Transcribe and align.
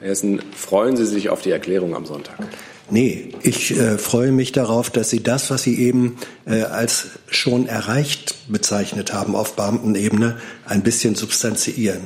Herr 0.00 0.08
Hessen, 0.08 0.40
freuen 0.54 0.96
Sie 0.96 1.06
sich 1.06 1.30
auf 1.30 1.42
die 1.42 1.50
Erklärung 1.50 1.94
am 1.94 2.04
Sonntag? 2.04 2.36
Nee, 2.90 3.30
ich 3.42 3.76
äh, 3.76 3.98
freue 3.98 4.30
mich 4.30 4.52
darauf, 4.52 4.90
dass 4.90 5.10
Sie 5.10 5.22
das, 5.22 5.50
was 5.50 5.62
Sie 5.62 5.80
eben 5.80 6.16
äh, 6.46 6.62
als 6.62 7.08
schon 7.28 7.66
erreicht 7.66 8.36
bezeichnet 8.48 9.12
haben 9.12 9.34
auf 9.34 9.56
Beamtenebene, 9.56 10.36
ein 10.66 10.82
bisschen 10.82 11.16
substanziieren. 11.16 12.02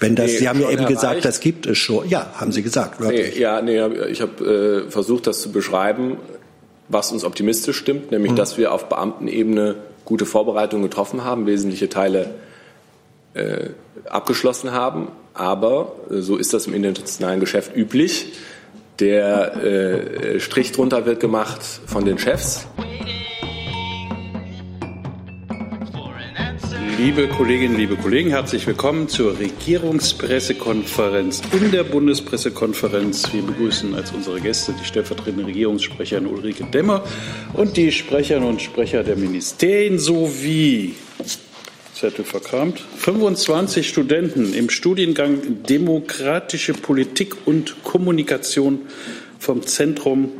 Wenn 0.00 0.16
das, 0.16 0.32
nee, 0.32 0.38
Sie 0.38 0.48
haben 0.48 0.60
ja 0.60 0.70
eben 0.70 0.82
erreicht. 0.82 0.96
gesagt, 0.96 1.24
das 1.24 1.40
gibt 1.40 1.66
es 1.66 1.78
schon. 1.78 2.08
Ja, 2.08 2.32
haben 2.34 2.50
Sie 2.50 2.62
gesagt. 2.62 3.00
Nee, 3.00 3.38
ja, 3.38 3.60
nee, 3.62 3.80
ich 4.10 4.20
habe 4.20 4.86
äh, 4.86 4.90
versucht, 4.90 5.26
das 5.26 5.42
zu 5.42 5.52
beschreiben, 5.52 6.16
was 6.88 7.12
uns 7.12 7.22
optimistisch 7.22 7.76
stimmt, 7.76 8.10
nämlich, 8.10 8.30
hm. 8.30 8.36
dass 8.36 8.58
wir 8.58 8.72
auf 8.72 8.88
Beamtenebene 8.88 9.76
gute 10.04 10.26
Vorbereitungen 10.26 10.82
getroffen 10.82 11.22
haben, 11.22 11.46
wesentliche 11.46 11.88
Teile 11.88 12.34
äh, 13.34 13.68
abgeschlossen 14.08 14.72
haben. 14.72 15.08
Aber 15.40 15.96
äh, 16.10 16.20
so 16.20 16.36
ist 16.36 16.52
das 16.52 16.66
im 16.66 16.74
internationalen 16.74 17.40
Geschäft 17.40 17.74
üblich. 17.74 18.26
Der 18.98 19.56
äh, 19.64 20.38
Strich 20.38 20.72
drunter 20.72 21.06
wird 21.06 21.20
gemacht 21.20 21.62
von 21.86 22.04
den 22.04 22.18
Chefs. 22.18 22.66
Liebe 26.98 27.28
Kolleginnen, 27.28 27.78
liebe 27.78 27.96
Kollegen, 27.96 28.28
herzlich 28.28 28.66
willkommen 28.66 29.08
zur 29.08 29.38
Regierungspressekonferenz 29.38 31.40
in 31.58 31.70
der 31.70 31.84
Bundespressekonferenz. 31.84 33.32
Wir 33.32 33.40
begrüßen 33.40 33.94
als 33.94 34.12
unsere 34.12 34.42
Gäste 34.42 34.74
die 34.78 34.84
stellvertretende 34.84 35.46
Regierungssprecherin 35.46 36.26
Ulrike 36.26 36.64
Demmer 36.64 37.02
und 37.54 37.78
die 37.78 37.90
Sprecherinnen 37.90 38.46
und 38.46 38.60
Sprecher 38.60 39.02
der 39.02 39.16
Ministerien 39.16 39.98
sowie 39.98 40.96
Zettel 42.00 42.24
verkramt. 42.24 42.80
25 42.96 43.86
Studenten 43.86 44.54
im 44.54 44.70
Studiengang 44.70 45.62
Demokratische 45.68 46.72
Politik 46.72 47.36
und 47.44 47.84
Kommunikation 47.84 48.86
vom 49.38 49.66
Zentrum 49.66 50.32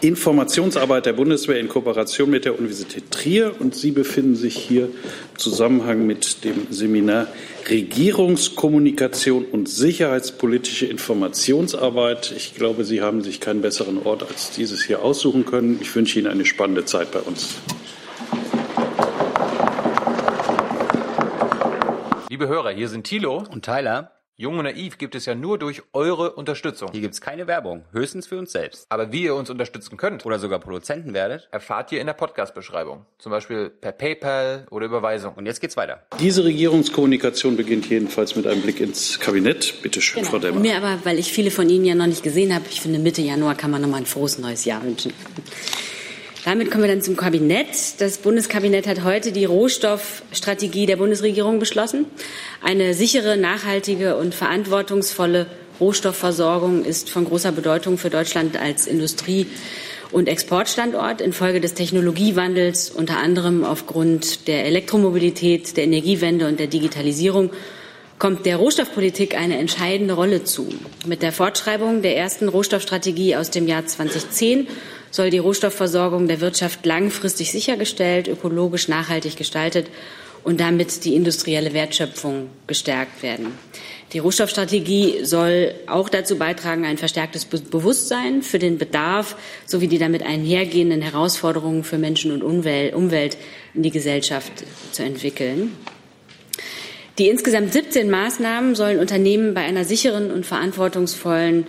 Informationsarbeit 0.00 1.04
der 1.04 1.12
Bundeswehr 1.12 1.60
in 1.60 1.68
Kooperation 1.68 2.30
mit 2.30 2.46
der 2.46 2.58
Universität 2.58 3.10
Trier. 3.10 3.52
Und 3.58 3.74
Sie 3.74 3.90
befinden 3.90 4.34
sich 4.34 4.56
hier 4.56 4.84
im 4.84 5.36
Zusammenhang 5.36 6.06
mit 6.06 6.44
dem 6.44 6.68
Seminar 6.70 7.26
Regierungskommunikation 7.68 9.44
und 9.44 9.68
sicherheitspolitische 9.68 10.86
Informationsarbeit. 10.86 12.32
Ich 12.34 12.54
glaube, 12.54 12.84
Sie 12.84 13.02
haben 13.02 13.22
sich 13.22 13.40
keinen 13.40 13.60
besseren 13.60 14.00
Ort 14.06 14.22
als 14.22 14.52
dieses 14.52 14.84
hier 14.84 15.02
aussuchen 15.02 15.44
können. 15.44 15.80
Ich 15.82 15.94
wünsche 15.94 16.18
Ihnen 16.18 16.28
eine 16.28 16.46
spannende 16.46 16.86
Zeit 16.86 17.10
bei 17.10 17.20
uns. 17.20 17.56
Liebe 22.38 22.52
Hörer, 22.52 22.70
hier 22.70 22.88
sind 22.88 23.02
Thilo 23.02 23.42
und 23.50 23.64
Tyler. 23.64 24.12
Jung 24.36 24.58
und 24.58 24.64
Naiv 24.64 24.96
gibt 24.96 25.16
es 25.16 25.26
ja 25.26 25.34
nur 25.34 25.58
durch 25.58 25.82
eure 25.92 26.34
Unterstützung. 26.34 26.88
Hier 26.92 27.00
gibt 27.00 27.14
es 27.14 27.20
keine 27.20 27.48
Werbung, 27.48 27.84
höchstens 27.90 28.28
für 28.28 28.38
uns 28.38 28.52
selbst. 28.52 28.86
Aber 28.90 29.10
wie 29.10 29.24
ihr 29.24 29.34
uns 29.34 29.50
unterstützen 29.50 29.96
könnt 29.96 30.24
oder 30.24 30.38
sogar 30.38 30.60
Produzenten 30.60 31.14
werdet, 31.14 31.48
erfahrt 31.50 31.90
ihr 31.90 32.00
in 32.00 32.06
der 32.06 32.14
Podcast-Beschreibung. 32.14 33.06
Zum 33.18 33.32
Beispiel 33.32 33.70
per 33.70 33.90
PayPal 33.90 34.68
oder 34.70 34.86
Überweisung. 34.86 35.34
Und 35.34 35.46
jetzt 35.46 35.60
geht's 35.60 35.76
weiter. 35.76 36.06
Diese 36.20 36.44
Regierungskommunikation 36.44 37.56
beginnt 37.56 37.90
jedenfalls 37.90 38.36
mit 38.36 38.46
einem 38.46 38.62
Blick 38.62 38.78
ins 38.78 39.18
Kabinett. 39.18 39.82
Bitte 39.82 40.00
schön, 40.00 40.20
genau. 40.20 40.30
Frau 40.30 40.38
Demmer. 40.38 40.60
Mir 40.60 40.76
aber, 40.76 41.04
weil 41.04 41.18
ich 41.18 41.32
viele 41.32 41.50
von 41.50 41.68
Ihnen 41.68 41.86
ja 41.86 41.96
noch 41.96 42.06
nicht 42.06 42.22
gesehen 42.22 42.54
habe, 42.54 42.66
ich 42.70 42.80
finde 42.80 43.00
Mitte 43.00 43.20
Januar 43.20 43.56
kann 43.56 43.72
man 43.72 43.82
nochmal 43.82 44.02
ein 44.02 44.06
frohes 44.06 44.38
neues 44.38 44.64
Jahr 44.64 44.84
wünschen. 44.84 45.12
Damit 46.48 46.70
kommen 46.70 46.84
wir 46.84 46.88
dann 46.88 47.02
zum 47.02 47.14
Kabinett. 47.14 47.66
Das 47.98 48.16
Bundeskabinett 48.16 48.86
hat 48.86 49.04
heute 49.04 49.32
die 49.32 49.44
Rohstoffstrategie 49.44 50.86
der 50.86 50.96
Bundesregierung 50.96 51.58
beschlossen. 51.58 52.06
Eine 52.62 52.94
sichere, 52.94 53.36
nachhaltige 53.36 54.16
und 54.16 54.34
verantwortungsvolle 54.34 55.46
Rohstoffversorgung 55.78 56.86
ist 56.86 57.10
von 57.10 57.26
großer 57.26 57.52
Bedeutung 57.52 57.98
für 57.98 58.08
Deutschland 58.08 58.58
als 58.58 58.86
Industrie- 58.86 59.46
und 60.10 60.26
Exportstandort 60.26 61.20
infolge 61.20 61.60
des 61.60 61.74
Technologiewandels, 61.74 62.88
unter 62.88 63.18
anderem 63.18 63.62
aufgrund 63.62 64.48
der 64.48 64.64
Elektromobilität, 64.64 65.76
der 65.76 65.84
Energiewende 65.84 66.48
und 66.48 66.58
der 66.58 66.68
Digitalisierung 66.68 67.50
kommt 68.18 68.46
der 68.46 68.56
Rohstoffpolitik 68.56 69.36
eine 69.36 69.58
entscheidende 69.58 70.14
Rolle 70.14 70.44
zu. 70.44 70.66
Mit 71.06 71.22
der 71.22 71.32
Fortschreibung 71.32 72.02
der 72.02 72.16
ersten 72.16 72.48
Rohstoffstrategie 72.48 73.36
aus 73.36 73.50
dem 73.50 73.68
Jahr 73.68 73.86
2010 73.86 74.66
soll 75.10 75.30
die 75.30 75.38
Rohstoffversorgung 75.38 76.28
der 76.28 76.40
Wirtschaft 76.40 76.84
langfristig 76.84 77.50
sichergestellt, 77.50 78.28
ökologisch 78.28 78.88
nachhaltig 78.88 79.36
gestaltet 79.36 79.86
und 80.44 80.60
damit 80.60 81.04
die 81.04 81.14
industrielle 81.14 81.74
Wertschöpfung 81.74 82.48
gestärkt 82.66 83.22
werden. 83.22 83.52
Die 84.12 84.20
Rohstoffstrategie 84.20 85.24
soll 85.24 85.74
auch 85.86 86.08
dazu 86.08 86.38
beitragen, 86.38 86.86
ein 86.86 86.96
verstärktes 86.96 87.44
Bewusstsein 87.44 88.42
für 88.42 88.58
den 88.58 88.78
Bedarf 88.78 89.36
sowie 89.66 89.88
die 89.88 89.98
damit 89.98 90.22
einhergehenden 90.22 91.02
Herausforderungen 91.02 91.84
für 91.84 91.98
Menschen 91.98 92.32
und 92.32 92.42
Umwelt 92.42 93.36
in 93.74 93.82
die 93.82 93.90
Gesellschaft 93.90 94.52
zu 94.92 95.02
entwickeln. 95.02 95.76
Die 97.18 97.28
insgesamt 97.28 97.72
17 97.72 98.08
Maßnahmen 98.08 98.74
sollen 98.76 99.00
Unternehmen 99.00 99.52
bei 99.52 99.62
einer 99.62 99.84
sicheren 99.84 100.30
und 100.30 100.46
verantwortungsvollen 100.46 101.66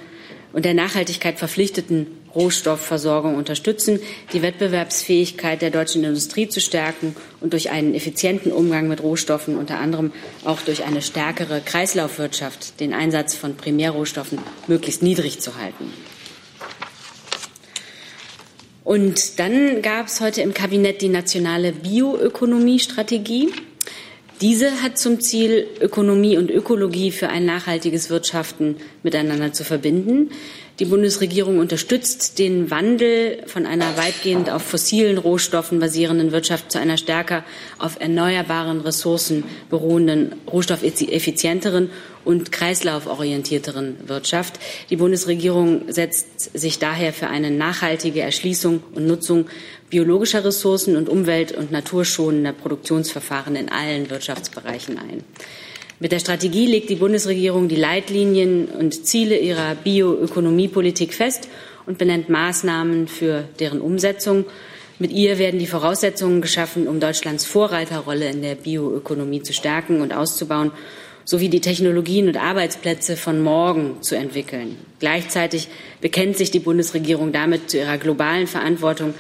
und 0.54 0.64
der 0.64 0.76
Nachhaltigkeit 0.76 1.40
verpflichteten 1.40 2.08
Rohstoffversorgung 2.36 3.36
unterstützen, 3.36 4.00
die 4.34 4.42
Wettbewerbsfähigkeit 4.42 5.62
der 5.62 5.72
deutschen 5.72 6.04
Industrie 6.04 6.48
zu 6.48 6.62
stärken 6.62 7.16
und 7.42 7.54
durch 7.54 7.70
einen 7.72 7.96
effizienten 7.96 8.52
Umgang 8.52 8.88
mit 8.88 9.02
Rohstoffen, 9.02 9.58
unter 9.58 9.80
anderem 9.80 10.12
auch 10.46 10.62
durch 10.62 10.84
eine 10.84 11.02
stärkere 11.02 11.62
Kreislaufwirtschaft, 11.62 12.80
den 12.80 12.94
Einsatz 12.94 13.36
von 13.36 13.56
Primärrohstoffen 13.56 14.40
möglichst 14.68 15.04
niedrig 15.04 15.40
zu 15.40 15.58
halten. 15.58 15.92
Und 18.84 19.38
dann 19.38 19.84
gab 19.84 20.08
es 20.08 20.20
heute 20.20 20.42
im 20.42 20.56
Kabinett 20.56 21.04
die 21.04 21.10
nationale 21.10 21.74
Bioökonomiestrategie. 21.74 23.50
Diese 24.42 24.82
hat 24.82 24.98
zum 24.98 25.20
Ziel, 25.20 25.68
Ökonomie 25.82 26.38
und 26.38 26.50
Ökologie 26.50 27.12
für 27.12 27.30
ein 27.30 27.46
nachhaltiges 27.46 28.10
Wirtschaften 28.10 28.78
miteinander 29.04 29.54
zu 29.54 29.64
verbinden. 29.64 30.32
Die 30.80 30.86
Bundesregierung 30.86 31.60
unterstützt 31.60 32.40
den 32.40 32.72
Wandel 32.72 33.44
von 33.48 33.66
einer 33.66 33.98
weitgehend 33.98 34.50
auf 34.50 34.62
fossilen 34.62 35.18
Rohstoffen 35.18 35.80
basierenden 35.80 36.32
Wirtschaft 36.32 36.72
zu 36.72 36.80
einer 36.80 36.96
stärker 36.96 37.44
auf 37.80 38.00
erneuerbaren 38.00 38.80
Ressourcen 38.80 39.44
beruhenden, 39.70 40.36
rohstoffeffizienteren 40.50 41.90
und 42.24 42.54
kreislauforientierteren 42.54 44.08
Wirtschaft. 44.08 44.58
Die 44.90 44.96
Bundesregierung 44.96 45.92
setzt 45.92 46.58
sich 46.58 46.80
daher 46.80 47.12
für 47.12 47.28
eine 47.28 47.52
nachhaltige 47.52 48.22
Erschließung 48.22 48.82
und 48.96 49.06
Nutzung 49.06 49.48
biologischer 49.90 50.46
Ressourcen 50.46 50.96
und 50.96 51.10
umwelt- 51.10 51.52
und 51.52 51.74
naturschonender 51.74 52.54
Produktionsverfahren 52.54 53.58
in 53.58 53.68
allen 53.68 54.10
Wirtschaftsbereichen 54.10 54.98
ein. 54.98 55.26
Mit 56.02 56.14
der 56.14 56.20
Strategie 56.20 56.66
legt 56.66 56.90
die 56.90 56.96
Bundesregierung 56.96 57.68
die 57.68 57.76
Leitlinien 57.76 58.70
und 58.70 59.06
Ziele 59.06 59.38
ihrer 59.38 59.76
Bioökonomiepolitik 59.76 61.14
fest 61.14 61.50
und 61.86 61.98
benennt 61.98 62.30
Maßnahmen 62.30 63.10
für 63.10 63.44
deren 63.60 63.82
Umsetzung. 63.82 64.46
Mit 64.98 65.12
ihr 65.12 65.40
werden 65.40 65.60
die 65.60 65.68
Voraussetzungen 65.68 66.42
geschaffen, 66.42 66.88
um 66.88 67.02
Deutschlands 67.02 67.44
Vorreiterrolle 67.44 68.30
in 68.30 68.42
der 68.42 68.56
Bioökonomie 68.56 69.44
zu 69.44 69.52
stärken 69.52 70.00
und 70.00 70.14
auszubauen, 70.14 70.72
sowie 71.26 71.50
die 71.50 71.60
Technologien 71.60 72.30
und 72.30 72.38
Arbeitsplätze 72.38 73.18
von 73.18 73.42
morgen 73.42 74.02
zu 74.02 74.16
entwickeln. 74.16 74.78
Gleichzeitig 75.00 75.68
bekennt 76.00 76.38
sich 76.38 76.50
die 76.50 76.60
Bundesregierung 76.60 77.34
damit 77.34 77.72
zu 77.72 77.78
ihrer 77.78 77.98
globalen 77.98 78.48
Verantwortung 78.48 79.14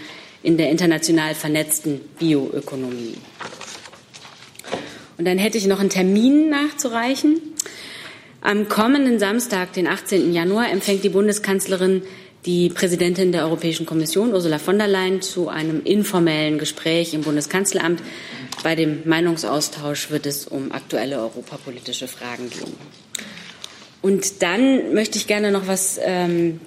in 0.43 0.55
der 0.55 0.69
international 0.69 1.35
vernetzten 1.35 1.99
Bioökonomie. 2.19 3.15
Und 5.19 5.25
dann 5.25 5.37
hätte 5.37 5.57
ich 5.57 5.67
noch 5.67 5.81
einen 5.81 5.89
Termin 5.89 6.49
nachzureichen. 6.49 7.41
Am 8.39 8.69
kommenden 8.69 9.19
Samstag, 9.19 9.73
den 9.73 9.85
18. 9.85 10.31
Januar, 10.31 10.71
empfängt 10.71 11.03
die 11.03 11.09
Bundeskanzlerin 11.09 12.03
die 12.45 12.69
Präsidentin 12.69 13.33
der 13.33 13.43
Europäischen 13.43 13.85
Kommission, 13.85 14.31
Ursula 14.31 14.59
von 14.59 14.77
der 14.77 14.87
Leyen, 14.87 15.21
zu 15.21 15.49
einem 15.49 15.83
informellen 15.83 16.57
Gespräch 16.57 17.13
im 17.13 17.23
Bundeskanzleramt. 17.23 18.01
Bei 18.63 18.75
dem 18.75 19.01
Meinungsaustausch 19.03 20.09
wird 20.09 20.25
es 20.25 20.47
um 20.47 20.71
aktuelle 20.71 21.19
europapolitische 21.19 22.07
Fragen 22.07 22.49
gehen. 22.49 22.73
Und 24.01 24.41
dann 24.41 24.93
möchte 24.93 25.17
ich 25.17 25.27
gerne 25.27 25.51
noch 25.51 25.67
was 25.67 25.99
ähm, 26.01 26.61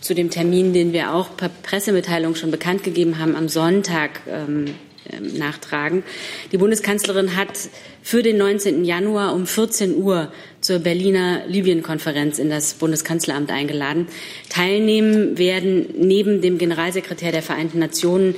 zu 0.00 0.14
dem 0.14 0.30
Termin, 0.30 0.72
den 0.72 0.94
wir 0.94 1.12
auch 1.12 1.36
per 1.36 1.50
Pressemitteilung 1.50 2.34
schon 2.34 2.50
bekannt 2.50 2.82
gegeben 2.82 3.18
haben, 3.18 3.36
am 3.36 3.50
Sonntag 3.50 4.22
ähm, 4.26 4.74
nachtragen. 5.20 6.02
Die 6.52 6.58
Bundeskanzlerin 6.58 7.36
hat 7.36 7.58
für 8.02 8.22
den 8.22 8.38
19. 8.38 8.84
Januar 8.84 9.34
um 9.34 9.46
14 9.46 9.96
Uhr 9.96 10.32
zur 10.60 10.78
Berliner 10.78 11.46
Libyen-Konferenz 11.46 12.38
in 12.38 12.50
das 12.50 12.74
Bundeskanzleramt 12.74 13.50
eingeladen. 13.50 14.08
Teilnehmen 14.48 15.38
werden 15.38 15.86
neben 15.96 16.40
dem 16.40 16.58
Generalsekretär 16.58 17.32
der 17.32 17.42
Vereinten 17.42 17.78
Nationen 17.78 18.34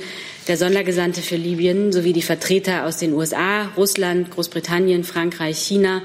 der 0.47 0.57
Sondergesandte 0.57 1.21
für 1.21 1.37
Libyen 1.37 1.93
sowie 1.93 2.13
die 2.13 2.21
Vertreter 2.21 2.85
aus 2.85 2.97
den 2.97 3.13
USA, 3.13 3.69
Russland, 3.77 4.31
Großbritannien, 4.31 5.03
Frankreich, 5.03 5.57
China, 5.57 6.01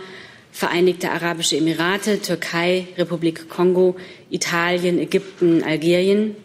Vereinigte 0.53 1.11
Arabische 1.11 1.57
Emirate, 1.57 2.21
Türkei, 2.21 2.89
Republik 2.97 3.49
Kongo, 3.49 3.97
Italien, 4.31 4.99
Ägypten, 4.99 5.63
Algerien 5.63 6.37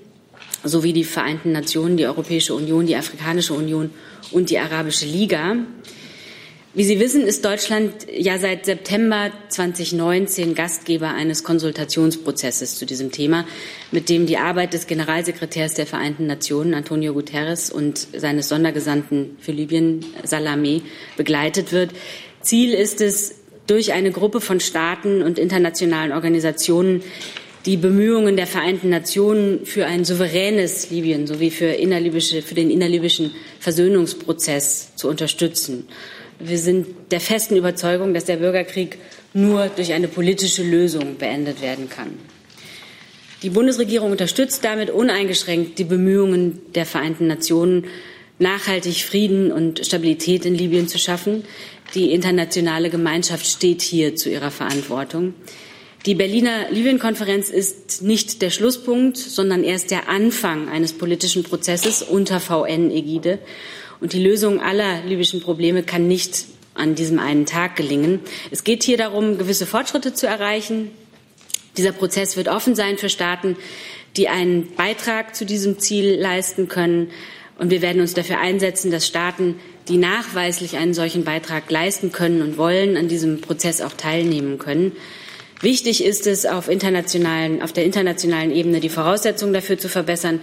sowie 0.64 0.94
die 0.94 1.04
Vereinten 1.04 1.52
Nationen, 1.52 1.98
die 1.98 2.06
Europäische 2.06 2.54
Union, 2.54 2.86
die 2.86 2.96
Afrikanische 2.96 3.54
Union 3.54 3.92
und 4.32 4.50
die 4.50 4.60
Arabische 4.60 5.06
Liga. 5.06 5.58
Wie 6.76 6.86
Sie 6.86 7.00
wissen, 7.00 7.22
ist 7.22 7.46
Deutschland 7.46 7.94
ja 8.12 8.40
seit 8.40 8.66
September 8.66 9.32
2019 9.50 10.56
Gastgeber 10.56 11.10
eines 11.10 11.44
Konsultationsprozesses 11.44 12.78
zu 12.80 12.88
diesem 12.88 13.12
Thema, 13.12 13.46
mit 13.92 14.10
dem 14.10 14.26
die 14.26 14.38
Arbeit 14.38 14.74
des 14.74 14.88
Generalsekretärs 14.88 15.76
der 15.76 15.86
Vereinten 15.86 16.26
Nationen, 16.26 16.74
Antonio 16.74 17.14
Guterres, 17.14 17.70
und 17.70 18.08
seines 18.18 18.50
Sondergesandten 18.50 19.38
für 19.40 19.52
Libyen, 19.52 20.04
Salamé, 20.26 20.82
begleitet 21.16 21.74
wird. 21.74 21.92
Ziel 22.42 22.74
ist 22.74 23.02
es, 23.02 23.36
durch 23.68 23.94
eine 23.94 24.12
Gruppe 24.12 24.42
von 24.42 24.60
Staaten 24.60 25.22
und 25.22 25.40
internationalen 25.40 26.12
Organisationen 26.12 27.02
die 27.66 27.78
Bemühungen 27.78 28.36
der 28.36 28.48
Vereinten 28.48 28.90
Nationen 28.90 29.66
für 29.66 29.86
ein 29.86 30.04
souveränes 30.04 30.90
Libyen 30.90 31.28
sowie 31.28 31.50
für, 31.50 31.68
innerlibysche, 31.68 32.42
für 32.42 32.56
den 32.56 32.70
innerlibyschen 32.70 33.32
Versöhnungsprozess 33.60 34.96
zu 34.96 35.08
unterstützen. 35.08 35.88
Wir 36.40 36.58
sind 36.58 36.88
der 37.12 37.22
festen 37.22 37.56
Überzeugung, 37.56 38.14
dass 38.14 38.26
der 38.26 38.38
Bürgerkrieg 38.38 38.98
nur 39.34 39.68
durch 39.68 39.94
eine 39.94 40.10
politische 40.10 40.64
Lösung 40.64 41.18
beendet 41.18 41.62
werden 41.62 41.90
kann. 41.90 42.12
Die 43.44 43.50
Bundesregierung 43.50 44.12
unterstützt 44.12 44.64
damit 44.64 44.90
uneingeschränkt 44.90 45.80
die 45.80 45.84
Bemühungen 45.84 46.62
der 46.76 46.86
Vereinten 46.86 47.28
Nationen, 47.28 47.86
nachhaltig 48.40 49.04
Frieden 49.04 49.52
und 49.52 49.86
Stabilität 49.86 50.46
in 50.46 50.56
Libyen 50.56 50.88
zu 50.88 50.98
schaffen. 50.98 51.44
Die 51.94 52.12
internationale 52.12 52.90
Gemeinschaft 52.90 53.46
steht 53.46 53.82
hier 53.82 54.16
zu 54.16 54.30
ihrer 54.30 54.52
Verantwortung. 54.52 55.34
Die 56.06 56.16
Berliner 56.16 56.70
Libyen-Konferenz 56.70 57.50
ist 57.50 58.02
nicht 58.02 58.42
der 58.42 58.50
Schlusspunkt, 58.50 59.16
sondern 59.16 59.64
erst 59.64 59.90
der 59.90 60.10
Anfang 60.10 60.68
eines 60.68 60.92
politischen 60.92 61.44
Prozesses 61.44 62.02
unter 62.02 62.42
VN-Ägide. 62.42 63.40
Und 64.02 64.12
die 64.12 64.22
Lösung 64.22 64.62
aller 64.62 65.02
libyschen 65.06 65.40
Probleme 65.40 65.82
kann 65.82 66.10
nicht 66.10 66.44
an 66.74 66.96
diesem 66.96 67.20
einen 67.20 67.46
Tag 67.46 67.78
gelingen. 67.78 68.20
Es 68.52 68.66
geht 68.66 68.84
hier 68.84 68.98
darum, 68.98 69.38
gewisse 69.38 69.66
Fortschritte 69.66 70.14
zu 70.14 70.28
erreichen. 70.28 70.92
Dieser 71.78 71.94
Prozess 71.94 72.36
wird 72.36 72.50
offen 72.50 72.76
sein 72.76 72.98
für 72.98 73.08
Staaten, 73.08 73.56
die 74.18 74.28
einen 74.28 74.76
Beitrag 74.76 75.38
zu 75.38 75.46
diesem 75.46 75.80
Ziel 75.80 76.16
leisten 76.20 76.68
können. 76.68 77.12
Und 77.58 77.72
wir 77.72 77.82
werden 77.82 78.02
uns 78.02 78.14
dafür 78.14 78.40
einsetzen, 78.40 78.92
dass 78.92 79.08
Staaten, 79.08 79.56
die 79.88 79.98
nachweislich 79.98 80.76
einen 80.76 80.94
solchen 80.94 81.24
Beitrag 81.24 81.72
leisten 81.72 82.12
können 82.12 82.42
und 82.42 82.58
wollen, 82.58 82.98
an 82.98 83.08
diesem 83.08 83.40
Prozess 83.40 83.80
auch 83.80 83.94
teilnehmen 83.94 84.58
können. 84.58 84.92
Wichtig 85.64 86.04
ist 86.04 86.28
es, 86.28 86.46
auf, 86.46 86.68
internationalen, 86.68 87.62
auf 87.62 87.72
der 87.72 87.86
internationalen 87.86 88.52
Ebene 88.52 88.82
die 88.82 88.90
Voraussetzungen 88.90 89.54
dafür 89.54 89.78
zu 89.78 89.88
verbessern, 89.88 90.42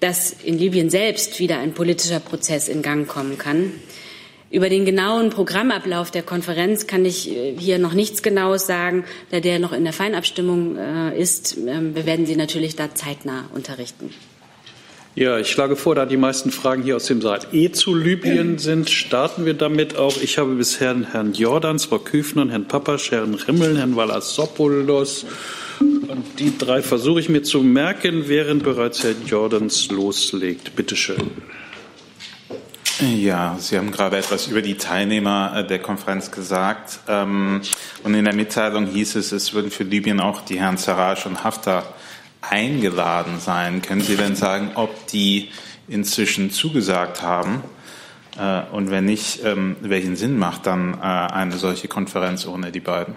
dass 0.00 0.32
in 0.42 0.58
Libyen 0.58 0.90
selbst 0.90 1.38
wieder 1.38 1.60
ein 1.60 1.72
politischer 1.72 2.18
Prozess 2.18 2.66
in 2.66 2.82
Gang 2.82 3.06
kommen 3.06 3.38
kann. 3.38 3.72
Über 4.50 4.68
den 4.68 4.84
genauen 4.84 5.30
Programmablauf 5.30 6.10
der 6.10 6.24
Konferenz 6.24 6.88
kann 6.88 7.04
ich 7.04 7.30
äh, 7.30 7.54
hier 7.56 7.78
noch 7.78 7.92
nichts 7.92 8.24
Genaues 8.24 8.66
sagen, 8.66 9.04
da 9.30 9.38
der 9.38 9.60
noch 9.60 9.72
in 9.72 9.84
der 9.84 9.92
Feinabstimmung 9.92 10.76
äh, 10.76 11.16
ist. 11.16 11.56
Ähm, 11.56 11.94
wir 11.94 12.04
werden 12.04 12.26
Sie 12.26 12.34
natürlich 12.34 12.74
da 12.74 12.92
zeitnah 12.92 13.48
unterrichten. 13.54 14.10
Ja, 15.16 15.38
ich 15.38 15.50
schlage 15.50 15.74
vor, 15.74 15.96
da 15.96 16.06
die 16.06 16.16
meisten 16.16 16.52
Fragen 16.52 16.84
hier 16.84 16.96
aus 16.96 17.06
dem 17.06 17.20
Saal 17.20 17.40
eh 17.52 17.72
zu 17.72 17.96
Libyen 17.96 18.58
sind, 18.58 18.88
starten 18.90 19.44
wir 19.44 19.54
damit 19.54 19.96
auch. 19.96 20.16
Ich 20.22 20.38
habe 20.38 20.54
bisher 20.54 20.96
Herrn 21.12 21.32
Jordans, 21.32 21.86
Frau 21.86 21.98
Küfner, 21.98 22.48
Herrn 22.48 22.68
Papasch, 22.68 23.10
Herrn 23.10 23.34
Rimmel, 23.34 23.76
Herrn 23.76 23.96
Valassopoulos 23.96 25.26
und 25.80 26.38
die 26.38 26.56
drei 26.56 26.82
versuche 26.82 27.20
ich 27.20 27.28
mir 27.28 27.42
zu 27.42 27.62
merken, 27.62 28.28
während 28.28 28.62
bereits 28.62 29.02
Herr 29.02 29.14
Jordans 29.26 29.90
loslegt. 29.90 30.76
Bitte 30.76 30.94
schön. 30.94 31.30
Ja, 33.00 33.56
Sie 33.58 33.78
haben 33.78 33.92
gerade 33.92 34.18
etwas 34.18 34.48
über 34.48 34.60
die 34.60 34.74
Teilnehmer 34.76 35.54
äh, 35.56 35.66
der 35.66 35.78
Konferenz 35.78 36.30
gesagt. 36.30 37.00
Ähm, 37.08 37.62
und 38.04 38.14
in 38.14 38.24
der 38.24 38.34
Mitteilung 38.34 38.86
hieß 38.86 39.16
es, 39.16 39.32
es 39.32 39.54
würden 39.54 39.70
für 39.70 39.84
Libyen 39.84 40.20
auch 40.20 40.42
die 40.42 40.60
Herren 40.60 40.76
Sarraj 40.76 41.24
und 41.24 41.42
Haftar 41.42 41.94
eingeladen 42.40 43.40
sein. 43.40 43.82
Können 43.82 44.00
Sie 44.00 44.16
denn 44.16 44.36
sagen, 44.36 44.72
ob 44.74 45.06
die 45.08 45.48
inzwischen 45.88 46.50
zugesagt 46.50 47.22
haben? 47.22 47.62
Äh, 48.38 48.62
und 48.72 48.90
wenn 48.90 49.04
nicht, 49.04 49.44
ähm, 49.44 49.76
welchen 49.80 50.16
Sinn 50.16 50.38
macht 50.38 50.66
dann 50.66 50.94
äh, 50.94 51.02
eine 51.02 51.56
solche 51.56 51.88
Konferenz 51.88 52.46
ohne 52.46 52.72
die 52.72 52.80
beiden? 52.80 53.16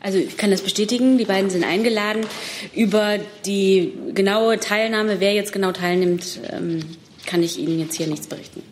Also 0.00 0.18
ich 0.18 0.36
kann 0.36 0.50
das 0.50 0.62
bestätigen, 0.62 1.18
die 1.18 1.24
beiden 1.24 1.50
sind 1.50 1.64
eingeladen. 1.64 2.26
Über 2.74 3.18
die 3.44 3.92
genaue 4.14 4.60
Teilnahme, 4.60 5.20
wer 5.20 5.32
jetzt 5.32 5.52
genau 5.52 5.72
teilnimmt, 5.72 6.40
ähm, 6.50 6.80
kann 7.26 7.42
ich 7.42 7.58
Ihnen 7.58 7.80
jetzt 7.80 7.96
hier 7.96 8.06
nichts 8.06 8.26
berichten. 8.26 8.62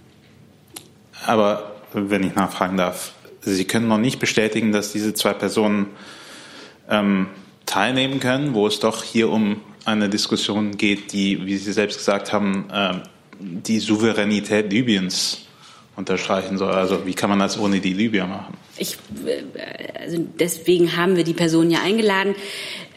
Aber 1.27 1.73
wenn 1.93 2.23
ich 2.23 2.35
nachfragen 2.35 2.77
darf, 2.77 3.15
Sie 3.41 3.65
können 3.65 3.89
noch 3.89 3.99
nicht 3.99 4.21
bestätigen, 4.21 4.73
dass 4.73 4.93
diese 4.93 5.13
zwei 5.13 5.35
Personen 5.35 5.89
ähm, 6.89 7.27
teilnehmen 7.75 8.21
können, 8.21 8.55
wo 8.55 8.69
es 8.69 8.79
doch 8.79 9.03
hier 9.03 9.29
um 9.31 9.61
eine 9.85 10.09
Diskussion 10.09 10.77
geht, 10.77 11.13
die, 11.13 11.45
wie 11.45 11.57
Sie 11.57 11.73
selbst 11.73 11.99
gesagt 11.99 12.33
haben, 12.33 12.71
äh, 12.73 12.95
die 13.41 13.81
Souveränität 13.81 14.73
Libyens 14.73 15.41
unterstreichen 15.97 16.57
soll. 16.57 16.71
Also 16.71 17.05
wie 17.05 17.15
kann 17.15 17.31
man 17.31 17.41
das 17.41 17.59
ohne 17.59 17.81
die 17.81 17.93
Libyer 17.93 18.29
machen? 18.29 18.57
Ich, 18.79 18.97
äh, 19.27 19.99
also 20.01 20.25
deswegen 20.39 20.97
haben 20.97 21.17
wir 21.17 21.25
die 21.25 21.35
Person 21.35 21.69
ja 21.69 21.81
eingeladen. 21.83 22.37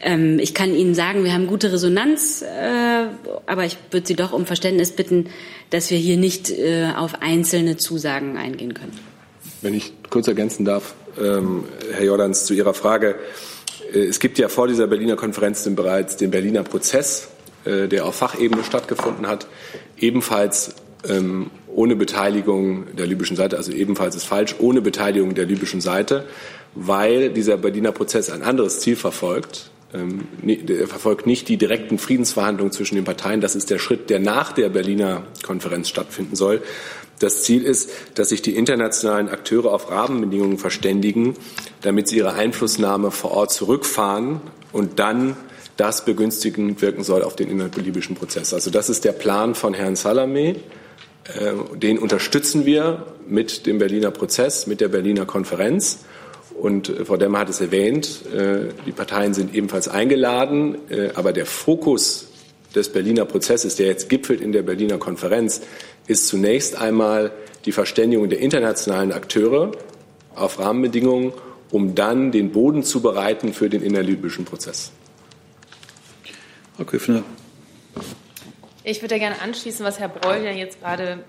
Ähm, 0.00 0.38
ich 0.38 0.54
kann 0.54 0.72
Ihnen 0.72 0.94
sagen, 0.94 1.24
wir 1.24 1.32
haben 1.32 1.48
gute 1.48 1.72
Resonanz, 1.72 2.42
äh, 2.42 3.06
aber 3.46 3.64
ich 3.64 3.76
würde 3.90 4.06
Sie 4.06 4.14
doch 4.14 4.32
um 4.32 4.46
Verständnis 4.46 4.92
bitten, 4.92 5.26
dass 5.70 5.90
wir 5.90 5.98
hier 5.98 6.16
nicht 6.16 6.50
äh, 6.50 6.92
auf 6.96 7.20
einzelne 7.20 7.78
Zusagen 7.78 8.36
eingehen 8.36 8.74
können. 8.74 8.96
Wenn 9.60 9.74
ich 9.74 9.92
kurz 10.08 10.28
ergänzen 10.28 10.64
darf, 10.64 10.94
ähm, 11.20 11.64
Herr 11.92 12.04
Jordans, 12.04 12.46
zu 12.46 12.54
Ihrer 12.54 12.74
Frage. 12.74 13.16
Es 13.92 14.20
gibt 14.20 14.38
ja 14.38 14.48
vor 14.48 14.68
dieser 14.68 14.86
Berliner 14.86 15.16
Konferenz 15.16 15.68
bereits 15.74 16.16
den 16.16 16.30
Berliner 16.30 16.62
Prozess, 16.62 17.28
der 17.64 18.04
auf 18.04 18.16
Fachebene 18.16 18.64
stattgefunden 18.64 19.26
hat, 19.26 19.46
ebenfalls 19.98 20.74
ähm, 21.08 21.50
ohne 21.66 21.96
Beteiligung 21.96 22.96
der 22.96 23.06
libyschen 23.06 23.36
Seite, 23.36 23.56
also 23.56 23.72
ebenfalls 23.72 24.16
ist 24.16 24.24
falsch, 24.24 24.56
ohne 24.58 24.80
Beteiligung 24.80 25.34
der 25.34 25.46
libyschen 25.46 25.80
Seite, 25.80 26.24
weil 26.74 27.30
dieser 27.30 27.56
Berliner 27.56 27.92
Prozess 27.92 28.30
ein 28.30 28.42
anderes 28.42 28.80
Ziel 28.80 28.96
verfolgt. 28.96 29.70
Ähm, 29.94 30.26
er 30.44 30.86
verfolgt 30.86 31.26
nicht 31.26 31.48
die 31.48 31.56
direkten 31.56 31.98
Friedensverhandlungen 31.98 32.72
zwischen 32.72 32.96
den 32.96 33.04
Parteien. 33.04 33.40
Das 33.40 33.54
ist 33.54 33.70
der 33.70 33.78
Schritt, 33.78 34.10
der 34.10 34.18
nach 34.18 34.52
der 34.52 34.68
Berliner 34.68 35.22
Konferenz 35.42 35.88
stattfinden 35.88 36.36
soll. 36.36 36.62
Das 37.18 37.42
Ziel 37.42 37.64
ist, 37.64 37.90
dass 38.14 38.28
sich 38.28 38.42
die 38.42 38.56
internationalen 38.56 39.28
Akteure 39.28 39.72
auf 39.72 39.90
Rahmenbedingungen 39.90 40.58
verständigen, 40.58 41.34
damit 41.82 42.08
sie 42.08 42.18
ihre 42.18 42.34
Einflussnahme 42.34 43.10
vor 43.10 43.32
Ort 43.32 43.52
zurückfahren 43.52 44.40
und 44.72 44.98
dann 44.98 45.36
das 45.76 46.04
begünstigend 46.04 46.82
wirken 46.82 47.04
soll 47.04 47.22
auf 47.22 47.36
den 47.36 47.48
innerlibyschen 47.50 48.16
Prozess. 48.16 48.52
Also 48.52 48.70
das 48.70 48.90
ist 48.90 49.04
der 49.04 49.12
Plan 49.12 49.54
von 49.54 49.74
Herrn 49.74 49.94
Salamé. 49.94 50.56
Äh, 50.56 50.56
den 51.76 51.98
unterstützen 51.98 52.66
wir 52.66 53.06
mit 53.28 53.66
dem 53.66 53.78
Berliner 53.78 54.10
Prozess, 54.10 54.66
mit 54.66 54.80
der 54.80 54.88
Berliner 54.88 55.24
Konferenz. 55.24 56.00
Und 56.58 56.88
äh, 56.88 57.04
Frau 57.04 57.16
Demmer 57.16 57.38
hat 57.38 57.48
es 57.48 57.60
erwähnt, 57.60 58.22
äh, 58.34 58.72
die 58.86 58.92
Parteien 58.92 59.34
sind 59.34 59.54
ebenfalls 59.54 59.88
eingeladen, 59.88 60.78
aber 61.14 61.32
der 61.32 61.46
Fokus 61.46 62.26
des 62.74 62.90
Berliner 62.90 63.24
Prozesses, 63.24 63.76
der 63.76 63.86
jetzt 63.86 64.08
gipfelt 64.08 64.40
in 64.40 64.52
der 64.52 64.62
Berliner 64.62 64.98
Konferenz, 64.98 65.62
ist 66.08 66.26
zunächst 66.26 66.76
einmal 66.76 67.30
die 67.64 67.72
Verständigung 67.72 68.28
der 68.28 68.40
internationalen 68.40 69.12
Akteure 69.12 69.72
auf 70.34 70.58
Rahmenbedingungen, 70.58 71.32
um 71.70 71.94
dann 71.94 72.32
den 72.32 72.50
Boden 72.50 72.82
zu 72.82 73.02
bereiten 73.02 73.52
für 73.52 73.68
den 73.68 73.82
innerlibyschen 73.82 74.44
Prozess. 74.44 74.90
Frau 76.76 76.84
Küffner. 76.84 77.22
Ich 78.84 79.02
würde 79.02 79.18
gerne 79.18 79.40
anschließen, 79.42 79.84
was 79.84 79.98
Herr 79.98 80.08
Breul 80.08 80.42
ja 80.42 80.50
jetzt 80.50 80.80
gerade 80.80 81.24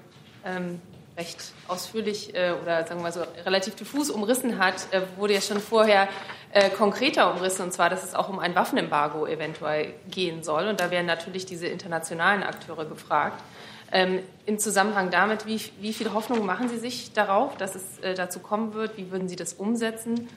ähm, 0.46 0.80
recht 1.18 1.52
ausführlich 1.68 2.34
äh, 2.34 2.54
oder 2.62 2.88
sagen 2.88 3.02
wir 3.02 3.04
mal 3.04 3.12
so 3.12 3.22
relativ 3.46 3.76
diffus 3.76 4.10
umrissen 4.10 4.60
hat, 4.60 4.76
äh, 4.92 5.02
wurde 5.18 5.34
ja 5.34 5.42
schon 5.42 5.60
vorher 5.60 6.08
äh, 6.54 6.70
konkreter 6.70 7.34
umrissen, 7.34 7.64
und 7.64 7.74
zwar, 7.74 7.90
dass 7.90 8.04
es 8.04 8.16
auch 8.16 8.30
um 8.30 8.40
ein 8.40 8.56
Waffenembargo 8.56 9.28
eventuell 9.28 9.94
gehen 10.10 10.42
soll. 10.44 10.68
Und 10.68 10.80
da 10.80 10.90
wären 10.90 11.06
natürlich 11.06 11.46
diese 11.46 11.68
internationalen 11.68 12.44
Akteure 12.44 12.86
gefragt. 12.86 13.44
Ähm, 13.92 14.20
Im 14.46 14.60
Zusammenhang 14.60 15.10
damit, 15.10 15.46
wie, 15.48 15.60
wie, 15.82 15.94
viel 15.94 16.14
Hoffnung 16.14 16.46
machen 16.46 16.70
Sie 16.70 16.78
sich 16.78 17.12
darauf, 17.14 17.58
dass 17.58 17.76
es 17.76 17.84
äh, 18.02 18.14
dazu 18.14 18.40
kommen 18.40 18.74
wird? 18.74 18.98
Wie 18.98 19.12
würden 19.12 19.28
Sie 19.28 19.36
das 19.36 19.54
umsetzen? 19.54 20.28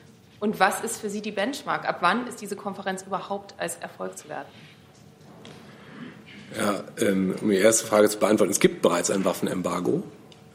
Und 0.41 0.59
was 0.59 0.81
ist 0.81 1.01
für 1.01 1.11
Sie 1.11 1.21
die 1.21 1.31
Benchmark? 1.31 1.87
Ab 1.87 1.99
wann 2.01 2.27
ist 2.27 2.41
diese 2.41 2.57
Konferenz 2.57 3.03
überhaupt 3.03 3.55
als 3.59 3.77
Erfolg 3.77 4.17
zu 4.17 4.29
werten? 4.29 4.51
Ja, 6.59 6.83
ähm, 7.01 7.35
um 7.41 7.51
die 7.51 7.57
erste 7.57 7.87
Frage 7.87 8.09
zu 8.09 8.19
beantworten. 8.19 8.51
Es 8.51 8.61
gibt 8.61 8.83
bereits 8.83 9.11
ein 9.11 9.25
Waffenembargo. 9.25 10.03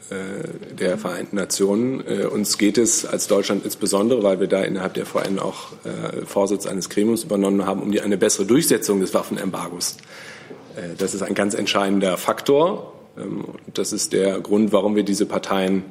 äh, 0.09 0.73
der 0.73 0.97
Vereinten 0.97 1.35
Nationen. 1.35 2.03
Äh, 2.07 2.25
uns 2.25 2.57
geht 2.57 2.77
es 2.77 3.05
als 3.05 3.27
Deutschland 3.27 3.65
insbesondere, 3.65 4.23
weil 4.23 4.39
wir 4.39 4.47
da 4.47 4.63
innerhalb 4.63 4.93
der 4.93 5.05
VN 5.05 5.37
auch 5.39 5.73
äh, 5.83 6.25
Vorsitz 6.25 6.65
eines 6.65 6.89
Gremiums 6.89 7.23
übernommen 7.23 7.65
haben, 7.65 7.81
um 7.81 7.91
die 7.91 8.01
eine 8.01 8.17
bessere 8.17 8.45
Durchsetzung 8.45 9.01
des 9.01 9.13
Waffenembargos. 9.13 9.97
Das 10.97 11.13
ist 11.13 11.21
ein 11.21 11.33
ganz 11.33 11.53
entscheidender 11.53 12.17
Faktor. 12.17 12.93
Ähm, 13.17 13.45
das 13.73 13.93
ist 13.93 14.13
der 14.13 14.39
Grund, 14.39 14.71
warum 14.71 14.95
wir 14.95 15.03
diese 15.03 15.25
Parteien 15.25 15.83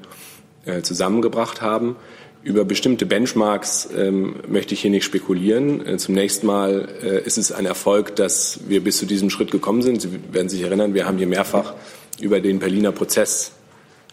zusammengebracht 0.82 1.62
haben. 1.62 1.94
Über 2.42 2.64
bestimmte 2.64 3.06
Benchmarks 3.06 3.88
ähm, 3.96 4.34
möchte 4.48 4.74
ich 4.74 4.80
hier 4.80 4.90
nicht 4.90 5.04
spekulieren. 5.04 5.96
Zunächst 6.00 6.42
mal 6.42 6.88
ist 7.24 7.38
es 7.38 7.52
ein 7.52 7.66
Erfolg, 7.66 8.16
dass 8.16 8.58
wir 8.66 8.82
bis 8.82 8.98
zu 8.98 9.06
diesem 9.06 9.30
Schritt 9.30 9.52
gekommen 9.52 9.82
sind. 9.82 10.02
Sie 10.02 10.08
werden 10.32 10.48
sich 10.48 10.62
erinnern, 10.62 10.92
wir 10.92 11.06
haben 11.06 11.18
hier 11.18 11.28
mehrfach 11.28 11.74
über 12.18 12.40
den 12.40 12.58
Berliner 12.58 12.90
Prozess 12.90 13.52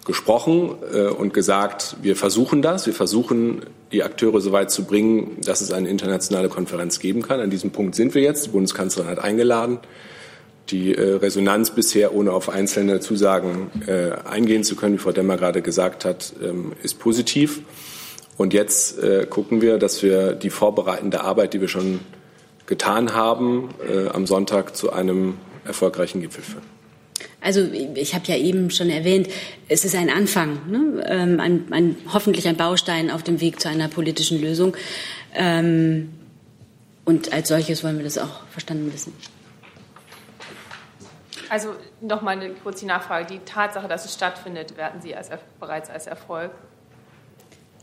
gesprochen 0.05 0.75
äh, 0.93 1.07
und 1.07 1.33
gesagt, 1.33 1.97
wir 2.01 2.15
versuchen 2.15 2.61
das, 2.61 2.85
wir 2.85 2.93
versuchen 2.93 3.61
die 3.91 4.03
Akteure 4.03 4.41
so 4.41 4.51
weit 4.51 4.71
zu 4.71 4.85
bringen, 4.85 5.37
dass 5.43 5.61
es 5.61 5.71
eine 5.71 5.89
internationale 5.89 6.49
Konferenz 6.49 6.99
geben 6.99 7.21
kann. 7.21 7.39
An 7.39 7.49
diesem 7.49 7.71
Punkt 7.71 7.95
sind 7.95 8.15
wir 8.15 8.21
jetzt. 8.21 8.47
Die 8.47 8.49
Bundeskanzlerin 8.49 9.09
hat 9.09 9.19
eingeladen. 9.19 9.79
Die 10.69 10.95
äh, 10.95 11.15
Resonanz 11.15 11.71
bisher, 11.71 12.15
ohne 12.15 12.31
auf 12.31 12.49
einzelne 12.49 12.99
Zusagen 12.99 13.69
äh, 13.85 14.11
eingehen 14.27 14.63
zu 14.63 14.75
können, 14.75 14.95
wie 14.95 14.99
Frau 14.99 15.11
Demmer 15.11 15.37
gerade 15.37 15.61
gesagt 15.61 16.05
hat, 16.05 16.33
ähm, 16.41 16.73
ist 16.81 16.99
positiv. 16.99 17.61
Und 18.37 18.53
jetzt 18.53 18.99
äh, 18.99 19.25
gucken 19.29 19.61
wir, 19.61 19.77
dass 19.77 20.01
wir 20.01 20.33
die 20.33 20.49
vorbereitende 20.49 21.21
Arbeit, 21.21 21.53
die 21.53 21.61
wir 21.61 21.67
schon 21.67 21.99
getan 22.65 23.13
haben, 23.13 23.69
äh, 23.87 24.07
am 24.07 24.25
Sonntag 24.25 24.75
zu 24.75 24.91
einem 24.91 25.35
erfolgreichen 25.65 26.21
Gipfel 26.21 26.43
führen. 26.43 26.73
Also 27.41 27.67
ich 27.95 28.15
habe 28.15 28.25
ja 28.27 28.37
eben 28.37 28.71
schon 28.71 28.89
erwähnt, 28.89 29.27
es 29.67 29.83
ist 29.83 29.95
ein 29.95 30.09
Anfang, 30.09 30.59
ne? 30.69 31.03
ähm, 31.07 31.39
ein, 31.39 31.65
ein, 31.71 31.95
hoffentlich 32.13 32.47
ein 32.47 32.55
Baustein 32.55 33.11
auf 33.11 33.21
dem 33.21 33.41
Weg 33.41 33.59
zu 33.59 33.67
einer 33.67 33.89
politischen 33.89 34.41
Lösung. 34.41 34.75
Ähm, 35.35 36.09
und 37.03 37.33
als 37.33 37.49
solches 37.49 37.83
wollen 37.83 37.97
wir 37.97 38.05
das 38.05 38.17
auch 38.17 38.47
verstanden 38.49 38.91
wissen. 38.93 39.13
Also 41.53 41.75
noch 42.01 42.23
mal 42.23 42.31
eine 42.31 42.49
kurze 42.49 42.87
Nachfrage. 42.87 43.27
Die 43.27 43.37
Tatsache, 43.45 43.87
dass 43.87 44.05
es 44.05 44.13
stattfindet, 44.15 44.75
werten 44.75 45.03
Sie 45.03 45.15
als, 45.15 45.29
bereits 45.59 45.87
als 45.87 46.07
Erfolg? 46.07 46.49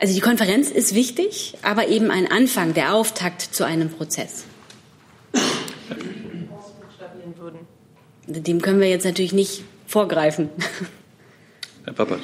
Also 0.01 0.13
die 0.13 0.19
Konferenz 0.19 0.73
ist 0.73 0.93
wichtig, 0.93 1.57
aber 1.63 1.87
eben 1.87 2.11
ein 2.11 2.29
Anfang, 2.29 2.75
der 2.75 2.93
Auftakt 2.95 3.43
zu 3.43 3.65
einem 3.65 3.89
Prozess. 3.89 4.43
Würden. 7.37 7.61
Dem 8.27 8.61
können 8.61 8.81
wir 8.81 8.91
jetzt 8.91 9.05
natürlich 9.05 9.33
nicht 9.33 9.63
vorgreifen. 9.87 10.51
Herr 11.85 11.93
Pappert. 11.93 12.23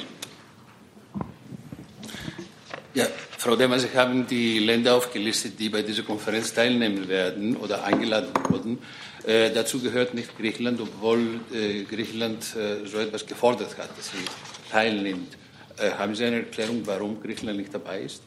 Ja, 2.93 3.05
Frau 3.37 3.55
Demmer, 3.55 3.79
Sie 3.79 3.87
haben 3.95 4.27
die 4.27 4.59
Länder 4.59 4.95
aufgelistet, 4.95 5.57
die 5.57 5.69
bei 5.69 5.81
dieser 5.81 6.03
Konferenz 6.03 6.53
teilnehmen 6.53 7.07
werden 7.07 7.55
oder 7.55 7.85
eingeladen 7.85 8.33
wurden. 8.49 8.79
Äh, 9.27 9.51
dazu 9.51 9.81
gehört 9.81 10.13
nicht 10.13 10.37
Griechenland, 10.37 10.79
obwohl 10.79 11.41
äh, 11.53 11.83
Griechenland 11.83 12.55
äh, 12.55 12.87
so 12.87 12.97
etwas 12.97 13.25
gefordert 13.25 13.77
hat, 13.77 13.89
dass 13.97 14.11
sie 14.11 14.23
teilnimmt. 14.71 15.35
Äh, 15.77 15.91
haben 15.91 16.15
Sie 16.15 16.23
eine 16.23 16.37
Erklärung, 16.37 16.83
warum 16.85 17.21
Griechenland 17.21 17.59
nicht 17.59 17.73
dabei 17.73 18.03
ist? 18.03 18.21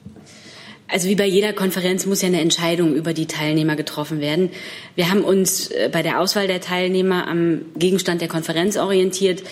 Also 0.89 1.09
wie 1.09 1.15
bei 1.15 1.25
jeder 1.25 1.55
Konferenz 1.55 2.05
muss 2.05 2.21
ja 2.21 2.29
eine 2.29 2.43
Entscheidung 2.43 2.95
über 2.95 3.15
die 3.15 3.27
Teilnehmer 3.27 3.77
getroffen 3.77 4.21
werden. 4.21 4.51
Wir 4.95 5.11
haben 5.11 5.25
uns 5.25 5.69
äh, 5.71 5.89
bei 5.91 6.03
der 6.03 6.21
Auswahl 6.21 6.49
der 6.49 6.61
Teilnehmer 6.61 7.27
am 7.27 7.63
Gegenstand 7.77 8.21
der 8.21 8.29
Konferenz 8.29 8.77
orientiert. 8.77 9.43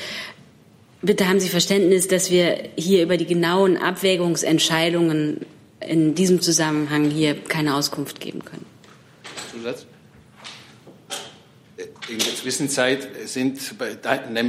Bitte 1.00 1.28
haben 1.28 1.40
Sie 1.40 1.48
Verständnis, 1.48 2.08
dass 2.08 2.30
wir 2.30 2.58
hier 2.76 3.02
über 3.02 3.16
die 3.16 3.26
genauen 3.26 3.78
Abwägungsentscheidungen 3.78 5.46
in 5.80 6.14
diesem 6.14 6.42
Zusammenhang 6.42 7.08
hier 7.08 7.36
keine 7.36 7.74
Auskunft 7.74 8.20
geben 8.20 8.44
können. 8.44 8.66
Zusatz? 9.50 9.86
In 12.08 12.18
der 12.18 12.34
Zwischenzeit 12.34 13.06
sind 13.26 13.76
bei, 13.76 13.94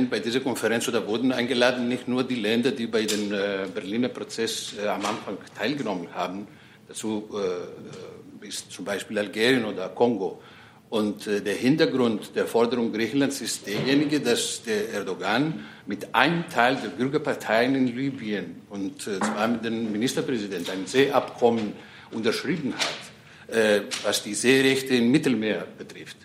bei 0.10 0.20
dieser 0.20 0.40
Konferenz 0.40 0.88
oder 0.88 1.06
wurden 1.06 1.34
eingeladen 1.34 1.90
nicht 1.90 2.08
nur 2.08 2.24
die 2.24 2.36
Länder, 2.36 2.72
die 2.72 2.88
bei 2.88 3.04
dem 3.04 3.34
äh, 3.34 3.68
Berliner 3.74 4.08
Prozess 4.08 4.76
äh, 4.82 4.88
am 4.88 5.06
Anfang 5.06 5.38
teilgenommen 5.58 6.08
haben, 6.14 6.48
Dazu 6.88 7.30
äh, 7.34 8.48
ist 8.48 8.72
zum 8.72 8.86
Beispiel 8.86 9.20
Algerien 9.20 9.66
oder 9.66 9.90
Kongo. 9.90 10.42
Und 10.90 11.28
der 11.28 11.54
Hintergrund 11.54 12.36
der 12.36 12.48
Forderung 12.48 12.92
Griechenlands 12.92 13.42
ist 13.42 13.68
derjenige, 13.68 14.22
dass 14.22 14.64
der 14.64 14.92
Erdogan 14.92 15.66
mit 15.86 16.16
einem 16.16 16.50
Teil 16.50 16.78
der 16.78 16.90
Bürgerparteien 16.90 17.76
in 17.76 17.96
Libyen 17.96 18.64
und 18.72 19.00
zwar 19.00 19.48
mit 19.50 19.64
dem 19.64 19.92
Ministerpräsidenten 19.92 20.72
ein 20.72 20.88
Seeabkommen 20.88 21.74
unterschrieben 22.10 22.74
hat, 22.74 23.94
was 24.02 24.24
die 24.24 24.34
Seerechte 24.34 24.96
im 24.96 25.12
Mittelmeer 25.12 25.68
betrifft. 25.78 26.18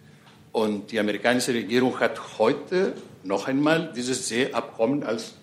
Und 0.54 0.92
die 0.92 1.00
amerikanische 1.00 1.52
Regierung 1.52 1.98
hat 1.98 2.38
heute 2.38 2.92
noch 3.24 3.48
einmal 3.48 3.92
dieses 3.92 4.28
Seeabkommen 4.28 5.02
als 5.02 5.34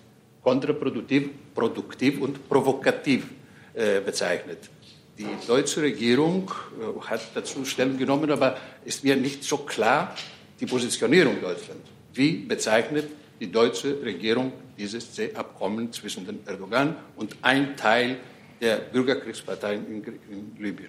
kontraproduktiv 0.42 1.28
produktiv 1.54 2.18
und 2.22 2.48
provokativ 2.48 3.26
äh, 3.74 4.00
bezeichnet. 4.00 4.70
Die 5.18 5.26
deutsche 5.46 5.82
Regierung 5.82 6.50
äh, 6.80 7.10
hat 7.10 7.20
dazu 7.34 7.62
Stellung 7.66 7.98
genommen, 7.98 8.30
aber 8.30 8.56
ist 8.86 9.04
mir 9.04 9.14
nicht 9.14 9.44
so 9.44 9.58
klar 9.58 10.16
die 10.58 10.64
Positionierung 10.64 11.42
Deutschlands. 11.42 11.90
Wie 12.14 12.38
bezeichnet 12.38 13.10
die 13.38 13.52
deutsche 13.52 14.02
Regierung 14.02 14.50
dieses 14.78 15.10
Abkommen 15.34 15.92
zwischen 15.92 16.24
den 16.24 16.38
Erdogan 16.46 16.96
und 17.16 17.36
ein 17.42 17.76
Teil 17.76 18.16
der 18.62 18.76
Bürgerkriegsparteien 18.76 19.86
in, 19.88 20.04
in 20.30 20.56
Libyen? 20.58 20.88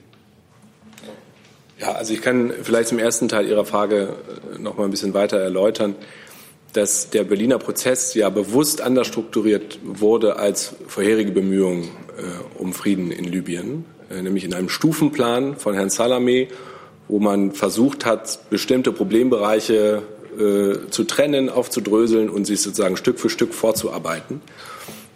Ja, 1.84 1.92
also 1.92 2.14
ich 2.14 2.22
kann 2.22 2.54
vielleicht 2.64 2.88
zum 2.88 2.98
ersten 2.98 3.28
Teil 3.28 3.46
Ihrer 3.46 3.66
Frage 3.66 4.16
äh, 4.56 4.58
noch 4.58 4.78
mal 4.78 4.86
ein 4.86 4.92
bisschen 4.92 5.14
weiter 5.14 5.38
erläutern, 5.38 5.96
dass 6.72 7.10
der 7.10 7.26
Berliner 7.26 7.60
Prozess 7.60 8.14
ja 8.14 8.30
bewusst 8.30 8.80
anders 8.80 9.06
strukturiert 9.08 9.80
wurde 9.84 10.38
als 10.38 10.76
vorherige 10.88 11.34
Bemühungen 11.34 11.90
äh, 12.18 12.58
um 12.58 12.72
Frieden 12.72 13.12
in 13.12 13.26
Libyen. 13.26 13.84
Äh, 14.10 14.22
nämlich 14.22 14.46
in 14.46 14.54
einem 14.54 14.70
Stufenplan 14.70 15.58
von 15.58 15.74
Herrn 15.74 15.90
Salamé, 15.90 16.48
wo 17.10 17.20
man 17.20 17.52
versucht 17.52 18.06
hat, 18.06 18.50
bestimmte 18.50 18.94
Problembereiche 18.94 20.04
äh, 20.40 20.90
zu 20.90 21.04
trennen, 21.04 21.50
aufzudröseln 21.50 22.30
und 22.30 22.46
sich 22.46 22.62
sozusagen 22.62 22.96
Stück 22.96 23.20
für 23.20 23.30
Stück 23.30 23.54
vorzuarbeiten. 23.54 24.40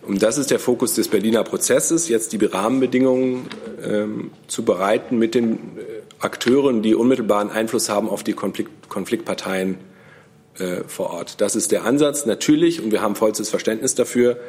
Und 0.06 0.22
das 0.22 0.38
ist 0.38 0.52
der 0.52 0.60
Fokus 0.60 0.96
des 0.96 1.08
Berliner 1.08 1.46
Prozesses, 1.46 2.10
jetzt 2.10 2.34
die 2.34 2.44
Rahmenbedingungen 2.44 3.48
ähm, 3.82 4.32
zu 4.48 4.64
bereiten 4.64 5.18
mit 5.18 5.34
den 5.34 5.54
äh, 5.54 5.97
Akteuren, 6.20 6.82
die 6.82 6.96
unmittelbaren 6.96 7.50
Einfluss 7.50 7.90
haben 7.90 8.10
auf 8.10 8.24
die 8.24 8.34
Konflikt 8.34 8.90
Konfliktparteien 8.90 9.78
äh, 10.58 10.84
vor 10.88 11.12
Ort. 11.12 11.42
Das 11.42 11.56
ist 11.56 11.72
der 11.72 11.84
Ansatz 11.84 12.26
natürlich, 12.26 12.82
und 12.82 12.92
wir 12.92 13.02
haben 13.02 13.16
vollstes 13.16 13.50
Verständnis 13.50 13.96
dafür, 13.96 14.40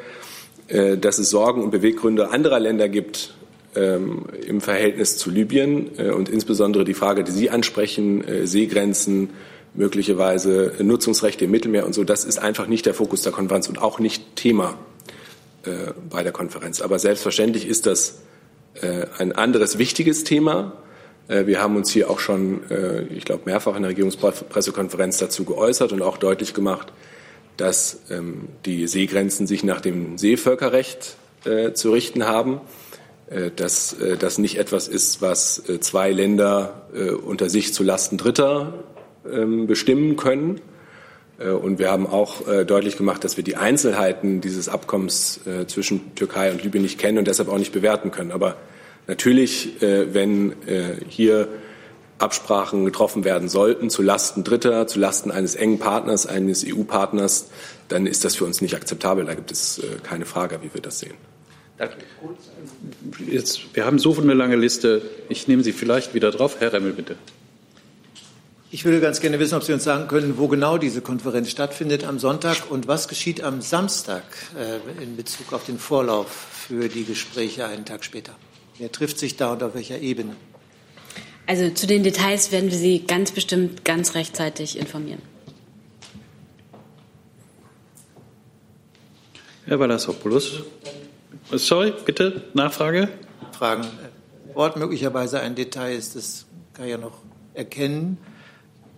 äh, 0.67 0.97
dass 0.97 1.19
es 1.19 1.29
Sorgen 1.29 1.63
und 1.63 1.71
Beweggründe 1.71 2.31
anderer 2.31 2.59
Länder 2.59 2.89
gibt, 2.89 3.35
ähm, 3.75 4.25
im 4.47 4.61
Verhältnis 4.61 5.17
zu 5.17 5.29
Libyen 5.29 5.91
äh, 5.97 6.09
und 6.09 6.29
insbesondere 6.29 6.85
die 6.85 6.93
Frage, 6.93 7.23
die 7.23 7.31
Sie 7.31 7.49
ansprechen, 7.49 8.23
äh, 8.27 8.47
Seegrenzen, 8.47 9.29
möglicherweise 9.75 10.73
Nutzungsrechte 10.79 11.45
im 11.45 11.51
Mittelmeer 11.51 11.85
und 11.85 11.93
so, 11.93 12.03
das 12.03 12.25
ist 12.25 12.39
einfach 12.39 12.67
nicht 12.67 12.87
der 12.87 12.95
Fokus 12.95 13.21
der 13.21 13.31
Konferenz 13.31 13.69
und 13.69 13.79
auch 13.79 13.99
nicht 13.99 14.35
Thema 14.35 14.75
äh, 15.63 15.93
bei 16.09 16.23
der 16.23 16.31
Konferenz. 16.31 16.81
Aber 16.81 16.97
selbstverständlich 16.97 17.67
ist 17.67 17.85
das 17.85 18.21
äh, 18.81 19.05
ein 19.17 19.31
anderes 19.31 19.77
wichtiges 19.77 20.23
Thema. 20.23 20.73
Äh, 21.29 21.45
wir 21.47 21.61
haben 21.61 21.77
uns 21.77 21.89
hier 21.89 22.09
auch 22.09 22.19
schon, 22.19 22.69
äh, 22.69 23.03
ich 23.03 23.23
glaube, 23.23 23.43
mehrfach 23.45 23.77
in 23.77 23.83
der 23.83 23.91
Regierungspressekonferenz 23.91 25.19
dazu 25.19 25.45
geäußert 25.45 25.93
und 25.93 26.01
auch 26.01 26.17
deutlich 26.17 26.53
gemacht, 26.53 26.91
dass 27.55 28.01
ähm, 28.09 28.49
die 28.65 28.87
Seegrenzen 28.87 29.47
sich 29.47 29.63
nach 29.63 29.79
dem 29.79 30.17
Seevölkerrecht 30.17 31.15
zu 31.73 31.93
richten 31.93 32.25
haben 32.25 32.59
äh, 33.29 33.51
dass 33.55 33.93
äh, 33.93 34.17
das 34.17 34.39
nicht 34.39 34.57
etwas 34.57 34.87
ist, 34.87 35.21
was 35.21 35.69
äh, 35.69 35.79
zwei 35.79 36.11
Länder 36.11 36.87
unter 37.23 37.49
sich 37.49 37.71
zu 37.71 37.83
Lasten 37.83 38.17
Dritter 38.17 38.73
ähm, 39.31 39.67
bestimmen 39.67 40.15
können. 40.15 40.59
Und 41.37 41.79
wir 41.79 41.89
haben 41.89 42.05
auch 42.05 42.41
deutlich 42.65 42.97
gemacht, 42.97 43.23
dass 43.23 43.37
wir 43.37 43.45
die 43.45 43.55
Einzelheiten 43.55 44.41
dieses 44.41 44.67
Abkommens 44.67 45.39
zwischen 45.67 46.13
Türkei 46.15 46.51
und 46.51 46.63
Libyen 46.63 46.81
nicht 46.81 46.99
kennen 46.99 47.17
und 47.17 47.27
deshalb 47.27 47.47
auch 47.47 47.57
nicht 47.57 47.71
bewerten 47.71 48.11
können. 48.11 48.33
Aber 48.33 48.57
natürlich, 49.09 49.73
wenn 49.81 50.55
hier 51.09 51.49
Absprachen 52.19 52.85
getroffen 52.85 53.23
werden 53.23 53.49
sollten 53.49 53.89
zu 53.89 54.01
Lasten 54.01 54.43
Dritter, 54.43 54.87
zu 54.87 54.99
Lasten 54.99 55.31
eines 55.31 55.55
engen 55.55 55.79
Partners, 55.79 56.25
eines 56.25 56.65
EU-Partners, 56.65 57.49
dann 57.87 58.05
ist 58.05 58.23
das 58.23 58.35
für 58.35 58.45
uns 58.45 58.61
nicht 58.61 58.75
akzeptabel. 58.75 59.25
Da 59.25 59.33
gibt 59.33 59.51
es 59.51 59.81
keine 60.03 60.25
Frage, 60.25 60.59
wie 60.61 60.73
wir 60.73 60.81
das 60.81 60.99
sehen. 60.99 61.15
Jetzt, 63.25 63.73
wir 63.73 63.85
haben 63.85 63.99
so 63.99 64.15
eine 64.17 64.33
lange 64.33 64.57
Liste. 64.57 65.01
Ich 65.29 65.47
nehme 65.47 65.63
Sie 65.63 65.71
vielleicht 65.71 66.13
wieder 66.13 66.31
drauf. 66.31 66.57
Herr 66.59 66.73
Remmel, 66.73 66.91
bitte. 66.91 67.15
Ich 68.71 68.85
würde 68.85 68.99
ganz 68.99 69.19
gerne 69.19 69.39
wissen, 69.39 69.55
ob 69.55 69.63
Sie 69.63 69.73
uns 69.73 69.83
sagen 69.83 70.07
können, 70.07 70.37
wo 70.37 70.47
genau 70.47 70.77
diese 70.77 71.01
Konferenz 71.01 71.49
stattfindet 71.49 72.03
am 72.03 72.19
Sonntag 72.19 72.69
und 72.69 72.87
was 72.87 73.07
geschieht 73.07 73.41
am 73.41 73.61
Samstag 73.61 74.23
äh, 74.55 75.03
in 75.03 75.15
Bezug 75.15 75.53
auf 75.53 75.65
den 75.65 75.79
Vorlauf 75.79 76.27
für 76.67 76.87
die 76.87 77.03
Gespräche 77.03 77.65
einen 77.65 77.85
Tag 77.85 78.03
später. 78.03 78.35
Wer 78.79 78.91
trifft 78.91 79.19
sich 79.19 79.35
da 79.35 79.51
und 79.51 79.61
auf 79.61 79.75
welcher 79.75 79.99
Ebene? 79.99 80.35
Also 81.45 81.69
zu 81.71 81.85
den 81.85 82.01
Details 82.01 82.53
werden 82.53 82.71
wir 82.71 82.77
Sie 82.77 82.99
ganz 83.05 83.31
bestimmt 83.31 83.83
ganz 83.83 84.15
rechtzeitig 84.15 84.77
informieren. 84.79 85.21
Herr 89.65 89.79
Valassopoulos. 89.79 90.63
Sorry, 91.51 91.93
bitte, 92.05 92.43
Nachfrage? 92.53 93.09
Fragen. 93.51 93.85
Ort 94.55 94.77
möglicherweise 94.77 95.41
ein 95.41 95.55
Detail 95.55 95.95
ist, 95.95 96.15
das 96.15 96.45
kann 96.73 96.85
ich 96.85 96.91
ja 96.91 96.97
noch 96.97 97.19
erkennen. 97.53 98.17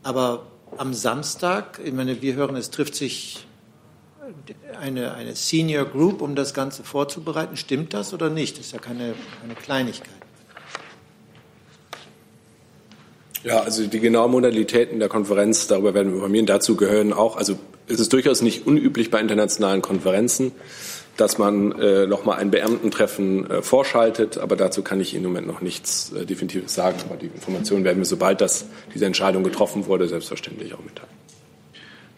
Aber 0.04 0.46
am 0.78 0.94
Samstag, 0.94 1.80
ich 1.84 1.92
meine, 1.92 2.22
wir 2.22 2.36
hören, 2.36 2.56
es 2.56 2.70
trifft 2.70 2.94
sich 2.94 3.48
eine, 4.80 5.14
eine 5.14 5.36
Senior 5.36 5.86
Group, 5.86 6.22
um 6.22 6.36
das 6.36 6.54
Ganze 6.54 6.84
vorzubereiten. 6.84 7.58
Stimmt 7.58 7.94
das 7.94 8.14
oder 8.14 8.30
nicht? 8.30 8.58
Das 8.58 8.68
ist 8.68 8.72
ja 8.74 8.80
keine, 8.80 9.14
keine 9.42 9.56
Kleinigkeit. 9.56 10.10
Ja, 13.44 13.62
also 13.62 13.88
die 13.88 14.00
genauen 14.00 14.32
Modalitäten 14.32 15.00
der 15.00 15.10
Konferenz, 15.10 15.68
darüber 15.68 15.94
werden 15.94 16.10
wir 16.10 16.16
informieren. 16.16 16.46
Dazu 16.46 16.76
gehören 16.76 17.12
auch, 17.12 17.38
also 17.38 17.58
es 17.88 18.00
ist 18.00 18.14
durchaus 18.14 18.42
nicht 18.42 18.68
unüblich 18.68 19.10
bei 19.10 19.20
internationalen 19.20 19.82
Konferenzen, 19.82 20.52
dass 21.18 21.40
man 21.40 21.72
äh, 21.74 22.06
nochmal 22.06 22.38
ein 22.38 22.52
Beamtentreffen 22.52 23.50
äh, 23.50 23.62
vorschaltet. 23.64 24.38
Aber 24.38 24.56
dazu 24.56 24.84
kann 24.84 25.02
ich 25.02 25.16
Ihnen 25.16 25.26
im 25.26 25.32
Moment 25.32 25.48
noch 25.48 25.62
nichts 25.62 26.12
äh, 26.14 26.26
Definitives 26.26 26.76
sagen. 26.76 26.98
Aber 27.10 27.18
die 27.18 27.28
Informationen 27.28 27.84
werden 27.84 27.98
wir, 27.98 28.06
sobald 28.06 28.42
das, 28.42 28.66
diese 28.94 29.08
Entscheidung 29.08 29.44
getroffen 29.44 29.88
wurde, 29.88 30.08
selbstverständlich 30.08 30.76
auch 30.76 30.84
mitteilen. 30.84 31.10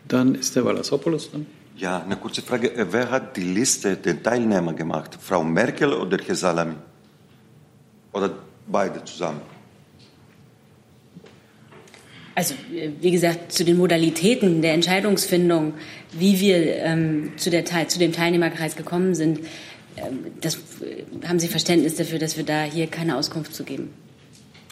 Dann 0.10 0.36
ist 0.36 0.58
der 0.58 0.66
Valassopoulos 0.66 1.32
dran. 1.32 1.46
Ja, 1.76 2.04
eine 2.04 2.18
kurze 2.18 2.42
Frage. 2.42 2.76
Äh, 2.76 2.86
wer 2.92 3.10
hat 3.10 3.36
die 3.36 3.44
Liste 3.44 3.98
der 3.98 4.22
Teilnehmer 4.22 4.74
gemacht? 4.74 5.18
Frau 5.20 5.44
Merkel 5.44 5.94
oder 5.94 6.18
Herr 6.26 6.36
Salami? 6.36 6.76
Oder 8.12 8.32
beide 8.68 9.04
zusammen? 9.04 9.42
Also 12.36 12.56
wie 13.00 13.12
gesagt, 13.12 13.52
zu 13.52 13.64
den 13.64 13.78
Modalitäten 13.78 14.62
der 14.62 14.74
Entscheidungsfindung, 14.74 15.74
wie 16.12 16.40
wir 16.40 16.78
ähm, 16.78 17.34
zu, 17.38 17.52
der, 17.52 17.66
zu 17.66 18.00
dem 18.00 18.12
Teilnehmerkreis 18.12 18.76
gekommen 18.76 19.14
sind, 19.14 19.40
ähm, 19.98 20.26
das 20.42 20.56
äh, 20.82 21.28
haben 21.28 21.40
Sie 21.40 21.48
Verständnis 21.48 21.96
dafür, 21.96 22.18
dass 22.18 22.38
wir 22.38 22.44
da 22.44 22.64
hier 22.64 22.88
keine 22.88 23.18
Auskunft 23.18 23.54
zu 23.54 23.64
geben. 23.64 23.94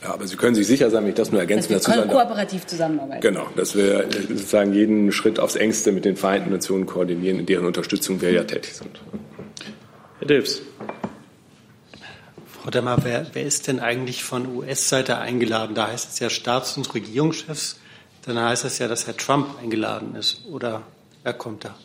Ja, 0.01 0.13
aber 0.13 0.25
Sie 0.25 0.36
können 0.36 0.55
sich 0.55 0.65
sicher 0.65 0.89
sein, 0.89 1.03
wenn 1.03 1.10
ich 1.10 1.15
das 1.15 1.31
nur 1.31 1.39
ergänzen 1.39 1.74
dass 1.74 1.88
wir 1.88 1.96
dazu 1.96 2.10
kooperativ 2.10 2.65
zusammenarbeiten. 2.65 3.22
Genau, 3.22 3.48
dass 3.55 3.75
wir 3.75 4.05
äh, 4.05 4.22
sozusagen 4.27 4.74
jeden 4.74 5.12
Schritt 5.12 5.39
aufs 5.39 5.55
engste 5.55 5.91
mit 5.91 6.05
den 6.05 6.15
Vereinten 6.17 6.50
Nationen 6.50 6.88
koordinieren, 6.88 7.39
in 7.39 7.46
deren 7.46 7.65
Unterstützung 7.65 8.20
wir 8.20 8.31
ja 8.31 8.43
tätig 8.43 8.74
sind. 8.74 9.00
Herr 10.20 10.27
Dilfs. 10.27 10.62
Frau 12.62 12.70
Demmer, 12.72 12.98
wer, 13.03 13.27
wer 13.34 13.43
ist 13.43 13.67
denn 13.67 13.79
eigentlich 13.79 14.24
von 14.24 14.55
US-Seite 14.55 15.17
eingeladen? 15.17 15.75
Da 15.75 15.88
heißt 15.88 16.12
es 16.13 16.20
ja 16.20 16.29
Staats- 16.29 16.77
und 16.77 16.93
Regierungschefs. 16.93 17.79
Dann 18.25 18.39
heißt 18.39 18.65
es 18.65 18.77
ja, 18.79 18.88
dass 18.88 19.08
Herr 19.08 19.17
Trump 19.17 19.48
eingeladen 19.62 20.15
ist. 20.15 20.46
Oder 20.50 20.84
wer 21.24 21.34
kommt 21.34 21.65
da? 21.65 21.75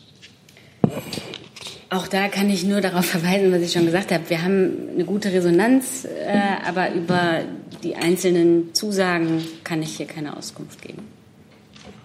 Auch 1.89 2.07
da 2.07 2.27
kann 2.27 2.49
ich 2.49 2.63
nur 2.63 2.81
darauf 2.81 3.05
verweisen, 3.15 3.51
was 3.51 3.61
ich 3.61 3.71
schon 3.71 3.85
gesagt 3.85 4.11
habe. 4.11 4.29
Wir 4.29 4.43
haben 4.43 4.89
eine 4.93 5.05
gute 5.05 5.31
Resonanz, 5.31 6.05
äh, 6.05 6.39
aber 6.67 6.93
über 6.93 7.41
die 7.83 7.95
einzelnen 7.95 8.73
Zusagen 8.73 9.45
kann 9.63 9.81
ich 9.81 9.97
hier 9.97 10.07
keine 10.07 10.35
Auskunft 10.35 10.81
geben. 10.81 11.03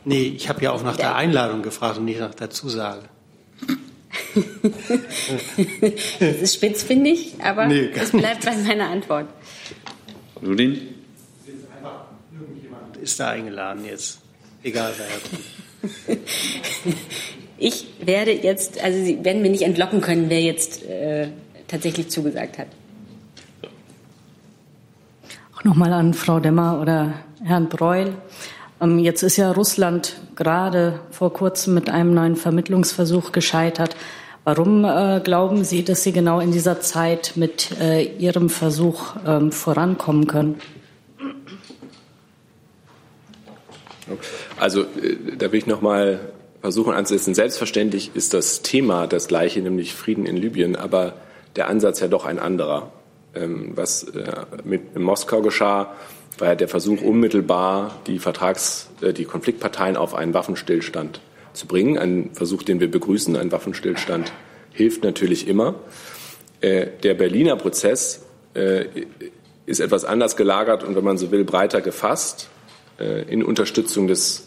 Nee, 0.05 0.35
ich 0.37 0.49
habe 0.49 0.62
ja 0.62 0.73
auch 0.73 0.83
nach 0.83 0.97
der 0.97 1.14
Einladung 1.14 1.62
gefragt 1.62 1.99
und 1.99 2.07
nicht 2.07 2.21
nach 2.21 2.35
der 2.35 2.50
Zusage. 2.50 3.02
das 6.21 6.37
ist 6.37 6.55
spitzfindig, 6.55 7.35
aber 7.43 7.67
nee, 7.67 7.91
es 7.95 8.11
bleibt 8.11 8.45
bei 8.45 8.57
meiner 8.57 8.88
Antwort. 8.91 9.29
Ludin? 10.41 10.95
Ist 13.00 13.21
da 13.21 13.31
eingeladen 13.31 13.85
jetzt? 13.85 14.21
Egal, 14.62 14.93
wer 14.97 16.17
Ich 17.59 17.87
werde 18.01 18.33
jetzt, 18.33 18.83
also 18.83 19.05
Sie 19.05 19.25
werden 19.25 19.42
mir 19.42 19.51
nicht 19.51 19.62
entlocken 19.62 20.01
können, 20.01 20.29
wer 20.29 20.40
jetzt 20.40 20.85
äh, 20.85 21.29
tatsächlich 21.68 22.11
zugesagt 22.11 22.59
hat. 22.59 22.68
Nochmal 25.64 25.92
an 25.92 26.12
Frau 26.12 26.40
Demmer 26.40 26.81
oder 26.81 27.14
Herrn 27.44 27.68
Breul. 27.68 28.14
Ähm, 28.81 28.98
jetzt 28.98 29.22
ist 29.22 29.37
ja 29.37 29.53
Russland 29.53 30.16
gerade 30.35 30.98
vor 31.12 31.33
kurzem 31.33 31.75
mit 31.75 31.88
einem 31.88 32.14
neuen 32.14 32.35
Vermittlungsversuch 32.35 33.31
gescheitert. 33.31 33.94
Warum 34.42 34.85
äh, 34.85 35.20
glauben 35.22 35.62
Sie, 35.62 35.85
dass 35.85 36.03
Sie 36.03 36.11
genau 36.11 36.40
in 36.40 36.51
dieser 36.51 36.81
Zeit 36.81 37.35
mit 37.37 37.79
äh, 37.81 38.03
Ihrem 38.03 38.51
Versuch 38.51 39.14
ähm, 39.25 39.53
vorankommen 39.53 40.27
können? 40.27 40.61
Also 44.59 44.81
äh, 44.81 45.37
da 45.38 45.53
will 45.53 45.61
ich 45.61 45.68
noch 45.68 45.81
mal 45.81 46.18
versuchen 46.61 46.92
anzusetzen. 46.92 47.35
Selbstverständlich 47.35 48.11
ist 48.14 48.35
das 48.35 48.62
Thema 48.62 49.07
das 49.07 49.29
gleiche, 49.29 49.61
nämlich 49.61 49.94
Frieden 49.94 50.27
in 50.27 50.37
Libyen, 50.37 50.75
aber 50.75 51.14
der 51.55 51.68
Ansatz 51.68 52.01
ja 52.01 52.09
doch 52.09 52.25
ein 52.25 52.40
anderer. 52.40 52.90
Ähm, 53.35 53.73
was 53.75 54.05
äh, 54.05 54.45
mit 54.64 54.99
Moskau 54.99 55.40
geschah, 55.40 55.95
war 56.38 56.49
ja 56.49 56.55
der 56.55 56.68
Versuch, 56.68 57.01
unmittelbar 57.01 57.99
die 58.07 58.18
Vertrags-, 58.18 58.90
äh, 59.01 59.12
die 59.12 59.25
Konfliktparteien 59.25 59.97
auf 59.97 60.14
einen 60.14 60.35
Waffenstillstand 60.35 61.21
zu 61.55 61.66
bringen. 61.66 61.97
Ein 61.97 62.31
Versuch, 62.35 62.62
den 62.62 62.81
wir 62.81 62.90
begrüßen. 62.90 63.37
Ein 63.37 63.51
Waffenstillstand 63.51 64.33
hilft 64.73 65.03
natürlich 65.03 65.49
immer. 65.49 65.77
Äh, 66.61 66.88
der 67.03 67.14
Berliner 67.14 67.57
Prozess 67.57 68.23
ist 69.64 69.81
etwas 69.81 70.05
anders 70.05 70.37
gelagert 70.37 70.85
und, 70.85 70.95
wenn 70.95 71.05
man 71.05 71.16
so 71.16 71.31
will, 71.31 71.42
breiter 71.42 71.81
gefasst 71.81 72.51
in 72.99 73.42
Unterstützung 73.42 74.09
des 74.09 74.47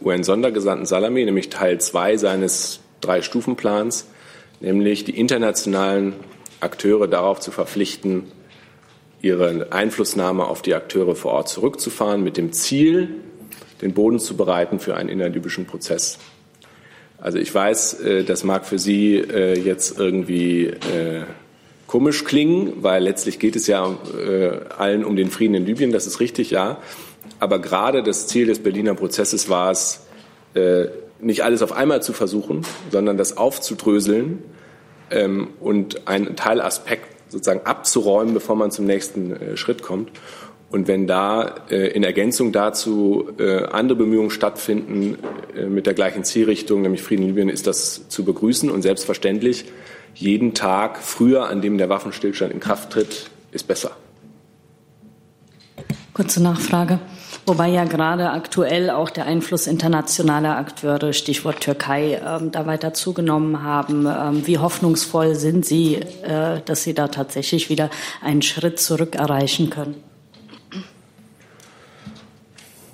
UN-Sondergesandten 0.00 0.86
Salami, 0.86 1.24
nämlich 1.24 1.50
Teil 1.50 1.80
2 1.80 2.18
seines 2.18 2.78
Drei-Stufen-Plans, 3.00 4.06
nämlich 4.60 5.02
die 5.02 5.18
internationalen 5.18 6.12
Akteure 6.62 7.08
darauf 7.08 7.40
zu 7.40 7.50
verpflichten, 7.50 8.24
ihre 9.20 9.68
Einflussnahme 9.70 10.46
auf 10.46 10.62
die 10.62 10.74
Akteure 10.74 11.14
vor 11.14 11.32
Ort 11.32 11.48
zurückzufahren, 11.48 12.22
mit 12.22 12.36
dem 12.36 12.52
Ziel, 12.52 13.08
den 13.80 13.94
Boden 13.94 14.18
zu 14.18 14.36
bereiten 14.36 14.78
für 14.78 14.96
einen 14.96 15.08
innerlibyschen 15.08 15.66
Prozess. 15.66 16.18
Also 17.18 17.38
ich 17.38 17.54
weiß, 17.54 18.00
äh, 18.00 18.24
das 18.24 18.42
mag 18.42 18.66
für 18.66 18.78
Sie 18.78 19.16
äh, 19.16 19.56
jetzt 19.58 19.98
irgendwie 19.98 20.66
äh, 20.66 21.22
komisch 21.86 22.24
klingen, 22.24 22.82
weil 22.82 23.04
letztlich 23.04 23.38
geht 23.38 23.54
es 23.54 23.66
ja 23.66 23.96
allen 24.78 25.04
um 25.04 25.14
den 25.14 25.30
Frieden 25.30 25.54
in 25.54 25.66
Libyen, 25.66 25.92
das 25.92 26.06
ist 26.06 26.20
richtig, 26.20 26.50
ja. 26.50 26.78
Aber 27.38 27.58
gerade 27.58 28.02
das 28.02 28.26
Ziel 28.28 28.46
des 28.46 28.60
Berliner 28.60 28.94
Prozesses 28.94 29.50
war 29.50 29.70
es, 29.70 30.00
nicht 31.20 31.44
alles 31.44 31.60
auf 31.60 31.72
einmal 31.72 32.02
zu 32.02 32.14
versuchen, 32.14 32.62
sondern 32.90 33.18
das 33.18 33.36
aufzudröseln 33.36 34.38
ähm, 35.12 35.48
und 35.60 36.08
einen 36.08 36.36
Teilaspekt 36.36 37.06
sozusagen 37.30 37.64
abzuräumen, 37.64 38.34
bevor 38.34 38.56
man 38.56 38.70
zum 38.70 38.84
nächsten 38.86 39.56
Schritt 39.56 39.82
kommt. 39.82 40.10
Und 40.72 40.88
wenn 40.88 41.06
da 41.06 41.54
äh, 41.70 41.88
in 41.88 42.02
Ergänzung 42.02 42.50
dazu 42.50 43.28
äh, 43.38 43.64
andere 43.66 43.98
Bemühungen 43.98 44.30
stattfinden 44.30 45.18
äh, 45.54 45.66
mit 45.66 45.84
der 45.84 45.92
gleichen 45.92 46.24
Zielrichtung, 46.24 46.80
nämlich 46.80 47.02
Frieden 47.02 47.24
in 47.24 47.28
Libyen, 47.28 47.48
ist 47.50 47.66
das 47.66 48.08
zu 48.08 48.24
begrüßen. 48.24 48.70
Und 48.70 48.80
selbstverständlich, 48.80 49.66
jeden 50.14 50.54
Tag 50.54 50.96
früher, 50.98 51.46
an 51.50 51.60
dem 51.60 51.76
der 51.76 51.90
Waffenstillstand 51.90 52.54
in 52.54 52.60
Kraft 52.60 52.90
tritt, 52.90 53.30
ist 53.52 53.68
besser. 53.68 53.90
Kurze 56.14 56.42
Nachfrage. 56.42 57.00
Wobei 57.44 57.70
ja 57.70 57.84
gerade 57.84 58.30
aktuell 58.30 58.88
auch 58.88 59.10
der 59.10 59.26
Einfluss 59.26 59.66
internationaler 59.66 60.56
Akteure, 60.56 61.12
Stichwort 61.12 61.60
Türkei, 61.60 62.20
ähm, 62.24 62.52
da 62.52 62.66
weiter 62.66 62.94
zugenommen 62.94 63.64
haben. 63.64 64.06
Ähm, 64.06 64.46
wie 64.46 64.58
hoffnungsvoll 64.58 65.34
sind 65.34 65.66
Sie, 65.66 65.96
äh, 65.96 66.60
dass 66.64 66.84
Sie 66.84 66.94
da 66.94 67.08
tatsächlich 67.08 67.68
wieder 67.68 67.90
einen 68.22 68.42
Schritt 68.42 68.78
zurück 68.78 69.16
erreichen 69.16 69.70
können? 69.70 69.96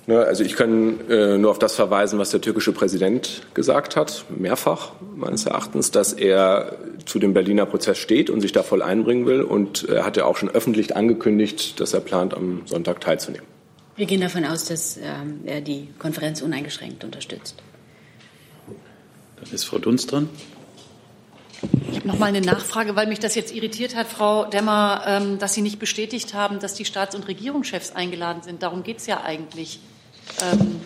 Ne, 0.07 0.17
also 0.17 0.43
ich 0.43 0.55
kann 0.55 1.07
äh, 1.07 1.37
nur 1.37 1.51
auf 1.51 1.59
das 1.59 1.75
verweisen, 1.75 2.17
was 2.17 2.31
der 2.31 2.41
türkische 2.41 2.71
Präsident 2.71 3.43
gesagt 3.53 3.95
hat, 3.95 4.25
mehrfach 4.35 4.93
meines 5.15 5.45
Erachtens, 5.45 5.91
dass 5.91 6.13
er 6.13 6.77
zu 7.05 7.19
dem 7.19 7.35
Berliner 7.35 7.67
Prozess 7.67 7.99
steht 7.99 8.31
und 8.31 8.41
sich 8.41 8.51
da 8.51 8.63
voll 8.63 8.81
einbringen 8.81 9.27
will. 9.27 9.43
Und 9.43 9.87
er 9.87 10.05
hat 10.05 10.17
ja 10.17 10.25
auch 10.25 10.37
schon 10.37 10.49
öffentlich 10.49 10.95
angekündigt, 10.95 11.79
dass 11.79 11.93
er 11.93 11.99
plant, 11.99 12.33
am 12.33 12.63
Sonntag 12.65 13.01
teilzunehmen. 13.01 13.58
Wir 13.99 14.05
gehen 14.05 14.21
davon 14.21 14.45
aus, 14.45 14.63
dass 14.63 14.95
ähm, 14.95 15.41
er 15.45 15.59
die 15.59 15.89
Konferenz 15.99 16.41
uneingeschränkt 16.41 17.03
unterstützt. 17.03 17.55
Dann 19.35 19.51
ist 19.51 19.65
Frau 19.65 19.77
Dunst 19.77 20.13
dran. 20.13 20.29
Ich 21.91 21.97
habe 21.97 22.07
noch 22.07 22.17
mal 22.17 22.27
eine 22.27 22.39
Nachfrage, 22.39 22.95
weil 22.95 23.07
mich 23.07 23.19
das 23.19 23.35
jetzt 23.35 23.53
irritiert 23.53 23.97
hat, 23.97 24.07
Frau 24.07 24.45
Demmer, 24.45 25.03
ähm, 25.05 25.37
dass 25.37 25.53
Sie 25.53 25.61
nicht 25.61 25.79
bestätigt 25.79 26.33
haben, 26.33 26.59
dass 26.59 26.75
die 26.75 26.85
Staats- 26.85 27.13
und 27.13 27.27
Regierungschefs 27.27 27.91
eingeladen 27.91 28.41
sind. 28.41 28.63
Darum 28.63 28.83
geht 28.83 28.99
es 28.99 29.05
ja 29.05 29.21
eigentlich. 29.25 29.81
Ähm, 30.49 30.79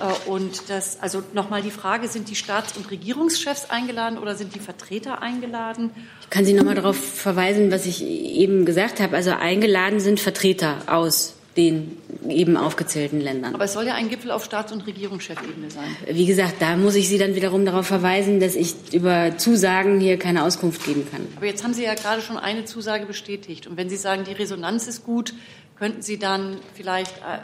äh, 0.00 0.28
und 0.28 0.68
das, 0.68 1.00
also 1.00 1.22
nochmal 1.34 1.62
die 1.62 1.70
Frage, 1.70 2.08
sind 2.08 2.28
die 2.28 2.34
Staats- 2.34 2.76
und 2.76 2.90
Regierungschefs 2.90 3.70
eingeladen 3.70 4.18
oder 4.18 4.34
sind 4.34 4.56
die 4.56 4.58
Vertreter 4.58 5.22
eingeladen? 5.22 5.90
Ich 6.22 6.30
kann 6.30 6.44
Sie 6.44 6.54
nochmal 6.54 6.74
darauf 6.74 6.96
verweisen, 6.96 7.70
was 7.70 7.86
ich 7.86 8.02
eben 8.02 8.64
gesagt 8.64 8.98
habe. 8.98 9.14
Also 9.14 9.30
eingeladen 9.30 10.00
sind 10.00 10.18
Vertreter 10.18 10.78
aus 10.88 11.36
den 11.56 11.98
eben 12.28 12.56
aufgezählten 12.56 13.20
Ländern. 13.20 13.54
Aber 13.54 13.64
es 13.64 13.74
soll 13.74 13.86
ja 13.86 13.94
ein 13.94 14.08
Gipfel 14.08 14.30
auf 14.30 14.44
Staats- 14.44 14.72
und 14.72 14.86
Regierungschefebene 14.86 15.70
sein. 15.70 15.96
Wie 16.06 16.24
gesagt, 16.24 16.54
da 16.60 16.76
muss 16.76 16.94
ich 16.94 17.08
Sie 17.08 17.18
dann 17.18 17.34
wiederum 17.34 17.66
darauf 17.66 17.86
verweisen, 17.86 18.40
dass 18.40 18.54
ich 18.54 18.74
über 18.92 19.36
Zusagen 19.36 20.00
hier 20.00 20.18
keine 20.18 20.44
Auskunft 20.44 20.84
geben 20.84 21.06
kann. 21.10 21.26
Aber 21.36 21.46
jetzt 21.46 21.62
haben 21.62 21.74
Sie 21.74 21.84
ja 21.84 21.94
gerade 21.94 22.22
schon 22.22 22.38
eine 22.38 22.64
Zusage 22.64 23.04
bestätigt. 23.04 23.66
Und 23.66 23.76
wenn 23.76 23.90
Sie 23.90 23.96
sagen, 23.96 24.24
die 24.24 24.32
Resonanz 24.32 24.86
ist 24.86 25.04
gut, 25.04 25.34
könnten 25.76 26.00
Sie 26.00 26.18
dann 26.18 26.58
vielleicht, 26.74 27.18
äh, 27.18 27.40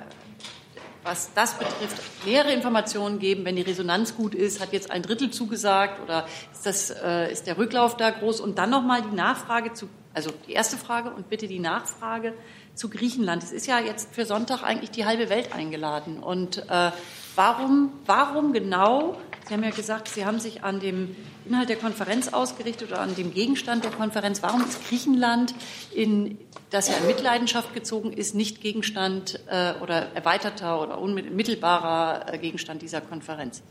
was 1.04 1.30
das 1.34 1.54
betrifft, 1.58 2.00
nähere 2.24 2.52
Informationen 2.52 3.18
geben, 3.18 3.44
wenn 3.44 3.56
die 3.56 3.62
Resonanz 3.62 4.16
gut 4.16 4.34
ist, 4.34 4.60
hat 4.60 4.72
jetzt 4.72 4.90
ein 4.90 5.02
Drittel 5.02 5.30
zugesagt 5.30 6.00
oder 6.02 6.26
ist, 6.52 6.64
das, 6.64 6.90
äh, 6.90 7.30
ist 7.30 7.46
der 7.46 7.58
Rücklauf 7.58 7.96
da 7.96 8.10
groß? 8.10 8.40
Und 8.40 8.56
dann 8.58 8.70
nochmal 8.70 9.02
die 9.02 9.14
Nachfrage 9.14 9.74
zu, 9.74 9.88
also 10.14 10.30
die 10.46 10.52
erste 10.52 10.78
Frage 10.78 11.10
und 11.10 11.28
bitte 11.28 11.46
die 11.46 11.58
Nachfrage 11.58 12.32
zu 12.78 12.88
Griechenland. 12.88 13.42
Es 13.42 13.52
ist 13.52 13.66
ja 13.66 13.80
jetzt 13.80 14.14
für 14.14 14.24
Sonntag 14.24 14.62
eigentlich 14.62 14.90
die 14.90 15.04
halbe 15.04 15.28
Welt 15.28 15.52
eingeladen. 15.52 16.22
Und 16.22 16.58
äh, 16.70 16.92
warum, 17.34 17.92
warum 18.06 18.52
genau, 18.52 19.16
Sie 19.46 19.54
haben 19.54 19.64
ja 19.64 19.70
gesagt, 19.70 20.08
Sie 20.08 20.26
haben 20.26 20.40
sich 20.40 20.62
an 20.62 20.78
dem 20.78 21.16
Inhalt 21.46 21.70
der 21.70 21.76
Konferenz 21.76 22.28
ausgerichtet 22.28 22.90
oder 22.90 23.00
an 23.00 23.16
dem 23.16 23.32
Gegenstand 23.32 23.82
der 23.82 23.90
Konferenz. 23.90 24.42
Warum 24.42 24.62
ist 24.62 24.86
Griechenland, 24.88 25.54
in, 25.94 26.38
das 26.70 26.88
ja 26.88 26.94
in 26.98 27.06
Mitleidenschaft 27.06 27.72
gezogen 27.74 28.12
ist, 28.12 28.34
nicht 28.34 28.60
Gegenstand 28.60 29.40
äh, 29.48 29.72
oder 29.80 30.14
erweiterter 30.14 30.82
oder 30.82 30.98
unmittelbarer 30.98 32.34
äh, 32.34 32.38
Gegenstand 32.38 32.82
dieser 32.82 33.00
Konferenz? 33.00 33.62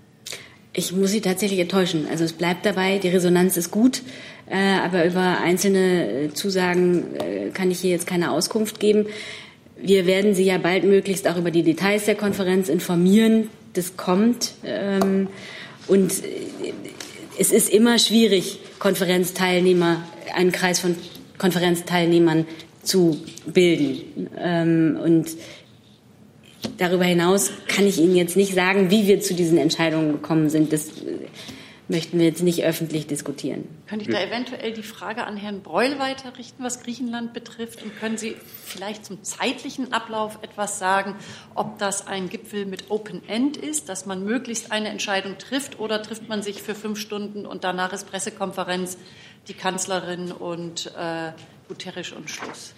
Ich 0.77 0.91
muss 0.91 1.09
Sie 1.09 1.21
tatsächlich 1.21 1.57
enttäuschen. 1.57 2.05
Also 2.07 2.23
es 2.23 2.33
bleibt 2.33 2.63
dabei, 2.63 2.99
die 2.99 3.07
Resonanz 3.07 3.57
ist 3.57 3.71
gut, 3.71 4.03
äh, 4.47 4.55
aber 4.55 5.05
über 5.05 5.39
einzelne 5.43 6.25
äh, 6.25 6.33
Zusagen 6.35 7.15
äh, 7.15 7.49
kann 7.51 7.71
ich 7.71 7.79
hier 7.79 7.89
jetzt 7.89 8.05
keine 8.05 8.29
Auskunft 8.29 8.79
geben. 8.79 9.07
Wir 9.81 10.05
werden 10.05 10.35
Sie 10.35 10.43
ja 10.43 10.59
baldmöglichst 10.59 11.27
auch 11.27 11.37
über 11.37 11.49
die 11.49 11.63
Details 11.63 12.05
der 12.05 12.13
Konferenz 12.13 12.69
informieren. 12.69 13.49
Das 13.73 13.97
kommt. 13.97 14.51
Ähm, 14.63 15.29
und 15.87 16.13
es 17.39 17.51
ist 17.51 17.73
immer 17.73 17.97
schwierig, 17.97 18.59
Konferenzteilnehmer, 18.77 20.03
einen 20.35 20.51
Kreis 20.51 20.79
von 20.79 20.95
Konferenzteilnehmern 21.39 22.45
zu 22.83 23.19
bilden. 23.47 24.29
Ähm, 24.39 24.99
und 25.03 25.27
darüber 26.77 27.05
hinaus 27.05 27.51
kann 27.67 27.85
ich 27.85 27.97
Ihnen 27.97 28.15
jetzt 28.15 28.37
nicht 28.37 28.53
sagen, 28.53 28.89
wie 28.91 29.07
wir 29.07 29.19
zu 29.21 29.33
diesen 29.33 29.57
Entscheidungen 29.57 30.13
gekommen 30.13 30.49
sind. 30.49 30.73
Das 30.73 30.89
äh, 30.89 31.27
möchten 31.87 32.19
wir 32.19 32.25
jetzt 32.25 32.43
nicht 32.43 32.63
öffentlich 32.63 33.07
diskutieren. 33.07 33.67
Könnte 33.87 34.05
ich 34.05 34.11
da 34.11 34.21
eventuell 34.21 34.73
die 34.73 34.83
Frage 34.83 35.25
an 35.25 35.37
Herrn 35.37 35.61
Breul 35.61 35.99
weiterrichten, 35.99 36.63
was 36.63 36.83
Griechenland 36.83 37.33
betrifft? 37.33 37.83
Und 37.83 37.97
können 37.97 38.17
Sie 38.17 38.35
vielleicht 38.63 39.05
zum 39.05 39.23
zeitlichen 39.23 39.93
Ablauf 39.93 40.39
etwas 40.41 40.79
sagen, 40.79 41.15
ob 41.55 41.79
das 41.79 42.05
ein 42.05 42.29
Gipfel 42.29 42.65
mit 42.65 42.91
Open 42.91 43.21
End 43.29 43.57
ist, 43.57 43.89
dass 43.89 44.05
man 44.05 44.23
möglichst 44.25 44.71
eine 44.71 44.89
Entscheidung 44.89 45.37
trifft, 45.37 45.79
oder 45.79 46.01
trifft 46.01 46.27
man 46.27 46.41
sich 46.41 46.61
für 46.61 46.75
fünf 46.75 46.99
Stunden 46.99 47.45
und 47.45 47.63
danach 47.63 47.93
ist 47.93 48.09
Pressekonferenz, 48.09 48.97
die 49.47 49.53
Kanzlerin 49.53 50.31
und 50.31 50.91
äh, 50.97 51.31
Guterres 51.69 52.11
und 52.11 52.29
Schluss? 52.29 52.73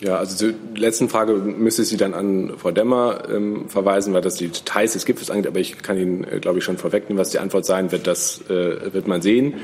Ja, 0.00 0.18
also 0.18 0.36
zur 0.36 0.54
letzten 0.76 1.08
Frage 1.08 1.32
müsste 1.34 1.82
ich 1.82 1.88
Sie 1.88 1.96
dann 1.96 2.12
an 2.12 2.52
Frau 2.58 2.70
Demmer 2.70 3.22
ähm, 3.30 3.68
verweisen, 3.68 4.12
weil 4.12 4.20
das 4.20 4.34
die 4.34 4.48
Details 4.48 4.92
des 4.92 5.06
Gipfels 5.06 5.30
angeht. 5.30 5.46
Aber 5.46 5.58
ich 5.58 5.78
kann 5.78 5.96
Ihnen, 5.98 6.24
äh, 6.24 6.38
glaube 6.38 6.58
ich, 6.58 6.64
schon 6.64 6.76
vorwegnehmen, 6.76 7.18
was 7.18 7.30
die 7.30 7.38
Antwort 7.38 7.64
sein 7.64 7.92
wird. 7.92 8.06
Das 8.06 8.42
äh, 8.50 8.92
wird 8.92 9.08
man 9.08 9.22
sehen. 9.22 9.54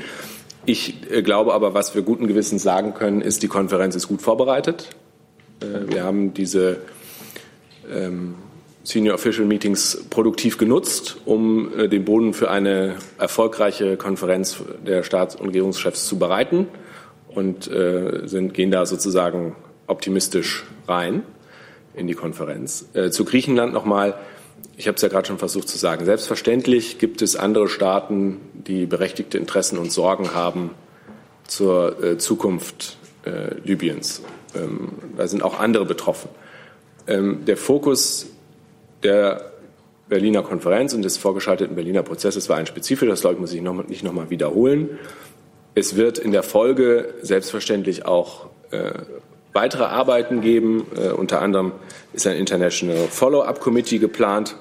Ich 0.65 1.11
äh, 1.11 1.21
glaube 1.21 1.53
aber, 1.53 1.75
was 1.75 1.93
wir 1.93 2.01
guten 2.01 2.27
Gewissens 2.27 2.63
sagen 2.63 2.95
können, 2.95 3.21
ist, 3.21 3.43
die 3.43 3.47
Konferenz 3.47 3.95
ist 3.95 4.07
gut 4.07 4.23
vorbereitet. 4.23 4.89
Äh, 5.59 5.93
wir 5.93 6.03
haben 6.03 6.33
diese 6.33 6.77
ähm, 7.91 8.33
Senior 8.83 9.15
Official 9.15 9.45
Meetings 9.45 10.05
produktiv 10.09 10.57
genutzt, 10.57 11.17
um 11.25 11.77
äh, 11.77 11.87
den 11.87 12.05
Boden 12.05 12.33
für 12.33 12.49
eine 12.49 12.95
erfolgreiche 13.19 13.97
Konferenz 13.97 14.57
der 14.83 15.03
Staats- 15.03 15.35
und 15.35 15.47
Regierungschefs 15.47 16.07
zu 16.07 16.17
bereiten 16.17 16.67
und 17.27 17.63
sind, 17.63 18.53
gehen 18.53 18.69
da 18.69 18.85
sozusagen 18.85 19.55
optimistisch 19.87 20.63
rein 20.87 21.23
in 21.93 22.07
die 22.07 22.13
Konferenz. 22.13 22.87
Äh, 22.93 23.11
zu 23.11 23.25
Griechenland 23.25 23.73
nochmal. 23.73 24.15
Ich 24.77 24.87
habe 24.87 24.95
es 24.95 25.01
ja 25.01 25.07
gerade 25.07 25.27
schon 25.27 25.37
versucht 25.37 25.67
zu 25.67 25.77
sagen. 25.77 26.05
Selbstverständlich 26.05 26.97
gibt 26.97 27.21
es 27.21 27.35
andere 27.35 27.67
Staaten, 27.67 28.41
die 28.53 28.85
berechtigte 28.85 29.37
Interessen 29.37 29.77
und 29.77 29.91
Sorgen 29.91 30.33
haben 30.33 30.71
zur 31.47 32.01
äh, 32.03 32.17
Zukunft 32.17 32.97
äh, 33.25 33.55
Libyens. 33.63 34.21
Ähm, 34.55 34.89
da 35.17 35.27
sind 35.27 35.43
auch 35.43 35.59
andere 35.59 35.85
betroffen. 35.85 36.29
Ähm, 37.07 37.45
der 37.45 37.57
Fokus 37.57 38.27
der 39.03 39.51
Berliner 40.07 40.43
Konferenz 40.43 40.93
und 40.93 41.01
des 41.01 41.17
vorgeschalteten 41.17 41.75
Berliner 41.75 42.03
Prozesses 42.03 42.49
war 42.49 42.57
ein 42.57 42.65
spezifischer. 42.65 43.11
Das, 43.11 43.23
muss 43.37 43.53
ich 43.53 43.61
noch, 43.61 43.87
nicht 43.87 44.03
nochmal 44.03 44.29
wiederholen. 44.29 44.97
Es 45.75 45.95
wird 45.95 46.17
in 46.17 46.31
der 46.31 46.43
Folge 46.43 47.13
selbstverständlich 47.21 48.05
auch 48.05 48.47
äh, 48.71 48.91
weitere 49.53 49.85
Arbeiten 49.85 50.41
geben. 50.41 50.87
Äh, 50.95 51.09
unter 51.09 51.41
anderem 51.41 51.71
ist 52.13 52.27
ein 52.27 52.35
International 52.35 53.07
Follow-up 53.09 53.59
Committee 53.59 53.99
geplant, 53.99 54.55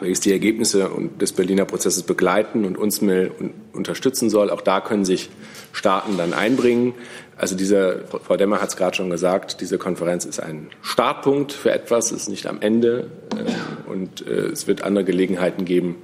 welches 0.00 0.20
die 0.20 0.32
Ergebnisse 0.32 0.90
des 1.20 1.32
Berliner 1.32 1.64
Prozesses 1.64 2.02
begleiten 2.02 2.64
und 2.64 2.76
uns 2.76 3.00
mit 3.00 3.32
unterstützen 3.72 4.30
soll. 4.30 4.50
Auch 4.50 4.60
da 4.60 4.80
können 4.80 5.04
sich 5.04 5.30
Staaten 5.72 6.16
dann 6.16 6.34
einbringen. 6.34 6.94
Also 7.36 7.56
diese, 7.56 8.04
Frau 8.08 8.36
Demmer 8.36 8.60
hat 8.60 8.70
es 8.70 8.76
gerade 8.76 8.96
schon 8.96 9.10
gesagt, 9.10 9.60
diese 9.60 9.78
Konferenz 9.78 10.24
ist 10.24 10.40
ein 10.40 10.70
Startpunkt 10.82 11.52
für 11.52 11.70
etwas, 11.70 12.10
ist 12.10 12.28
nicht 12.28 12.46
am 12.46 12.60
Ende. 12.60 13.10
Äh, 13.36 13.90
und 13.90 14.26
äh, 14.26 14.48
es 14.48 14.66
wird 14.66 14.82
andere 14.82 15.04
Gelegenheiten 15.04 15.64
geben 15.64 15.96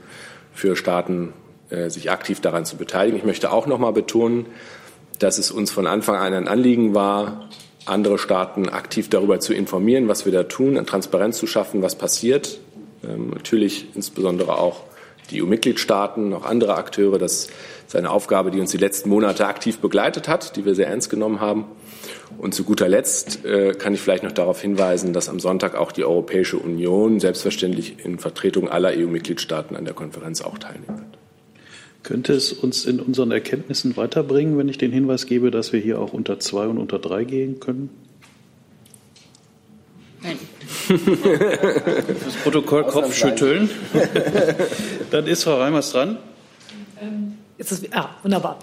für 0.52 0.76
Staaten, 0.76 1.32
äh, 1.70 1.90
sich 1.90 2.10
aktiv 2.10 2.40
daran 2.40 2.64
zu 2.64 2.76
beteiligen. 2.76 3.18
Ich 3.18 3.24
möchte 3.24 3.52
auch 3.52 3.66
noch 3.66 3.78
mal 3.78 3.92
betonen, 3.92 4.46
dass 5.18 5.38
es 5.38 5.50
uns 5.50 5.70
von 5.70 5.86
Anfang 5.86 6.16
an 6.16 6.34
ein 6.34 6.48
Anliegen 6.48 6.94
war, 6.94 7.48
andere 7.86 8.18
Staaten 8.18 8.68
aktiv 8.68 9.08
darüber 9.10 9.40
zu 9.40 9.52
informieren, 9.52 10.08
was 10.08 10.24
wir 10.24 10.32
da 10.32 10.44
tun, 10.44 10.76
an 10.76 10.86
Transparenz 10.86 11.38
zu 11.38 11.46
schaffen, 11.46 11.82
was 11.82 11.96
passiert. 11.96 12.60
Ähm, 13.02 13.30
natürlich 13.30 13.86
insbesondere 13.94 14.58
auch 14.58 14.82
die 15.30 15.42
EU-Mitgliedstaaten, 15.42 16.32
auch 16.32 16.44
andere 16.44 16.74
Akteure. 16.76 17.18
Das 17.18 17.48
ist 17.86 17.96
eine 17.96 18.10
Aufgabe, 18.10 18.50
die 18.50 18.60
uns 18.60 18.70
die 18.70 18.78
letzten 18.78 19.08
Monate 19.08 19.46
aktiv 19.46 19.78
begleitet 19.78 20.28
hat, 20.28 20.56
die 20.56 20.64
wir 20.64 20.74
sehr 20.74 20.88
ernst 20.88 21.10
genommen 21.10 21.40
haben. 21.40 21.66
Und 22.38 22.54
zu 22.54 22.64
guter 22.64 22.88
Letzt 22.88 23.44
äh, 23.44 23.72
kann 23.72 23.94
ich 23.94 24.00
vielleicht 24.00 24.24
noch 24.24 24.32
darauf 24.32 24.60
hinweisen, 24.60 25.12
dass 25.12 25.28
am 25.28 25.40
Sonntag 25.40 25.74
auch 25.76 25.92
die 25.92 26.04
Europäische 26.04 26.58
Union 26.58 27.20
selbstverständlich 27.20 28.04
in 28.04 28.18
Vertretung 28.18 28.68
aller 28.68 28.90
EU-Mitgliedstaaten 28.90 29.76
an 29.76 29.84
der 29.84 29.94
Konferenz 29.94 30.42
auch 30.42 30.58
teilnehmen 30.58 30.98
wird. 30.98 31.23
Könnte 32.04 32.34
es 32.34 32.52
uns 32.52 32.84
in 32.84 33.00
unseren 33.00 33.32
Erkenntnissen 33.32 33.96
weiterbringen, 33.96 34.58
wenn 34.58 34.68
ich 34.68 34.76
den 34.76 34.92
Hinweis 34.92 35.26
gebe, 35.26 35.50
dass 35.50 35.72
wir 35.72 35.80
hier 35.80 35.98
auch 35.98 36.12
unter 36.12 36.38
zwei 36.38 36.66
und 36.66 36.76
unter 36.76 36.98
drei 36.98 37.24
gehen 37.24 37.60
können? 37.60 37.88
Nein. 40.22 40.38
Das 40.88 42.34
Protokoll 42.42 42.84
Kopfschütteln. 42.84 43.70
Dann 45.10 45.26
ist 45.26 45.44
Frau 45.44 45.56
Reimers 45.58 45.92
dran. 45.92 46.18
Ist 47.56 47.72
das, 47.72 47.82
ah, 47.92 48.10
wunderbar. 48.22 48.58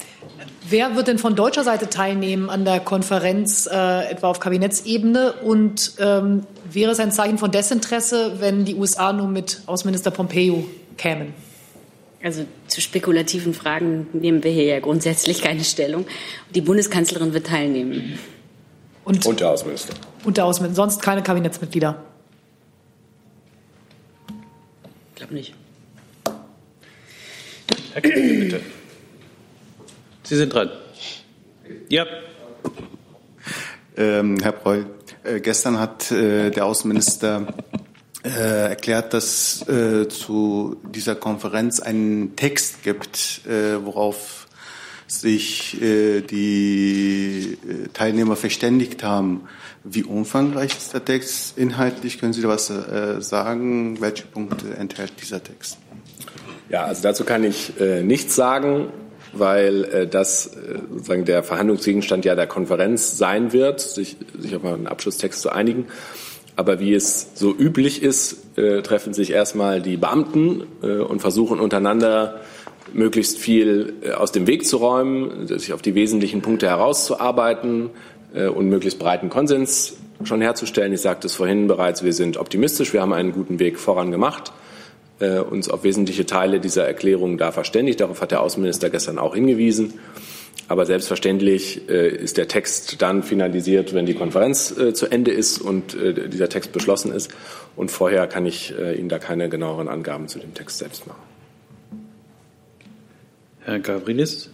Wer 0.69 0.95
wird 0.95 1.07
denn 1.07 1.17
von 1.17 1.35
deutscher 1.35 1.63
Seite 1.63 1.89
teilnehmen 1.89 2.49
an 2.49 2.63
der 2.63 2.79
Konferenz, 2.79 3.67
äh, 3.71 4.11
etwa 4.11 4.27
auf 4.27 4.39
Kabinettsebene? 4.39 5.33
Und 5.33 5.93
ähm, 5.99 6.43
wäre 6.69 6.91
es 6.91 6.99
ein 6.99 7.11
Zeichen 7.11 7.39
von 7.39 7.51
Desinteresse, 7.51 8.33
wenn 8.39 8.65
die 8.65 8.75
USA 8.75 9.13
nur 9.13 9.27
mit 9.27 9.61
Außenminister 9.65 10.11
Pompeo 10.11 10.65
kämen? 10.97 11.33
Also 12.23 12.45
zu 12.71 12.79
spekulativen 12.79 13.53
Fragen 13.53 14.07
nehmen 14.13 14.43
wir 14.45 14.51
hier 14.51 14.63
ja 14.63 14.79
grundsätzlich 14.79 15.41
keine 15.41 15.63
Stellung. 15.65 16.05
Die 16.55 16.61
Bundeskanzlerin 16.61 17.33
wird 17.33 17.47
teilnehmen. 17.47 18.17
Und, 19.03 19.25
und 19.25 19.41
der 19.41 19.49
Außenminister. 19.49 19.93
Und 20.23 20.37
der 20.37 20.45
Außenminister. 20.45 20.81
Sonst 20.81 21.01
keine 21.01 21.21
Kabinettsmitglieder. 21.21 22.01
Ich 25.09 25.15
glaube 25.15 25.33
nicht. 25.33 25.53
Herr 27.91 28.01
Kollege, 28.01 28.39
bitte. 28.39 28.61
Sie 30.23 30.37
sind 30.37 30.53
dran. 30.53 30.71
Ja. 31.89 32.05
Ähm, 33.97 34.37
Herr 34.41 34.53
Breul, 34.53 34.85
äh, 35.25 35.41
gestern 35.41 35.77
hat 35.77 36.09
äh, 36.09 36.51
der 36.51 36.65
Außenminister 36.65 37.47
äh, 38.23 38.69
erklärt, 38.69 39.13
dass 39.13 39.67
äh, 39.67 40.07
zu 40.07 40.77
dieser 40.93 41.15
Konferenz 41.15 41.79
einen 41.79 42.35
Text 42.35 42.83
gibt, 42.83 43.41
äh, 43.47 43.83
worauf 43.83 44.47
sich 45.07 45.81
äh, 45.81 46.21
die 46.21 47.57
äh, 47.67 47.87
Teilnehmer 47.93 48.35
verständigt 48.35 49.03
haben. 49.03 49.41
Wie 49.83 50.03
umfangreich 50.03 50.77
ist 50.77 50.93
der 50.93 51.03
Text 51.03 51.57
inhaltlich? 51.57 52.19
Können 52.19 52.33
Sie 52.33 52.41
da 52.41 52.47
was 52.47 52.69
äh, 52.69 53.21
sagen? 53.21 53.99
Welche 53.99 54.25
Punkte 54.25 54.75
enthält 54.77 55.13
dieser 55.21 55.43
Text? 55.43 55.77
Ja, 56.69 56.85
also 56.85 57.03
dazu 57.03 57.25
kann 57.25 57.43
ich 57.43 57.79
äh, 57.81 58.03
nichts 58.03 58.35
sagen, 58.35 58.87
weil 59.33 59.83
äh, 59.85 60.07
das 60.07 60.47
äh, 60.47 60.79
sozusagen 60.89 61.25
der 61.25 61.43
Verhandlungsgegenstand 61.43 62.23
ja 62.23 62.35
der 62.35 62.47
Konferenz 62.47 63.17
sein 63.17 63.51
wird, 63.51 63.81
sich, 63.81 64.15
sich 64.37 64.55
auf 64.55 64.63
einen 64.63 64.87
Abschlusstext 64.87 65.41
zu 65.41 65.49
einigen. 65.49 65.87
Aber 66.61 66.79
wie 66.79 66.93
es 66.93 67.31
so 67.33 67.55
üblich 67.57 68.03
ist, 68.03 68.55
äh, 68.55 68.83
treffen 68.83 69.15
sich 69.15 69.31
erstmal 69.31 69.81
die 69.81 69.97
Beamten 69.97 70.61
äh, 70.83 70.99
und 70.99 71.19
versuchen 71.19 71.59
untereinander 71.59 72.39
möglichst 72.93 73.39
viel 73.39 73.95
äh, 74.03 74.11
aus 74.11 74.31
dem 74.31 74.45
Weg 74.45 74.67
zu 74.67 74.77
räumen, 74.77 75.47
sich 75.47 75.73
auf 75.73 75.81
die 75.81 75.95
wesentlichen 75.95 76.43
Punkte 76.43 76.67
herauszuarbeiten 76.67 77.89
äh, 78.35 78.45
und 78.45 78.69
möglichst 78.69 78.99
breiten 78.99 79.29
Konsens 79.29 79.97
schon 80.23 80.39
herzustellen. 80.39 80.93
Ich 80.93 81.01
sagte 81.01 81.25
es 81.25 81.33
vorhin 81.33 81.65
bereits, 81.65 82.03
wir 82.03 82.13
sind 82.13 82.37
optimistisch, 82.37 82.93
wir 82.93 83.01
haben 83.01 83.13
einen 83.13 83.31
guten 83.31 83.57
Weg 83.57 83.79
voran 83.79 84.11
gemacht, 84.11 84.53
äh, 85.19 85.39
uns 85.39 85.67
auf 85.67 85.83
wesentliche 85.83 86.27
Teile 86.27 86.59
dieser 86.59 86.85
Erklärung 86.85 87.39
da 87.39 87.51
verständigt. 87.51 88.01
Darauf 88.01 88.21
hat 88.21 88.29
der 88.29 88.43
Außenminister 88.43 88.91
gestern 88.91 89.17
auch 89.17 89.33
hingewiesen. 89.33 89.95
Aber 90.67 90.85
selbstverständlich 90.85 91.87
ist 91.89 92.37
der 92.37 92.47
Text 92.47 93.01
dann 93.01 93.23
finalisiert, 93.23 93.93
wenn 93.93 94.05
die 94.05 94.13
Konferenz 94.13 94.73
zu 94.93 95.07
Ende 95.07 95.31
ist 95.31 95.59
und 95.59 95.97
dieser 95.99 96.47
Text 96.47 96.71
beschlossen 96.71 97.11
ist. 97.11 97.31
Und 97.75 97.91
vorher 97.91 98.25
kann 98.27 98.45
ich 98.45 98.73
Ihnen 98.73 99.09
da 99.09 99.19
keine 99.19 99.49
genaueren 99.49 99.89
Angaben 99.89 100.29
zu 100.29 100.39
dem 100.39 100.53
Text 100.53 100.77
selbst 100.77 101.07
machen. 101.07 101.21
Herr 103.63 103.79
Gavrilis. 103.79 104.49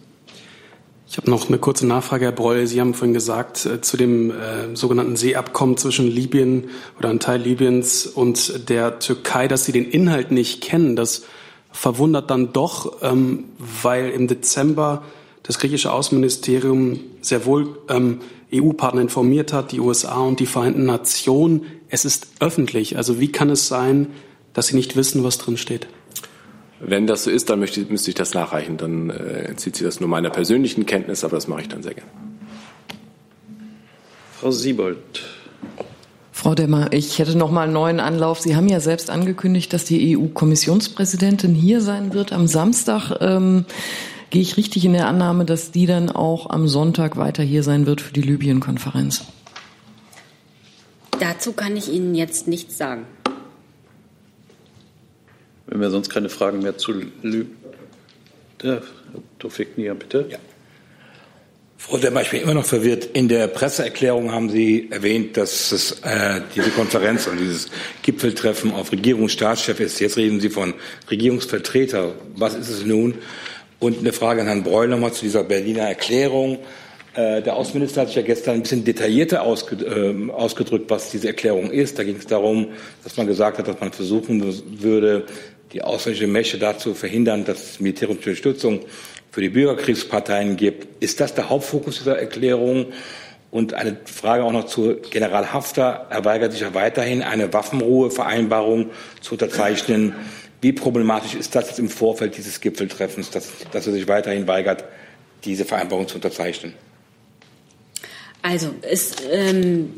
Ich 1.09 1.15
habe 1.15 1.29
noch 1.29 1.47
eine 1.47 1.57
kurze 1.57 1.87
Nachfrage, 1.87 2.25
Herr 2.25 2.31
Breul. 2.33 2.67
Sie 2.67 2.81
haben 2.81 2.93
vorhin 2.93 3.13
gesagt, 3.13 3.65
äh, 3.65 3.79
zu 3.79 3.95
dem 3.95 4.31
äh, 4.31 4.75
sogenannten 4.75 5.15
Seeabkommen 5.15 5.77
zwischen 5.77 6.05
Libyen 6.05 6.69
oder 6.99 7.09
einem 7.09 7.19
Teil 7.19 7.41
Libyens 7.41 8.05
und 8.05 8.69
der 8.69 8.99
Türkei, 8.99 9.47
dass 9.47 9.63
Sie 9.63 9.71
den 9.71 9.89
Inhalt 9.89 10.31
nicht 10.31 10.61
kennen. 10.61 10.97
Das 10.97 11.23
verwundert 11.71 12.29
dann 12.29 12.51
doch, 12.51 13.01
ähm, 13.01 13.45
weil 13.57 14.09
im 14.09 14.27
Dezember 14.27 15.03
das 15.47 15.59
griechische 15.59 15.91
Außenministerium 15.93 16.99
sehr 17.21 17.45
wohl 17.45 17.79
ähm, 17.89 18.19
EU-Partner 18.53 19.01
informiert 19.01 19.53
hat, 19.53 19.71
die 19.71 19.79
USA 19.79 20.17
und 20.19 20.39
die 20.41 20.45
Vereinten 20.45 20.85
Nationen. 20.85 21.65
Es 21.89 22.03
ist 22.05 22.27
öffentlich. 22.41 22.97
Also 22.97 23.19
wie 23.19 23.31
kann 23.31 23.49
es 23.49 23.67
sein, 23.67 24.07
dass 24.53 24.67
Sie 24.67 24.75
nicht 24.75 24.97
wissen, 24.97 25.23
was 25.23 25.37
drin 25.37 25.57
steht? 25.57 25.87
Wenn 26.79 27.07
das 27.07 27.23
so 27.23 27.31
ist, 27.31 27.49
dann 27.49 27.59
möchte, 27.59 27.81
müsste 27.89 28.11
ich 28.11 28.15
das 28.15 28.33
nachreichen. 28.33 28.77
Dann 28.77 29.09
äh, 29.09 29.45
entzieht 29.45 29.77
sich 29.77 29.85
das 29.85 29.99
nur 29.99 30.09
meiner 30.09 30.29
persönlichen 30.29 30.85
Kenntnis, 30.85 31.23
aber 31.23 31.37
das 31.37 31.47
mache 31.47 31.61
ich 31.61 31.69
dann 31.69 31.81
sehr 31.81 31.93
gerne. 31.93 32.09
Frau 34.39 34.51
Siebold. 34.51 35.23
Frau 36.31 36.53
Demmer, 36.53 36.93
ich 36.93 37.17
hätte 37.17 37.35
noch 37.35 37.49
mal 37.49 37.63
einen 37.63 37.73
neuen 37.73 37.99
Anlauf. 37.99 38.41
Sie 38.41 38.55
haben 38.55 38.67
ja 38.67 38.79
selbst 38.79 39.09
angekündigt, 39.09 39.73
dass 39.73 39.85
die 39.85 40.15
EU-Kommissionspräsidentin 40.17 41.55
hier 41.55 41.81
sein 41.81 42.13
wird 42.13 42.31
am 42.31 42.47
Samstag. 42.47 43.17
Ähm, 43.21 43.65
gehe 44.29 44.41
ich 44.41 44.57
richtig 44.57 44.85
in 44.85 44.93
der 44.93 45.07
Annahme, 45.07 45.45
dass 45.45 45.71
die 45.71 45.85
dann 45.85 46.09
auch 46.09 46.49
am 46.49 46.67
Sonntag 46.67 47.17
weiter 47.17 47.43
hier 47.43 47.63
sein 47.63 47.85
wird 47.85 48.01
für 48.01 48.13
die 48.13 48.21
Libyen-Konferenz? 48.21 49.23
Dazu 51.19 51.53
kann 51.53 51.75
ich 51.75 51.91
Ihnen 51.91 52.15
jetzt 52.15 52.47
nichts 52.47 52.77
sagen. 52.77 53.05
Wenn 55.65 55.81
wir 55.81 55.89
sonst 55.89 56.09
keine 56.09 56.29
Fragen 56.29 56.59
mehr 56.59 56.77
zu 56.77 56.93
Lü 57.21 57.45
der 58.61 58.81
Tofik 59.39 59.77
Nia, 59.77 59.93
bitte. 59.93 60.25
Ja. 60.29 60.37
Frau 61.77 61.97
Demmer, 61.97 62.21
ich 62.21 62.31
bin 62.31 62.41
immer 62.41 62.55
noch 62.55 62.65
verwirrt. 62.65 63.05
In 63.13 63.27
der 63.27 63.47
Presseerklärung 63.47 64.31
haben 64.31 64.49
Sie 64.49 64.87
erwähnt, 64.89 65.37
dass 65.37 65.71
es 65.71 65.91
äh, 66.01 66.41
diese 66.55 66.71
Konferenz 66.71 67.27
und 67.27 67.37
dieses 67.39 67.69
Gipfeltreffen 68.01 68.71
auf 68.71 68.91
Regierungsstaatschef 68.91 69.79
ist. 69.79 69.99
Jetzt 69.99 70.17
reden 70.17 70.39
Sie 70.39 70.49
von 70.49 70.73
Regierungsvertreter. 71.11 72.15
Was 72.35 72.55
ist 72.55 72.69
es 72.69 72.83
nun? 72.83 73.15
Und 73.79 73.99
eine 73.99 74.11
Frage 74.11 74.41
an 74.41 74.47
Herrn 74.47 74.63
Breul 74.63 74.87
nochmal 74.87 75.13
zu 75.13 75.21
dieser 75.21 75.43
Berliner 75.43 75.83
Erklärung. 75.83 76.57
Äh, 77.13 77.43
der 77.43 77.55
Außenminister 77.55 78.01
hat 78.01 78.07
sich 78.07 78.15
ja 78.15 78.23
gestern 78.23 78.55
ein 78.55 78.61
bisschen 78.63 78.83
detaillierter 78.83 79.43
ausge, 79.43 79.75
äh, 79.85 80.31
ausgedrückt, 80.31 80.89
was 80.89 81.11
diese 81.11 81.27
Erklärung 81.27 81.69
ist. 81.69 81.99
Da 81.99 82.03
ging 82.03 82.15
es 82.15 82.25
darum, 82.25 82.69
dass 83.03 83.17
man 83.17 83.27
gesagt 83.27 83.59
hat, 83.59 83.67
dass 83.67 83.79
man 83.79 83.91
versuchen 83.91 84.41
würde, 84.81 85.25
die 85.73 85.83
ausländische 85.83 86.27
Mächte 86.27 86.57
dazu 86.57 86.95
verhindern, 86.95 87.45
dass 87.45 87.71
es 87.71 87.79
militärische 87.79 88.17
Unterstützung 88.17 88.79
für 89.31 89.41
die 89.41 89.49
Bürgerkriegsparteien 89.49 90.57
gibt. 90.57 91.03
Ist 91.03 91.19
das 91.19 91.35
der 91.35 91.49
Hauptfokus 91.49 91.99
dieser 91.99 92.17
Erklärung? 92.17 92.87
Und 93.51 93.73
eine 93.73 93.97
Frage 94.05 94.43
auch 94.43 94.51
noch 94.51 94.65
zu 94.65 94.97
General 95.09 95.53
Haftar. 95.53 96.07
Er 96.09 96.25
weigert 96.25 96.51
sich 96.51 96.61
ja 96.61 96.73
weiterhin, 96.73 97.21
eine 97.21 97.53
Waffenruhevereinbarung 97.53 98.89
zu 99.21 99.35
unterzeichnen. 99.35 100.13
Wie 100.61 100.73
problematisch 100.73 101.35
ist 101.35 101.55
das 101.55 101.67
jetzt 101.67 101.79
im 101.79 101.89
Vorfeld 101.89 102.37
dieses 102.37 102.59
Gipfeltreffens, 102.61 103.29
dass, 103.29 103.49
dass 103.71 103.85
er 103.87 103.93
sich 103.93 104.07
weiterhin 104.07 104.47
weigert, 104.47 104.83
diese 105.43 105.65
Vereinbarung 105.65 106.07
zu 106.07 106.15
unterzeichnen? 106.15 106.73
Also, 108.41 108.69
es, 108.81 109.15
ähm, 109.29 109.91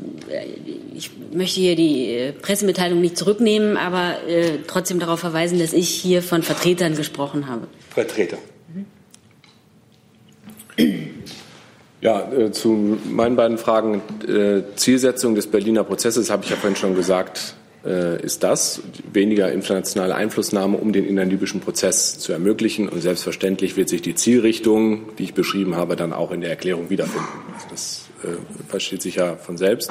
ich 0.94 1.10
möchte 1.32 1.60
hier 1.60 1.76
die 1.76 2.32
Pressemitteilung 2.42 3.00
nicht 3.00 3.16
zurücknehmen, 3.16 3.76
aber 3.76 4.26
äh, 4.26 4.58
trotzdem 4.66 4.98
darauf 4.98 5.20
verweisen, 5.20 5.58
dass 5.58 5.72
ich 5.72 5.88
hier 5.88 6.22
von 6.22 6.42
Vertretern 6.42 6.96
gesprochen 6.96 7.48
habe. 7.48 7.68
Vertreter. 7.90 8.38
Ja, 12.00 12.32
äh, 12.32 12.50
zu 12.50 12.98
meinen 13.04 13.36
beiden 13.36 13.58
Fragen. 13.58 14.02
Äh, 14.26 14.62
Zielsetzung 14.74 15.34
des 15.34 15.46
Berliner 15.46 15.84
Prozesses, 15.84 16.30
habe 16.30 16.44
ich 16.44 16.50
ja 16.50 16.56
vorhin 16.56 16.76
schon 16.76 16.94
gesagt, 16.94 17.54
ist 17.82 18.42
das, 18.42 18.82
weniger 19.12 19.50
internationale 19.52 20.14
Einflussnahme, 20.14 20.76
um 20.76 20.92
den 20.92 21.06
innerlibyschen 21.06 21.60
Prozess 21.60 22.18
zu 22.18 22.32
ermöglichen. 22.32 22.88
Und 22.88 23.00
selbstverständlich 23.00 23.76
wird 23.76 23.88
sich 23.88 24.02
die 24.02 24.14
Zielrichtung, 24.14 25.16
die 25.16 25.24
ich 25.24 25.34
beschrieben 25.34 25.76
habe, 25.76 25.96
dann 25.96 26.12
auch 26.12 26.30
in 26.30 26.42
der 26.42 26.50
Erklärung 26.50 26.90
wiederfinden. 26.90 27.28
Also 27.54 27.66
das 27.70 28.08
äh, 28.22 28.36
versteht 28.68 29.00
sich 29.00 29.14
ja 29.14 29.36
von 29.36 29.56
selbst. 29.56 29.90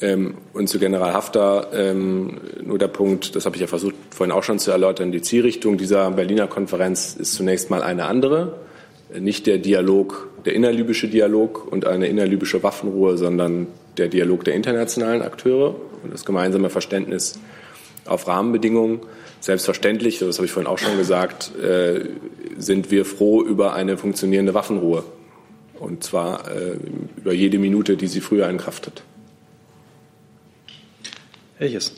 Ähm, 0.00 0.34
und 0.52 0.68
zu 0.68 0.78
General 0.78 1.12
Haftar 1.12 1.72
ähm, 1.72 2.40
nur 2.62 2.78
der 2.78 2.88
Punkt, 2.88 3.36
das 3.36 3.46
habe 3.46 3.56
ich 3.56 3.60
ja 3.60 3.68
versucht 3.68 3.94
vorhin 4.10 4.32
auch 4.32 4.42
schon 4.42 4.58
zu 4.58 4.70
erläutern, 4.70 5.12
die 5.12 5.22
Zielrichtung 5.22 5.78
dieser 5.78 6.10
Berliner 6.10 6.46
Konferenz 6.46 7.14
ist 7.14 7.34
zunächst 7.34 7.70
mal 7.70 7.82
eine 7.82 8.06
andere. 8.06 8.58
Nicht 9.18 9.46
der 9.46 9.58
Dialog, 9.58 10.30
der 10.44 10.54
innerlibysche 10.54 11.08
Dialog 11.08 11.70
und 11.70 11.86
eine 11.86 12.08
innerlibysche 12.08 12.62
Waffenruhe, 12.62 13.16
sondern 13.16 13.68
der 13.96 14.08
Dialog 14.08 14.44
der 14.44 14.54
internationalen 14.54 15.22
Akteure 15.22 15.76
und 16.02 16.12
das 16.12 16.24
gemeinsame 16.24 16.70
Verständnis 16.70 17.38
auf 18.04 18.26
Rahmenbedingungen. 18.26 19.00
Selbstverständlich, 19.40 20.18
das 20.18 20.38
habe 20.38 20.46
ich 20.46 20.52
vorhin 20.52 20.70
auch 20.70 20.78
schon 20.78 20.96
gesagt, 20.96 21.52
äh, 21.56 22.06
sind 22.56 22.90
wir 22.90 23.04
froh 23.04 23.42
über 23.42 23.74
eine 23.74 23.96
funktionierende 23.98 24.54
Waffenruhe. 24.54 25.04
Und 25.78 26.04
zwar 26.04 26.50
äh, 26.50 26.76
über 27.16 27.32
jede 27.32 27.58
Minute, 27.58 27.96
die 27.96 28.06
sie 28.06 28.20
früher 28.20 28.48
in 28.48 28.58
Kraft 28.58 28.86
hat. 28.86 29.02
Herr 31.58 31.68
Jess. 31.68 31.94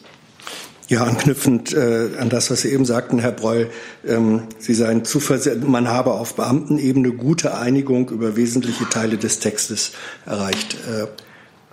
Ja, 0.88 1.02
anknüpfend 1.02 1.74
äh, 1.74 2.10
an 2.18 2.28
das, 2.28 2.50
was 2.50 2.62
Sie 2.62 2.70
eben 2.70 2.84
sagten, 2.84 3.18
Herr 3.18 3.32
Breul, 3.32 3.70
ähm, 4.06 4.42
Sie 4.58 4.72
seien 4.72 5.04
zuversichtlich, 5.04 5.64
man 5.66 5.88
habe 5.88 6.12
auf 6.12 6.36
Beamtenebene 6.36 7.10
gute 7.10 7.58
Einigung 7.58 8.08
über 8.10 8.36
wesentliche 8.36 8.88
Teile 8.88 9.16
des 9.16 9.40
Textes 9.40 9.92
erreicht. 10.26 10.76
Äh, 10.88 11.06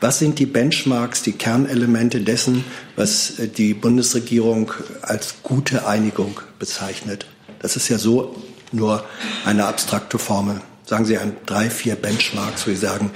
was 0.03 0.19
sind 0.19 0.37
die 0.37 0.45
Benchmarks, 0.45 1.23
die 1.23 1.31
Kernelemente 1.31 2.21
dessen, 2.21 2.63
was 2.95 3.39
äh, 3.39 3.47
die 3.47 3.73
Bundesregierung 3.73 4.71
als 5.01 5.35
gute 5.41 5.87
Einigung 5.87 6.39
bezeichnet? 6.59 7.25
Das 7.59 7.75
ist 7.75 7.89
ja 7.89 7.97
so 7.97 8.35
nur 8.71 9.03
eine 9.45 9.65
abstrakte 9.65 10.19
Formel 10.19 10.61
sagen 10.85 11.05
Sie 11.05 11.17
ein 11.17 11.35
drei, 11.45 11.69
vier 11.69 11.95
Benchmarks, 11.95 12.67
wo 12.67 12.71
Sie 12.71 12.77
sagen, 12.77 13.11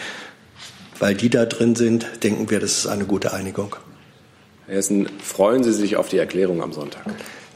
weil 0.99 1.15
die 1.15 1.29
da 1.29 1.45
drin 1.45 1.75
sind, 1.75 2.07
denken 2.23 2.49
wir, 2.49 2.59
das 2.59 2.79
ist 2.79 2.87
eine 2.87 3.05
gute 3.05 3.33
Einigung. 3.33 3.75
Herr 4.65 4.75
Hessen, 4.75 5.07
freuen 5.21 5.63
Sie 5.63 5.73
sich 5.73 5.95
auf 5.95 6.09
die 6.09 6.17
Erklärung 6.17 6.61
am 6.61 6.73
Sonntag? 6.73 7.03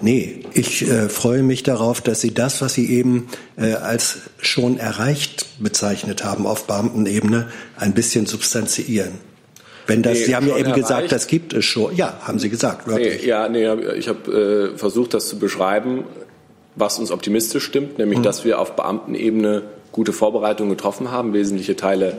Nee, 0.01 0.43
ich 0.53 0.81
äh, 0.81 1.09
freue 1.09 1.43
mich 1.43 1.63
darauf, 1.63 2.01
dass 2.01 2.21
Sie 2.21 2.33
das, 2.33 2.61
was 2.61 2.73
Sie 2.73 2.91
eben 2.91 3.27
äh, 3.57 3.73
als 3.73 4.17
schon 4.39 4.77
erreicht 4.77 5.45
bezeichnet 5.59 6.23
haben 6.23 6.47
auf 6.47 6.65
Beamtenebene, 6.65 7.49
ein 7.77 7.93
bisschen 7.93 8.25
substanziieren. 8.25 9.11
Wenn 9.87 10.03
das, 10.03 10.19
nee, 10.19 10.25
Sie 10.25 10.35
haben 10.35 10.47
ja 10.47 10.57
eben 10.57 10.69
erreicht. 10.69 10.87
gesagt, 10.87 11.11
das 11.11 11.27
gibt 11.27 11.53
es 11.53 11.65
schon. 11.65 11.95
Ja, 11.95 12.19
haben 12.21 12.39
Sie 12.39 12.49
gesagt. 12.49 12.87
Nee, 12.87 13.25
ja, 13.25 13.49
nee, 13.49 13.67
ich 13.95 14.07
habe 14.07 14.71
äh, 14.73 14.77
versucht, 14.77 15.13
das 15.13 15.27
zu 15.27 15.37
beschreiben, 15.37 16.05
was 16.75 16.99
uns 16.99 17.11
optimistisch 17.11 17.63
stimmt, 17.63 17.97
nämlich, 17.97 18.19
mhm. 18.19 18.23
dass 18.23 18.45
wir 18.45 18.59
auf 18.59 18.75
Beamtenebene 18.75 19.63
gute 19.91 20.13
Vorbereitungen 20.13 20.71
getroffen 20.71 21.11
haben, 21.11 21.33
wesentliche 21.33 21.75
Teile 21.75 22.17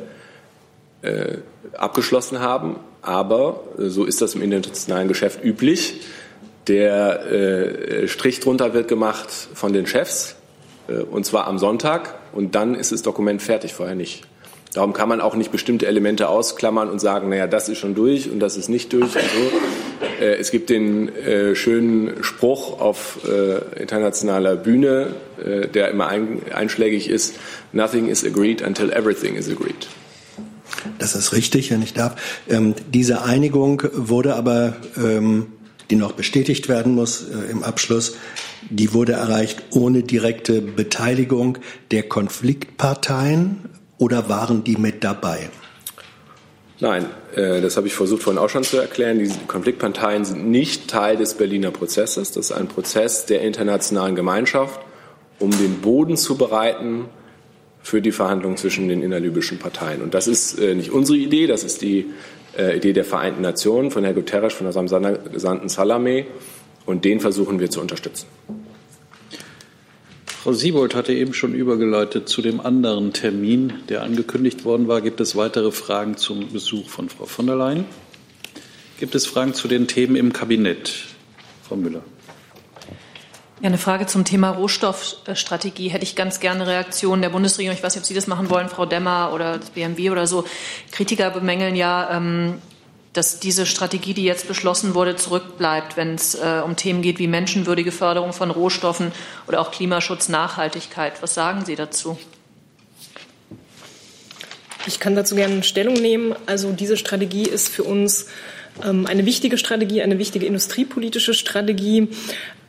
äh, 1.03 1.39
abgeschlossen 1.77 2.41
haben. 2.41 2.77
Aber 3.01 3.61
äh, 3.79 3.89
so 3.89 4.05
ist 4.05 4.23
das 4.23 4.35
im 4.35 4.43
internationalen 4.43 5.09
Geschäft 5.09 5.43
üblich. 5.45 6.01
Der 6.69 7.27
äh, 7.27 8.09
Strich 8.09 8.41
drunter 8.41 8.75
wird 8.75 8.89
gemacht 8.89 9.29
von 9.31 9.73
den 9.73 9.87
Chefs 9.87 10.37
äh, 10.89 10.95
und 10.95 11.27
zwar 11.27 11.47
am 11.47 11.59
Sonntag. 11.59 12.15
Und 12.33 12.55
dann 12.55 12.75
ist 12.75 12.93
das 12.93 13.03
Dokument 13.03 13.43
fertig, 13.43 13.75
vorher 13.75 13.95
nicht. 13.95 14.23
Darum 14.75 14.95
kann 14.95 15.09
man 15.09 15.21
auch 15.21 15.35
nicht 15.35 15.53
bestimmte 15.53 15.87
Elemente 15.87 16.29
ausklammern 16.29 16.89
und 16.89 16.99
sagen, 16.99 17.29
naja, 17.29 17.47
das 17.47 17.69
ist 17.69 17.79
schon 17.79 17.95
durch 17.95 18.31
und 18.31 18.41
das 18.41 18.57
ist 18.57 18.69
nicht 18.71 18.93
durch. 18.93 19.15
Und 19.15 19.23
so. 19.23 20.25
Äh, 20.25 20.37
es 20.37 20.51
gibt 20.51 20.71
den 20.71 21.15
äh, 21.15 21.55
schönen 21.55 22.23
Spruch 22.25 22.81
auf 22.81 23.19
äh, 23.29 23.81
internationaler 23.81 24.57
Bühne, 24.57 25.15
äh, 25.45 25.69
der 25.69 25.91
immer 25.91 26.07
ein, 26.09 26.41
einschlägig 26.55 27.11
ist, 27.11 27.35
Nothing 27.73 28.09
is 28.09 28.25
agreed 28.25 28.63
until 28.63 28.91
everything 28.91 29.35
is 29.35 29.51
agreed. 29.51 29.89
Das 30.99 31.15
ist 31.15 31.33
richtig, 31.33 31.71
wenn 31.71 31.83
ich 31.83 31.93
darf. 31.93 32.15
Ähm, 32.49 32.75
diese 32.93 33.23
Einigung 33.23 33.83
wurde 33.93 34.35
aber, 34.37 34.77
ähm, 34.97 35.49
die 35.93 35.97
noch 35.97 36.13
bestätigt 36.13 36.71
werden 36.71 36.95
muss 36.95 37.29
äh, 37.29 37.51
im 37.51 37.63
Abschluss, 37.63 38.17
die 38.71 38.95
wurde 38.95 39.13
erreicht 39.13 39.63
ohne 39.73 40.03
direkte 40.03 40.63
Beteiligung 40.63 41.59
der 41.91 42.05
Konfliktparteien 42.05 43.69
oder 43.99 44.31
waren 44.31 44.65
die 44.65 44.77
mit 44.77 45.05
dabei? 45.05 45.51
Nein, 46.81 47.05
äh, 47.37 47.61
das 47.61 47.77
habe 47.77 47.89
ich 47.89 47.95
versucht 47.95 48.23
vorhin 48.23 48.43
auch 48.43 48.49
schon 48.49 48.65
zu 48.65 48.79
erklären. 48.79 49.19
Die 49.19 49.31
Konfliktparteien 49.47 50.25
sind 50.25 50.49
nicht 50.49 50.89
Teil 50.89 51.19
des 51.19 51.35
Berliner 51.35 51.71
Prozesses. 51.71 52.33
Das 52.33 52.47
ist 52.47 52.53
ein 52.53 52.69
Prozess 52.69 53.27
der 53.27 53.43
internationalen 53.43 54.17
Gemeinschaft, 54.17 54.81
um 55.39 55.51
den 55.51 55.83
Boden 55.83 56.17
zu 56.17 56.39
bereiten 56.39 57.05
für 57.83 58.01
die 58.01 58.13
Verhandlungen 58.13 58.57
zwischen 58.57 58.89
den 58.89 59.03
innerlibyschen 59.03 59.59
Parteien. 59.59 60.01
Und 60.01 60.15
das 60.15 60.27
ist 60.27 60.59
äh, 60.59 60.75
nicht 60.75 60.91
unsere 60.91 61.19
Idee, 61.19 61.47
das 61.47 61.65
ist 61.65 61.83
die 61.83 62.07
äh, 62.57 62.77
Idee 62.77 62.93
der 62.93 63.05
Vereinten 63.05 63.43
Nationen 63.43 63.91
von 63.91 64.05
Herrn 64.05 64.15
Guterres, 64.15 64.55
von 64.55 64.71
seinem 64.71 65.19
Gesandten 65.33 65.69
Salamé. 65.69 66.27
Und 66.85 67.05
den 67.05 67.21
versuchen 67.21 67.61
wir 67.61 67.71
zu 67.71 67.81
unterstützen. 67.81 68.27
Frau 70.27 70.53
Siebold 70.53 70.97
hatte 70.97 71.13
eben 71.13 71.35
schon 71.35 71.55
übergeleitet 71.55 72.29
zu 72.29 72.43
dem 72.43 72.61
anderen 72.61 73.13
Termin, 73.13 73.75
der 73.89 74.03
angekündigt 74.03 74.65
worden 74.65 74.89
war. 74.89 75.01
Gibt 75.01 75.21
es 75.21 75.37
weitere 75.37 75.71
Fragen 75.71 76.17
zum 76.17 76.53
Besuch 76.53 76.89
von 76.89 77.09
Frau 77.09 77.27
von 77.27 77.47
der 77.47 77.55
Leyen? 77.55 77.85
Gibt 78.99 79.15
es 79.15 79.25
Fragen 79.25 79.55
zu 79.55 79.69
den 79.69 79.87
Themen 79.87 80.17
im 80.17 80.33
Kabinett? 80.33 81.05
Frau 81.63 81.77
Müller. 81.77 82.03
Ja, 83.63 83.69
eine 83.69 83.79
Frage 83.79 84.07
zum 84.07 84.25
Thema 84.25 84.51
Rohstoffstrategie. 84.51 85.87
Hätte 85.91 86.03
ich 86.03 86.17
ganz 86.17 86.41
gerne 86.41 86.67
Reaktionen 86.67 87.23
der 87.23 87.29
Bundesregierung. 87.29 87.77
Ich 87.77 87.85
weiß 87.85 87.95
nicht, 87.95 88.03
ob 88.03 88.09
Sie 88.09 88.15
das 88.15 88.27
machen 88.27 88.51
wollen, 88.51 88.69
Frau 88.69 88.87
Demmer 88.87 89.31
oder 89.33 89.59
das 89.59 89.71
BMW 89.71 90.11
oder 90.11 90.27
so. 90.27 90.45
Kritiker 90.91 91.31
bemängeln 91.31 91.77
ja, 91.77 92.11
ähm, 92.11 92.59
dass 93.13 93.39
diese 93.39 93.65
Strategie, 93.65 94.15
die 94.15 94.25
jetzt 94.25 94.49
beschlossen 94.49 94.97
wurde, 94.97 95.15
zurückbleibt, 95.15 95.97
wenn 95.97 96.17
es 96.17 96.35
äh, 96.35 96.61
um 96.65 96.75
Themen 96.75 97.03
geht 97.03 97.21
wie 97.21 97.29
menschenwürdige 97.29 97.93
Förderung 97.93 98.33
von 98.33 98.51
Rohstoffen 98.51 99.13
oder 99.47 99.61
auch 99.61 99.71
Klimaschutz, 99.71 100.29
Nachhaltigkeit. 100.29 101.23
Was 101.23 101.35
sagen 101.35 101.65
Sie 101.65 101.77
dazu? 101.77 102.19
Ich 104.87 104.99
kann 104.99 105.15
dazu 105.15 105.37
gerne 105.37 105.63
Stellung 105.63 105.95
nehmen. 105.95 106.35
Also 106.47 106.73
diese 106.73 106.97
Strategie 106.97 107.45
ist 107.45 107.69
für 107.69 107.85
uns 107.85 108.27
ähm, 108.83 109.07
eine 109.07 109.27
wichtige 109.27 109.59
Strategie, 109.59 110.03
eine 110.03 110.19
wichtige 110.19 110.47
industriepolitische 110.47 111.35
Strategie, 111.35 112.09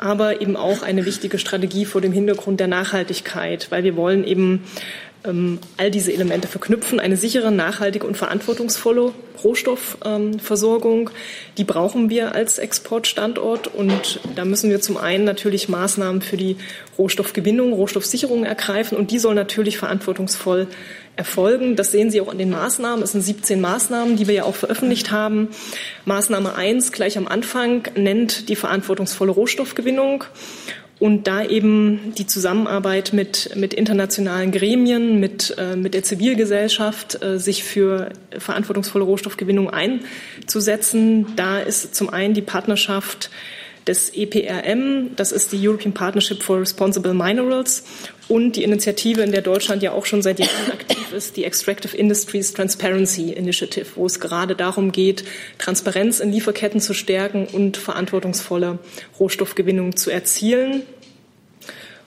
aber 0.03 0.41
eben 0.41 0.57
auch 0.57 0.83
eine 0.83 1.05
wichtige 1.05 1.39
Strategie 1.39 1.85
vor 1.85 2.01
dem 2.01 2.11
Hintergrund 2.11 2.59
der 2.59 2.67
Nachhaltigkeit, 2.67 3.67
weil 3.69 3.85
wir 3.85 3.95
wollen 3.95 4.25
eben 4.25 4.63
ähm, 5.23 5.59
all 5.77 5.91
diese 5.91 6.11
Elemente 6.11 6.49
verknüpfen. 6.49 6.99
Eine 6.99 7.15
sichere, 7.15 7.51
nachhaltige 7.51 8.05
und 8.05 8.17
verantwortungsvolle 8.17 9.13
Rohstoffversorgung, 9.43 11.09
die 11.57 11.63
brauchen 11.63 12.09
wir 12.09 12.35
als 12.35 12.57
Exportstandort. 12.57 13.67
Und 13.67 14.19
da 14.35 14.43
müssen 14.43 14.69
wir 14.69 14.81
zum 14.81 14.97
einen 14.97 15.23
natürlich 15.23 15.69
Maßnahmen 15.69 16.21
für 16.21 16.37
die 16.37 16.57
Rohstoffgewinnung, 16.97 17.71
Rohstoffsicherung 17.71 18.43
ergreifen. 18.43 18.97
Und 18.97 19.11
die 19.11 19.19
soll 19.19 19.35
natürlich 19.35 19.77
verantwortungsvoll 19.77 20.67
erfolgen. 21.15 21.75
Das 21.75 21.91
sehen 21.91 22.09
Sie 22.09 22.21
auch 22.21 22.29
an 22.29 22.37
den 22.37 22.49
Maßnahmen. 22.49 23.03
Es 23.03 23.11
sind 23.11 23.21
17 23.21 23.61
Maßnahmen, 23.61 24.15
die 24.15 24.27
wir 24.27 24.35
ja 24.35 24.43
auch 24.43 24.55
veröffentlicht 24.55 25.11
haben. 25.11 25.49
Maßnahme 26.05 26.55
1 26.55 26.91
gleich 26.91 27.17
am 27.17 27.27
Anfang 27.27 27.87
nennt 27.95 28.49
die 28.49 28.55
verantwortungsvolle 28.55 29.31
Rohstoffgewinnung 29.31 30.25
und 30.99 31.27
da 31.27 31.43
eben 31.43 32.13
die 32.17 32.27
Zusammenarbeit 32.27 33.13
mit, 33.13 33.55
mit 33.55 33.73
internationalen 33.73 34.51
Gremien, 34.51 35.19
mit, 35.19 35.53
äh, 35.57 35.75
mit 35.75 35.93
der 35.93 36.03
Zivilgesellschaft, 36.03 37.21
äh, 37.21 37.39
sich 37.39 37.63
für 37.63 38.09
verantwortungsvolle 38.37 39.03
Rohstoffgewinnung 39.03 39.69
einzusetzen. 39.69 41.27
Da 41.35 41.59
ist 41.59 41.93
zum 41.93 42.09
einen 42.09 42.33
die 42.33 42.41
Partnerschaft 42.41 43.29
des 43.87 44.13
EPRM, 44.13 45.15
das 45.15 45.31
ist 45.31 45.51
die 45.51 45.67
European 45.67 45.93
Partnership 45.93 46.41
for 46.41 46.59
Responsible 46.59 47.13
Minerals 47.13 47.83
und 48.29 48.55
die 48.55 48.63
Initiative, 48.63 49.21
in 49.21 49.31
der 49.31 49.41
Deutschland 49.41 49.83
ja 49.83 49.91
auch 49.91 50.05
schon 50.05 50.21
seit 50.21 50.39
Jahren 50.39 50.71
aktiv 50.71 51.11
ist, 51.13 51.35
die 51.35 51.43
Extractive 51.43 51.95
Industries 51.95 52.53
Transparency 52.53 53.31
Initiative, 53.31 53.85
wo 53.95 54.05
es 54.05 54.19
gerade 54.19 54.55
darum 54.55 54.91
geht, 54.91 55.25
Transparenz 55.57 56.19
in 56.19 56.31
Lieferketten 56.31 56.79
zu 56.79 56.93
stärken 56.93 57.47
und 57.51 57.77
verantwortungsvolle 57.77 58.79
Rohstoffgewinnung 59.19 59.97
zu 59.97 60.09
erzielen. 60.09 60.83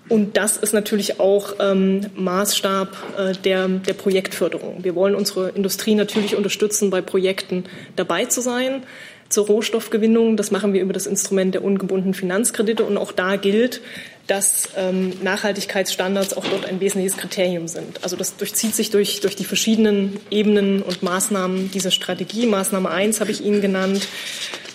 Und 0.09 0.37
das 0.37 0.57
ist 0.57 0.73
natürlich 0.73 1.19
auch 1.19 1.55
ähm, 1.59 2.07
Maßstab 2.15 2.97
äh, 3.19 3.33
der, 3.43 3.67
der 3.67 3.95
Projektförderung. 3.95 4.85
Wir 4.85 4.95
wollen 4.95 5.17
unsere 5.17 5.49
Industrie 5.51 5.97
natürlich 5.97 6.37
unterstützen, 6.37 6.91
bei 6.91 7.01
Projekten 7.01 7.65
dabei 7.97 8.27
zu 8.27 8.41
sein 8.41 8.85
zur 9.29 9.47
Rohstoffgewinnung. 9.47 10.37
Das 10.37 10.51
machen 10.51 10.73
wir 10.73 10.83
über 10.83 10.93
das 10.93 11.07
Instrument 11.07 11.55
der 11.55 11.65
ungebundenen 11.65 12.15
Finanzkredite. 12.15 12.85
Und 12.85 12.97
auch 12.99 13.13
da 13.13 13.37
gilt, 13.37 13.81
dass 14.27 14.71
ähm, 14.77 15.13
Nachhaltigkeitsstandards 15.23 16.37
auch 16.37 16.45
dort 16.47 16.67
ein 16.67 16.81
wesentliches 16.81 17.17
Kriterium 17.17 17.69
sind. 17.69 18.03
Also 18.03 18.17
das 18.17 18.37
durchzieht 18.37 18.75
sich 18.75 18.91
durch, 18.91 19.21
durch 19.21 19.37
die 19.37 19.45
verschiedenen 19.45 20.19
Ebenen 20.31 20.83
und 20.83 21.03
Maßnahmen 21.03 21.71
dieser 21.71 21.91
Strategie. 21.91 22.47
Maßnahme 22.47 22.91
eins 22.91 23.21
habe 23.21 23.31
ich 23.31 23.45
Ihnen 23.45 23.61
genannt. 23.61 24.09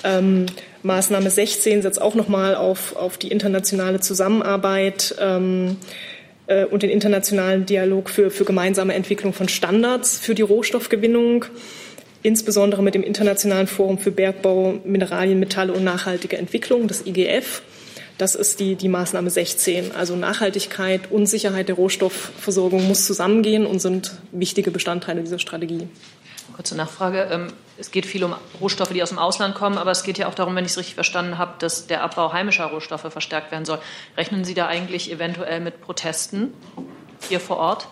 Ähm, 0.03 0.45
Maßnahme 0.83 1.29
16 1.29 1.81
setzt 1.81 2.01
auch 2.01 2.15
nochmal 2.15 2.55
auf, 2.55 2.95
auf 2.95 3.17
die 3.17 3.27
internationale 3.27 3.99
Zusammenarbeit 3.99 5.15
ähm, 5.19 5.77
äh, 6.47 6.65
und 6.65 6.83
den 6.83 6.89
internationalen 6.89 7.65
Dialog 7.65 8.09
für, 8.09 8.31
für 8.31 8.45
gemeinsame 8.45 8.93
Entwicklung 8.93 9.33
von 9.33 9.47
Standards 9.47 10.19
für 10.19 10.33
die 10.33 10.41
Rohstoffgewinnung, 10.41 11.45
insbesondere 12.23 12.83
mit 12.83 12.95
dem 12.95 13.03
Internationalen 13.03 13.67
Forum 13.67 13.97
für 13.97 14.11
Bergbau, 14.11 14.79
Mineralien, 14.83 15.39
Metalle 15.39 15.73
und 15.73 15.83
nachhaltige 15.83 16.37
Entwicklung, 16.37 16.87
das 16.87 17.05
IGF. 17.05 17.61
Das 18.17 18.35
ist 18.35 18.59
die, 18.59 18.75
die 18.75 18.87
Maßnahme 18.87 19.31
16. 19.31 19.95
Also 19.95 20.15
Nachhaltigkeit 20.15 21.09
und 21.09 21.25
Sicherheit 21.25 21.69
der 21.69 21.75
Rohstoffversorgung 21.75 22.87
muss 22.87 23.07
zusammengehen 23.07 23.65
und 23.65 23.79
sind 23.79 24.13
wichtige 24.31 24.69
Bestandteile 24.69 25.21
dieser 25.21 25.39
Strategie. 25.39 25.87
Kurze 26.55 26.75
Nachfrage. 26.75 27.29
Ähm, 27.31 27.47
es 27.79 27.89
geht 27.89 28.05
viel 28.05 28.23
um 28.23 28.35
Rohstoffe, 28.59 28.93
die 28.93 29.01
aus 29.01 29.09
dem 29.09 29.17
Ausland 29.17 29.55
kommen, 29.55 29.79
aber 29.79 29.89
es 29.89 30.03
geht 30.03 30.19
ja 30.19 30.27
auch 30.27 30.35
darum, 30.35 30.55
wenn 30.55 30.65
ich 30.65 30.71
es 30.71 30.77
richtig 30.77 30.93
verstanden 30.93 31.39
habe, 31.39 31.53
dass 31.57 31.87
der 31.87 32.03
Abbau 32.03 32.31
heimischer 32.31 32.65
Rohstoffe 32.65 33.11
verstärkt 33.11 33.51
werden 33.51 33.65
soll. 33.65 33.79
Rechnen 34.17 34.43
Sie 34.43 34.53
da 34.53 34.67
eigentlich 34.67 35.11
eventuell 35.11 35.59
mit 35.59 35.81
Protesten 35.81 36.53
hier 37.27 37.39
vor 37.39 37.57
Ort? 37.57 37.87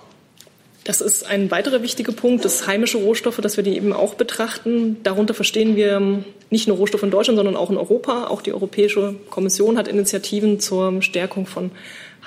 Das 0.84 1.02
ist 1.02 1.26
ein 1.26 1.52
weiterer 1.52 1.84
wichtiger 1.84 2.14
Punkt, 2.14 2.46
das 2.46 2.66
heimische 2.66 2.98
Rohstoffe, 2.98 3.38
dass 3.38 3.58
wir 3.58 3.64
die 3.64 3.76
eben 3.76 3.94
auch 3.94 4.16
betrachten. 4.16 4.98
Darunter 5.04 5.34
verstehen 5.34 5.76
wir 5.76 6.24
nicht 6.50 6.68
nur 6.68 6.78
Rohstoffe 6.78 7.04
in 7.04 7.12
Deutschland, 7.12 7.38
sondern 7.38 7.56
auch 7.56 7.70
in 7.70 7.78
Europa. 7.78 8.28
Auch 8.28 8.42
die 8.42 8.54
Europäische 8.54 9.16
Kommission 9.30 9.78
hat 9.78 9.88
Initiativen 9.88 10.60
zur 10.60 11.02
Stärkung 11.02 11.46
von 11.46 11.72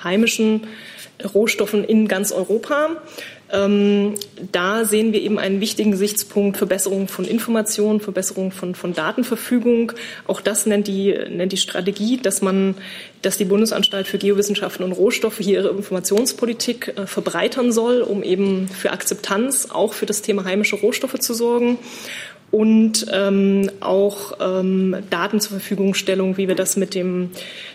heimischen 0.03 0.67
Rohstoffen 1.33 1.83
in 1.83 2.07
ganz 2.07 2.31
Europa. 2.31 3.01
Ähm, 3.53 4.15
da 4.51 4.83
sehen 4.83 5.13
wir 5.13 5.21
eben 5.21 5.37
einen 5.37 5.61
wichtigen 5.61 5.91
Gesichtspunkt 5.91 6.57
Verbesserung 6.57 7.07
von 7.07 7.23
Informationen, 7.23 7.99
Verbesserung 7.99 8.51
von, 8.51 8.73
von 8.73 8.95
Datenverfügung. 8.95 9.91
Auch 10.25 10.41
das 10.41 10.65
nennt 10.65 10.87
die, 10.87 11.15
nennt 11.29 11.51
die 11.51 11.57
Strategie, 11.57 12.17
dass 12.17 12.41
man, 12.41 12.73
dass 13.21 13.37
die 13.37 13.45
Bundesanstalt 13.45 14.07
für 14.07 14.17
Geowissenschaften 14.17 14.83
und 14.83 14.93
Rohstoffe 14.93 15.37
hier 15.37 15.59
ihre 15.59 15.69
Informationspolitik 15.69 16.93
äh, 16.97 17.05
verbreitern 17.05 17.71
soll, 17.71 18.01
um 18.01 18.23
eben 18.23 18.67
für 18.67 18.91
Akzeptanz 18.91 19.67
auch 19.71 19.93
für 19.93 20.07
das 20.07 20.23
Thema 20.23 20.45
heimische 20.45 20.75
Rohstoffe 20.75 21.19
zu 21.19 21.35
sorgen 21.35 21.77
und 22.53 23.07
ähm, 23.11 23.71
auch 23.79 24.33
ähm, 24.39 24.95
Daten 25.09 25.39
zur 25.39 25.53
Verfügungstellung, 25.53 26.37
wie 26.37 26.47
wir 26.47 26.53
das 26.53 26.77
mit 26.77 26.93
dem, 26.93 27.31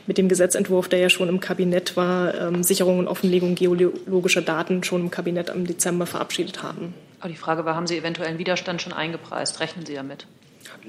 mit 0.07 0.19
dem 0.19 0.29
Gesetzentwurf, 0.29 0.88
der 0.88 1.01
ja 1.01 1.11
schon 1.11 1.29
im 1.29 1.41
Kabinett 1.41 1.97
war, 1.97 2.33
ähm, 2.41 2.62
Sicherung 2.62 3.01
und 3.01 3.09
Offenlegung 3.09 3.57
geologischer 3.57 4.41
Daten 4.41 4.85
schon 4.85 5.01
im 5.01 5.11
Kabinett 5.11 5.51
im 5.51 5.67
Dezember 5.67 6.07
verabschiedet 6.07 6.62
haben. 6.62 6.95
Aber 7.19 7.29
die 7.29 7.35
Frage 7.35 7.64
war, 7.64 7.74
haben 7.74 7.89
Sie 7.89 7.97
eventuellen 7.99 8.39
Widerstand 8.39 8.81
schon 8.81 8.93
eingepreist? 8.93 9.59
Rechnen 9.59 9.85
Sie 9.85 9.95
damit? 9.95 10.29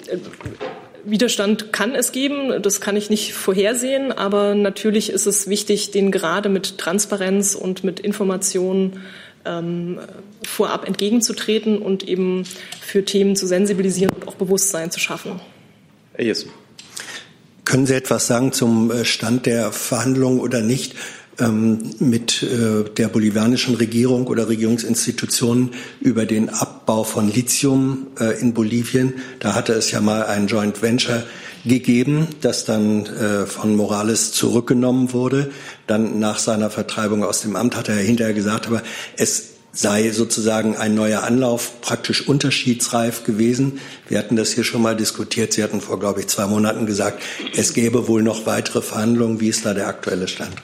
Äh, 0.06 0.18
Widerstand 1.04 1.74
kann 1.74 1.96
es 1.96 2.12
geben, 2.12 2.62
das 2.62 2.82
kann 2.82 2.96
ich 2.96 3.10
nicht 3.10 3.34
vorhersehen, 3.34 4.12
aber 4.12 4.54
natürlich 4.54 5.10
ist 5.10 5.26
es 5.26 5.50
wichtig, 5.50 5.90
den 5.90 6.12
gerade 6.12 6.50
mit 6.50 6.78
Transparenz 6.78 7.56
und 7.56 7.84
mit 7.84 8.00
Informationen 8.00 9.02
ähm, 9.50 10.00
vorab 10.46 10.88
entgegenzutreten 10.88 11.80
und 11.80 12.08
eben 12.08 12.44
für 12.82 13.04
Themen 13.04 13.36
zu 13.36 13.48
sensibilisieren 13.48 14.14
und 14.14 14.28
auch 14.28 14.36
Bewusstsein 14.36 14.92
zu 14.92 15.00
schaffen. 15.00 15.40
Herr 16.14 16.26
Jessen. 16.26 16.52
Können 17.66 17.86
Sie 17.86 17.96
etwas 17.96 18.28
sagen 18.28 18.52
zum 18.52 18.92
äh, 18.92 19.06
Stand 19.06 19.46
der 19.46 19.72
Verhandlungen 19.72 20.40
oder 20.40 20.62
nicht? 20.62 20.96
ähm, 21.40 21.92
mit 22.00 22.44
äh, 22.44 22.84
der 22.98 23.08
bolivianischen 23.08 23.76
Regierung 23.76 24.28
oder 24.28 24.50
Regierungsinstitutionen 24.50 25.72
über 26.02 26.26
den 26.26 26.50
Abbau 26.50 27.04
von 27.04 27.32
Lithium 27.32 28.08
äh, 28.20 28.40
in 28.40 28.54
Bolivien. 28.54 29.14
Da 29.40 29.56
hatte 29.56 29.74
es 29.74 29.92
ja 29.92 30.02
mal 30.02 30.26
ein 30.26 30.48
Joint 30.48 30.82
Venture 30.82 31.24
gegeben, 31.66 32.28
das 32.42 32.66
dann 32.66 33.06
äh, 33.06 33.46
von 33.46 33.76
Morales 33.76 34.32
zurückgenommen 34.32 35.14
wurde. 35.14 35.52
Dann 35.88 36.20
nach 36.20 36.40
seiner 36.40 36.70
Vertreibung 36.70 37.24
aus 37.24 37.42
dem 37.42 37.56
Amt 37.56 37.76
hat 37.76 37.90
er 37.90 37.96
hinterher 37.96 38.34
gesagt, 38.34 38.68
aber 38.68 38.82
es 39.18 39.50
sei 39.72 40.12
sozusagen 40.12 40.78
ein 40.78 40.96
neuer 40.96 41.24
Anlauf 41.24 41.82
praktisch 41.82 42.28
unterschiedsreif 42.28 43.24
gewesen. 43.24 43.80
Wir 44.08 44.18
hatten 44.18 44.36
das 44.36 44.52
hier 44.52 44.64
schon 44.64 44.82
mal 44.82 44.96
diskutiert. 44.96 45.54
Sie 45.54 45.64
hatten 45.64 45.82
vor, 45.82 46.00
glaube 46.00 46.22
ich, 46.22 46.28
zwei 46.28 46.48
Monaten 46.48 46.86
gesagt, 46.86 47.22
es 47.56 47.74
gäbe 47.74 48.08
wohl 48.08 48.24
noch 48.24 48.46
weitere 48.46 48.82
Verhandlungen. 48.82 49.40
Wie 49.40 49.50
ist 49.50 49.66
da 49.66 49.74
der 49.74 49.88
aktuelle 49.88 50.28
Stand? 50.28 50.56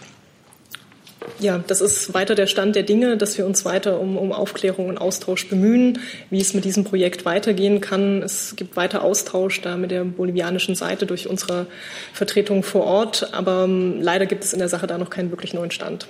Ja, 1.40 1.58
das 1.68 1.82
ist 1.82 2.14
weiter 2.14 2.34
der 2.34 2.48
Stand 2.48 2.76
der 2.76 2.84
Dinge, 2.84 3.18
dass 3.18 3.38
wir 3.38 3.46
uns 3.46 3.66
weiter 3.66 4.00
um, 4.00 4.18
um 4.18 4.32
Aufklärung 4.32 4.88
und 4.88 4.98
Austausch 4.98 5.48
bemühen, 5.50 6.00
wie 6.30 6.40
es 6.40 6.54
mit 6.54 6.64
diesem 6.64 6.86
Projekt 6.86 7.26
weitergehen 7.26 7.82
kann. 7.82 8.22
Es 8.22 8.56
gibt 8.56 8.78
weiter 8.78 9.04
Austausch 9.04 9.62
da 9.62 9.76
mit 9.76 9.92
der 9.92 10.06
bolivianischen 10.06 10.76
Seite 10.76 11.06
durch 11.06 11.28
unsere 11.28 11.68
Vertretung 12.14 12.64
vor 12.64 12.86
Ort, 12.86 13.34
aber 13.34 13.66
ähm, 13.66 14.02
leider 14.02 14.26
gibt 14.26 14.46
es 14.46 14.54
in 14.54 14.60
der 14.60 14.70
Sache 14.70 14.88
da 14.88 14.98
noch 14.98 15.10
keinen 15.10 15.30
wirklich 15.30 15.54
neuen 15.54 15.72
Stand. 15.72 16.08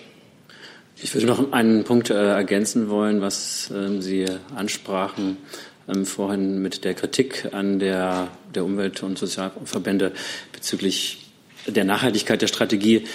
Ich 1.02 1.14
würde 1.14 1.28
noch 1.28 1.52
einen 1.52 1.84
Punkt 1.84 2.10
äh, 2.10 2.14
ergänzen 2.14 2.90
wollen, 2.90 3.22
was 3.22 3.72
ähm, 3.76 4.02
Sie 4.02 4.26
ansprachen 4.56 5.38
ähm, 5.88 6.06
vorhin 6.06 6.62
mit 6.62 6.86
der 6.86 6.94
Kritik 6.94 7.50
an 7.52 7.80
der, 7.80 8.30
der 8.54 8.64
Umwelt- 8.64 9.04
und 9.04 9.18
Sozialverbände 9.18 10.14
bezüglich 10.54 11.32
der 11.68 11.84
Nachhaltigkeit 11.84 12.42
der 12.42 12.48
Strategie. 12.48 13.06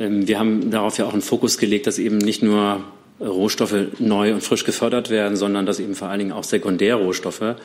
Ähm, 0.00 0.26
wir 0.26 0.38
haben 0.38 0.70
darauf 0.70 0.98
ja 0.98 1.06
auch 1.06 1.12
einen 1.12 1.22
Fokus 1.22 1.58
gelegt, 1.58 1.86
dass 1.86 1.98
eben 1.98 2.18
nicht 2.18 2.42
nur 2.42 2.82
Rohstoffe 3.20 3.74
neu 3.98 4.32
und 4.32 4.42
frisch 4.42 4.64
gefördert 4.64 5.10
werden, 5.10 5.36
sondern 5.36 5.66
dass 5.66 5.78
eben 5.78 5.94
vor 5.94 6.08
allen 6.08 6.20
Dingen 6.20 6.32
auch 6.32 6.44
Sekundärrohstoffe 6.44 7.56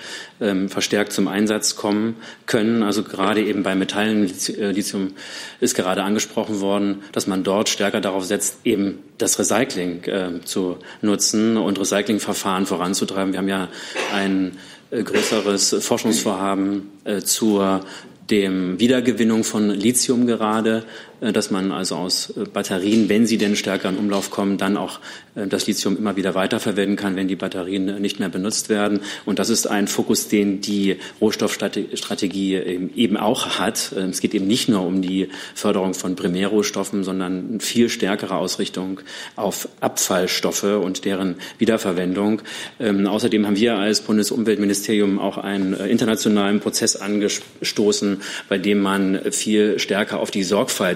ähm, 0.41 0.67
verstärkt 0.67 1.13
zum 1.13 1.29
Einsatz 1.29 1.77
kommen 1.77 2.17
können. 2.45 2.83
Also 2.83 3.03
gerade 3.03 3.41
eben 3.41 3.63
bei 3.63 3.73
Metallen, 3.73 4.25
äh, 4.25 4.71
Lithium 4.71 5.13
ist 5.61 5.75
gerade 5.75 6.03
angesprochen 6.03 6.59
worden, 6.59 7.03
dass 7.13 7.25
man 7.25 7.43
dort 7.43 7.69
stärker 7.69 8.01
darauf 8.01 8.25
setzt, 8.25 8.57
eben 8.65 8.99
das 9.17 9.39
Recycling 9.39 10.03
äh, 10.03 10.29
zu 10.43 10.77
nutzen 11.01 11.55
und 11.55 11.79
Recyclingverfahren 11.79 12.65
voranzutreiben. 12.65 13.31
Wir 13.31 13.39
haben 13.39 13.47
ja 13.47 13.69
ein 14.13 14.57
äh, 14.91 15.03
größeres 15.03 15.77
Forschungsvorhaben 15.79 16.89
äh, 17.05 17.21
zur 17.21 17.86
dem 18.29 18.79
Wiedergewinnung 18.79 19.43
von 19.43 19.69
Lithium 19.69 20.25
gerade, 20.25 20.83
dass 21.22 21.51
man 21.51 21.72
also 21.72 21.95
aus 21.95 22.32
äh, 22.32 22.45
Batterien, 22.45 23.09
wenn 23.09 23.26
sie 23.26 23.38
denn 23.38 23.55
stärker 23.55 23.89
in 23.89 23.97
Umlauf 23.97 24.32
kommen, 24.32 24.57
dann 24.57 24.78
auch 24.78 24.99
äh, 25.36 25.47
das 25.47 25.68
Lithium 25.68 25.97
immer 25.97 26.16
wieder 26.16 26.36
weiterverwenden 26.36 26.95
kann, 26.95 27.16
wenn 27.16 27.28
die 27.28 27.36
Batterien 27.36 28.01
nicht 28.01 28.20
mehr 28.20 28.30
benutzt 28.30 28.70
werden. 28.70 29.01
Und 29.26 29.39
das 29.39 29.49
ist 29.49 29.68
ein 29.68 29.88
Fokus, 29.88 30.28
den 30.28 30.61
die 30.61 30.97
Rohstoffstrategie 31.22 32.55
eben 32.95 33.18
auch 33.18 33.59
hat. 33.59 33.91
Es 33.91 34.20
geht 34.20 34.34
eben 34.34 34.47
nicht 34.47 34.70
nur 34.70 34.86
um 34.86 35.01
die 35.01 35.30
Förderung 35.53 35.93
von 35.93 36.16
Primärrohstoffen, 36.16 37.03
sondern 37.03 37.49
eine 37.49 37.59
viel 37.59 37.89
stärkere 37.89 38.36
Ausrichtung 38.36 39.01
auf 39.36 39.68
Abfallstoffe 39.82 40.63
und 40.63 41.05
deren 41.05 41.36
Wiederverwendung. 41.57 42.41
Ähm, 42.80 43.07
außerdem 43.07 43.45
haben 43.45 43.57
wir 43.57 43.78
als 43.78 44.01
Bundesumweltministerium 44.01 45.20
auch 45.20 45.38
einen 45.38 45.74
internationalen 45.74 46.59
Prozess 46.59 46.95
angestoßen, 46.95 48.22
bei 48.49 48.57
dem 48.57 48.80
man 48.80 49.20
viel 49.32 49.80
stärker 49.80 50.20
auf 50.20 50.32
die 50.32 50.43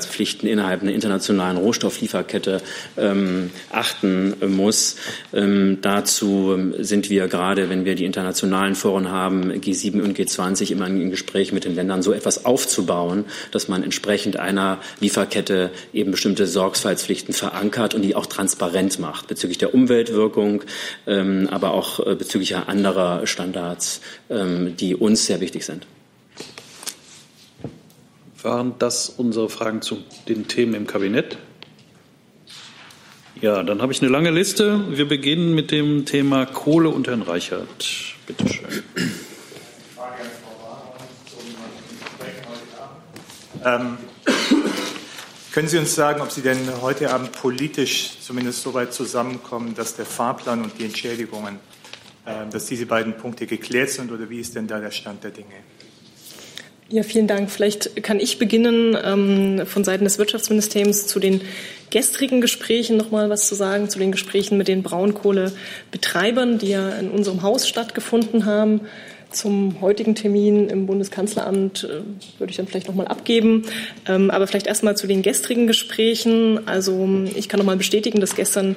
Sorgfaltspflichten 0.09 0.49
innerhalb 0.49 0.81
einer 0.81 0.91
internationalen 0.91 1.57
Rohstofflieferkette 1.57 2.61
ähm, 2.97 3.51
achten 3.71 4.33
muss. 4.55 4.95
Ähm, 5.33 5.77
dazu 5.81 6.57
sind 6.79 7.09
wir 7.09 7.27
gerade, 7.27 7.69
wenn 7.69 7.85
wir 7.85 7.95
die 7.95 8.05
internationalen 8.05 8.75
Foren 8.75 9.09
haben, 9.09 9.51
G7 9.51 10.01
und 10.01 10.17
G20, 10.17 10.71
immer 10.71 10.87
in 10.87 11.11
Gesprächen 11.11 11.55
mit 11.55 11.65
den 11.65 11.75
Ländern, 11.75 12.01
so 12.01 12.11
etwas 12.11 12.45
aufzubauen, 12.45 13.25
dass 13.51 13.67
man 13.67 13.83
entsprechend 13.83 14.37
einer 14.37 14.79
Lieferkette 14.99 15.71
eben 15.93 16.11
bestimmte 16.11 16.47
Sorgfaltspflichten 16.47 17.33
verankert 17.33 17.93
und 17.93 18.01
die 18.01 18.15
auch 18.15 18.25
transparent 18.25 18.99
macht 18.99 19.27
bezüglich 19.27 19.57
der 19.57 19.73
Umweltwirkung, 19.73 20.63
ähm, 21.07 21.47
aber 21.51 21.73
auch 21.73 22.05
äh, 22.05 22.15
bezüglich 22.15 22.55
anderer 22.55 23.27
Standards, 23.27 24.01
ähm, 24.29 24.75
die 24.77 24.95
uns 24.95 25.25
sehr 25.27 25.39
wichtig 25.39 25.65
sind. 25.65 25.85
Waren 28.41 28.75
das 28.79 29.09
unsere 29.09 29.49
Fragen 29.49 29.81
zu 29.81 29.97
den 30.29 30.47
Themen 30.47 30.73
im 30.73 30.87
Kabinett? 30.87 31.37
Ja, 33.41 33.63
dann 33.63 33.81
habe 33.81 33.91
ich 33.91 34.01
eine 34.01 34.09
lange 34.09 34.31
Liste. 34.31 34.97
Wir 34.97 35.07
beginnen 35.07 35.55
mit 35.55 35.71
dem 35.71 36.05
Thema 36.05 36.45
Kohle 36.45 36.89
und 36.89 37.07
Herrn 37.07 37.21
Reichert. 37.21 38.15
Bitte 38.27 38.47
schön. 38.47 38.83
Ähm, 43.65 43.97
können 45.51 45.67
Sie 45.67 45.77
uns 45.77 45.93
sagen, 45.95 46.21
ob 46.21 46.31
Sie 46.31 46.41
denn 46.41 46.59
heute 46.81 47.13
Abend 47.13 47.33
politisch 47.33 48.19
zumindest 48.21 48.61
so 48.61 48.73
weit 48.73 48.93
zusammenkommen, 48.93 49.75
dass 49.75 49.97
der 49.97 50.05
Fahrplan 50.05 50.63
und 50.63 50.79
die 50.79 50.85
Entschädigungen, 50.85 51.59
äh, 52.25 52.47
dass 52.49 52.67
diese 52.67 52.85
beiden 52.85 53.17
Punkte 53.17 53.47
geklärt 53.47 53.89
sind 53.89 54.11
oder 54.13 54.29
wie 54.29 54.39
ist 54.39 54.55
denn 54.55 54.67
da 54.67 54.79
der 54.79 54.91
Stand 54.91 55.25
der 55.25 55.31
Dinge? 55.31 55.55
Ja, 56.91 57.03
vielen 57.03 57.27
Dank. 57.27 57.51
Vielleicht 57.51 58.01
kann 58.03 58.19
ich 58.19 58.39
beginnen, 58.39 58.97
ähm, 59.03 59.67
von 59.67 59.83
Seiten 59.83 60.05
des 60.05 60.17
Wirtschaftsministeriums 60.17 61.05
zu 61.05 61.19
den 61.19 61.41
gestrigen 61.91 62.41
Gesprächen 62.41 62.97
noch 62.97 63.11
mal 63.11 63.29
was 63.29 63.47
zu 63.47 63.53
sagen, 63.53 63.89
zu 63.89 63.99
den 63.99 64.11
Gesprächen 64.11 64.57
mit 64.57 64.67
den 64.67 64.81
Braunkohlebetreibern, 64.81 66.57
die 66.57 66.69
ja 66.69 66.89
in 66.97 67.11
unserem 67.11 67.43
Haus 67.43 67.67
stattgefunden 67.67 68.45
haben 68.45 68.81
zum 69.31 69.79
heutigen 69.81 70.15
Termin 70.15 70.69
im 70.69 70.85
Bundeskanzleramt 70.85 71.83
äh, 71.83 72.39
würde 72.39 72.51
ich 72.51 72.57
dann 72.57 72.67
vielleicht 72.67 72.87
noch 72.87 72.95
mal 72.95 73.07
abgeben. 73.07 73.65
Ähm, 74.07 74.31
aber 74.31 74.47
vielleicht 74.47 74.67
erst 74.67 74.83
mal 74.83 74.97
zu 74.97 75.07
den 75.07 75.21
gestrigen 75.21 75.67
Gesprächen. 75.67 76.67
Also 76.67 77.07
ich 77.35 77.47
kann 77.47 77.59
noch 77.59 77.65
mal 77.65 77.77
bestätigen, 77.77 78.19
dass 78.19 78.35
gestern 78.35 78.75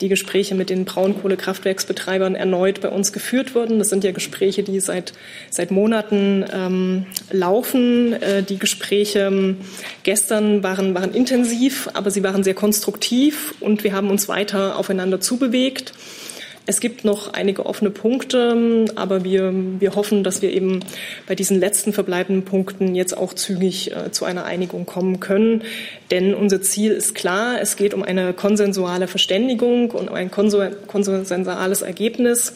die 0.00 0.08
Gespräche 0.08 0.54
mit 0.54 0.70
den 0.70 0.84
Braunkohlekraftwerksbetreibern 0.84 2.34
erneut 2.34 2.80
bei 2.80 2.90
uns 2.90 3.12
geführt 3.12 3.54
wurden. 3.54 3.78
Das 3.78 3.88
sind 3.88 4.04
ja 4.04 4.12
Gespräche, 4.12 4.62
die 4.62 4.78
seit, 4.80 5.14
seit 5.50 5.70
Monaten 5.70 6.44
ähm, 6.52 7.06
laufen. 7.30 8.12
Äh, 8.12 8.42
die 8.42 8.58
Gespräche 8.58 9.20
ähm, 9.20 9.56
gestern 10.02 10.62
waren, 10.62 10.94
waren 10.94 11.14
intensiv, 11.14 11.88
aber 11.94 12.10
sie 12.10 12.22
waren 12.22 12.44
sehr 12.44 12.54
konstruktiv 12.54 13.54
und 13.60 13.84
wir 13.84 13.92
haben 13.92 14.10
uns 14.10 14.28
weiter 14.28 14.76
aufeinander 14.76 15.20
zubewegt. 15.20 15.92
Es 16.66 16.80
gibt 16.80 17.04
noch 17.04 17.34
einige 17.34 17.66
offene 17.66 17.90
Punkte, 17.90 18.86
aber 18.94 19.22
wir, 19.22 19.52
wir 19.80 19.94
hoffen, 19.94 20.24
dass 20.24 20.40
wir 20.40 20.50
eben 20.50 20.80
bei 21.26 21.34
diesen 21.34 21.60
letzten 21.60 21.92
verbleibenden 21.92 22.46
Punkten 22.46 22.94
jetzt 22.94 23.16
auch 23.16 23.34
zügig 23.34 23.94
äh, 23.94 24.10
zu 24.12 24.24
einer 24.24 24.44
Einigung 24.44 24.86
kommen 24.86 25.20
können. 25.20 25.62
Denn 26.10 26.34
unser 26.34 26.62
Ziel 26.62 26.92
ist 26.92 27.14
klar, 27.14 27.60
es 27.60 27.76
geht 27.76 27.92
um 27.92 28.02
eine 28.02 28.32
konsensuale 28.32 29.08
Verständigung 29.08 29.90
und 29.90 30.08
um 30.08 30.14
ein 30.14 30.30
konsensuales 30.30 31.82
Ergebnis 31.82 32.54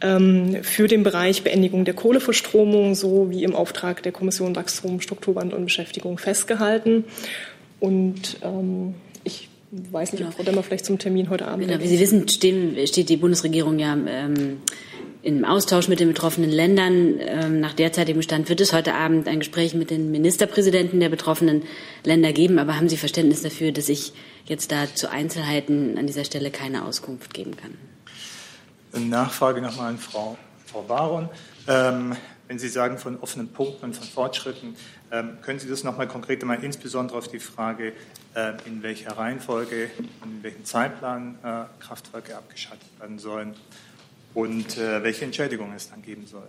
ähm, 0.00 0.58
für 0.62 0.88
den 0.88 1.04
Bereich 1.04 1.44
Beendigung 1.44 1.84
der 1.84 1.94
Kohleverstromung, 1.94 2.96
so 2.96 3.30
wie 3.30 3.44
im 3.44 3.54
Auftrag 3.54 4.02
der 4.02 4.10
Kommission 4.12 4.56
Wachstum, 4.56 5.00
Strukturwandel 5.00 5.56
und 5.56 5.66
Beschäftigung 5.66 6.18
festgehalten. 6.18 7.04
Und 7.78 8.38
ähm, 8.42 8.94
weiß 9.70 10.12
nicht, 10.12 10.24
ob 10.24 10.34
Frau 10.34 10.42
Demmer 10.42 10.62
vielleicht 10.62 10.86
zum 10.86 10.98
Termin 10.98 11.30
heute 11.30 11.46
Abend. 11.46 11.66
Genau, 11.66 11.82
wie 11.82 11.88
Sie 11.88 11.98
wissen, 11.98 12.28
stehen, 12.28 12.86
steht 12.86 13.08
die 13.08 13.16
Bundesregierung 13.16 13.78
ja 13.78 13.94
ähm, 13.94 14.60
im 15.22 15.44
Austausch 15.44 15.88
mit 15.88 16.00
den 16.00 16.08
betroffenen 16.08 16.50
Ländern. 16.50 17.18
Ähm, 17.18 17.60
nach 17.60 17.72
derzeitigem 17.72 18.22
Stand 18.22 18.48
wird 18.48 18.60
es 18.60 18.72
heute 18.72 18.94
Abend 18.94 19.26
ein 19.26 19.40
Gespräch 19.40 19.74
mit 19.74 19.90
den 19.90 20.10
Ministerpräsidenten 20.10 21.00
der 21.00 21.08
betroffenen 21.08 21.64
Länder 22.04 22.32
geben. 22.32 22.58
Aber 22.58 22.76
haben 22.76 22.88
Sie 22.88 22.96
Verständnis 22.96 23.42
dafür, 23.42 23.72
dass 23.72 23.88
ich 23.88 24.12
jetzt 24.44 24.70
da 24.70 24.86
zu 24.92 25.10
Einzelheiten 25.10 25.98
an 25.98 26.06
dieser 26.06 26.24
Stelle 26.24 26.50
keine 26.50 26.84
Auskunft 26.84 27.34
geben 27.34 27.56
kann? 27.56 27.76
Nachfrage 29.10 29.60
nochmal 29.60 29.90
an 29.90 29.98
Frau, 29.98 30.38
Frau 30.64 30.82
Baron. 30.82 31.28
Ähm, 31.68 32.16
wenn 32.48 32.58
Sie 32.58 32.68
sagen 32.68 32.96
von 32.98 33.18
offenen 33.20 33.48
Punkten 33.48 33.86
und 33.86 33.96
von 33.96 34.06
Fortschritten, 34.06 34.76
ähm, 35.12 35.38
können 35.42 35.58
Sie 35.58 35.68
das 35.68 35.84
nochmal 35.84 36.08
konkret 36.08 36.44
mal 36.44 36.62
insbesondere 36.62 37.18
auf 37.18 37.28
die 37.28 37.38
Frage, 37.38 37.92
äh, 38.34 38.52
in 38.66 38.82
welcher 38.82 39.16
Reihenfolge 39.16 39.90
und 40.22 40.36
in 40.38 40.42
welchem 40.42 40.64
Zeitplan 40.64 41.38
äh, 41.42 41.64
Kraftwerke 41.82 42.36
abgeschaltet 42.36 42.88
werden 42.98 43.18
sollen 43.18 43.54
und 44.34 44.76
äh, 44.78 45.02
welche 45.02 45.24
Entschädigungen 45.24 45.74
es 45.74 45.90
dann 45.90 46.02
geben 46.02 46.26
soll? 46.26 46.46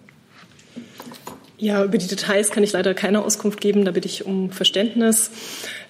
Ja, 1.57 1.83
über 1.83 1.97
die 1.97 2.07
Details 2.07 2.51
kann 2.51 2.63
ich 2.63 2.73
leider 2.73 2.93
keine 2.93 3.23
Auskunft 3.23 3.61
geben. 3.61 3.83
Da 3.85 3.91
bitte 3.91 4.07
ich 4.07 4.25
um 4.25 4.51
Verständnis. 4.51 5.31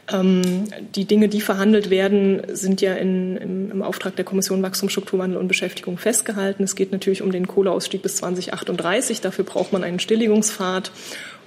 Ähm, 0.09 0.65
die 0.95 1.03
Dinge, 1.03 1.27
die 1.27 1.41
verhandelt 1.41 1.89
werden, 1.89 2.43
sind 2.55 2.79
ja 2.79 2.93
in, 2.93 3.35
im, 3.35 3.71
im, 3.71 3.81
Auftrag 3.81 4.15
der 4.15 4.23
Kommission 4.23 4.63
Wachstum, 4.63 4.87
Strukturwandel 4.87 5.37
und 5.37 5.49
Beschäftigung 5.49 5.97
festgehalten. 5.97 6.63
Es 6.63 6.75
geht 6.75 6.93
natürlich 6.93 7.21
um 7.21 7.31
den 7.31 7.47
Kohleausstieg 7.47 8.01
bis 8.01 8.15
2038. 8.17 9.19
Dafür 9.19 9.43
braucht 9.43 9.73
man 9.73 9.83
einen 9.83 9.99
Stilllegungspfad. 9.99 10.91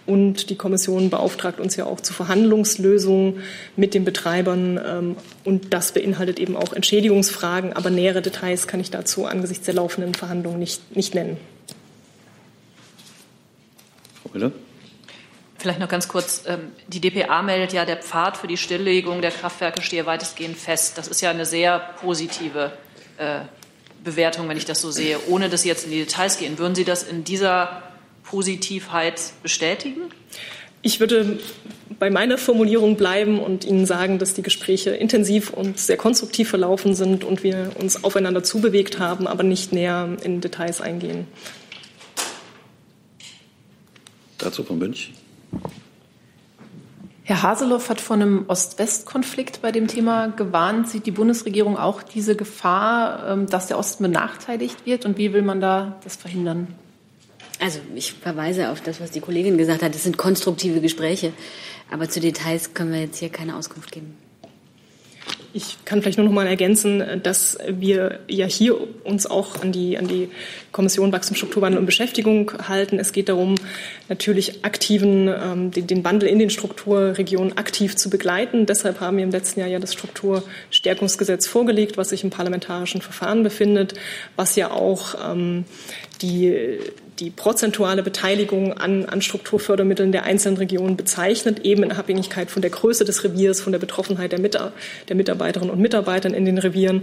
Und 0.07 0.51
die 0.51 0.57
Kommission 0.57 1.11
beauftragt 1.11 1.61
uns 1.61 1.77
ja 1.77 1.85
auch 1.85 2.01
zu 2.01 2.13
Verhandlungslösungen 2.13 3.43
mit 3.77 3.95
den 3.95 4.05
Betreibern. 4.05 4.81
Ähm, 4.85 5.17
und 5.45 5.73
das 5.73 5.93
beinhaltet 5.93 6.39
eben 6.39 6.57
auch 6.57 6.73
Entschädigungsfragen. 6.73 7.73
Aber 7.73 7.91
nähere 7.91 8.23
Details 8.23 8.67
kann 8.67 8.81
ich 8.81 8.91
dazu 8.91 9.27
angesichts 9.27 9.67
der 9.67 9.75
laufenden 9.75 10.15
Verhandlungen 10.15 10.59
nicht, 10.59 10.97
nicht 10.97 11.15
nennen. 11.15 11.37
Frau 14.23 14.31
Müller? 14.33 14.53
Vielleicht 15.59 15.79
noch 15.79 15.89
ganz 15.89 16.09
kurz. 16.09 16.45
Ähm, 16.47 16.73
die 16.89 17.01
DPA 17.01 17.43
meldet 17.43 17.75
ja, 17.75 17.85
der 17.85 17.99
Pfad 17.99 18.39
für 18.39 18.47
die 18.47 18.57
Stilllegung 18.57 19.21
der 19.21 19.31
Kraftwerke 19.31 19.83
stehe 19.83 20.07
weitestgehend 20.07 20.57
fest. 20.57 20.97
Das 20.97 21.07
ist 21.07 21.21
ja 21.21 21.31
eine 21.31 21.45
sehr 21.45 21.79
positive 22.01 22.73
äh, 23.19 23.41
Bewertung, 24.03 24.49
wenn 24.49 24.57
ich 24.57 24.65
das 24.65 24.81
so 24.81 24.91
sehe, 24.91 25.19
ohne 25.29 25.51
dass 25.51 25.63
Sie 25.63 25.69
jetzt 25.69 25.85
in 25.85 25.91
die 25.91 25.99
Details 25.99 26.39
gehen. 26.39 26.59
Würden 26.59 26.75
Sie 26.75 26.85
das 26.85 27.03
in 27.03 27.25
dieser 27.25 27.83
Positivheit 28.31 29.33
bestätigen? 29.43 30.03
Ich 30.83 31.01
würde 31.01 31.41
bei 31.99 32.11
meiner 32.11 32.39
Formulierung 32.39 32.97
bleiben 32.97 33.41
und 33.41 33.65
Ihnen 33.65 33.87
sagen, 33.87 34.19
dass 34.19 34.35
die 34.35 34.43
Gespräche 34.43 34.91
intensiv 34.91 35.51
und 35.51 35.79
sehr 35.79 35.97
konstruktiv 35.97 36.49
verlaufen 36.49 36.95
sind 36.95 37.25
und 37.25 37.43
wir 37.43 37.73
uns 37.79 38.05
aufeinander 38.05 38.43
zubewegt 38.43 38.99
haben, 38.99 39.27
aber 39.27 39.43
nicht 39.43 39.73
näher 39.73 40.17
in 40.23 40.41
Details 40.41 40.81
eingehen. 40.81 41.27
Dazu 44.39 44.63
von 44.63 44.79
Münch. 44.79 45.13
Herr 47.25 47.43
Haseloff 47.43 47.91
hat 47.91 48.01
von 48.01 48.23
einem 48.23 48.45
Ost-West-Konflikt 48.49 49.61
bei 49.61 49.71
dem 49.71 49.87
Thema 49.87 50.29
gewarnt. 50.29 50.89
Sieht 50.89 51.07
die 51.07 51.11
Bundesregierung 51.11 51.77
auch 51.77 52.03
diese 52.03 52.37
Gefahr, 52.37 53.29
ähm, 53.29 53.47
dass 53.47 53.67
der 53.67 53.79
Osten 53.79 54.05
benachteiligt 54.05 54.87
wird? 54.87 55.05
Und 55.05 55.19
wie 55.19 55.33
will 55.33 55.43
man 55.43 55.61
da 55.61 56.01
das 56.03 56.17
verhindern? 56.17 56.69
Also 57.61 57.79
ich 57.95 58.15
verweise 58.15 58.71
auf 58.71 58.81
das, 58.81 59.01
was 59.01 59.11
die 59.11 59.21
Kollegin 59.21 59.59
gesagt 59.59 59.83
hat. 59.83 59.95
Es 59.95 60.05
sind 60.05 60.17
konstruktive 60.17 60.81
Gespräche. 60.81 61.33
Aber 61.91 62.09
zu 62.09 62.21
Details 62.21 62.73
können 62.73 62.93
wir 62.93 63.01
jetzt 63.01 63.19
hier 63.19 63.29
keine 63.29 63.57
Auskunft 63.57 63.93
geben. 63.93 64.17
Ich 65.53 65.85
kann 65.85 66.01
vielleicht 66.01 66.17
nur 66.17 66.27
noch 66.27 66.33
mal 66.33 66.47
ergänzen, 66.47 67.21
dass 67.25 67.59
wir 67.69 68.21
ja 68.29 68.47
hier 68.47 68.77
uns 69.05 69.27
auch 69.27 69.61
an 69.63 69.73
die, 69.73 69.99
an 69.99 70.07
die 70.07 70.29
Kommission 70.71 71.11
Wachstum, 71.11 71.37
Strukturwandel 71.37 71.81
und 71.81 71.87
Beschäftigung 71.87 72.53
halten. 72.69 73.01
Es 73.01 73.13
geht 73.13 73.29
darum, 73.29 73.57
natürlich 74.09 74.65
aktiven, 74.65 75.27
ähm, 75.27 75.73
den, 75.73 75.89
den 75.89 76.05
Wandel 76.05 76.29
in 76.29 76.39
den 76.39 76.51
Strukturregionen 76.51 77.59
aktiv 77.59 77.97
zu 77.97 78.11
begleiten. 78.11 78.65
Deshalb 78.65 79.01
haben 79.01 79.17
wir 79.17 79.25
im 79.25 79.33
letzten 79.33 79.59
Jahr 79.59 79.69
ja 79.69 79.81
das 79.81 79.93
Strukturstärkungsgesetz 79.93 81.49
vorgelegt, 81.49 81.97
was 81.97 82.11
sich 82.11 82.23
im 82.23 82.31
parlamentarischen 82.31 83.03
Verfahren 83.03 83.43
befindet, 83.43 83.95
was 84.37 84.55
ja 84.55 84.71
auch 84.71 85.17
ähm, 85.33 85.65
die 86.23 86.79
die 87.21 87.31
prozentuale 87.31 88.03
Beteiligung 88.03 88.73
an, 88.73 89.05
an 89.05 89.21
Strukturfördermitteln 89.21 90.11
der 90.11 90.25
einzelnen 90.25 90.57
Regionen 90.57 90.97
bezeichnet, 90.97 91.61
eben 91.65 91.83
in 91.83 91.93
Abhängigkeit 91.93 92.51
von 92.51 92.63
der 92.63 92.71
Größe 92.71 93.05
des 93.05 93.23
Reviers, 93.25 93.61
von 93.61 93.73
der 93.73 93.79
Betroffenheit 93.79 94.33
der, 94.33 94.41
Mit 94.41 94.55
der 94.55 95.17
Mitarbeiterinnen 95.17 95.71
und 95.71 95.81
Mitarbeitern 95.81 96.33
in 96.33 96.47
den 96.47 96.57
Revieren. 96.57 97.03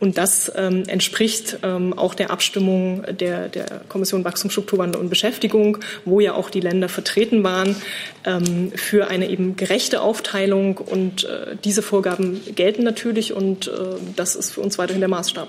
Und 0.00 0.16
das 0.16 0.50
ähm, 0.56 0.84
entspricht 0.86 1.58
ähm, 1.62 1.92
auch 1.92 2.14
der 2.14 2.30
Abstimmung 2.30 3.04
der, 3.10 3.48
der 3.48 3.82
Kommission 3.88 4.24
Wachstum, 4.24 4.50
Strukturwandel 4.50 5.00
und 5.00 5.10
Beschäftigung, 5.10 5.78
wo 6.06 6.20
ja 6.20 6.32
auch 6.32 6.48
die 6.48 6.60
Länder 6.60 6.88
vertreten 6.88 7.44
waren, 7.44 7.76
ähm, 8.24 8.72
für 8.74 9.08
eine 9.08 9.28
eben 9.28 9.56
gerechte 9.56 10.00
Aufteilung. 10.00 10.78
Und 10.78 11.24
äh, 11.24 11.56
diese 11.62 11.82
Vorgaben 11.82 12.40
gelten 12.54 12.84
natürlich 12.84 13.34
und 13.34 13.68
äh, 13.68 13.70
das 14.16 14.34
ist 14.34 14.52
für 14.52 14.62
uns 14.62 14.78
weiterhin 14.78 15.00
der 15.00 15.10
Maßstab. 15.10 15.48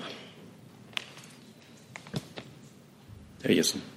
Herr 3.42 3.52
Jessen. 3.52 3.89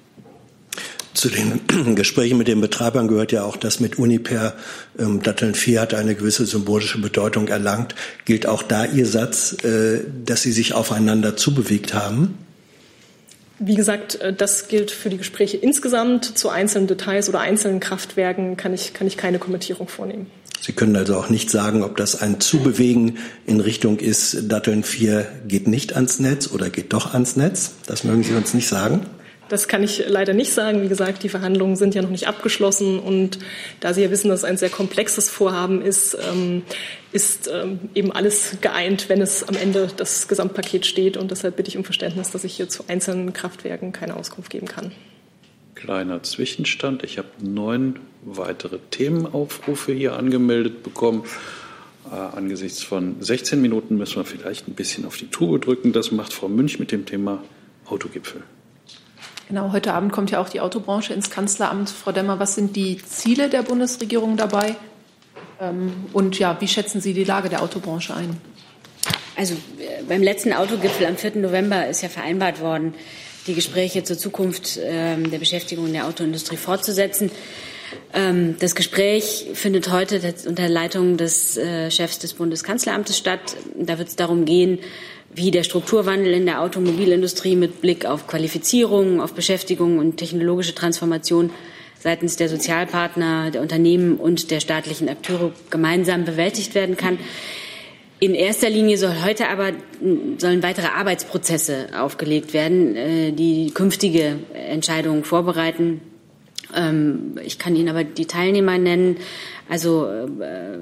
Zu 1.13 1.29
den 1.29 1.61
Gesprächen 1.95 2.37
mit 2.37 2.47
den 2.47 2.61
Betreibern 2.61 3.07
gehört 3.07 3.31
ja 3.31 3.43
auch, 3.43 3.55
dass 3.55 3.79
mit 3.79 3.99
Uniper 3.99 4.53
ähm, 4.97 5.21
Datteln 5.21 5.53
4 5.53 5.81
hat 5.81 5.93
eine 5.93 6.15
gewisse 6.15 6.45
symbolische 6.45 6.99
Bedeutung 6.99 7.47
erlangt. 7.47 7.93
Gilt 8.25 8.47
auch 8.47 8.63
da 8.63 8.85
Ihr 8.85 9.05
Satz, 9.05 9.63
äh, 9.63 10.01
dass 10.25 10.41
Sie 10.41 10.51
sich 10.51 10.73
aufeinander 10.73 11.37
zubewegt 11.37 11.93
haben? 11.93 12.37
Wie 13.59 13.75
gesagt, 13.75 14.15
äh, 14.15 14.33
das 14.33 14.67
gilt 14.67 14.89
für 14.89 15.09
die 15.09 15.17
Gespräche 15.17 15.57
insgesamt. 15.57 16.37
Zu 16.37 16.49
einzelnen 16.49 16.87
Details 16.87 17.29
oder 17.29 17.41
einzelnen 17.41 17.79
Kraftwerken 17.79 18.57
kann 18.57 18.73
ich, 18.73 18.93
kann 18.93 19.05
ich 19.05 19.15
keine 19.15 19.37
Kommentierung 19.37 19.87
vornehmen. 19.87 20.27
Sie 20.61 20.71
können 20.71 20.95
also 20.95 21.17
auch 21.17 21.29
nicht 21.29 21.49
sagen, 21.49 21.83
ob 21.83 21.97
das 21.97 22.21
ein 22.21 22.39
Zubewegen 22.39 23.17
in 23.45 23.59
Richtung 23.59 23.99
ist, 23.99 24.49
Datteln 24.49 24.83
4 24.83 25.27
geht 25.47 25.67
nicht 25.67 25.93
ans 25.93 26.19
Netz 26.19 26.47
oder 26.47 26.69
geht 26.69 26.93
doch 26.93 27.13
ans 27.13 27.35
Netz. 27.35 27.73
Das 27.85 28.05
mögen 28.05 28.23
Sie 28.23 28.33
uns 28.33 28.53
nicht 28.53 28.67
sagen. 28.67 29.05
Das 29.49 29.67
kann 29.67 29.83
ich 29.83 30.03
leider 30.07 30.33
nicht 30.33 30.53
sagen. 30.53 30.81
Wie 30.81 30.87
gesagt, 30.87 31.23
die 31.23 31.29
Verhandlungen 31.29 31.75
sind 31.75 31.95
ja 31.95 32.01
noch 32.01 32.09
nicht 32.09 32.27
abgeschlossen. 32.27 32.99
Und 32.99 33.39
da 33.81 33.93
Sie 33.93 34.01
ja 34.01 34.09
wissen, 34.09 34.29
dass 34.29 34.39
es 34.39 34.45
ein 34.45 34.57
sehr 34.57 34.69
komplexes 34.69 35.29
Vorhaben 35.29 35.81
ist, 35.81 36.17
ähm, 36.31 36.63
ist 37.11 37.49
ähm, 37.53 37.79
eben 37.93 38.11
alles 38.11 38.57
geeint, 38.61 39.09
wenn 39.09 39.21
es 39.21 39.43
am 39.47 39.55
Ende 39.55 39.89
das 39.95 40.27
Gesamtpaket 40.27 40.85
steht. 40.85 41.17
Und 41.17 41.31
deshalb 41.31 41.57
bitte 41.57 41.69
ich 41.69 41.77
um 41.77 41.83
Verständnis, 41.83 42.31
dass 42.31 42.43
ich 42.43 42.55
hier 42.55 42.69
zu 42.69 42.85
einzelnen 42.87 43.33
Kraftwerken 43.33 43.91
keine 43.91 44.15
Auskunft 44.15 44.49
geben 44.49 44.67
kann. 44.67 44.91
Kleiner 45.75 46.23
Zwischenstand. 46.23 47.03
Ich 47.03 47.17
habe 47.17 47.27
neun 47.41 47.99
weitere 48.23 48.79
Themenaufrufe 48.91 49.91
hier 49.91 50.13
angemeldet 50.15 50.81
bekommen. 50.83 51.25
Äh, 52.09 52.15
angesichts 52.15 52.81
von 52.81 53.17
16 53.19 53.61
Minuten 53.61 53.97
müssen 53.97 54.15
wir 54.15 54.25
vielleicht 54.25 54.67
ein 54.67 54.73
bisschen 54.73 55.05
auf 55.05 55.17
die 55.17 55.27
Tube 55.27 55.61
drücken. 55.61 55.91
Das 55.93 56.11
macht 56.11 56.33
Frau 56.33 56.47
Münch 56.47 56.79
mit 56.79 56.91
dem 56.91 57.05
Thema 57.05 57.43
Autogipfel. 57.85 58.43
Genau, 59.49 59.71
heute 59.73 59.93
Abend 59.93 60.11
kommt 60.11 60.31
ja 60.31 60.41
auch 60.41 60.49
die 60.49 60.61
Autobranche 60.61 61.13
ins 61.13 61.29
Kanzleramt. 61.29 61.89
Frau 61.89 62.11
Demmer, 62.11 62.39
was 62.39 62.55
sind 62.55 62.75
die 62.75 62.97
Ziele 62.97 63.49
der 63.49 63.61
Bundesregierung 63.61 64.37
dabei? 64.37 64.75
Ähm, 65.59 65.91
und 66.13 66.39
ja, 66.39 66.59
wie 66.61 66.67
schätzen 66.67 67.01
Sie 67.01 67.13
die 67.13 67.25
Lage 67.25 67.49
der 67.49 67.61
Autobranche 67.61 68.15
ein? 68.15 68.37
Also 69.35 69.53
äh, 69.53 70.03
beim 70.07 70.23
letzten 70.23 70.53
Autogipfel 70.53 71.05
am 71.05 71.17
4. 71.17 71.37
November 71.37 71.87
ist 71.87 72.01
ja 72.01 72.09
vereinbart 72.09 72.61
worden, 72.61 72.93
die 73.47 73.53
Gespräche 73.53 74.03
zur 74.03 74.17
Zukunft 74.17 74.79
ähm, 74.81 75.29
der 75.29 75.39
Beschäftigung 75.39 75.87
in 75.87 75.93
der 75.93 76.07
Autoindustrie 76.07 76.57
fortzusetzen. 76.57 77.29
Ähm, 78.13 78.55
das 78.59 78.75
Gespräch 78.75 79.47
findet 79.53 79.91
heute 79.91 80.21
unter 80.47 80.69
Leitung 80.69 81.17
des 81.17 81.57
äh, 81.57 81.91
Chefs 81.91 82.19
des 82.19 82.33
Bundeskanzleramtes 82.33 83.17
statt. 83.17 83.57
Da 83.77 83.97
wird 83.97 84.07
es 84.07 84.15
darum 84.15 84.45
gehen, 84.45 84.79
wie 85.35 85.51
der 85.51 85.63
Strukturwandel 85.63 86.33
in 86.33 86.45
der 86.45 86.61
Automobilindustrie 86.61 87.55
mit 87.55 87.81
Blick 87.81 88.05
auf 88.05 88.27
Qualifizierung, 88.27 89.21
auf 89.21 89.33
Beschäftigung 89.33 89.97
und 89.97 90.17
technologische 90.17 90.75
Transformation 90.75 91.51
seitens 91.99 92.35
der 92.35 92.49
Sozialpartner, 92.49 93.51
der 93.51 93.61
Unternehmen 93.61 94.17
und 94.17 94.51
der 94.51 94.59
staatlichen 94.59 95.07
Akteure 95.07 95.53
gemeinsam 95.69 96.25
bewältigt 96.25 96.75
werden 96.75 96.97
kann. 96.97 97.17
In 98.19 98.35
erster 98.35 98.69
Linie 98.69 98.97
soll 98.97 99.15
heute 99.23 99.49
aber 99.49 99.71
sollen 100.37 100.63
weitere 100.63 100.87
Arbeitsprozesse 100.87 101.87
aufgelegt 101.97 102.53
werden, 102.53 102.95
äh, 102.95 103.31
die 103.31 103.71
künftige 103.71 104.37
Entscheidungen 104.53 105.23
vorbereiten. 105.23 106.01
Ähm, 106.75 107.37
ich 107.43 107.59
kann 107.59 107.75
Ihnen 107.75 107.89
aber 107.89 108.03
die 108.03 108.25
Teilnehmer 108.25 108.77
nennen. 108.77 109.17
Also 109.69 110.07
äh, 110.07 110.77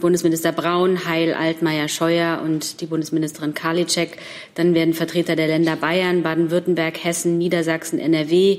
Bundesminister 0.00 0.52
Braun, 0.52 1.04
Heil, 1.06 1.34
Altmaier, 1.34 1.88
Scheuer 1.88 2.42
und 2.42 2.80
die 2.80 2.86
Bundesministerin 2.86 3.54
Karliczek. 3.54 4.18
Dann 4.54 4.74
werden 4.74 4.94
Vertreter 4.94 5.36
der 5.36 5.46
Länder 5.46 5.76
Bayern, 5.76 6.22
Baden-Württemberg, 6.22 7.02
Hessen, 7.02 7.38
Niedersachsen, 7.38 7.98
NRW, 7.98 8.58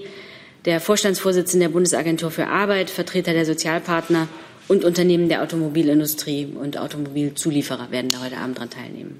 der 0.65 0.79
Vorstandsvorsitzende 0.79 1.67
der 1.67 1.73
Bundesagentur 1.73 2.31
für 2.31 2.47
Arbeit, 2.47 2.89
Vertreter 2.89 3.33
der 3.33 3.45
Sozialpartner 3.45 4.27
und 4.67 4.83
Unternehmen 4.83 5.27
der 5.27 5.41
Automobilindustrie 5.41 6.45
und 6.45 6.77
Automobilzulieferer 6.77 7.91
werden 7.91 8.11
da 8.11 8.23
heute 8.23 8.37
Abend 8.37 8.57
daran 8.57 8.69
teilnehmen. 8.69 9.19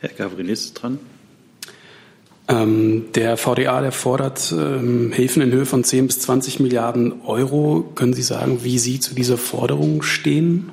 Herr 0.00 0.10
Gavrilis 0.10 0.72
dran. 0.74 0.98
Ähm, 2.52 3.06
der 3.14 3.38
VDA, 3.38 3.80
der 3.80 3.92
fordert 3.92 4.52
ähm, 4.52 5.10
Hilfen 5.10 5.40
in 5.40 5.52
Höhe 5.52 5.64
von 5.64 5.84
10 5.84 6.06
bis 6.06 6.20
20 6.20 6.60
Milliarden 6.60 7.22
Euro. 7.22 7.82
Können 7.94 8.12
Sie 8.12 8.22
sagen, 8.22 8.62
wie 8.62 8.78
Sie 8.78 9.00
zu 9.00 9.14
dieser 9.14 9.38
Forderung 9.38 10.02
stehen? 10.02 10.70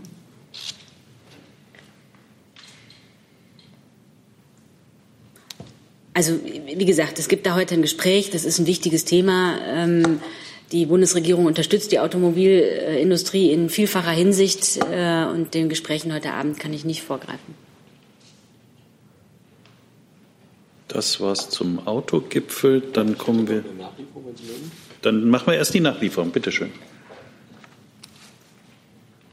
Also 6.13 6.33
wie 6.43 6.85
gesagt, 6.85 7.17
es 7.17 7.29
gibt 7.29 7.45
da 7.45 7.55
heute 7.55 7.75
ein 7.75 7.81
Gespräch. 7.81 8.29
Das 8.29 8.43
ist 8.43 8.59
ein 8.59 8.67
wichtiges 8.67 9.05
Thema. 9.05 9.57
Ähm, 9.65 10.19
die 10.73 10.85
Bundesregierung 10.85 11.45
unterstützt 11.45 11.93
die 11.93 11.99
Automobilindustrie 11.99 13.53
in 13.53 13.69
vielfacher 13.69 14.11
Hinsicht. 14.11 14.79
Äh, 14.91 15.27
und 15.27 15.53
den 15.53 15.69
Gesprächen 15.69 16.13
heute 16.13 16.33
Abend 16.33 16.59
kann 16.59 16.73
ich 16.73 16.83
nicht 16.83 17.03
vorgreifen. 17.03 17.68
Das 20.89 21.21
war's 21.21 21.49
zum 21.49 21.87
Autogipfel. 21.87 22.81
Dann 22.81 23.17
kommen 23.17 23.47
wir. 23.47 23.63
Dann 25.01 25.29
machen 25.29 25.47
wir 25.47 25.55
erst 25.55 25.73
die 25.73 25.79
Nachlieferung. 25.79 26.31
Bitte 26.31 26.51
schön. 26.51 26.71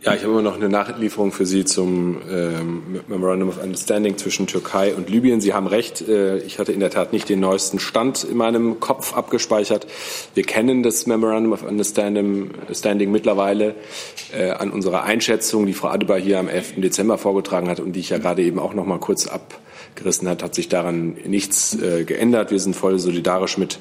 Ja, 0.02 0.14
ich 0.14 0.22
habe 0.22 0.34
immer 0.34 0.42
noch 0.42 0.54
eine 0.54 0.68
Nachlieferung 0.68 1.32
für 1.32 1.46
Sie 1.46 1.64
zum 1.64 2.20
ähm, 2.30 3.00
Memorandum 3.09 3.48
of 3.48 3.61
Understanding 3.61 4.16
zwischen 4.18 4.46
Türkei 4.46 4.94
und 4.94 5.09
Libyen. 5.09 5.40
Sie 5.40 5.52
haben 5.52 5.66
recht, 5.66 6.07
äh, 6.07 6.38
ich 6.38 6.61
hatte 6.61 6.70
in 6.70 6.78
der 6.78 6.90
Tat 6.90 7.12
nicht 7.12 7.28
den 7.28 7.40
neuesten 7.40 7.80
Stand 7.80 8.22
in 8.22 8.36
meinem 8.36 8.78
Kopf 8.78 9.14
abgespeichert. 9.14 9.88
Wir 10.34 10.44
kennen 10.44 10.84
das 10.84 11.07
Memorandum 11.07 11.52
of 11.52 11.64
Understanding 11.64 12.50
Standing 12.72 13.11
mittlerweile 13.11 13.74
äh, 14.32 14.50
an 14.50 14.70
unserer 14.70 15.02
Einschätzung, 15.02 15.66
die 15.66 15.72
Frau 15.72 15.88
Adebar 15.88 16.20
hier 16.20 16.38
am 16.38 16.48
11. 16.48 16.74
Dezember 16.76 17.18
vorgetragen 17.18 17.68
hat 17.68 17.80
und 17.80 17.94
die 17.94 18.00
ich 18.00 18.11
ja 18.11 18.18
gerade 18.18 18.42
eben 18.42 18.61
auch 18.61 18.74
noch 18.74 18.86
mal 18.86 19.00
kurz 19.00 19.26
abgerissen 19.97 20.28
hat, 20.28 20.42
hat 20.42 20.55
sich 20.55 20.68
daran 20.68 21.16
nichts 21.24 21.74
äh, 21.80 22.05
geändert. 22.05 22.51
Wir 22.51 22.61
sind 22.61 22.76
voll 22.76 22.99
solidarisch 22.99 23.57
mit 23.57 23.78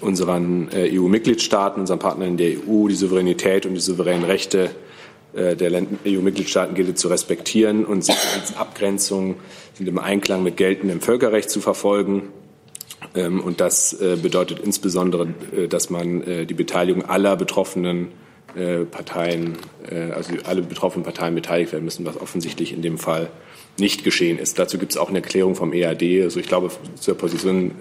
unseren 0.00 0.70
äh, 0.72 0.90
EU-Mitgliedstaaten, 0.98 1.80
unseren 1.80 1.98
Partnern 1.98 2.30
in 2.30 2.36
der 2.38 2.52
EU, 2.66 2.88
die 2.88 2.94
Souveränität 2.94 3.66
und 3.66 3.74
die 3.74 3.80
souveränen 3.80 4.24
Rechte 4.24 4.70
äh, 5.34 5.54
der 5.54 5.70
EU-Mitgliedstaaten 6.06 6.74
gilt 6.74 6.98
zu 6.98 7.08
respektieren 7.08 7.84
und 7.84 8.04
Sicherheitsabgrenzungen 8.04 9.36
sind 9.74 9.86
im 9.86 9.98
Einklang 9.98 10.42
mit 10.42 10.56
geltendem 10.56 11.02
Völkerrecht 11.02 11.50
zu 11.50 11.60
verfolgen. 11.60 12.22
Ähm, 13.14 13.40
und 13.40 13.60
das 13.60 13.92
äh, 13.92 14.16
bedeutet 14.16 14.60
insbesondere, 14.60 15.28
äh, 15.54 15.68
dass 15.68 15.90
man 15.90 16.46
die 16.46 16.54
Beteiligung 16.54 17.04
aller 17.04 17.36
betroffenen 17.36 18.08
Parteien, 18.92 19.58
also 20.14 20.32
alle 20.44 20.62
betroffenen 20.62 21.02
Parteien 21.02 21.34
beteiligt 21.34 21.72
werden 21.72 21.84
müssen, 21.84 22.06
was 22.06 22.20
offensichtlich 22.20 22.72
in 22.72 22.82
dem 22.82 22.98
Fall 22.98 23.28
nicht 23.78 24.04
geschehen 24.04 24.38
ist. 24.38 24.58
Dazu 24.58 24.78
gibt 24.78 24.92
es 24.92 24.98
auch 24.98 25.08
eine 25.08 25.18
Erklärung 25.18 25.54
vom 25.54 25.72
EAD. 25.72 26.22
Also 26.22 26.40
ich 26.40 26.46
glaube, 26.46 26.70
zur 26.98 27.16
Position 27.16 27.72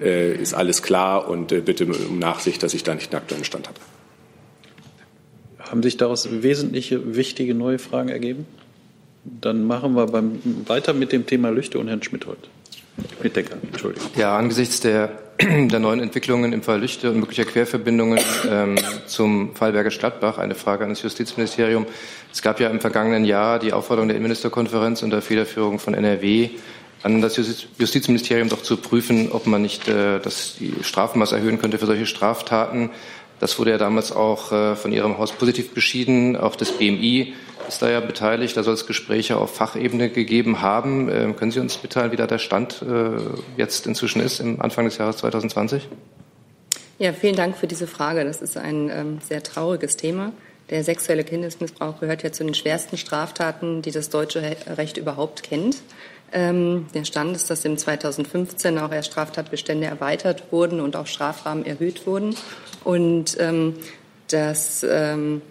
ist 0.00 0.54
alles 0.54 0.82
klar 0.82 1.28
und 1.28 1.48
bitte 1.64 1.86
um 1.86 2.18
Nachsicht, 2.18 2.62
dass 2.62 2.74
ich 2.74 2.82
da 2.82 2.94
nicht 2.94 3.12
den 3.12 3.18
aktuellen 3.18 3.44
Stand 3.44 3.68
hatte. 3.68 3.80
Haben 5.58 5.82
sich 5.82 5.96
daraus 5.96 6.42
wesentliche, 6.42 7.16
wichtige 7.16 7.54
neue 7.54 7.78
Fragen 7.78 8.08
ergeben? 8.08 8.46
Dann 9.24 9.64
machen 9.64 9.94
wir 9.94 10.06
beim, 10.06 10.40
weiter 10.66 10.92
mit 10.92 11.12
dem 11.12 11.26
Thema 11.26 11.50
Lüchte 11.50 11.78
und 11.78 11.88
Herrn 11.88 12.02
Schmidt 12.02 12.26
heute. 12.26 12.48
Mit 13.22 13.34
Decker, 13.34 13.56
Entschuldigung. 13.62 14.08
Ja, 14.16 14.36
angesichts 14.36 14.80
der, 14.80 15.18
der 15.40 15.80
neuen 15.80 16.00
Entwicklungen 16.00 16.52
im 16.52 16.62
Fall 16.62 16.80
Lüchte 16.80 17.10
und 17.10 17.18
möglicher 17.18 17.44
Querverbindungen 17.44 18.20
ähm, 18.48 18.76
zum 19.06 19.54
Fall 19.56 19.72
Bergisch 19.72 19.98
Gladbach 19.98 20.38
eine 20.38 20.54
Frage 20.54 20.84
an 20.84 20.90
das 20.90 21.02
Justizministerium. 21.02 21.86
Es 22.32 22.40
gab 22.40 22.60
ja 22.60 22.68
im 22.70 22.78
vergangenen 22.78 23.24
Jahr 23.24 23.58
die 23.58 23.72
Aufforderung 23.72 24.08
der 24.08 24.16
Innenministerkonferenz 24.16 25.02
unter 25.02 25.20
Federführung 25.22 25.80
von 25.80 25.94
NRW 25.94 26.50
an 27.02 27.20
das 27.20 27.36
Justizministerium 27.36 28.48
doch 28.48 28.62
zu 28.62 28.76
prüfen, 28.76 29.32
ob 29.32 29.46
man 29.46 29.60
nicht 29.60 29.88
äh, 29.88 30.20
das 30.20 30.56
Strafmaß 30.82 31.32
erhöhen 31.32 31.58
könnte 31.58 31.78
für 31.78 31.86
solche 31.86 32.06
Straftaten. 32.06 32.90
Das 33.40 33.58
wurde 33.58 33.70
ja 33.70 33.78
damals 33.78 34.12
auch 34.12 34.52
äh, 34.52 34.76
von 34.76 34.92
Ihrem 34.92 35.18
Haus 35.18 35.32
positiv 35.32 35.74
beschieden. 35.74 36.36
Auch 36.36 36.56
das 36.56 36.72
BMI 36.72 37.34
ist 37.68 37.82
da 37.82 37.90
ja 37.90 38.00
beteiligt. 38.00 38.56
Da 38.56 38.62
soll 38.62 38.74
es 38.74 38.86
Gespräche 38.86 39.36
auf 39.36 39.54
Fachebene 39.54 40.08
gegeben 40.10 40.60
haben. 40.60 41.08
Ähm, 41.10 41.36
können 41.36 41.50
Sie 41.50 41.60
uns 41.60 41.82
mitteilen, 41.82 42.12
wie 42.12 42.16
da 42.16 42.26
der 42.26 42.38
Stand 42.38 42.82
äh, 42.82 43.10
jetzt 43.56 43.86
inzwischen 43.86 44.20
ist, 44.20 44.40
im 44.40 44.60
Anfang 44.60 44.84
des 44.84 44.98
Jahres 44.98 45.18
2020? 45.18 45.88
Ja, 46.98 47.12
vielen 47.12 47.36
Dank 47.36 47.56
für 47.56 47.66
diese 47.66 47.86
Frage. 47.86 48.24
Das 48.24 48.40
ist 48.40 48.56
ein 48.56 48.88
ähm, 48.90 49.18
sehr 49.20 49.42
trauriges 49.42 49.96
Thema. 49.96 50.32
Der 50.70 50.82
sexuelle 50.82 51.24
Kindesmissbrauch 51.24 52.00
gehört 52.00 52.22
ja 52.22 52.32
zu 52.32 52.44
den 52.44 52.54
schwersten 52.54 52.96
Straftaten, 52.96 53.82
die 53.82 53.90
das 53.90 54.08
deutsche 54.08 54.42
Recht 54.66 54.96
überhaupt 54.96 55.42
kennt. 55.42 55.76
Ähm, 56.36 56.86
der 56.92 57.04
Stand 57.04 57.36
ist, 57.36 57.48
dass 57.48 57.64
im 57.64 57.78
2015 57.78 58.76
auch 58.78 58.90
erst 58.90 59.12
Straftatbestände 59.12 59.86
erweitert 59.86 60.50
wurden 60.50 60.80
und 60.80 60.96
auch 60.96 61.06
Strafrahmen 61.06 61.64
erhöht 61.64 62.08
wurden 62.08 62.34
und 62.82 63.36
ähm, 63.38 63.76
das 64.28 64.84
ähm, 64.88 65.42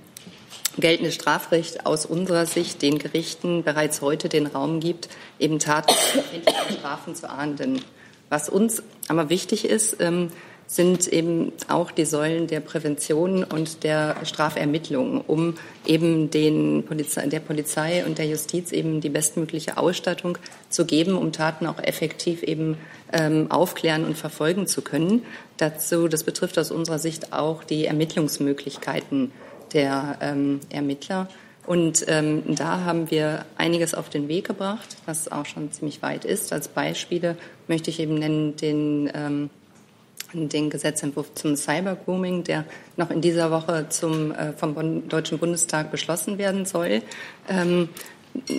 geltende 0.77 1.13
Strafrecht 1.13 1.86
aus 1.86 2.05
unserer 2.05 2.45
Sicht 2.45 2.81
den 2.81 2.99
Gerichten 2.99 3.63
bereits 3.63 4.01
heute 4.01 4.27
den 4.27 4.45
Raum 4.45 4.81
gibt, 4.81 5.07
eben 5.39 5.57
Taten 5.57 5.93
Strafen 6.77 7.15
zu 7.15 7.29
ahnden. 7.29 7.81
Was 8.29 8.49
uns 8.49 8.84
aber 9.07 9.29
wichtig 9.29 9.63
ist, 9.65 9.97
ähm, 10.01 10.31
sind 10.74 11.07
eben 11.07 11.51
auch 11.67 11.91
die 11.91 12.05
Säulen 12.05 12.47
der 12.47 12.59
Prävention 12.59 13.43
und 13.43 13.84
der 13.84 14.15
Strafermittlung, 14.24 15.21
um 15.21 15.53
eben 15.86 16.32
den 16.32 16.84
Polizei, 16.84 17.28
der 17.28 17.41
Polizei 17.41 18.03
und 18.03 18.17
der 18.17 18.26
Justiz 18.26 18.71
eben 18.71 18.99
die 18.99 19.09
bestmögliche 19.09 19.78
Ausstattung 19.78 20.39
zu 20.69 20.86
geben, 20.86 21.15
um 21.15 21.32
Taten 21.32 21.67
auch 21.67 21.78
effektiv 21.78 22.41
eben 22.41 22.78
ähm, 23.11 23.51
aufklären 23.51 24.03
und 24.03 24.17
verfolgen 24.17 24.65
zu 24.65 24.82
können. 24.82 25.21
Dazu, 25.57 26.07
das 26.07 26.24
betrifft 26.24 26.57
aus 26.57 26.71
unserer 26.71 26.97
Sicht 26.97 27.34
auch 27.34 27.63
die 27.63 27.86
Ermittlungsmöglichkeiten 27.86 29.32
der 29.74 30.17
ähm, 30.21 30.59
Ermittler. 30.71 31.30
Und 31.67 32.03
ähm, 32.07 32.55
da 32.55 32.80
haben 32.84 33.11
wir 33.11 33.45
einiges 33.57 33.93
auf 33.93 34.09
den 34.09 34.28
Weg 34.28 34.47
gebracht, 34.47 34.97
was 35.05 35.32
auch 35.32 35.45
schon 35.45 35.71
ziemlich 35.71 36.01
weit 36.01 36.26
ist. 36.26 36.51
Als 36.51 36.67
Beispiele 36.67 37.38
möchte 37.67 37.91
ich 37.91 37.99
eben 37.99 38.15
nennen 38.15 38.55
den 38.55 39.11
ähm, 39.13 39.49
den 40.34 40.70
Gesetzentwurf 40.70 41.34
zum 41.36 41.55
Cybergrooming, 41.55 42.43
der 42.43 42.66
noch 42.97 43.11
in 43.11 43.22
dieser 43.22 43.51
Woche 43.51 43.88
zum, 43.89 44.32
äh, 44.32 44.53
vom 44.53 45.07
Deutschen 45.07 45.38
Bundestag 45.38 45.91
beschlossen 45.91 46.38
werden 46.38 46.66
soll. 46.66 47.01
Ähm, 47.47 47.89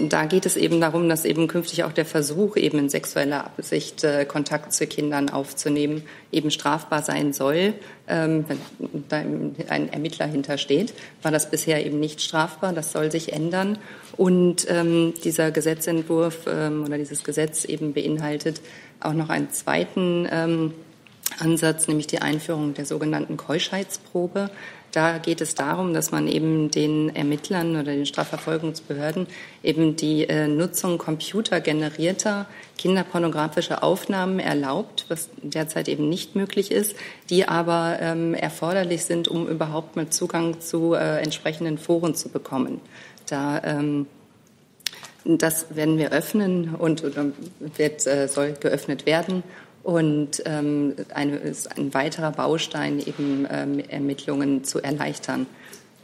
da 0.08 0.24
geht 0.26 0.46
es 0.46 0.56
eben 0.56 0.80
darum, 0.80 1.08
dass 1.08 1.24
eben 1.24 1.48
künftig 1.48 1.82
auch 1.82 1.92
der 1.92 2.04
Versuch, 2.04 2.56
eben 2.56 2.78
in 2.78 2.88
sexueller 2.88 3.44
Absicht 3.44 4.04
äh, 4.04 4.24
Kontakt 4.24 4.72
zu 4.72 4.86
Kindern 4.86 5.30
aufzunehmen, 5.30 6.04
eben 6.30 6.52
strafbar 6.52 7.02
sein 7.02 7.32
soll. 7.32 7.74
Ähm, 8.06 8.44
wenn 8.46 8.58
da 9.08 9.16
ein 9.16 9.92
Ermittler 9.92 10.26
hintersteht, 10.26 10.94
war 11.22 11.32
das 11.32 11.50
bisher 11.50 11.84
eben 11.84 11.98
nicht 11.98 12.22
strafbar. 12.22 12.72
Das 12.72 12.92
soll 12.92 13.10
sich 13.10 13.32
ändern. 13.32 13.78
Und 14.16 14.64
ähm, 14.70 15.12
dieser 15.24 15.50
Gesetzentwurf 15.50 16.46
ähm, 16.46 16.84
oder 16.84 16.96
dieses 16.96 17.24
Gesetz 17.24 17.64
eben 17.64 17.94
beinhaltet 17.94 18.60
auch 19.00 19.12
noch 19.12 19.28
einen 19.28 19.50
zweiten 19.50 20.28
ähm, 20.30 20.72
Ansatz, 21.38 21.88
nämlich 21.88 22.06
die 22.06 22.20
Einführung 22.20 22.74
der 22.74 22.86
sogenannten 22.86 23.36
Keuschheitsprobe. 23.36 24.50
Da 24.92 25.18
geht 25.18 25.40
es 25.40 25.56
darum, 25.56 25.92
dass 25.92 26.12
man 26.12 26.28
eben 26.28 26.70
den 26.70 27.14
Ermittlern 27.16 27.74
oder 27.74 27.92
den 27.92 28.06
Strafverfolgungsbehörden 28.06 29.26
eben 29.64 29.96
die 29.96 30.28
äh, 30.28 30.46
Nutzung 30.46 30.98
computergenerierter 30.98 32.46
kinderpornografischer 32.78 33.82
Aufnahmen 33.82 34.38
erlaubt, 34.38 35.06
was 35.08 35.30
derzeit 35.42 35.88
eben 35.88 36.08
nicht 36.08 36.36
möglich 36.36 36.70
ist, 36.70 36.94
die 37.28 37.48
aber 37.48 37.98
ähm, 38.00 38.34
erforderlich 38.34 39.04
sind, 39.04 39.26
um 39.26 39.48
überhaupt 39.48 39.96
mal 39.96 40.10
Zugang 40.10 40.60
zu 40.60 40.94
äh, 40.94 41.20
entsprechenden 41.20 41.76
Foren 41.76 42.14
zu 42.14 42.28
bekommen. 42.28 42.80
Da 43.26 43.60
ähm, 43.64 44.06
das 45.24 45.74
werden 45.74 45.96
wir 45.96 46.12
öffnen 46.12 46.74
und 46.74 47.02
wird, 47.02 48.06
äh, 48.06 48.28
soll 48.28 48.52
geöffnet 48.60 49.06
werden 49.06 49.42
und 49.84 50.42
ähm, 50.46 50.94
eine, 51.12 51.36
ist 51.36 51.76
ein 51.78 51.94
weiterer 51.94 52.32
Baustein, 52.32 52.98
eben 52.98 53.46
ähm, 53.50 53.80
Ermittlungen 53.88 54.64
zu 54.64 54.82
erleichtern. 54.82 55.46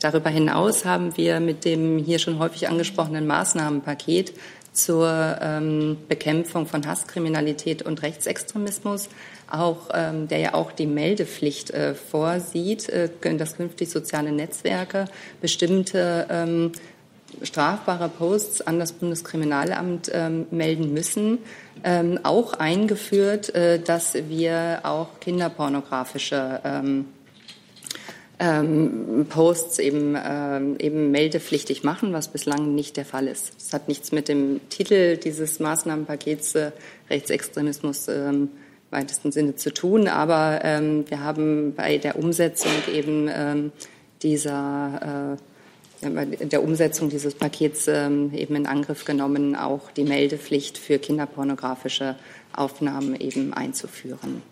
Darüber 0.01 0.31
hinaus 0.31 0.85
haben 0.85 1.17
wir 1.17 1.41
mit 1.41 1.65
dem 1.65 1.99
hier 1.99 2.19
schon 2.19 2.39
häufig 2.39 2.69
angesprochenen 2.69 3.27
Maßnahmenpaket 3.27 4.35
zur 4.73 5.39
ähm, 5.41 5.97
Bekämpfung 6.09 6.67
von 6.67 6.87
Hasskriminalität 6.87 7.83
und 7.83 8.03
Rechtsextremismus, 8.03 9.09
auch, 9.51 9.89
ähm, 9.93 10.29
der 10.29 10.39
ja 10.39 10.55
auch 10.55 10.73
die 10.73 10.87
Meldepflicht 10.87 11.71
äh, 11.71 11.95
vorsieht, 11.95 12.89
äh, 12.89 13.09
dass 13.37 13.57
künftig 13.57 13.91
soziale 13.91 14.31
Netzwerke 14.31 15.07
bestimmte 15.41 16.27
ähm, 16.31 16.73
strafbare 17.43 18.09
Posts 18.09 18.63
an 18.63 18.79
das 18.79 18.93
Bundeskriminalamt 18.93 20.11
ähm, 20.13 20.47
melden 20.51 20.93
müssen, 20.93 21.39
ähm, 21.85 22.19
auch 22.23 22.55
eingeführt, 22.55 23.55
äh, 23.55 23.79
dass 23.79 24.15
wir 24.15 24.81
auch 24.83 25.21
kinderpornografische 25.21 26.61
ähm, 26.65 27.07
ähm, 28.39 29.27
Posts 29.29 29.79
eben, 29.81 30.17
ähm, 30.23 30.77
eben 30.79 31.11
meldepflichtig 31.11 31.85
machen, 31.85 32.13
was 32.13 32.29
bislang 32.29 32.75
nicht 32.75 32.97
der 32.97 33.05
Fall 33.05 33.27
ist. 33.27 33.53
Das 33.57 33.73
hat 33.73 33.89
nichts 33.89 34.13
mit 34.13 34.29
dem 34.29 34.61
Titel 34.71 35.17
dieses 35.17 35.61
Maßnahmenpakets 35.61 36.55
äh, 36.55 36.73
Rechtsextremismus 37.11 38.09
ähm, 38.09 38.49
weitesten 38.91 39.31
Sinne 39.31 39.55
zu 39.57 39.73
tun, 39.73 40.09
aber 40.09 40.61
ähm, 40.65 41.05
wir 41.09 41.23
haben 41.23 41.75
bei 41.77 41.99
der 41.99 42.19
Umsetzung 42.19 42.73
eben 42.93 43.71
dieser 44.21 45.37
äh, 45.39 45.50
der 46.03 46.63
Umsetzung 46.63 47.11
dieses 47.11 47.35
Pakets 47.35 47.87
ähm, 47.89 48.33
eben 48.35 48.57
in 48.57 48.67
Angriff 48.67 49.05
genommen, 49.05 49.55
auch 49.55 49.91
die 49.91 50.05
Meldepflicht 50.05 50.79
für 50.79 50.99
kinderpornografische 50.99 52.17
Aufnahmen 52.55 53.19
eben 53.21 53.53
einzuführen. 53.53 54.43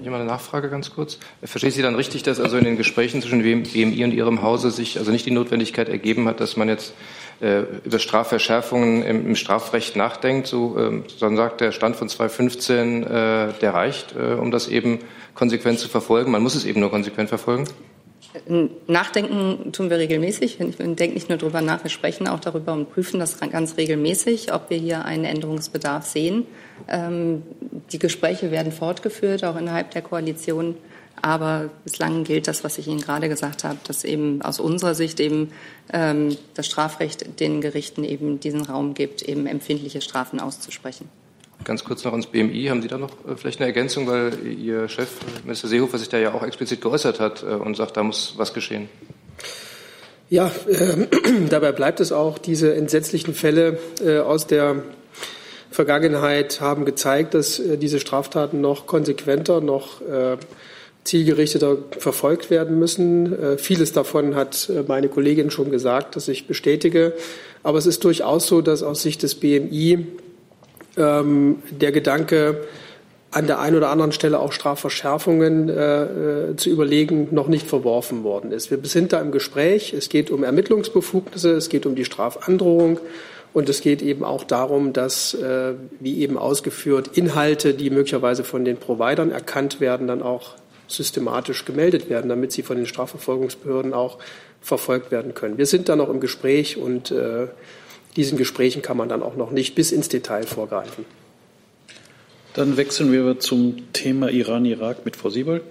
Ich 0.00 0.08
mal 0.08 0.16
eine 0.16 0.24
Nachfrage 0.24 0.70
ganz 0.70 0.90
kurz. 0.90 1.18
Verstehen 1.42 1.70
Sie 1.70 1.82
dann 1.82 1.94
richtig, 1.94 2.22
dass 2.22 2.40
also 2.40 2.56
in 2.56 2.64
den 2.64 2.76
Gesprächen 2.76 3.20
zwischen 3.20 3.42
BMI 3.42 4.04
und 4.04 4.12
Ihrem 4.12 4.42
Hause 4.42 4.70
sich 4.70 4.98
also 4.98 5.12
nicht 5.12 5.26
die 5.26 5.30
Notwendigkeit 5.30 5.88
ergeben 5.88 6.26
hat, 6.28 6.40
dass 6.40 6.56
man 6.56 6.68
jetzt 6.68 6.94
äh, 7.40 7.64
über 7.84 7.98
Strafverschärfungen 7.98 9.02
im, 9.02 9.26
im, 9.26 9.36
Strafrecht 9.36 9.94
nachdenkt? 9.94 10.46
So, 10.46 10.78
ähm, 10.78 11.04
dann 11.20 11.36
sagt 11.36 11.60
der 11.60 11.72
Stand 11.72 11.96
von 11.96 12.08
2015, 12.08 13.02
äh, 13.02 13.06
der 13.60 13.74
reicht, 13.74 14.16
äh, 14.16 14.32
um 14.34 14.50
das 14.50 14.68
eben 14.68 15.00
konsequent 15.34 15.78
zu 15.78 15.88
verfolgen. 15.88 16.32
Man 16.32 16.42
muss 16.42 16.54
es 16.54 16.64
eben 16.64 16.80
nur 16.80 16.90
konsequent 16.90 17.28
verfolgen? 17.28 17.66
Nachdenken 18.86 19.72
tun 19.72 19.90
wir 19.90 19.98
regelmäßig. 19.98 20.58
Wir 20.58 20.66
denken 20.68 21.14
nicht 21.14 21.28
nur 21.28 21.38
darüber 21.38 21.60
nach, 21.60 21.84
wir 21.84 21.90
sprechen 21.90 22.26
auch 22.26 22.40
darüber 22.40 22.72
und 22.72 22.90
prüfen 22.90 23.20
das 23.20 23.38
ganz 23.38 23.76
regelmäßig, 23.76 24.54
ob 24.54 24.70
wir 24.70 24.78
hier 24.78 25.04
einen 25.04 25.24
Änderungsbedarf 25.24 26.06
sehen. 26.06 26.46
Ähm, 26.88 27.42
die 27.92 27.98
Gespräche 27.98 28.50
werden 28.50 28.72
fortgeführt, 28.72 29.44
auch 29.44 29.56
innerhalb 29.56 29.90
der 29.90 30.02
Koalition. 30.02 30.76
Aber 31.20 31.70
bislang 31.84 32.24
gilt 32.24 32.48
das, 32.48 32.64
was 32.64 32.78
ich 32.78 32.88
Ihnen 32.88 33.00
gerade 33.00 33.28
gesagt 33.28 33.64
habe, 33.64 33.78
dass 33.86 34.02
eben 34.02 34.40
aus 34.42 34.58
unserer 34.58 34.94
Sicht 34.94 35.20
eben 35.20 35.52
ähm, 35.92 36.36
das 36.54 36.66
Strafrecht 36.66 37.38
den 37.38 37.60
Gerichten 37.60 38.02
eben 38.02 38.40
diesen 38.40 38.62
Raum 38.62 38.94
gibt, 38.94 39.22
eben 39.22 39.46
empfindliche 39.46 40.00
Strafen 40.00 40.40
auszusprechen. 40.40 41.08
Ganz 41.64 41.84
kurz 41.84 42.04
noch 42.04 42.14
ins 42.14 42.26
BMI. 42.26 42.66
Haben 42.68 42.82
Sie 42.82 42.88
da 42.88 42.98
noch 42.98 43.10
äh, 43.28 43.36
vielleicht 43.36 43.60
eine 43.60 43.66
Ergänzung, 43.66 44.06
weil 44.06 44.32
Ihr 44.46 44.88
Chef, 44.88 45.08
Minister 45.44 45.68
Seehofer, 45.68 45.98
sich 45.98 46.08
da 46.08 46.18
ja 46.18 46.34
auch 46.34 46.42
explizit 46.42 46.80
geäußert 46.80 47.20
hat 47.20 47.42
äh, 47.42 47.46
und 47.46 47.76
sagt, 47.76 47.96
da 47.96 48.02
muss 48.02 48.34
was 48.36 48.52
geschehen? 48.52 48.88
Ja, 50.28 50.50
äh, 50.66 51.06
dabei 51.50 51.72
bleibt 51.72 52.00
es 52.00 52.10
auch. 52.10 52.38
Diese 52.38 52.74
entsetzlichen 52.74 53.34
Fälle 53.34 53.78
äh, 54.04 54.18
aus 54.18 54.46
der 54.46 54.82
Vergangenheit 55.70 56.60
haben 56.60 56.84
gezeigt, 56.84 57.34
dass 57.34 57.58
äh, 57.58 57.76
diese 57.76 58.00
Straftaten 58.00 58.60
noch 58.60 58.86
konsequenter, 58.86 59.60
noch 59.60 60.00
äh, 60.00 60.38
zielgerichteter 61.04 61.78
verfolgt 61.98 62.48
werden 62.48 62.78
müssen. 62.78 63.58
vieles 63.58 63.92
davon 63.92 64.36
hat 64.36 64.70
meine 64.86 65.08
Kollegin 65.08 65.50
schon 65.50 65.72
gesagt, 65.72 66.14
dass 66.14 66.28
ich 66.28 66.46
bestätige. 66.46 67.14
Aber 67.64 67.78
es 67.78 67.86
ist 67.86 68.04
durchaus 68.04 68.46
so, 68.46 68.60
dass 68.60 68.84
aus 68.84 69.02
Sicht 69.02 69.24
des 69.24 69.34
BMI 69.34 70.06
ähm, 70.96 71.62
der 71.70 71.92
Gedanke, 71.92 72.64
an 73.30 73.46
der 73.46 73.60
einen 73.60 73.76
oder 73.76 73.88
anderen 73.88 74.12
Stelle 74.12 74.38
auch 74.38 74.52
Strafverschärfungen 74.52 75.70
äh, 75.70 76.02
äh, 76.02 76.56
zu 76.56 76.68
überlegen, 76.68 77.28
noch 77.30 77.48
nicht 77.48 77.66
verworfen 77.66 78.24
worden 78.24 78.52
ist. 78.52 78.70
Wir 78.70 78.78
sind 78.82 79.12
da 79.12 79.20
im 79.20 79.32
Gespräch. 79.32 79.94
Es 79.94 80.10
geht 80.10 80.30
um 80.30 80.44
Ermittlungsbefugnisse, 80.44 81.52
es 81.52 81.70
geht 81.70 81.86
um 81.86 81.94
die 81.94 82.04
Strafandrohung 82.04 83.00
und 83.54 83.68
es 83.70 83.80
geht 83.80 84.02
eben 84.02 84.22
auch 84.22 84.44
darum, 84.44 84.92
dass, 84.92 85.32
äh, 85.34 85.72
wie 85.98 86.20
eben 86.20 86.36
ausgeführt, 86.36 87.10
Inhalte, 87.14 87.72
die 87.72 87.88
möglicherweise 87.88 88.44
von 88.44 88.66
den 88.66 88.76
Providern 88.76 89.30
erkannt 89.30 89.80
werden, 89.80 90.06
dann 90.06 90.22
auch 90.22 90.54
systematisch 90.88 91.64
gemeldet 91.64 92.10
werden, 92.10 92.28
damit 92.28 92.52
sie 92.52 92.62
von 92.62 92.76
den 92.76 92.86
Strafverfolgungsbehörden 92.86 93.94
auch 93.94 94.18
verfolgt 94.60 95.10
werden 95.10 95.34
können. 95.34 95.56
Wir 95.56 95.66
sind 95.66 95.88
da 95.88 95.96
noch 95.96 96.10
im 96.10 96.20
Gespräch 96.20 96.76
und 96.76 97.10
äh, 97.10 97.46
diesen 98.16 98.38
Gesprächen 98.38 98.82
kann 98.82 98.96
man 98.96 99.08
dann 99.08 99.22
auch 99.22 99.36
noch 99.36 99.50
nicht 99.50 99.74
bis 99.74 99.92
ins 99.92 100.08
Detail 100.08 100.46
vorgreifen. 100.46 101.04
Dann 102.54 102.76
wechseln 102.76 103.12
wir 103.12 103.40
zum 103.40 103.92
Thema 103.92 104.30
Iran-Irak 104.30 105.04
mit 105.04 105.16
Frau 105.16 105.30
Siebold. 105.30 105.62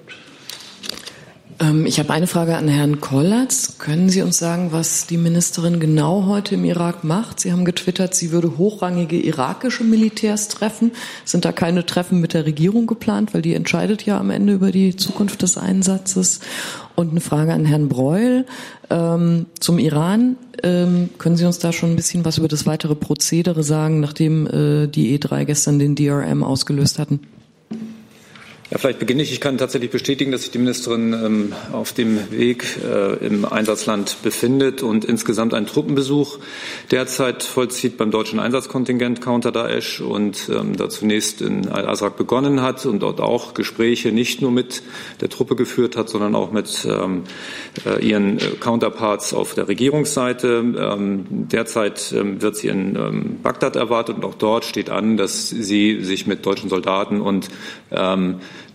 Ähm, 1.60 1.86
ich 1.86 2.00
habe 2.00 2.12
eine 2.12 2.28
Frage 2.28 2.56
an 2.56 2.68
Herrn 2.68 3.02
Kollatz. 3.02 3.78
Können 3.78 4.10
Sie 4.10 4.22
uns 4.22 4.38
sagen, 4.38 4.72
was 4.72 5.08
die 5.08 5.18
Ministerin 5.18 5.80
genau 5.80 6.26
heute 6.26 6.56
im 6.56 6.66
Irak 6.66 7.04
macht? 7.04 7.40
Sie 7.40 7.52
haben 7.52 7.66
getwittert, 7.66 8.16
sie 8.16 8.32
würde 8.32 8.58
hochrangige 8.58 9.20
irakische 9.20 9.84
Militärs 9.84 10.48
treffen. 10.48 10.92
Sind 11.26 11.46
da 11.46 11.52
keine 11.52 11.86
Treffen 11.86 12.22
mit 12.22 12.34
der 12.34 12.46
Regierung 12.46 12.88
geplant, 12.88 13.34
weil 13.34 13.42
die 13.42 13.54
entscheidet 13.54 14.06
ja 14.06 14.20
am 14.20 14.30
Ende 14.30 14.54
über 14.54 14.72
die 14.72 14.96
Zukunft 14.96 15.42
des 15.42 15.58
Einsatzes? 15.58 16.40
Und 16.96 17.12
eine 17.12 17.22
Frage 17.22 17.54
an 17.54 17.66
Herrn 17.66 17.88
Breul 17.88 18.46
ähm, 18.90 19.48
zum 19.60 19.80
Iran. 19.80 20.36
Ähm, 20.62 21.10
können 21.18 21.38
Sie 21.38 21.46
uns 21.46 21.60
da 21.60 21.72
schon 21.74 21.92
ein 21.92 21.96
bisschen 21.96 22.26
was 22.26 22.38
über 22.38 22.48
das 22.48 22.66
weitere 22.66 22.96
Prozedere 22.96 23.64
sagen, 23.64 24.00
nachdem 24.00 24.46
äh, 24.48 24.88
die 24.88 25.18
E3 25.18 25.46
gestern 25.46 25.80
den 25.80 25.96
DRM 25.96 26.44
ausgelöst 26.44 27.00
hatten? 27.00 27.22
Ja, 28.72 28.78
vielleicht 28.78 29.00
beginne 29.00 29.22
ich. 29.22 29.34
Ich 29.34 29.42
kann 29.42 29.58
tatsächlich 29.58 29.92
bestätigen, 29.92 30.32
dass 30.32 30.44
sich 30.44 30.52
die 30.52 30.58
Ministerin 30.58 31.12
ähm, 31.12 31.54
auf 31.74 31.92
dem 31.92 32.32
Weg 32.32 32.66
äh, 32.82 33.16
im 33.18 33.44
Einsatzland 33.44 34.16
befindet 34.24 34.82
und 34.82 35.04
insgesamt 35.04 35.54
einen 35.54 35.66
Truppenbesuch 35.66 36.40
derzeit 36.90 37.44
vollzieht 37.44 37.98
beim 37.98 38.12
deutschen 38.12 38.40
Einsatzkontingent 38.40 39.20
Counter 39.20 39.52
Daesh 39.52 40.00
und 40.00 40.50
ähm, 40.50 40.78
da 40.78 40.88
zunächst 40.88 41.42
in 41.42 41.68
Al-Azraq 41.68 42.16
begonnen 42.16 42.62
hat 42.62 42.86
und 42.86 43.02
dort 43.02 43.20
auch 43.20 43.56
Gespräche 43.56 44.14
nicht 44.14 44.42
nur 44.42 44.52
mit 44.52 44.84
der 45.20 45.28
Truppe 45.28 45.58
geführt 45.58 45.98
hat, 45.98 46.08
sondern 46.08 46.34
auch 46.34 46.54
mit 46.54 46.88
ähm, 46.90 47.24
äh, 47.86 48.02
ihren 48.02 48.38
äh, 48.38 48.52
Counterparts 48.58 49.34
auf 49.34 49.54
der 49.54 49.68
Regierungsseite. 49.68 50.48
Ähm, 50.48 51.26
derzeit 51.30 52.14
ähm, 52.14 52.42
wird 52.42 52.56
sie 52.56 52.70
in 52.70 52.96
ähm, 52.96 53.40
Bagdad 53.44 53.76
erwartet 53.76 54.16
und 54.16 54.24
auch 54.24 54.36
dort 54.36 54.64
steht 54.64 54.90
an, 54.90 55.18
dass 55.18 55.50
sie 55.50 56.06
sich 56.06 56.26
mit 56.26 56.46
deutschen 56.46 56.70
Soldaten 56.70 57.20
und 57.20 57.50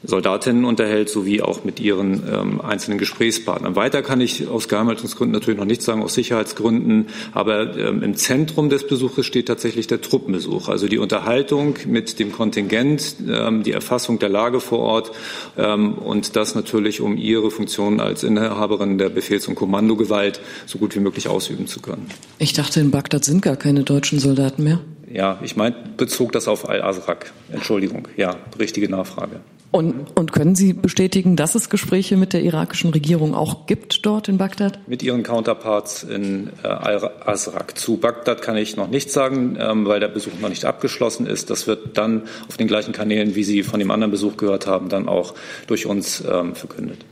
Soldatinnen 0.06 0.64
unterhält, 0.64 1.08
sowie 1.08 1.42
auch 1.42 1.64
mit 1.64 1.80
ihren 1.80 2.22
ähm, 2.32 2.60
einzelnen 2.60 2.98
Gesprächspartnern. 2.98 3.76
Weiter 3.76 4.02
kann 4.02 4.20
ich 4.20 4.48
aus 4.48 4.68
Geheimhaltungsgründen 4.68 5.32
natürlich 5.32 5.58
noch 5.58 5.66
nichts 5.66 5.84
sagen, 5.84 6.02
aus 6.02 6.14
Sicherheitsgründen, 6.14 7.08
aber 7.32 7.76
ähm, 7.76 8.02
im 8.02 8.14
Zentrum 8.14 8.70
des 8.70 8.86
Besuches 8.86 9.26
steht 9.26 9.48
tatsächlich 9.48 9.86
der 9.86 10.00
Truppenbesuch, 10.00 10.68
also 10.68 10.88
die 10.88 10.98
Unterhaltung 10.98 11.74
mit 11.86 12.18
dem 12.18 12.32
Kontingent, 12.32 13.16
ähm, 13.28 13.62
die 13.62 13.72
Erfassung 13.72 14.18
der 14.18 14.28
Lage 14.28 14.60
vor 14.60 14.78
Ort 14.78 15.12
ähm, 15.56 15.94
und 15.94 16.36
das 16.36 16.54
natürlich, 16.54 17.00
um 17.00 17.16
ihre 17.16 17.50
Funktion 17.50 18.00
als 18.00 18.22
Inhaberin 18.22 18.98
der 18.98 19.08
Befehls- 19.08 19.48
und 19.48 19.56
Kommandogewalt 19.56 20.40
so 20.66 20.78
gut 20.78 20.94
wie 20.94 21.00
möglich 21.00 21.28
ausüben 21.28 21.66
zu 21.66 21.80
können. 21.80 22.06
Ich 22.38 22.52
dachte, 22.52 22.80
in 22.80 22.90
Bagdad 22.90 23.24
sind 23.24 23.42
gar 23.42 23.56
keine 23.56 23.82
deutschen 23.82 24.18
Soldaten 24.18 24.62
mehr. 24.62 24.80
Ja, 25.16 25.38
ich 25.42 25.56
meine, 25.56 25.74
bezog 25.96 26.32
das 26.32 26.46
auf 26.46 26.68
Al-Azraq. 26.68 27.32
Entschuldigung. 27.50 28.06
Ja, 28.18 28.36
richtige 28.58 28.90
Nachfrage. 28.90 29.40
Und, 29.70 30.14
und 30.14 30.30
können 30.32 30.54
Sie 30.54 30.74
bestätigen, 30.74 31.36
dass 31.36 31.54
es 31.54 31.70
Gespräche 31.70 32.18
mit 32.18 32.34
der 32.34 32.42
irakischen 32.42 32.90
Regierung 32.90 33.34
auch 33.34 33.66
gibt 33.66 34.04
dort 34.04 34.28
in 34.28 34.36
Bagdad? 34.36 34.78
Mit 34.86 35.02
ihren 35.02 35.22
Counterparts 35.22 36.02
in 36.02 36.50
äh, 36.62 36.68
Al-Azraq. 36.68 37.78
Zu 37.78 37.96
Bagdad 37.96 38.42
kann 38.42 38.58
ich 38.58 38.76
noch 38.76 38.88
nichts 38.88 39.14
sagen, 39.14 39.56
ähm, 39.58 39.86
weil 39.86 40.00
der 40.00 40.08
Besuch 40.08 40.38
noch 40.38 40.50
nicht 40.50 40.66
abgeschlossen 40.66 41.26
ist. 41.26 41.48
Das 41.48 41.66
wird 41.66 41.96
dann 41.96 42.24
auf 42.46 42.58
den 42.58 42.66
gleichen 42.66 42.92
Kanälen, 42.92 43.34
wie 43.34 43.44
Sie 43.44 43.62
von 43.62 43.80
dem 43.80 43.90
anderen 43.90 44.10
Besuch 44.10 44.36
gehört 44.36 44.66
haben, 44.66 44.90
dann 44.90 45.08
auch 45.08 45.32
durch 45.66 45.86
uns 45.86 46.22
ähm, 46.30 46.54
verkündet. 46.54 47.06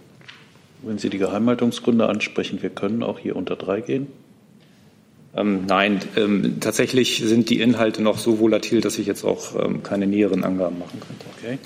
Wenn 0.82 0.98
Sie 0.98 1.08
die 1.08 1.18
Geheimhaltungsgründe 1.18 2.06
ansprechen, 2.06 2.60
wir 2.60 2.70
können 2.70 3.02
auch 3.02 3.18
hier 3.18 3.34
unter 3.34 3.56
drei 3.56 3.80
gehen. 3.80 4.08
Ähm, 5.36 5.66
nein, 5.66 6.00
ähm, 6.16 6.58
tatsächlich 6.60 7.22
sind 7.24 7.50
die 7.50 7.60
Inhalte 7.60 8.02
noch 8.02 8.18
so 8.18 8.38
volatil, 8.38 8.80
dass 8.80 8.98
ich 8.98 9.06
jetzt 9.06 9.24
auch 9.24 9.56
ähm, 9.58 9.82
keine 9.82 10.06
näheren 10.06 10.44
Angaben 10.44 10.78
machen 10.78 11.00
könnte. 11.00 11.26
Okay. 11.38 11.58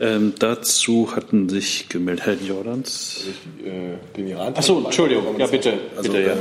Ähm, 0.00 0.34
dazu 0.38 1.14
hatten 1.14 1.48
sich 1.48 1.88
gemeldet 1.88 2.26
Herr 2.26 2.34
Jordans. 2.34 3.24
Also 3.26 3.30
ich, 3.30 3.66
äh, 3.66 3.96
den 4.16 4.28
Iran. 4.28 4.54
Achso, 4.54 4.82
Entschuldigung. 4.84 5.38
Ja, 5.38 5.46
bitte. 5.46 5.74
Also, 5.96 6.10
bitte 6.10 6.24
ja. 6.24 6.32
Äh, 6.32 6.36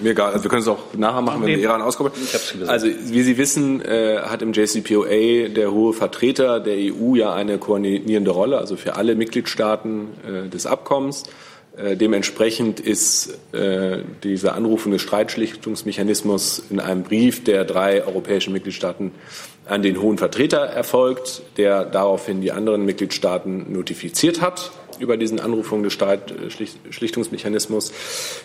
mir 0.00 0.10
egal, 0.10 0.32
also 0.32 0.44
wir 0.44 0.50
können 0.50 0.62
es 0.62 0.68
auch 0.68 0.94
nachher 0.96 1.22
machen, 1.22 1.42
wenn 1.42 1.48
wir 1.48 1.58
Iran 1.58 1.82
auskommen. 1.82 2.12
Also 2.66 2.86
wie 2.86 3.22
Sie 3.22 3.36
wissen, 3.36 3.80
äh, 3.84 4.18
hat 4.22 4.42
im 4.42 4.52
JCPOA 4.52 5.48
der 5.48 5.72
hohe 5.72 5.92
Vertreter 5.92 6.60
der 6.60 6.76
EU 6.76 7.16
ja 7.16 7.34
eine 7.34 7.58
koordinierende 7.58 8.30
Rolle, 8.30 8.58
also 8.58 8.76
für 8.76 8.94
alle 8.94 9.16
Mitgliedstaaten 9.16 10.08
äh, 10.24 10.48
des 10.48 10.66
Abkommens. 10.66 11.24
Äh, 11.78 11.96
dementsprechend 11.96 12.80
ist 12.80 13.38
äh, 13.52 13.98
dieser 14.24 14.54
anrufende 14.54 14.98
Streitschlichtungsmechanismus 14.98 16.64
in 16.70 16.80
einem 16.80 17.04
Brief 17.04 17.44
der 17.44 17.64
drei 17.64 18.04
europäischen 18.04 18.52
Mitgliedstaaten 18.52 19.12
an 19.64 19.82
den 19.82 20.00
hohen 20.00 20.18
Vertreter 20.18 20.58
erfolgt, 20.58 21.42
der 21.56 21.84
daraufhin 21.84 22.40
die 22.40 22.52
anderen 22.52 22.84
Mitgliedstaaten 22.84 23.72
notifiziert 23.72 24.40
hat 24.40 24.72
über 24.98 25.16
diesen 25.16 25.38
Anrufung 25.38 25.84
des 25.84 25.92
Streitschlichtungsmechanismus. 25.92 27.92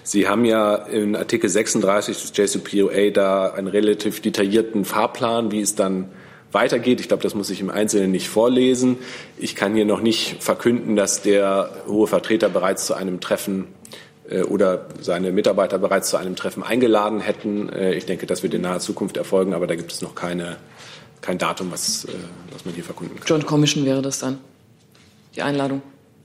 Sie 0.03 0.27
haben 0.27 0.45
ja 0.45 0.75
in 0.75 1.15
Artikel 1.15 1.49
36 1.49 2.15
des 2.15 2.31
JCPOA 2.35 3.09
da 3.09 3.51
einen 3.51 3.67
relativ 3.67 4.21
detaillierten 4.21 4.85
Fahrplan, 4.85 5.51
wie 5.51 5.61
es 5.61 5.73
dann 5.73 6.09
weitergeht. 6.53 6.99
Ich 6.99 7.07
glaube, 7.07 7.23
das 7.23 7.35
muss 7.35 7.49
ich 7.49 7.61
im 7.61 7.69
Einzelnen 7.69 8.11
nicht 8.11 8.29
vorlesen. 8.29 8.97
Ich 9.37 9.55
kann 9.55 9.75
hier 9.75 9.85
noch 9.85 10.01
nicht 10.01 10.43
verkünden, 10.43 10.95
dass 10.95 11.21
der 11.21 11.71
hohe 11.87 12.07
Vertreter 12.07 12.49
bereits 12.49 12.85
zu 12.85 12.93
einem 12.93 13.19
Treffen 13.19 13.67
äh, 14.29 14.43
oder 14.43 14.87
seine 15.01 15.31
Mitarbeiter 15.31 15.77
bereits 15.77 16.09
zu 16.09 16.17
einem 16.17 16.35
Treffen 16.35 16.63
eingeladen 16.63 17.19
hätten. 17.19 17.69
Äh, 17.69 17.95
ich 17.95 18.05
denke, 18.05 18.25
das 18.25 18.43
wird 18.43 18.53
in 18.53 18.61
naher 18.61 18.79
Zukunft 18.79 19.17
erfolgen, 19.17 19.53
aber 19.53 19.67
da 19.67 19.75
gibt 19.75 19.91
es 19.91 20.01
noch 20.01 20.15
keine, 20.15 20.57
kein 21.21 21.37
Datum, 21.37 21.71
was, 21.71 22.05
äh, 22.05 22.09
was 22.51 22.65
man 22.65 22.73
hier 22.73 22.83
verkünden 22.83 23.17
kann. 23.17 23.27
Joint 23.27 23.45
Commission 23.45 23.85
wäre 23.85 24.01
das 24.01 24.19
dann, 24.19 24.39
die 25.35 25.41
Einladung? 25.41 25.81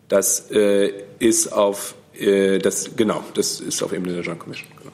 Das 0.09 0.51
äh, 0.51 0.93
ist 1.19 1.53
auf, 1.53 1.95
äh, 2.19 2.59
das, 2.59 2.97
genau, 2.97 3.25
das 3.35 3.61
ist 3.61 3.83
auf 3.83 3.93
Ebene 3.93 4.15
der 4.15 4.23
Joint 4.23 4.41
Commission. 4.41 4.69
Genau. 4.79 4.93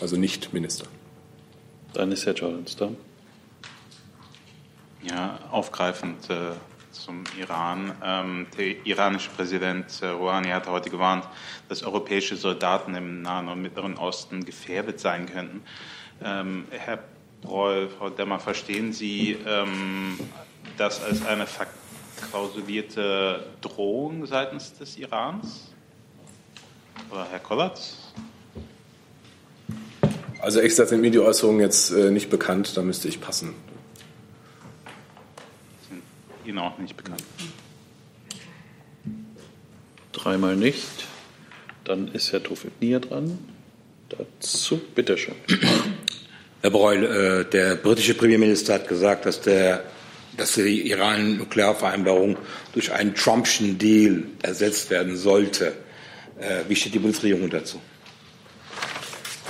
Also 0.00 0.16
nicht 0.16 0.52
Minister. 0.52 0.86
Dann 1.94 2.12
ist 2.12 2.26
Herr 2.26 2.34
Jordans 2.34 2.76
da. 2.76 2.90
Ja, 5.02 5.38
aufgreifend 5.50 6.28
äh, 6.28 6.52
zum 6.92 7.24
Iran. 7.38 7.92
Ähm, 8.04 8.46
der 8.58 8.86
iranische 8.86 9.30
Präsident 9.30 9.86
äh, 10.02 10.08
Rouhani 10.08 10.48
hat 10.48 10.68
heute 10.68 10.90
gewarnt, 10.90 11.26
dass 11.68 11.82
europäische 11.82 12.36
Soldaten 12.36 12.94
im 12.94 13.22
Nahen 13.22 13.48
und 13.48 13.62
Mittleren 13.62 13.96
Osten 13.96 14.44
gefährdet 14.44 15.00
sein 15.00 15.26
könnten. 15.26 15.62
Ähm, 16.22 16.66
Herr 16.70 16.98
Breul, 17.40 17.88
Frau 17.88 18.10
Demmer, 18.10 18.38
verstehen 18.38 18.92
Sie 18.92 19.38
ähm, 19.46 20.18
das 20.76 21.02
als 21.02 21.24
eine 21.24 21.46
verklausulierte 21.46 23.46
Drohung 23.62 24.26
seitens 24.26 24.74
des 24.74 24.98
Irans? 24.98 25.72
Oder 27.10 27.26
Herr 27.30 27.38
Kollatz? 27.38 28.12
Also 30.42 30.60
gesagt 30.60 30.90
sind 30.90 31.00
mir 31.00 31.10
die 31.10 31.18
Äußerungen 31.18 31.60
jetzt 31.60 31.90
äh, 31.90 32.10
nicht 32.10 32.28
bekannt, 32.28 32.76
da 32.76 32.82
müsste 32.82 33.08
ich 33.08 33.20
passen. 33.20 33.54
Ihnen 36.44 36.58
auch 36.58 36.78
nicht 36.78 36.96
bekannt. 36.96 37.22
Dreimal 40.12 40.56
nicht. 40.56 41.06
Dann 41.84 42.08
ist 42.08 42.32
Herr 42.32 42.42
Tofik-Nier 42.42 43.00
dran. 43.00 43.38
Dazu, 44.08 44.80
bitteschön. 44.94 45.34
Herr 46.62 46.70
Breul, 46.70 47.04
äh, 47.04 47.44
der 47.50 47.76
britische 47.76 48.14
Premierminister 48.14 48.74
hat 48.74 48.88
gesagt, 48.88 49.24
dass, 49.24 49.40
der, 49.40 49.84
dass 50.36 50.54
die 50.54 50.90
Iran-Nuklearvereinbarung 50.90 52.36
durch 52.72 52.92
einen 52.92 53.14
Trumpschen 53.14 53.78
Deal 53.78 54.24
ersetzt 54.42 54.90
werden 54.90 55.16
sollte. 55.16 55.72
Äh, 56.38 56.64
wie 56.68 56.76
steht 56.76 56.94
die 56.94 56.98
Bundesregierung 56.98 57.48
dazu? 57.48 57.80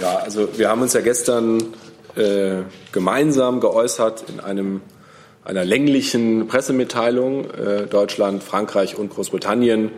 Ja, 0.00 0.18
also 0.18 0.56
wir 0.56 0.68
haben 0.68 0.82
uns 0.82 0.92
ja 0.92 1.00
gestern 1.00 1.74
äh, 2.16 2.62
gemeinsam 2.92 3.60
geäußert 3.60 4.24
in 4.28 4.40
einem, 4.40 4.80
einer 5.50 5.64
länglichen 5.64 6.46
Pressemitteilung 6.46 7.50
äh, 7.50 7.86
Deutschland, 7.86 8.42
Frankreich 8.44 8.96
und 8.96 9.10
Großbritannien. 9.10 9.90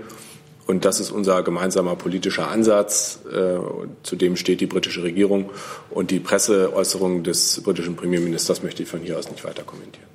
Und 0.67 0.87
das 0.87 0.99
ist 0.99 1.11
unser 1.11 1.43
gemeinsamer 1.43 1.95
politischer 1.95 2.49
Ansatz. 2.49 3.21
Äh, 3.31 3.59
zu 4.03 4.17
dem 4.17 4.37
steht 4.37 4.63
die 4.63 4.67
britische 4.67 5.03
Regierung. 5.03 5.51
Und 5.91 6.11
die 6.11 6.21
Presseäußerung 6.21 7.23
des 7.23 7.61
britischen 7.63 7.97
Premierministers 7.97 8.63
möchte 8.63 8.83
ich 8.83 8.89
von 8.89 9.01
hier 9.01 9.19
aus 9.19 9.31
nicht 9.31 9.45
weiter 9.45 9.63
kommentieren. 9.63 10.09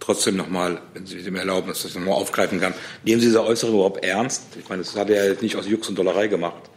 Trotzdem 0.00 0.36
nochmal, 0.36 0.80
wenn 0.94 1.04
Sie 1.04 1.30
mir 1.30 1.40
erlauben, 1.40 1.68
dass 1.68 1.78
ich 1.78 1.92
das 1.92 1.94
nochmal 1.96 2.14
aufgreifen 2.14 2.58
kann. 2.58 2.72
Nehmen 3.04 3.20
Sie 3.20 3.26
diese 3.26 3.44
Äußerung 3.44 3.74
überhaupt 3.74 4.02
ernst? 4.02 4.44
Ich 4.58 4.68
meine, 4.68 4.82
das 4.82 4.96
hat 4.96 5.10
er 5.10 5.32
ja 5.32 5.40
nicht 5.42 5.56
aus 5.56 5.66
Jux 5.68 5.88
und 5.90 5.98
Dollerei 5.98 6.28
gemacht. 6.28 6.70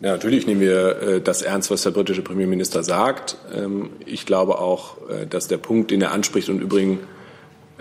Ja, 0.00 0.10
natürlich 0.10 0.46
nehmen 0.46 0.60
wir 0.60 1.02
äh, 1.02 1.20
das 1.20 1.42
ernst, 1.42 1.70
was 1.70 1.82
der 1.82 1.90
britische 1.90 2.22
Premierminister 2.22 2.82
sagt. 2.82 3.36
Ähm, 3.54 3.90
ich 4.04 4.26
glaube 4.26 4.58
auch, 4.58 4.96
äh, 5.08 5.26
dass 5.26 5.48
der 5.48 5.58
Punkt, 5.58 5.90
den 5.90 6.02
er 6.02 6.10
anspricht 6.10 6.48
und 6.48 6.60
übrigens 6.60 6.98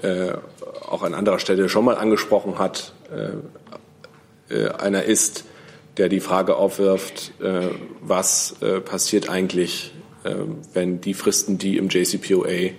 äh, 0.01 0.34
auch 0.88 1.01
an 1.01 1.14
anderer 1.16 1.39
Stelle 1.39 1.70
schon 1.70 1.86
mal 1.86 1.95
angesprochen 1.95 2.59
hat, 2.59 2.93
einer 4.80 5.03
ist, 5.03 5.45
der 5.97 6.09
die 6.09 6.20
Frage 6.20 6.55
aufwirft, 6.55 7.34
was 8.01 8.55
passiert 8.86 9.30
eigentlich, 9.30 9.93
wenn 10.74 10.99
die 10.99 11.14
Fristen, 11.14 11.59
die 11.59 11.78
im 11.78 11.89
JCPOA 11.89 12.72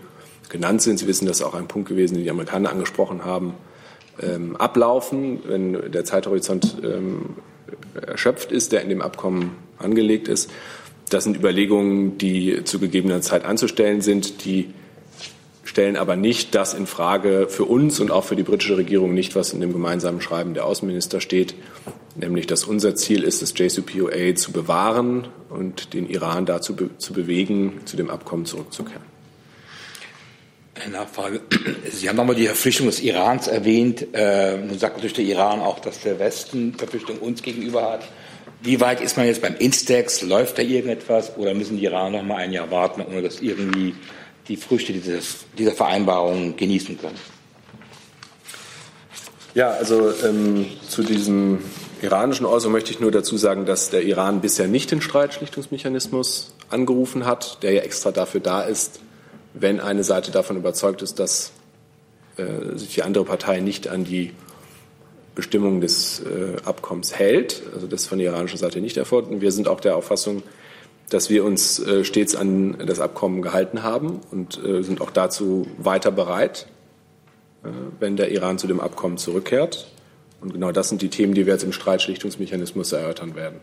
genannt 0.49 0.83
sind, 0.83 0.99
Sie 0.99 1.07
wissen, 1.07 1.27
das 1.27 1.39
ist 1.39 1.47
auch 1.47 1.55
ein 1.55 1.69
Punkt 1.69 1.89
gewesen, 1.89 2.15
den 2.15 2.25
die 2.25 2.31
Amerikaner 2.31 2.71
angesprochen 2.71 3.25
haben, 3.25 3.55
ähm, 4.21 4.57
ablaufen, 4.57 5.41
wenn 5.47 5.93
der 5.93 6.05
Zeithorizont 6.05 6.79
ähm, 6.83 7.37
erschöpft 8.07 8.53
ist, 8.53 8.73
der 8.73 8.83
in 8.83 8.89
dem 8.89 9.03
Abkommen 9.03 9.57
angelegt 9.79 10.29
ist. 10.29 10.51
Das 11.11 11.25
sind 11.25 11.37
Überlegungen, 11.37 12.19
die 12.19 12.65
zu 12.65 12.79
gegebener 12.79 13.21
Zeit 13.21 13.45
anzustellen 13.45 14.01
sind, 14.01 14.45
die 14.45 14.71
stellen 15.65 15.97
aber 15.97 16.17
nicht 16.17 16.55
das 16.55 16.75
in 16.75 16.87
Frage 16.87 17.47
für 17.49 17.65
uns 17.65 17.99
und 18.01 18.11
auch 18.11 18.25
für 18.25 18.37
die 18.37 18.43
britische 18.43 18.77
Regierung 18.77 19.15
nicht, 19.15 19.35
was 19.35 19.53
in 19.53 19.61
dem 19.61 19.73
gemeinsamen 19.73 20.21
Schreiben 20.21 20.55
der 20.55 20.67
Außenminister 20.67 21.21
steht, 21.21 21.55
nämlich 22.17 22.47
dass 22.47 22.65
unser 22.65 22.95
Ziel 22.95 23.25
ist, 23.25 23.43
das 23.43 23.55
JCPOA 23.57 24.35
zu 24.35 24.53
bewahren 24.53 25.29
und 25.51 25.95
den 25.95 26.09
Iran 26.09 26.47
dazu 26.47 26.77
be 26.77 26.91
zu 26.99 27.13
bewegen, 27.13 27.81
zu 27.87 27.97
dem 27.97 28.11
Abkommen 28.11 28.45
zurückzukehren. 28.45 29.14
Eine 30.83 30.93
Nachfrage. 30.93 31.41
Sie 31.91 32.09
haben 32.09 32.17
nochmal 32.17 32.35
die 32.35 32.47
Verpflichtung 32.47 32.87
des 32.87 33.01
Irans 33.01 33.47
erwähnt. 33.47 34.09
Äh, 34.13 34.57
nun 34.57 34.79
sagt 34.79 34.97
natürlich 34.97 35.15
der 35.15 35.25
Iran 35.25 35.61
auch, 35.61 35.79
dass 35.79 36.01
der 36.01 36.19
Westen 36.19 36.75
Verpflichtung 36.75 37.19
uns 37.19 37.43
gegenüber 37.43 37.93
hat. 37.93 38.09
Wie 38.61 38.81
weit 38.81 39.01
ist 39.01 39.17
man 39.17 39.27
jetzt 39.27 39.41
beim 39.41 39.55
Instex? 39.57 40.23
Läuft 40.23 40.59
da 40.59 40.63
irgendetwas 40.63 41.37
oder 41.37 41.55
müssen 41.55 41.77
die 41.77 41.85
Iraner 41.85 42.19
noch 42.19 42.25
mal 42.25 42.39
ein 42.39 42.53
Jahr 42.53 42.71
warten, 42.71 43.03
ohne 43.03 43.23
dass 43.23 43.41
irgendwie 43.41 43.95
die 44.49 44.57
Früchte 44.57 44.93
dieses, 44.93 45.45
dieser 45.57 45.73
Vereinbarung 45.73 46.57
genießen 46.57 46.99
können? 46.99 47.19
Ja, 49.55 49.71
also 49.71 50.13
ähm, 50.25 50.67
zu 50.89 51.05
diesem 51.05 51.61
iranischen 52.03 52.47
Äußerung 52.47 52.73
möchte 52.73 52.91
ich 52.91 52.99
nur 52.99 53.13
dazu 53.13 53.37
sagen, 53.37 53.65
dass 53.65 53.91
der 53.91 54.03
Iran 54.03 54.41
bisher 54.41 54.67
nicht 54.67 54.91
den 54.91 55.01
Streitschlichtungsmechanismus 55.01 56.55
angerufen 56.71 57.25
hat, 57.25 57.63
der 57.63 57.73
ja 57.73 57.83
extra 57.83 58.11
dafür 58.11 58.41
da 58.41 58.63
ist, 58.63 59.01
wenn 59.55 59.81
eine 59.81 60.05
Seite 60.05 60.31
davon 60.31 60.57
überzeugt 60.57 61.01
ist, 61.01 61.19
dass 61.19 61.53
äh, 62.37 62.77
sich 62.77 62.95
die 62.95 63.03
andere 63.03 63.25
Partei 63.25 63.61
nicht 63.61 63.89
an 63.89 64.05
die 64.05 64.33
Bestimmungen 65.35 65.81
des 65.81 66.21
äh, 66.21 66.57
Abkommens 66.65 67.15
hält. 67.17 67.63
Also 67.75 67.87
das 67.87 68.03
ist 68.03 68.09
von 68.09 68.19
der 68.19 68.33
iranischen 68.33 68.59
Seite 68.59 68.81
nicht 68.81 68.97
erfolgt. 68.97 69.31
Und 69.31 69.41
wir 69.41 69.53
sind 69.53 69.69
auch 69.69 69.81
der 69.81 69.97
Auffassung, 69.97 70.43
dass 71.11 71.31
wir 71.31 71.45
uns 71.45 71.79
äh, 71.81 72.05
stets 72.05 72.35
an 72.35 72.77
das 72.87 73.01
Abkommen 73.01 73.43
gehalten 73.43 73.83
haben 73.83 74.21
und 74.31 74.63
äh, 74.65 74.83
sind 74.83 75.01
auch 75.01 75.11
dazu 75.11 75.67
weiter 75.79 76.11
bereit, 76.11 76.67
äh, 77.63 77.69
wenn 78.01 78.17
der 78.17 78.31
Iran 78.31 78.59
zu 78.59 78.67
dem 78.67 78.81
Abkommen 78.81 79.19
zurückkehrt. 79.19 79.91
Und 80.41 80.53
genau 80.53 80.73
das 80.73 80.89
sind 80.89 81.03
die 81.03 81.09
Themen, 81.09 81.35
die 81.35 81.47
wir 81.47 81.53
jetzt 81.53 81.65
im 81.65 81.73
Streitschlichtungsmechanismus 81.73 82.93
erörtern 82.93 83.35
werden. 83.35 83.61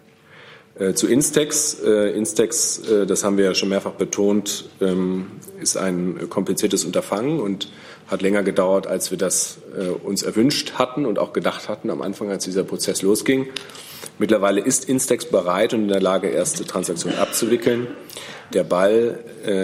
Äh, 0.80 0.94
zu 0.94 1.08
Instex. 1.08 1.80
Äh, 1.84 2.12
Instex, 2.12 2.80
äh, 2.80 3.06
das 3.06 3.24
haben 3.24 3.38
wir 3.38 3.46
ja 3.46 3.56
schon 3.56 3.70
mehrfach 3.70 3.92
betont, 3.92 4.70
ähm, 4.80 5.28
ist 5.62 5.78
ein 5.78 6.30
kompliziertes 6.30 6.86
Unterfangen 6.86 7.40
und 7.40 7.70
hat 8.08 8.22
länger 8.22 8.44
gedauert, 8.44 8.88
als 8.88 9.12
wir 9.12 9.18
das 9.18 9.60
uns 10.04 10.22
erwünscht 10.24 10.74
hatten 10.74 11.06
und 11.06 11.18
auch 11.18 11.32
gedacht 11.32 11.70
hatten 11.70 11.90
am 11.90 12.02
Anfang, 12.02 12.30
als 12.30 12.44
dieser 12.44 12.66
Prozess 12.66 13.02
losging. 13.04 13.48
Mittlerweile 14.20 14.60
ist 14.60 14.90
Instex 14.90 15.24
bereit 15.24 15.74
und 15.74 15.84
in 15.84 15.88
der 15.88 16.02
Lage, 16.02 16.28
erste 16.28 16.66
Transaktionen 16.66 17.18
abzuwickeln. 17.20 17.88
Der 18.54 18.66
Ball 18.66 19.20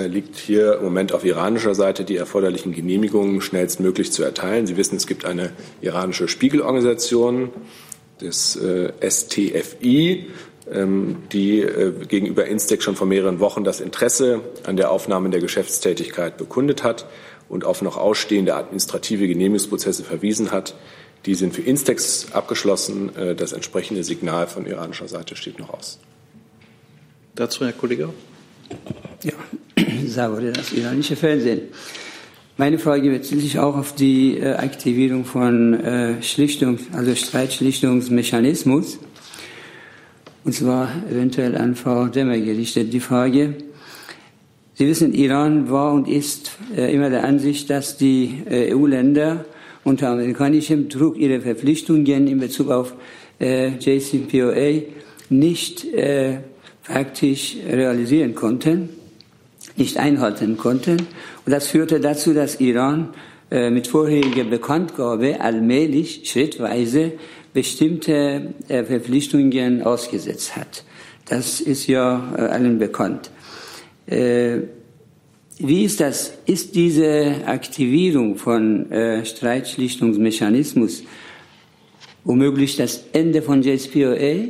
liegt 0.07 0.37
hier 0.37 0.77
im 0.77 0.85
Moment 0.85 1.11
auf 1.11 1.25
iranischer 1.25 1.75
Seite, 1.75 2.05
die 2.05 2.15
erforderlichen 2.15 2.71
Genehmigungen 2.71 3.41
schnellstmöglich 3.41 4.13
zu 4.13 4.23
erteilen. 4.23 4.65
Sie 4.65 4.77
wissen, 4.77 4.95
es 4.95 5.07
gibt 5.07 5.25
eine 5.25 5.51
iranische 5.81 6.29
Spiegelorganisation, 6.29 7.51
äh, 8.21 9.09
STFI, 9.09 10.27
die 11.31 11.61
äh, 11.61 11.93
gegenüber 12.07 12.45
Instex 12.45 12.83
schon 12.83 12.95
vor 12.95 13.07
mehreren 13.07 13.39
Wochen 13.39 13.63
das 13.63 13.79
Interesse 13.79 14.41
an 14.65 14.75
der 14.75 14.91
Aufnahme 14.91 15.29
der 15.29 15.39
Geschäftstätigkeit 15.39 16.37
bekundet 16.37 16.83
hat 16.83 17.05
und 17.47 17.63
auf 17.63 17.81
noch 17.81 17.97
ausstehende 17.97 18.55
administrative 18.55 19.27
Genehmigungsprozesse 19.27 20.03
verwiesen 20.03 20.51
hat. 20.51 20.75
Die 21.25 21.35
sind 21.35 21.55
für 21.55 21.61
Instex 21.61 22.27
abgeschlossen. 22.33 23.15
Äh, 23.15 23.35
das 23.35 23.53
entsprechende 23.53 24.03
Signal 24.03 24.47
von 24.47 24.65
iranischer 24.65 25.07
Seite 25.07 25.35
steht 25.35 25.57
noch 25.57 25.69
aus. 25.69 25.99
Dazu 27.35 27.63
Herr 27.63 27.73
Kollege. 27.73 28.09
Ja, 29.23 29.33
Savore, 30.05 30.51
das 30.51 30.73
iranische 30.73 31.15
Fernsehen. 31.15 31.61
Meine 32.57 32.79
Frage 32.79 33.09
bezieht 33.11 33.39
sich 33.39 33.59
auch 33.59 33.77
auf 33.77 33.95
die 33.95 34.37
äh, 34.37 34.53
Aktivierung 34.53 35.23
von 35.23 36.19
Schlichtung, 36.21 36.79
also 36.91 37.15
Streitschlichtungsmechanismus 37.15 38.97
und 40.47 40.53
zwar 40.53 40.89
eventuell 41.11 41.57
an 41.57 41.75
Frau 41.75 42.05
Demmer 42.05 42.37
gerichtet. 42.37 42.93
Die 42.93 43.01
Frage, 43.01 43.55
Sie 44.75 44.87
wissen, 44.87 45.13
Iran 45.13 45.69
war 45.69 45.91
und 45.91 46.07
ist 46.07 46.51
äh, 46.73 46.93
immer 46.93 47.09
der 47.09 47.25
Ansicht, 47.25 47.69
dass 47.69 47.97
die 47.97 48.43
äh, 48.49 48.73
EU-Länder 48.73 49.43
unter 49.83 50.07
amerikanischem 50.07 50.87
Druck 50.87 51.17
ihre 51.17 51.41
Verpflichtungen 51.41 52.27
in 52.27 52.39
Bezug 52.39 52.69
auf 52.69 52.93
äh, 53.41 53.71
JCPOA 53.77 54.83
nicht 55.29 55.85
praktisch 56.85 57.57
realisieren 57.69 58.33
konnten, 58.33 58.87
nicht 59.75 59.97
einhalten 59.97 60.55
konnten. 60.55 60.95
Und 61.45 61.51
das 61.51 61.67
führte 61.67 61.99
dazu, 61.99 62.33
dass 62.33 62.61
Iran 62.61 63.09
mit 63.49 63.87
vorheriger 63.87 64.45
Bekanntgabe 64.45 65.41
allmählich, 65.41 66.21
schrittweise 66.23 67.11
bestimmte 67.57 68.53
äh, 68.67 68.83
Verpflichtungen 68.83 69.81
ausgesetzt 69.81 70.55
hat. 70.55 70.83
Das 71.25 71.59
ist 71.59 71.87
ja 71.87 72.35
äh, 72.37 72.41
allen 72.41 72.77
bekannt. 72.77 73.31
Äh, 74.05 74.59
wie 75.57 75.83
ist 75.83 75.99
das? 75.99 76.33
Ist 76.45 76.75
diese 76.75 77.47
Aktivierung 77.47 78.37
von 78.37 78.85
Streitschlichtungsmechanismus 79.23 81.01
womöglich 82.23 82.75
das 82.75 83.05
Ende 83.11 83.41
von 83.41 83.63
JSPOA? 83.63 84.49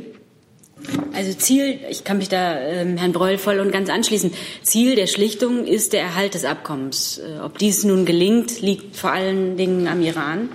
Also 1.14 1.32
Ziel, 1.32 1.80
ich 1.88 2.04
kann 2.04 2.18
mich 2.18 2.28
da 2.28 2.60
ähm, 2.60 2.98
Herrn 2.98 3.12
Breul 3.12 3.38
voll 3.38 3.60
und 3.60 3.72
ganz 3.72 3.88
anschließen, 3.88 4.32
Ziel 4.62 4.96
der 4.96 5.06
Schlichtung 5.06 5.64
ist 5.64 5.94
der 5.94 6.02
Erhalt 6.02 6.34
des 6.34 6.44
Abkommens. 6.44 7.18
Äh, 7.18 7.40
ob 7.40 7.56
dies 7.56 7.84
nun 7.84 8.04
gelingt, 8.04 8.60
liegt 8.60 8.96
vor 8.96 9.12
allen 9.12 9.56
Dingen 9.56 9.88
am 9.88 10.02
Iran. 10.02 10.50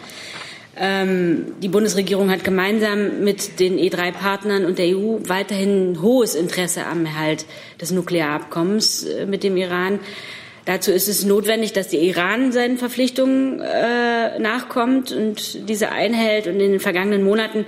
Ähm, 0.75 1.53
die 1.61 1.67
Bundesregierung 1.67 2.31
hat 2.31 2.43
gemeinsam 2.43 3.23
mit 3.23 3.59
den 3.59 3.77
E3-Partnern 3.77 4.65
und 4.65 4.79
der 4.79 4.97
EU 4.97 5.19
weiterhin 5.27 6.01
hohes 6.01 6.33
Interesse 6.33 6.85
am 6.85 7.05
Erhalt 7.05 7.45
des 7.79 7.91
Nuklearabkommens 7.91 9.03
äh, 9.03 9.25
mit 9.27 9.43
dem 9.43 9.55
Iran. 9.55 9.99
Dazu 10.65 10.91
ist 10.91 11.07
es 11.07 11.25
notwendig, 11.25 11.73
dass 11.73 11.89
der 11.89 12.01
Iran 12.01 12.51
seinen 12.51 12.77
Verpflichtungen 12.77 13.59
äh, 13.59 14.39
nachkommt 14.39 15.11
und 15.11 15.69
diese 15.69 15.91
einhält. 15.91 16.47
Und 16.47 16.53
in 16.53 16.71
den 16.71 16.79
vergangenen 16.79 17.23
Monaten 17.23 17.65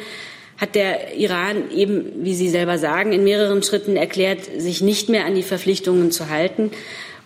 hat 0.57 0.73
der 0.73 1.15
Iran 1.15 1.69
eben, 1.71 2.23
wie 2.23 2.33
Sie 2.33 2.49
selber 2.49 2.77
sagen, 2.77 3.11
in 3.11 3.23
mehreren 3.23 3.61
Schritten 3.61 3.97
erklärt, 3.97 4.39
sich 4.57 4.81
nicht 4.81 5.09
mehr 5.09 5.25
an 5.25 5.35
die 5.35 5.43
Verpflichtungen 5.43 6.11
zu 6.11 6.29
halten. 6.29 6.71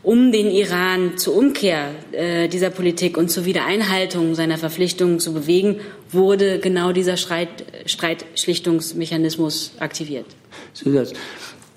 Um 0.01 0.31
den 0.31 0.49
Iran 0.49 1.17
zur 1.17 1.35
Umkehr 1.35 1.89
äh, 2.13 2.47
dieser 2.47 2.69
Politik 2.69 3.17
und 3.17 3.29
zur 3.29 3.45
Wiedereinhaltung 3.45 4.33
seiner 4.33 4.57
Verpflichtungen 4.57 5.19
zu 5.19 5.33
bewegen, 5.33 5.81
wurde 6.11 6.59
genau 6.59 6.93
dieser 6.93 7.17
Streit, 7.17 7.65
Streitschlichtungsmechanismus 7.85 9.73
aktiviert. 9.79 10.25
Zusatz. 10.73 11.13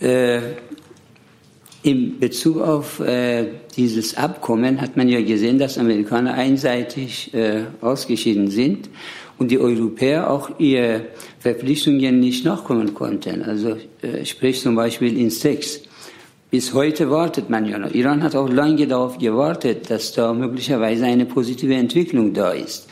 Äh, 0.00 0.40
in 1.82 2.20
Bezug 2.20 2.60
auf 2.60 3.00
äh, 3.00 3.48
dieses 3.76 4.16
Abkommen 4.16 4.80
hat 4.80 4.96
man 4.96 5.08
ja 5.08 5.20
gesehen, 5.20 5.58
dass 5.58 5.78
Amerikaner 5.78 6.34
einseitig 6.34 7.34
äh, 7.34 7.64
ausgeschieden 7.80 8.50
sind 8.50 8.88
und 9.38 9.50
die 9.50 9.58
Europäer 9.58 10.30
auch 10.30 10.60
ihre 10.60 11.06
Verpflichtungen 11.40 12.20
nicht 12.20 12.44
nachkommen 12.44 12.94
konnten. 12.94 13.42
Also 13.42 13.76
äh, 14.00 14.24
sprich 14.24 14.60
zum 14.60 14.76
Beispiel 14.76 15.18
in 15.18 15.30
Sex. 15.30 15.82
Bis 16.52 16.74
heute 16.74 17.10
wartet 17.10 17.48
man 17.48 17.64
ja 17.64 17.78
noch. 17.78 17.92
Iran 17.94 18.22
hat 18.22 18.36
auch 18.36 18.46
lange 18.46 18.86
darauf 18.86 19.16
gewartet, 19.16 19.88
dass 19.88 20.12
da 20.12 20.34
möglicherweise 20.34 21.06
eine 21.06 21.24
positive 21.24 21.72
Entwicklung 21.74 22.34
da 22.34 22.52
ist. 22.52 22.88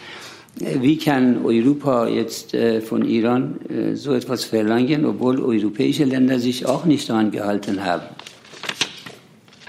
Äh, 0.60 0.80
wie 0.80 0.96
kann 0.96 1.44
Europa 1.44 2.08
jetzt 2.08 2.54
äh, 2.54 2.80
von 2.80 3.04
Iran 3.04 3.60
äh, 3.68 3.96
so 3.96 4.14
etwas 4.14 4.44
verlangen, 4.44 5.04
obwohl 5.04 5.42
europäische 5.42 6.04
Länder 6.04 6.38
sich 6.38 6.64
auch 6.64 6.86
nicht 6.86 7.10
daran 7.10 7.32
gehalten 7.32 7.84
haben? 7.84 8.04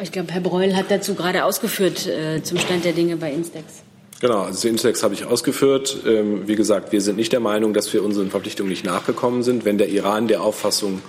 Ich 0.02 0.14
glaube, 0.14 0.32
Herr 0.32 0.40
Breul 0.40 0.74
hat 0.74 0.90
dazu 0.90 1.14
gerade 1.14 1.44
ausgeführt 1.44 2.10
zum 2.44 2.58
Stand 2.60 2.86
der 2.86 2.94
Dinge 2.94 3.18
bei 3.18 3.34
Instex. 3.34 3.84
Genau, 4.22 4.44
also 4.44 4.70
Instex 4.70 5.04
habe 5.04 5.16
ich 5.16 5.26
ausgeführt. 5.26 5.98
Ähm, 6.08 6.48
wie 6.48 6.56
gesagt, 6.56 6.94
wir 6.94 7.02
sind 7.02 7.18
nicht 7.18 7.34
der 7.34 7.42
Meinung, 7.42 7.74
dass 7.74 7.92
wir 7.92 8.06
unseren 8.06 8.30
Verpflichtungen 8.32 8.70
nicht 8.70 8.86
nachgekommen 8.86 9.44
sind. 9.44 9.66
Wenn 9.66 9.78
der 9.78 9.90
Iran 9.90 10.30
der 10.30 10.42
Auffassung 10.42 11.02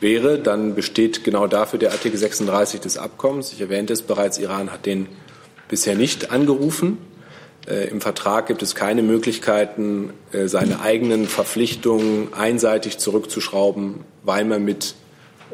wäre, 0.00 0.38
dann 0.38 0.74
besteht 0.74 1.24
genau 1.24 1.46
dafür 1.46 1.78
der 1.78 1.92
Artikel 1.92 2.18
36 2.18 2.80
des 2.80 2.98
Abkommens. 2.98 3.52
Ich 3.52 3.60
erwähnte 3.60 3.92
es 3.92 4.02
bereits, 4.02 4.38
Iran 4.38 4.70
hat 4.70 4.86
den 4.86 5.08
bisher 5.68 5.94
nicht 5.94 6.30
angerufen. 6.30 6.98
Äh, 7.66 7.88
Im 7.88 8.00
Vertrag 8.00 8.46
gibt 8.46 8.62
es 8.62 8.74
keine 8.74 9.02
Möglichkeiten, 9.02 10.12
äh, 10.32 10.48
seine 10.48 10.80
eigenen 10.80 11.26
Verpflichtungen 11.26 12.32
einseitig 12.34 12.98
zurückzuschrauben, 12.98 14.00
weil 14.22 14.44
man 14.44 14.64
mit 14.64 14.94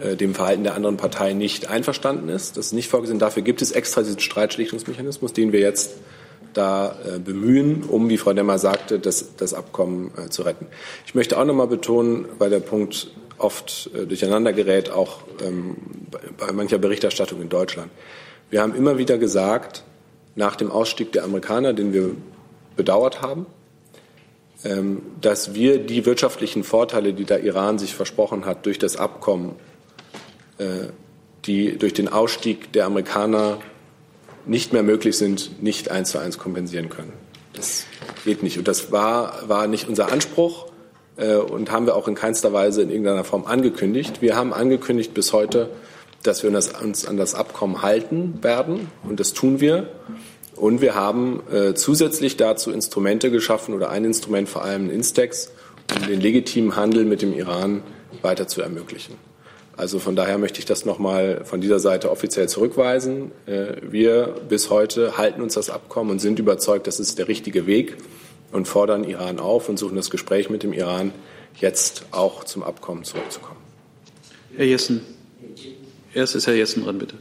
äh, 0.00 0.16
dem 0.16 0.34
Verhalten 0.34 0.64
der 0.64 0.74
anderen 0.74 0.96
Partei 0.96 1.32
nicht 1.32 1.68
einverstanden 1.68 2.28
ist. 2.28 2.56
Das 2.56 2.66
ist 2.66 2.72
nicht 2.72 2.88
vorgesehen. 2.88 3.18
Dafür 3.18 3.42
gibt 3.42 3.62
es 3.62 3.70
extra 3.70 4.02
diesen 4.02 4.20
Streitschlichtungsmechanismus, 4.20 5.32
den 5.32 5.52
wir 5.52 5.60
jetzt 5.60 5.92
da 6.52 6.96
äh, 7.04 7.18
bemühen, 7.18 7.84
um, 7.84 8.08
wie 8.08 8.18
Frau 8.18 8.32
Demmer 8.32 8.58
sagte, 8.58 8.98
das, 8.98 9.36
das 9.36 9.54
Abkommen 9.54 10.10
äh, 10.16 10.30
zu 10.30 10.42
retten. 10.42 10.66
Ich 11.06 11.14
möchte 11.14 11.38
auch 11.38 11.44
noch 11.44 11.54
mal 11.54 11.66
betonen, 11.66 12.26
weil 12.38 12.50
der 12.50 12.60
Punkt 12.60 13.10
oft 13.40 13.90
äh, 13.94 14.06
durcheinander 14.06 14.52
gerät, 14.52 14.90
auch 14.90 15.20
ähm, 15.42 15.76
bei, 16.38 16.52
mancher 16.52 16.78
Berichterstattung 16.78 17.40
in 17.40 17.48
Deutschland. 17.48 17.90
Wir 18.50 18.62
haben 18.62 18.74
immer 18.74 18.98
wieder 18.98 19.18
gesagt, 19.18 19.84
nach 20.34 20.56
dem 20.56 20.70
Ausstieg 20.70 21.12
der 21.12 21.24
Amerikaner, 21.24 21.72
den 21.72 21.92
wir 21.92 22.12
bedauert 22.76 23.22
haben, 23.22 23.46
ähm, 24.64 25.02
dass 25.20 25.54
wir 25.54 25.78
die 25.78 26.06
wirtschaftlichen 26.06 26.64
Vorteile, 26.64 27.14
die 27.14 27.24
der 27.24 27.42
Iran 27.42 27.78
sich 27.78 27.94
versprochen 27.94 28.44
hat, 28.44 28.66
durch 28.66 28.78
das 28.78 28.96
Abkommen 28.96 29.56
äh, 30.58 30.88
die 31.46 31.78
durch 31.78 31.94
den 31.94 32.08
Ausstieg 32.08 32.70
der 32.74 32.84
Amerikaner 32.84 33.60
nicht 34.44 34.74
mehr 34.74 34.82
möglich 34.82 35.16
sind, 35.16 35.62
nicht 35.62 35.90
eins 35.90 36.10
zu 36.10 36.18
eins 36.18 36.36
kompensieren 36.36 36.90
können. 36.90 37.14
Das 37.54 37.86
geht 38.24 38.42
nicht. 38.42 38.58
Und 38.58 38.68
das 38.68 38.92
war, 38.92 39.48
war 39.48 39.66
nicht 39.66 39.88
unser 39.88 40.12
Anspruch 40.12 40.69
und 41.26 41.70
haben 41.70 41.86
wir 41.86 41.96
auch 41.96 42.08
in 42.08 42.14
keinster 42.14 42.52
Weise 42.52 42.82
in 42.82 42.90
irgendeiner 42.90 43.24
Form 43.24 43.44
angekündigt. 43.44 44.22
Wir 44.22 44.36
haben 44.36 44.52
angekündigt 44.52 45.14
bis 45.14 45.32
heute, 45.32 45.68
dass 46.22 46.42
wir 46.42 46.50
uns 46.50 47.06
an 47.06 47.16
das 47.16 47.34
Abkommen 47.34 47.82
halten 47.82 48.38
werden 48.42 48.88
und 49.08 49.20
das 49.20 49.32
tun 49.32 49.60
wir. 49.60 49.88
Und 50.56 50.82
wir 50.82 50.94
haben 50.94 51.42
äh, 51.50 51.74
zusätzlich 51.74 52.36
dazu 52.36 52.70
Instrumente 52.70 53.30
geschaffen 53.30 53.74
oder 53.74 53.88
ein 53.88 54.04
Instrument 54.04 54.48
vor 54.48 54.62
allem 54.62 54.90
Instex, 54.90 55.52
um 55.96 56.06
den 56.06 56.20
legitimen 56.20 56.76
Handel 56.76 57.04
mit 57.04 57.22
dem 57.22 57.32
Iran 57.32 57.82
weiter 58.20 58.46
zu 58.46 58.60
ermöglichen. 58.60 59.14
Also 59.78 59.98
von 59.98 60.14
daher 60.14 60.36
möchte 60.36 60.58
ich 60.58 60.66
das 60.66 60.84
nochmal 60.84 61.42
von 61.44 61.62
dieser 61.62 61.78
Seite 61.78 62.10
offiziell 62.10 62.50
zurückweisen. 62.50 63.32
Äh, 63.46 63.76
wir 63.82 64.34
bis 64.48 64.68
heute 64.68 65.16
halten 65.16 65.40
uns 65.40 65.54
das 65.54 65.70
Abkommen 65.70 66.10
und 66.10 66.18
sind 66.18 66.38
überzeugt, 66.38 66.86
das 66.86 67.00
ist 67.00 67.18
der 67.18 67.28
richtige 67.28 67.66
Weg 67.66 67.96
und 68.52 68.66
fordern 68.66 69.04
Iran 69.04 69.38
auf 69.38 69.68
und 69.68 69.78
suchen 69.78 69.96
das 69.96 70.10
Gespräch 70.10 70.50
mit 70.50 70.62
dem 70.62 70.72
Iran, 70.72 71.12
jetzt 71.56 72.06
auch 72.10 72.44
zum 72.44 72.62
Abkommen 72.62 73.04
zurückzukommen. 73.04 73.60
Herr 74.56 74.66
Jessen. 74.66 75.02
Erst 76.12 76.34
ist 76.34 76.46
Herr 76.46 76.54
Jessen 76.54 76.84
dran, 76.84 76.98
bitte. 76.98 77.14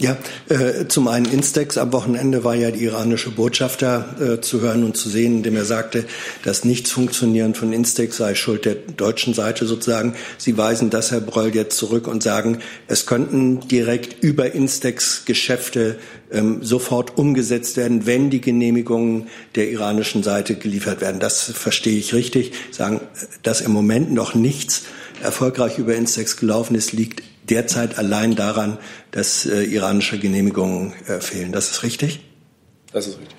Ja, 0.00 0.16
äh, 0.48 0.86
zum 0.86 1.08
einen 1.08 1.26
Instex. 1.26 1.76
Am 1.76 1.92
Wochenende 1.92 2.44
war 2.44 2.54
ja 2.54 2.70
die 2.70 2.84
iranische 2.84 3.30
Botschafter 3.30 4.14
äh, 4.20 4.40
zu 4.40 4.60
hören 4.60 4.84
und 4.84 4.96
zu 4.96 5.08
sehen, 5.08 5.38
indem 5.38 5.56
er 5.56 5.64
sagte, 5.64 6.04
das 6.44 6.64
Nichtsfunktionieren 6.64 7.54
von 7.54 7.72
Instex 7.72 8.16
sei 8.16 8.36
Schuld 8.36 8.64
der 8.64 8.76
deutschen 8.76 9.34
Seite 9.34 9.66
sozusagen. 9.66 10.14
Sie 10.36 10.56
weisen 10.56 10.90
das, 10.90 11.10
Herr 11.10 11.20
Breul, 11.20 11.52
jetzt 11.54 11.76
zurück 11.76 12.06
und 12.06 12.22
sagen, 12.22 12.58
es 12.86 13.06
könnten 13.06 13.66
direkt 13.66 14.22
über 14.22 14.52
Instex 14.52 15.24
Geschäfte 15.24 15.98
ähm, 16.30 16.62
sofort 16.62 17.18
umgesetzt 17.18 17.76
werden, 17.76 18.06
wenn 18.06 18.30
die 18.30 18.40
Genehmigungen 18.40 19.26
der 19.56 19.70
iranischen 19.70 20.22
Seite 20.22 20.54
geliefert 20.54 21.00
werden. 21.00 21.18
Das 21.18 21.42
verstehe 21.42 21.98
ich 21.98 22.14
richtig. 22.14 22.52
Sagen, 22.70 23.00
dass 23.42 23.60
im 23.60 23.72
Moment 23.72 24.12
noch 24.12 24.34
nichts 24.34 24.84
erfolgreich 25.22 25.78
über 25.78 25.96
Instex 25.96 26.36
gelaufen 26.36 26.76
ist, 26.76 26.92
liegt 26.92 27.22
derzeit 27.50 27.98
allein 27.98 28.34
daran, 28.34 28.78
dass 29.10 29.46
äh, 29.46 29.62
iranische 29.62 30.18
Genehmigungen 30.18 30.92
äh, 31.06 31.20
fehlen. 31.20 31.52
Das 31.52 31.70
ist 31.70 31.82
richtig? 31.82 32.20
Das 32.92 33.06
ist 33.06 33.18
richtig. 33.18 33.36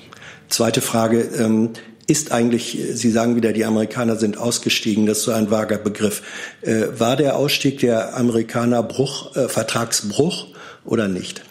Zweite 0.49 0.81
Frage. 0.81 1.21
Ähm, 1.37 1.71
ist 2.07 2.31
eigentlich, 2.31 2.77
Sie 2.93 3.11
sagen 3.11 3.35
wieder, 3.35 3.53
die 3.53 3.65
Amerikaner 3.65 4.15
sind 4.15 4.37
ausgestiegen, 4.37 5.05
das 5.05 5.19
ist 5.19 5.23
so 5.25 5.31
ein 5.31 5.51
vager 5.51 5.77
Begriff. 5.77 6.23
Äh, 6.61 6.87
war 6.97 7.15
der 7.15 7.35
Ausstieg 7.35 7.79
der 7.79 8.17
Amerikaner 8.17 8.81
Bruch, 8.81 9.35
äh, 9.35 9.47
Vertragsbruch 9.47 10.47
oder 10.85 11.07
nicht? 11.07 11.43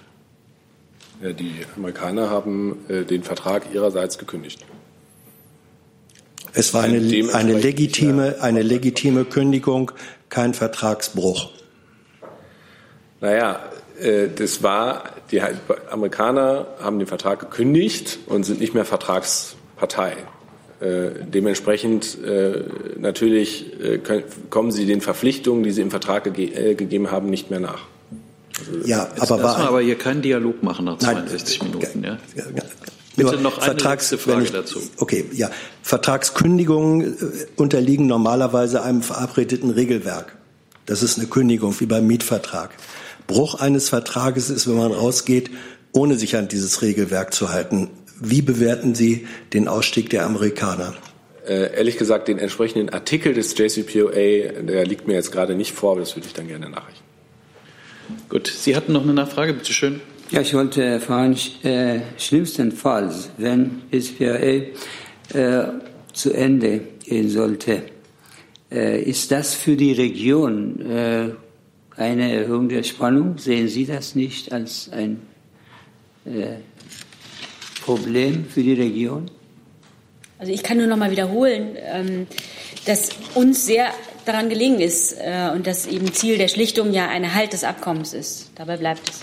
Ja, 1.23 1.33
die 1.33 1.65
Amerikaner 1.77 2.29
haben 2.29 2.79
äh, 2.89 3.05
den 3.05 3.23
Vertrag 3.23 3.73
ihrerseits 3.73 4.19
gekündigt. 4.19 4.65
Es 6.55 6.75
war 6.75 6.83
eine, 6.83 6.99
eine, 7.35 7.53
legitime, 7.53 8.37
eine 8.41 8.63
legitime 8.63 9.25
Kündigung, 9.25 9.93
kein 10.29 10.55
Vertragsbruch. 10.55 11.51
Naja, 13.21 13.61
äh, 14.01 14.29
das 14.35 14.63
war, 14.63 15.05
die 15.31 15.41
Amerikaner 15.91 16.67
haben 16.81 16.99
den 16.99 17.09
Vertrag 17.09 17.41
gekündigt 17.41 18.19
und 18.27 18.45
sind 18.45 18.61
nicht 18.61 18.75
mehr 18.75 18.85
Vertragspartei. 18.85 20.17
Äh, 20.81 21.25
dementsprechend 21.27 22.23
äh, 22.23 22.63
natürlich 22.99 23.83
äh, 23.83 23.99
können, 23.99 24.23
kommen 24.49 24.71
sie 24.71 24.87
den 24.87 25.01
Verpflichtungen, 25.01 25.65
die 25.65 25.73
sie 25.73 25.83
im 25.83 25.91
Vertrag 25.91 26.33
ge 26.33 26.75
gegeben 26.75 27.11
haben, 27.11 27.31
nicht 27.31 27.51
mehr 27.51 27.59
nach. 27.59 27.81
Also, 28.61 28.87
ja, 28.87 29.09
aber 29.19 29.39
mal 29.39 29.57
aber 29.57 29.81
hier 29.81 29.97
keinen 29.97 30.23
Dialog 30.23 30.63
machen 30.63 30.85
nach 30.85 30.99
62 30.99 31.63
nein, 31.63 31.71
Minuten. 31.71 32.05
Ja? 32.05 32.19
Ja, 32.37 32.45
ja. 32.55 32.63
Bitte 33.17 33.33
Nur 33.33 33.41
noch 33.41 33.57
eine 33.59 33.65
Vertrags, 33.65 34.15
Frage 34.15 34.45
ich, 34.45 34.53
dazu. 34.53 34.81
Okay, 34.99 35.25
ja. 35.33 35.51
Vertragskündigungen 35.83 37.17
unterliegen 37.57 38.07
normalerweise 38.07 38.83
einem 38.83 39.03
verabredeten 39.03 39.71
Regelwerk. 39.71 40.37
Das 40.87 41.03
ist 41.03 41.19
eine 41.19 41.27
Kündigung 41.27 41.75
wie 41.81 41.87
beim 41.87 42.07
Mietvertrag. 42.07 42.71
Bruch 43.29 43.55
eines 43.55 43.89
Vertrages 43.91 44.51
ist, 44.51 44.67
wenn 44.67 44.77
man 44.77 44.91
rausgeht, 44.91 45.51
ohne 45.93 46.17
sich 46.17 46.35
an 46.37 46.49
dieses 46.49 46.83
Regelwerk 46.83 47.33
zu 47.33 47.51
halten. 47.51 47.91
Wie 48.21 48.43
bewerten 48.43 48.97
Sie 48.97 49.29
den 49.53 49.69
Ausstieg 49.69 50.11
der 50.11 50.25
Amerikaner? 50.25 50.95
Äh, 51.47 51.77
ehrlich 51.77 51.99
gesagt, 51.99 52.27
den 52.27 52.39
entsprechenden 52.39 52.89
Artikel 52.89 53.35
des 53.35 53.57
JCPOA, 53.57 54.63
der 54.63 54.85
liegt 54.85 55.07
mir 55.07 55.15
jetzt 55.15 55.31
gerade 55.31 55.55
nicht 55.55 55.73
vor, 55.73 55.93
aber 55.93 56.01
das 56.01 56.17
würde 56.17 56.27
ich 56.27 56.35
dann 56.35 56.49
gerne 56.49 56.69
nachrichten. 56.69 57.05
Gut, 58.29 58.49
Sie 58.49 58.75
hatten 58.75 58.93
noch 58.93 59.03
eine 59.03 59.15
Nachfrage, 59.15 59.53
bitte 59.53 59.73
schön. 59.73 60.01
Ja, 60.31 60.41
ich 60.41 60.53
wollte 60.55 61.01
fragen, 61.01 61.37
äh, 61.63 62.01
schlimmstenfalls, 62.19 63.31
wenn 63.39 63.83
SPA 63.93 64.25
äh, 64.25 64.69
zu 66.13 66.33
Ende 66.33 66.81
gehen 67.05 67.31
sollte, 67.31 67.83
äh, 68.71 69.03
ist 69.03 69.31
das 69.31 69.55
für 69.55 69.77
die 69.77 69.93
Region 69.93 70.81
äh, 70.81 71.29
eine 71.99 72.33
Erhöhung 72.33 72.69
der 72.69 72.83
Spannung? 72.85 73.39
Sehen 73.39 73.69
Sie 73.69 73.85
das 73.85 74.15
nicht 74.15 74.53
als 74.53 74.91
ein 74.93 75.21
äh, 76.25 76.57
Problem 77.83 78.47
für 78.47 78.63
die 78.63 78.75
Region? 78.75 79.31
Also 80.39 80.53
ich 80.53 80.63
kann 80.63 80.79
nur 80.79 80.87
noch 80.87 80.97
mal 80.97 81.11
wiederholen, 81.11 81.77
ähm, 81.77 82.27
dass 82.87 83.11
uns 83.35 83.67
sehr 83.67 83.91
daran 84.25 84.49
gelegen 84.49 84.79
ist 84.79 85.15
äh, 85.19 85.51
und 85.53 85.67
dass 85.67 85.87
eben 85.87 86.13
Ziel 86.13 86.39
der 86.39 86.49
Schlichtung 86.49 86.93
ja 86.93 87.09
ein 87.09 87.25
Erhalt 87.25 87.53
des 87.53 87.65
Abkommens 87.65 88.15
ist. 88.15 88.53
Dabei 88.55 88.77
bleibt 88.77 89.11
es. 89.11 89.21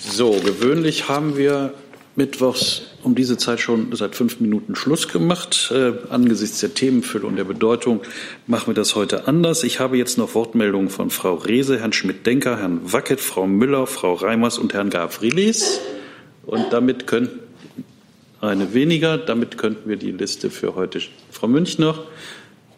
So, 0.00 0.32
gewöhnlich 0.32 1.08
haben 1.08 1.36
wir 1.36 1.74
mittwochs 2.16 2.82
um 3.02 3.14
diese 3.14 3.36
Zeit 3.36 3.60
schon 3.60 3.94
seit 3.94 4.16
fünf 4.16 4.40
Minuten 4.40 4.74
Schluss 4.74 5.08
gemacht. 5.08 5.72
Äh, 5.72 5.92
angesichts 6.10 6.60
der 6.60 6.74
Themenfülle 6.74 7.26
und 7.26 7.36
der 7.36 7.44
Bedeutung 7.44 8.00
machen 8.46 8.68
wir 8.68 8.74
das 8.74 8.96
heute 8.96 9.28
anders. 9.28 9.62
Ich 9.62 9.78
habe 9.78 9.96
jetzt 9.96 10.18
noch 10.18 10.34
Wortmeldungen 10.34 10.88
von 10.88 11.10
Frau 11.10 11.34
Rehse, 11.34 11.78
Herrn 11.78 11.92
Schmidt-Denker, 11.92 12.58
Herrn 12.58 12.80
Wackett, 12.92 13.20
Frau 13.20 13.46
Müller, 13.46 13.86
Frau 13.86 14.14
Reimers 14.14 14.58
und 14.58 14.74
Herrn 14.74 14.90
Gavrilis. 14.90 15.80
Und 16.44 16.72
damit 16.72 17.06
könnten 17.06 17.40
eine 18.40 18.74
weniger, 18.74 19.18
damit 19.18 19.58
könnten 19.58 19.88
wir 19.88 19.96
die 19.96 20.12
Liste 20.12 20.50
für 20.50 20.74
heute. 20.74 21.00
Frau 21.30 21.48
Münch 21.48 21.78
noch, 21.78 22.04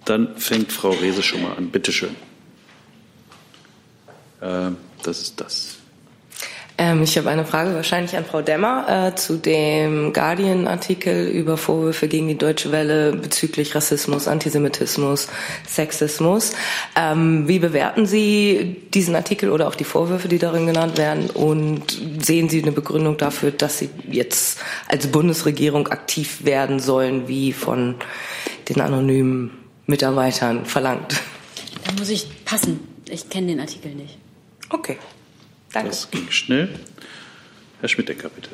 dann 0.04 0.36
fängt 0.36 0.72
Frau 0.72 0.90
Rehse 0.90 1.22
schon 1.22 1.42
mal 1.42 1.54
an. 1.56 1.70
Bitte 1.70 1.92
schön. 1.92 2.14
Äh, 4.40 4.70
das 5.02 5.22
ist 5.22 5.40
das. 5.40 5.77
Ähm, 6.80 7.02
ich 7.02 7.18
habe 7.18 7.28
eine 7.28 7.44
Frage 7.44 7.74
wahrscheinlich 7.74 8.16
an 8.16 8.24
Frau 8.24 8.40
Demmer 8.40 9.08
äh, 9.08 9.16
zu 9.16 9.36
dem 9.36 10.12
Guardian-Artikel 10.12 11.26
über 11.26 11.56
Vorwürfe 11.56 12.06
gegen 12.06 12.28
die 12.28 12.38
Deutsche 12.38 12.70
Welle 12.70 13.12
bezüglich 13.12 13.74
Rassismus, 13.74 14.28
Antisemitismus, 14.28 15.26
Sexismus. 15.66 16.52
Ähm, 16.94 17.48
wie 17.48 17.58
bewerten 17.58 18.06
Sie 18.06 18.76
diesen 18.94 19.16
Artikel 19.16 19.50
oder 19.50 19.66
auch 19.66 19.74
die 19.74 19.84
Vorwürfe, 19.84 20.28
die 20.28 20.38
darin 20.38 20.66
genannt 20.66 20.98
werden? 20.98 21.30
Und 21.30 22.00
sehen 22.20 22.48
Sie 22.48 22.62
eine 22.62 22.72
Begründung 22.72 23.16
dafür, 23.16 23.50
dass 23.50 23.78
Sie 23.78 23.90
jetzt 24.08 24.60
als 24.86 25.08
Bundesregierung 25.08 25.88
aktiv 25.88 26.44
werden 26.44 26.78
sollen, 26.78 27.26
wie 27.26 27.52
von 27.52 27.96
den 28.68 28.80
anonymen 28.80 29.50
Mitarbeitern 29.86 30.64
verlangt? 30.64 31.20
Da 31.84 31.92
muss 31.98 32.08
ich 32.08 32.28
passen. 32.44 32.78
Ich 33.10 33.28
kenne 33.28 33.48
den 33.48 33.60
Artikel 33.60 33.94
nicht. 33.96 34.16
Okay. 34.70 34.96
Danke. 35.72 35.88
Das 35.88 36.10
ging 36.10 36.30
schnell. 36.30 36.68
Herr 37.80 37.88
Schmidt-Decker, 37.88 38.28
bitte. 38.28 38.50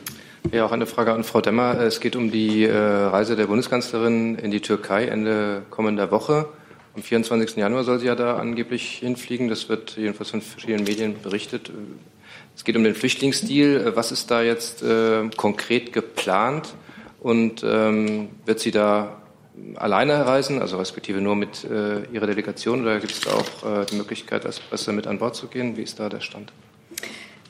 Ja, 0.53 0.67
auch 0.67 0.73
eine 0.73 0.87
Frage 0.87 1.13
an 1.13 1.25
Frau 1.25 1.41
Demmer. 1.41 1.81
Es 1.81 2.01
geht 2.01 2.17
um 2.17 2.31
die 2.31 2.65
äh, 2.65 2.77
Reise 2.77 3.37
der 3.37 3.47
Bundeskanzlerin 3.47 4.37
in 4.37 4.51
die 4.51 4.61
Türkei 4.61 5.07
Ende 5.07 5.63
kommender 5.71 6.11
Woche. 6.11 6.49
Am 6.95 7.03
24. 7.03 7.57
Januar 7.57 7.85
soll 7.85 7.99
sie 7.99 8.07
ja 8.07 8.15
da 8.15 8.37
angeblich 8.37 8.99
hinfliegen. 8.99 9.49
Das 9.49 9.69
wird 9.69 9.97
jedenfalls 9.97 10.31
von 10.31 10.43
verschiedenen 10.43 10.85
Medien 10.85 11.21
berichtet. 11.23 11.71
Es 12.55 12.65
geht 12.65 12.77
um 12.77 12.85
den 12.85 12.95
Flüchtlingsdeal. 12.95 13.97
Was 13.97 14.13
ist 14.13 14.31
da 14.31 14.43
jetzt 14.43 14.83
äh, 14.83 15.29
konkret 15.37 15.93
geplant? 15.93 16.75
Und 17.21 17.65
ähm, 17.67 18.29
wird 18.45 18.61
sie 18.61 18.71
da 18.71 19.23
alleine 19.77 20.27
reisen, 20.27 20.61
also 20.61 20.77
respektive 20.77 21.21
nur 21.21 21.37
mit 21.37 21.65
äh, 21.65 22.05
ihrer 22.13 22.27
Delegation, 22.27 22.83
oder 22.83 23.01
gibt 23.01 23.13
es 23.13 23.21
da 23.21 23.31
auch 23.33 23.83
äh, 23.83 23.87
die 23.87 23.97
Möglichkeit, 23.97 24.45
als 24.45 24.61
Presse 24.61 24.93
mit 24.93 25.07
an 25.07 25.19
Bord 25.19 25.35
zu 25.35 25.47
gehen? 25.47 25.77
Wie 25.77 25.83
ist 25.83 25.99
da 25.99 26.09
der 26.09 26.21
Stand? 26.21 26.53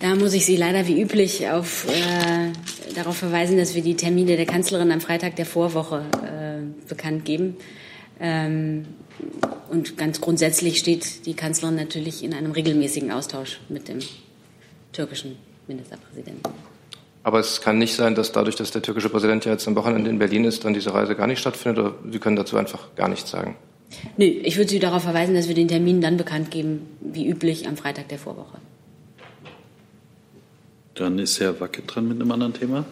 Da 0.00 0.14
muss 0.16 0.32
ich 0.34 0.44
Sie 0.44 0.56
leider 0.56 0.86
wie 0.86 1.00
üblich 1.00 1.48
auf, 1.48 1.86
äh, 1.88 2.52
darauf 2.94 3.16
verweisen, 3.16 3.56
dass 3.56 3.74
wir 3.74 3.82
die 3.82 3.96
Termine 3.96 4.36
der 4.36 4.46
Kanzlerin 4.46 4.90
am 4.90 5.00
Freitag 5.00 5.36
der 5.36 5.46
Vorwoche 5.46 6.04
äh, 6.22 6.88
bekannt 6.88 7.24
geben. 7.24 7.56
Ähm, 8.20 8.86
und 9.70 9.96
ganz 9.96 10.20
grundsätzlich 10.20 10.78
steht 10.78 11.26
die 11.26 11.34
Kanzlerin 11.34 11.76
natürlich 11.76 12.22
in 12.22 12.34
einem 12.34 12.52
regelmäßigen 12.52 13.10
Austausch 13.10 13.60
mit 13.68 13.88
dem 13.88 14.00
türkischen 14.92 15.36
Ministerpräsidenten. 15.66 16.42
Aber 17.22 17.38
es 17.38 17.62
kann 17.62 17.78
nicht 17.78 17.94
sein, 17.94 18.14
dass 18.14 18.32
dadurch, 18.32 18.54
dass 18.54 18.70
der 18.70 18.82
türkische 18.82 19.08
Präsident 19.08 19.46
ja 19.46 19.52
jetzt 19.52 19.66
am 19.66 19.74
Wochenende 19.76 20.10
in 20.10 20.18
Berlin 20.18 20.44
ist, 20.44 20.64
dann 20.64 20.74
diese 20.74 20.92
Reise 20.92 21.16
gar 21.16 21.26
nicht 21.26 21.38
stattfindet? 21.38 21.82
Oder 21.82 21.94
Sie 22.12 22.18
können 22.18 22.36
dazu 22.36 22.58
einfach 22.58 22.94
gar 22.96 23.08
nichts 23.08 23.30
sagen? 23.30 23.56
Nö, 24.18 24.26
ich 24.26 24.56
würde 24.56 24.70
Sie 24.70 24.78
darauf 24.78 25.02
verweisen, 25.02 25.34
dass 25.34 25.48
wir 25.48 25.54
den 25.54 25.68
Termin 25.68 26.02
dann 26.02 26.18
bekannt 26.18 26.50
geben, 26.50 26.86
wie 27.00 27.26
üblich 27.26 27.66
am 27.66 27.76
Freitag 27.76 28.08
der 28.08 28.18
Vorwoche. 28.18 28.58
Dann 30.94 31.18
ist 31.18 31.40
Herr 31.40 31.60
Wacke 31.60 31.82
dran 31.82 32.06
mit 32.06 32.20
einem 32.20 32.30
anderen 32.30 32.54
Thema. 32.54 32.84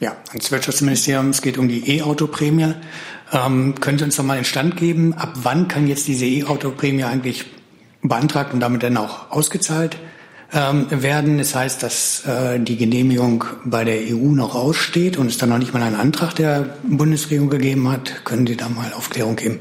Ja, 0.00 0.16
ans 0.30 0.50
Wirtschaftsministerium. 0.50 1.30
Es 1.30 1.42
geht 1.42 1.58
um 1.58 1.68
die 1.68 1.98
E-Auto-Prämie. 1.98 2.74
Ähm, 3.32 3.74
können 3.80 3.98
Sie 3.98 4.04
uns 4.04 4.16
noch 4.16 4.24
mal 4.24 4.36
den 4.36 4.44
Stand 4.44 4.76
geben? 4.76 5.12
Ab 5.14 5.32
wann 5.42 5.68
kann 5.68 5.86
jetzt 5.86 6.08
diese 6.08 6.24
E-Auto-Prämie 6.24 7.04
eigentlich 7.04 7.44
beantragt 8.02 8.54
und 8.54 8.60
damit 8.60 8.82
dann 8.82 8.96
auch 8.96 9.30
ausgezahlt 9.30 9.98
ähm, 10.52 10.86
werden? 10.90 11.38
Das 11.38 11.54
heißt, 11.54 11.82
dass 11.82 12.24
äh, 12.26 12.58
die 12.58 12.76
Genehmigung 12.76 13.44
bei 13.64 13.84
der 13.84 13.98
EU 14.14 14.32
noch 14.32 14.54
aussteht 14.54 15.18
und 15.18 15.26
es 15.26 15.36
dann 15.36 15.50
noch 15.50 15.58
nicht 15.58 15.74
mal 15.74 15.82
einen 15.82 15.96
Antrag 15.96 16.34
der 16.34 16.76
Bundesregierung 16.84 17.50
gegeben 17.50 17.90
hat. 17.90 18.24
Können 18.24 18.46
Sie 18.46 18.56
da 18.56 18.68
mal 18.68 18.92
Aufklärung 18.94 19.36
geben? 19.36 19.60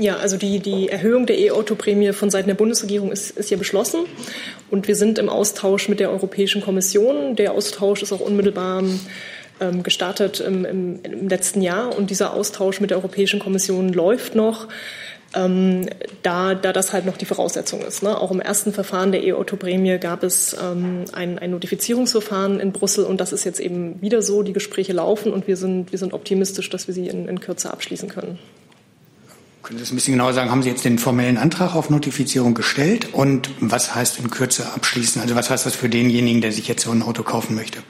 Ja, 0.00 0.16
also 0.16 0.38
die, 0.38 0.60
die 0.60 0.88
Erhöhung 0.88 1.26
der 1.26 1.38
E-Auto-Prämie 1.38 2.14
von 2.14 2.30
Seiten 2.30 2.48
der 2.48 2.54
Bundesregierung 2.54 3.12
ist, 3.12 3.36
ist 3.36 3.50
hier 3.50 3.58
beschlossen. 3.58 4.06
Und 4.70 4.88
wir 4.88 4.96
sind 4.96 5.18
im 5.18 5.28
Austausch 5.28 5.90
mit 5.90 6.00
der 6.00 6.10
Europäischen 6.10 6.62
Kommission. 6.62 7.36
Der 7.36 7.52
Austausch 7.52 8.02
ist 8.02 8.10
auch 8.10 8.20
unmittelbar 8.20 8.82
ähm, 9.60 9.82
gestartet 9.82 10.40
im, 10.40 10.64
im, 10.64 11.00
im, 11.02 11.28
letzten 11.28 11.60
Jahr. 11.60 11.94
Und 11.94 12.08
dieser 12.08 12.32
Austausch 12.32 12.80
mit 12.80 12.88
der 12.88 12.96
Europäischen 12.96 13.40
Kommission 13.40 13.92
läuft 13.92 14.34
noch, 14.34 14.68
ähm, 15.34 15.90
da, 16.22 16.54
da 16.54 16.72
das 16.72 16.94
halt 16.94 17.04
noch 17.04 17.18
die 17.18 17.26
Voraussetzung 17.26 17.82
ist. 17.82 18.02
Ne? 18.02 18.18
Auch 18.18 18.30
im 18.30 18.40
ersten 18.40 18.72
Verfahren 18.72 19.12
der 19.12 19.22
E-Auto-Prämie 19.22 19.98
gab 19.98 20.22
es 20.22 20.56
ähm, 20.58 21.04
ein, 21.12 21.38
ein 21.38 21.50
Notifizierungsverfahren 21.50 22.58
in 22.58 22.72
Brüssel. 22.72 23.04
Und 23.04 23.20
das 23.20 23.34
ist 23.34 23.44
jetzt 23.44 23.60
eben 23.60 24.00
wieder 24.00 24.22
so. 24.22 24.42
Die 24.42 24.54
Gespräche 24.54 24.94
laufen 24.94 25.30
und 25.30 25.46
wir 25.46 25.58
sind, 25.58 25.92
wir 25.92 25.98
sind 25.98 26.14
optimistisch, 26.14 26.70
dass 26.70 26.86
wir 26.86 26.94
sie 26.94 27.06
in, 27.06 27.28
in 27.28 27.40
Kürze 27.40 27.70
abschließen 27.70 28.08
können. 28.08 28.38
Können 29.62 29.78
Sie 29.78 29.84
das 29.84 29.92
ein 29.92 29.96
bisschen 29.96 30.14
genauer 30.14 30.32
sagen? 30.32 30.50
Haben 30.50 30.62
Sie 30.62 30.70
jetzt 30.70 30.84
den 30.84 30.98
formellen 30.98 31.36
Antrag 31.36 31.74
auf 31.74 31.90
Notifizierung 31.90 32.54
gestellt? 32.54 33.12
Und 33.12 33.50
was 33.60 33.94
heißt 33.94 34.18
in 34.18 34.30
Kürze 34.30 34.72
abschließen? 34.72 35.20
Also 35.20 35.34
was 35.34 35.50
heißt 35.50 35.66
das 35.66 35.74
für 35.74 35.88
denjenigen, 35.88 36.40
der 36.40 36.52
sich 36.52 36.66
jetzt 36.66 36.82
so 36.82 36.90
ein 36.90 37.02
Auto 37.02 37.22
kaufen 37.22 37.54
möchte? 37.54 37.82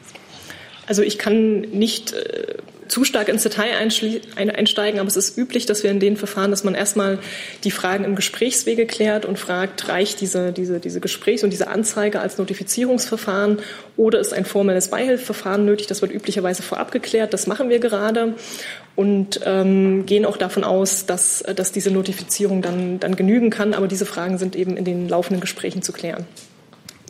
Also 0.90 1.02
ich 1.02 1.18
kann 1.18 1.60
nicht 1.60 2.14
äh, 2.14 2.56
zu 2.88 3.04
stark 3.04 3.28
ins 3.28 3.44
Detail 3.44 3.76
einsteigen, 3.76 4.98
aber 4.98 5.06
es 5.06 5.16
ist 5.16 5.38
üblich, 5.38 5.64
dass 5.64 5.84
wir 5.84 5.90
in 5.92 6.00
den 6.00 6.16
Verfahren, 6.16 6.50
dass 6.50 6.64
man 6.64 6.74
erstmal 6.74 7.20
die 7.62 7.70
Fragen 7.70 8.02
im 8.02 8.16
Gesprächswege 8.16 8.86
klärt 8.86 9.24
und 9.24 9.38
fragt, 9.38 9.88
reicht 9.88 10.20
diese, 10.20 10.50
diese, 10.50 10.80
diese 10.80 10.98
Gesprächs- 10.98 11.44
und 11.44 11.50
diese 11.50 11.68
Anzeige 11.68 12.18
als 12.18 12.38
Notifizierungsverfahren 12.38 13.60
oder 13.96 14.18
ist 14.18 14.34
ein 14.34 14.44
formelles 14.44 14.88
Beihilfverfahren 14.88 15.64
nötig? 15.64 15.86
Das 15.86 16.02
wird 16.02 16.10
üblicherweise 16.10 16.64
vorab 16.64 16.90
geklärt. 16.90 17.34
Das 17.34 17.46
machen 17.46 17.68
wir 17.68 17.78
gerade 17.78 18.34
und 18.96 19.42
ähm, 19.44 20.06
gehen 20.06 20.24
auch 20.24 20.38
davon 20.38 20.64
aus, 20.64 21.06
dass, 21.06 21.44
dass 21.54 21.70
diese 21.70 21.92
Notifizierung 21.92 22.62
dann, 22.62 22.98
dann 22.98 23.14
genügen 23.14 23.50
kann. 23.50 23.74
Aber 23.74 23.86
diese 23.86 24.06
Fragen 24.06 24.38
sind 24.38 24.56
eben 24.56 24.76
in 24.76 24.84
den 24.84 25.08
laufenden 25.08 25.40
Gesprächen 25.40 25.82
zu 25.82 25.92
klären. 25.92 26.26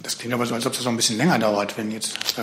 Das 0.03 0.19
klingt 0.19 0.35
aber 0.35 0.45
so, 0.45 0.55
als 0.55 0.67
ob 0.67 0.75
das 0.75 0.85
noch 0.85 0.93
ein 0.93 0.97
bisschen 0.97 1.17
länger 1.17 1.39
dauert, 1.39 1.79
wenn 1.79 1.91
jetzt 1.91 2.19
äh, 2.37 2.43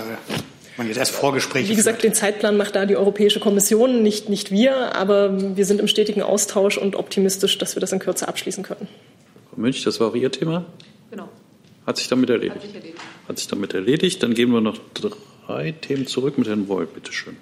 man 0.77 0.87
jetzt 0.87 0.97
erst 0.97 1.11
Vorgespräche. 1.11 1.69
Wie 1.69 1.75
gesagt, 1.75 2.01
führt. 2.01 2.13
den 2.13 2.17
Zeitplan 2.17 2.57
macht 2.57 2.75
da 2.75 2.85
die 2.85 2.95
Europäische 2.95 3.39
Kommission, 3.39 4.03
nicht, 4.03 4.29
nicht 4.29 4.51
wir. 4.51 4.95
Aber 4.95 5.57
wir 5.57 5.65
sind 5.65 5.79
im 5.79 5.87
stetigen 5.87 6.21
Austausch 6.21 6.77
und 6.77 6.95
optimistisch, 6.95 7.57
dass 7.57 7.75
wir 7.75 7.81
das 7.81 7.91
in 7.91 7.99
Kürze 7.99 8.27
abschließen 8.27 8.63
können. 8.63 8.87
Frau 9.49 9.61
Münch, 9.61 9.83
das 9.83 9.99
war 9.99 10.09
auch 10.09 10.15
Ihr 10.15 10.31
Thema? 10.31 10.65
Genau. 11.11 11.29
Hat 11.85 11.97
sich 11.97 12.07
damit 12.07 12.29
erledigt? 12.29 12.55
Hat 12.55 12.61
sich 12.63 12.75
erledigt. 12.75 13.01
Hat 13.27 13.39
sich 13.39 13.47
damit 13.47 13.73
erledigt. 13.73 14.23
Dann 14.23 14.33
gehen 14.33 14.51
wir 14.51 14.61
noch 14.61 14.77
drei 15.47 15.71
Themen 15.71 16.07
zurück 16.07 16.37
mit 16.37 16.47
Herrn 16.47 16.67
Woll. 16.67 16.85
Bitte 16.85 17.11
schön. 17.11 17.37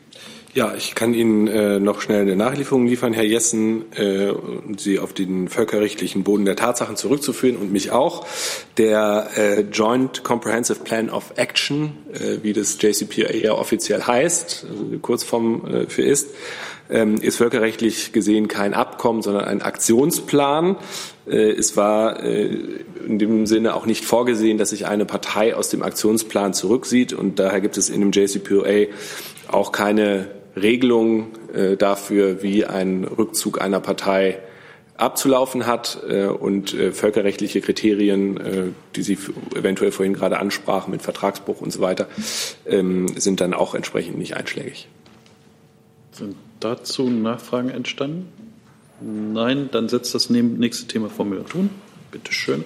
Ja, 0.55 0.73
ich 0.73 0.95
kann 0.95 1.13
Ihnen 1.13 1.47
äh, 1.47 1.81
noch 1.81 1.99
schnell 1.99 2.21
eine 2.21 2.37
Nachlieferung 2.37 2.87
liefern, 2.87 3.11
Herr 3.11 3.25
Jessen, 3.25 3.91
äh, 3.91 4.31
Sie 4.77 4.99
auf 4.99 5.11
den 5.11 5.49
völkerrechtlichen 5.49 6.23
Boden 6.23 6.45
der 6.45 6.55
Tatsachen 6.55 6.95
zurückzuführen 6.95 7.57
und 7.57 7.73
mich 7.73 7.91
auch. 7.91 8.25
Der 8.77 9.31
äh, 9.35 9.61
Joint 9.63 10.23
Comprehensive 10.23 10.79
Plan 10.79 11.09
of 11.09 11.33
Action, 11.35 11.97
äh, 12.13 12.41
wie 12.41 12.53
das 12.53 12.77
JCPOA 12.81 13.33
ja 13.33 13.51
offiziell 13.51 14.03
heißt, 14.03 14.67
also 14.69 14.97
Kurzform 14.99 15.65
äh, 15.67 15.89
für 15.89 16.03
ist, 16.03 16.29
ähm, 16.89 17.17
ist 17.17 17.35
völkerrechtlich 17.35 18.13
gesehen 18.13 18.47
kein 18.47 18.73
Abkommen, 18.73 19.23
sondern 19.23 19.43
ein 19.43 19.61
Aktionsplan. 19.61 20.77
Äh, 21.27 21.51
es 21.51 21.75
war 21.75 22.23
äh, 22.23 22.45
in 23.05 23.19
dem 23.19 23.45
Sinne 23.45 23.75
auch 23.75 23.85
nicht 23.85 24.05
vorgesehen, 24.05 24.57
dass 24.57 24.69
sich 24.69 24.85
eine 24.85 25.03
Partei 25.03 25.53
aus 25.53 25.67
dem 25.67 25.83
Aktionsplan 25.83 26.53
zurücksieht 26.53 27.11
und 27.11 27.39
daher 27.39 27.59
gibt 27.59 27.75
es 27.77 27.89
in 27.89 27.99
dem 27.99 28.13
JCPOA 28.13 28.85
auch 29.49 29.73
keine 29.73 30.27
Regelung 30.55 31.27
äh, 31.53 31.77
dafür, 31.77 32.41
wie 32.41 32.65
ein 32.65 33.03
Rückzug 33.03 33.61
einer 33.61 33.79
Partei 33.79 34.39
abzulaufen 34.97 35.65
hat 35.65 35.99
äh, 36.07 36.25
und 36.27 36.73
äh, 36.73 36.91
völkerrechtliche 36.91 37.61
Kriterien, 37.61 38.37
äh, 38.37 38.63
die 38.95 39.03
Sie 39.03 39.17
eventuell 39.53 39.91
vorhin 39.91 40.13
gerade 40.13 40.39
ansprachen 40.39 40.91
mit 40.91 41.01
Vertragsbruch 41.01 41.61
und 41.61 41.71
so 41.71 41.81
weiter, 41.81 42.07
ähm, 42.65 43.07
sind 43.17 43.41
dann 43.41 43.53
auch 43.53 43.75
entsprechend 43.75 44.17
nicht 44.17 44.37
einschlägig. 44.37 44.87
Sind 46.11 46.35
dazu 46.61 47.09
Nachfragen 47.09 47.69
entstanden? 47.69 48.27
Nein, 49.01 49.69
dann 49.71 49.89
setzt 49.89 50.15
das 50.15 50.29
nächste 50.29 50.87
Thema 50.87 51.09
Frau 51.09 51.25
Müller-Thun. 51.25 51.69
Bitte 52.11 52.31
schön. 52.31 52.63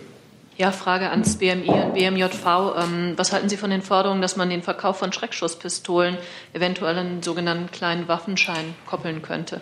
Ja, 0.59 0.73
Frage 0.73 1.09
ans 1.09 1.37
BMI 1.37 1.69
und 1.69 1.93
BMJV. 1.93 2.75
Ähm, 2.77 3.13
was 3.15 3.31
halten 3.31 3.47
Sie 3.47 3.55
von 3.55 3.69
den 3.69 3.81
Forderungen, 3.81 4.21
dass 4.21 4.35
man 4.35 4.49
den 4.49 4.61
Verkauf 4.61 4.97
von 4.97 5.13
Schreckschusspistolen 5.13 6.17
eventuell 6.51 6.97
einen 6.97 7.23
sogenannten 7.23 7.71
kleinen 7.71 8.09
Waffenschein 8.09 8.75
koppeln 8.85 9.21
könnte? 9.21 9.61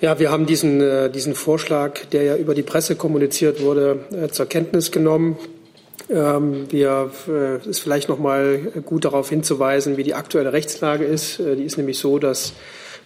Ja, 0.00 0.20
wir 0.20 0.30
haben 0.30 0.46
diesen, 0.46 0.80
äh, 0.80 1.10
diesen 1.10 1.34
Vorschlag, 1.34 2.06
der 2.12 2.22
ja 2.22 2.36
über 2.36 2.54
die 2.54 2.62
Presse 2.62 2.94
kommuniziert 2.94 3.60
wurde, 3.60 4.04
äh, 4.12 4.28
zur 4.28 4.46
Kenntnis 4.46 4.92
genommen. 4.92 5.36
Ähm, 6.08 6.70
wir 6.70 7.10
äh, 7.26 7.68
ist 7.68 7.80
vielleicht 7.80 8.08
noch 8.08 8.20
mal 8.20 8.58
gut 8.84 9.04
darauf 9.04 9.30
hinzuweisen, 9.30 9.96
wie 9.96 10.04
die 10.04 10.14
aktuelle 10.14 10.52
Rechtslage 10.52 11.04
ist. 11.04 11.40
Die 11.40 11.64
ist 11.64 11.76
nämlich 11.76 11.98
so, 11.98 12.20
dass 12.20 12.52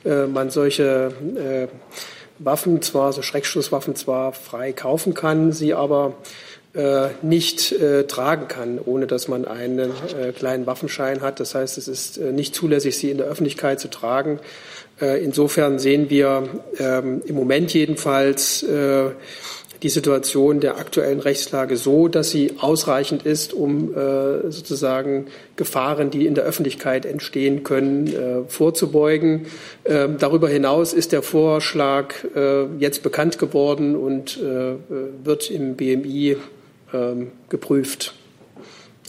man 0.05 0.51
solche 0.51 1.69
Waffen 2.39 2.83
zwar, 2.83 3.13
so 3.13 3.23
Schreckschusswaffen 3.23 3.95
zwar 3.95 4.33
frei 4.33 4.73
kaufen 4.73 5.15
kann, 5.15 5.53
sie 5.53 5.75
aber 5.75 6.15
nicht 7.21 7.75
tragen 8.09 8.49
kann, 8.49 8.79
ohne 8.83 9.07
dass 9.07 9.29
man 9.29 9.45
einen 9.45 9.93
kleinen 10.39 10.67
Waffenschein 10.67 11.21
hat. 11.21 11.39
Das 11.39 11.55
heißt, 11.55 11.77
es 11.77 11.87
ist 11.87 12.17
nicht 12.17 12.55
zulässig, 12.55 12.97
sie 12.97 13.11
in 13.11 13.19
der 13.19 13.27
Öffentlichkeit 13.27 13.79
zu 13.79 13.89
tragen. 13.89 14.41
Äh, 15.03 15.23
insofern 15.25 15.79
sehen 15.79 16.11
wir 16.11 16.49
ähm, 16.79 17.23
im 17.27 17.35
Moment 17.35 17.75
jedenfalls 17.75 18.63
äh, 18.63 19.11
die 19.83 19.89
Situation 19.89 20.61
der 20.61 20.79
aktuellen 20.79 21.21
Rechtslage 21.21 21.77
so, 21.77 22.09
dass 22.09 22.31
sie 22.31 22.55
ausreichend 22.59 23.25
ist, 23.25 23.53
um 23.53 23.95
äh, 23.95 24.51
sozusagen 24.51 25.27
Gefahren, 25.57 26.11
die 26.11 26.27
in 26.27 26.35
der 26.35 26.45
Öffentlichkeit 26.45 27.05
entstehen 27.05 27.65
können, 27.65 28.47
vorzubeugen. 28.49 29.47
Ähm, 29.85 30.17
darüber 30.19 30.49
hinaus 30.49 30.93
ist 30.93 31.13
der 31.13 31.23
Vorschlag 31.23 32.15
jetzt 32.79 33.03
bekannt 33.03 33.39
geworden 33.39 33.97
und 33.97 34.39
wird 34.39 35.51
im 35.51 35.77
BMI 35.77 36.37
ähm, 36.93 37.33
geprüft, 37.49 38.15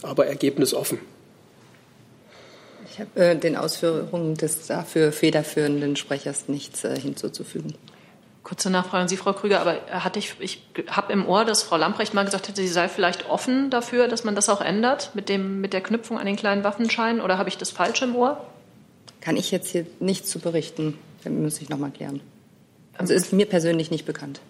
aber 0.02 0.26
ergebnisoffen. 0.26 0.98
Ich 2.90 3.00
habe 3.00 3.20
äh, 3.20 3.36
den 3.36 3.56
Ausführungen 3.56 4.36
des 4.36 4.66
dafür 4.66 5.12
federführenden 5.12 5.96
Sprechers 5.96 6.48
nichts 6.48 6.84
äh, 6.84 6.98
hinzuzufügen. 6.98 7.74
Kurze 8.44 8.68
Nachfrage 8.68 9.02
an 9.02 9.08
Sie, 9.08 9.16
Frau 9.16 9.32
Krüger, 9.32 9.60
aber 9.60 9.80
hatte 9.88 10.18
ich, 10.18 10.34
ich 10.38 10.62
habe 10.88 11.12
im 11.14 11.26
Ohr, 11.26 11.46
dass 11.46 11.62
Frau 11.62 11.78
Lamprecht 11.78 12.12
mal 12.12 12.26
gesagt 12.26 12.46
hätte, 12.46 12.60
sie 12.60 12.68
sei 12.68 12.88
vielleicht 12.90 13.28
offen 13.28 13.70
dafür, 13.70 14.06
dass 14.06 14.22
man 14.22 14.34
das 14.34 14.50
auch 14.50 14.60
ändert 14.60 15.12
mit, 15.14 15.30
dem, 15.30 15.62
mit 15.62 15.72
der 15.72 15.80
Knüpfung 15.80 16.18
an 16.18 16.26
den 16.26 16.36
kleinen 16.36 16.62
Waffenschein, 16.62 17.22
oder 17.22 17.38
habe 17.38 17.48
ich 17.48 17.56
das 17.56 17.70
falsch 17.70 18.02
im 18.02 18.14
Ohr? 18.14 18.46
Kann 19.22 19.38
ich 19.38 19.50
jetzt 19.50 19.70
hier 19.70 19.86
nichts 19.98 20.28
zu 20.28 20.38
berichten. 20.38 20.98
Das 21.24 21.32
muss 21.32 21.60
ich 21.62 21.70
noch 21.70 21.78
mal 21.78 21.90
klären. 21.90 22.20
Also 22.98 23.14
ist 23.14 23.32
mir 23.32 23.46
persönlich 23.46 23.90
nicht 23.90 24.04
bekannt. 24.04 24.40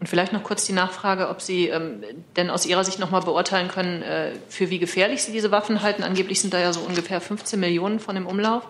Und 0.00 0.06
vielleicht 0.06 0.32
noch 0.34 0.42
kurz 0.42 0.66
die 0.66 0.72
Nachfrage, 0.74 1.28
ob 1.28 1.40
Sie 1.40 1.68
ähm, 1.68 2.02
denn 2.36 2.50
aus 2.50 2.66
Ihrer 2.66 2.84
Sicht 2.84 2.98
noch 2.98 3.10
mal 3.10 3.20
beurteilen 3.20 3.68
können, 3.68 4.02
äh, 4.02 4.32
für 4.48 4.68
wie 4.68 4.78
gefährlich 4.78 5.22
Sie 5.22 5.32
diese 5.32 5.50
Waffen 5.50 5.82
halten. 5.82 6.02
Angeblich 6.02 6.40
sind 6.40 6.52
da 6.52 6.58
ja 6.58 6.72
so 6.72 6.80
ungefähr 6.80 7.20
15 7.20 7.58
Millionen 7.58 8.00
von 8.00 8.16
im 8.16 8.26
Umlauf. 8.26 8.62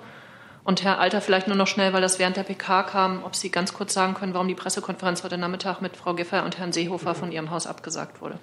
Und 0.64 0.84
Herr 0.84 0.98
Alter, 0.98 1.20
vielleicht 1.20 1.48
nur 1.48 1.56
noch 1.56 1.66
schnell, 1.66 1.92
weil 1.92 2.02
das 2.02 2.18
während 2.18 2.36
der 2.36 2.42
PK 2.42 2.82
kam, 2.82 3.24
ob 3.24 3.34
Sie 3.34 3.50
ganz 3.50 3.72
kurz 3.72 3.94
sagen 3.94 4.14
können, 4.14 4.34
warum 4.34 4.48
die 4.48 4.54
Pressekonferenz 4.54 5.24
heute 5.24 5.38
Nachmittag 5.38 5.80
mit 5.80 5.96
Frau 5.96 6.14
Giffey 6.14 6.40
und 6.44 6.58
Herrn 6.58 6.72
Seehofer 6.72 7.14
von 7.14 7.32
Ihrem 7.32 7.50
Haus 7.50 7.66
abgesagt 7.66 8.20
wurde. 8.20 8.38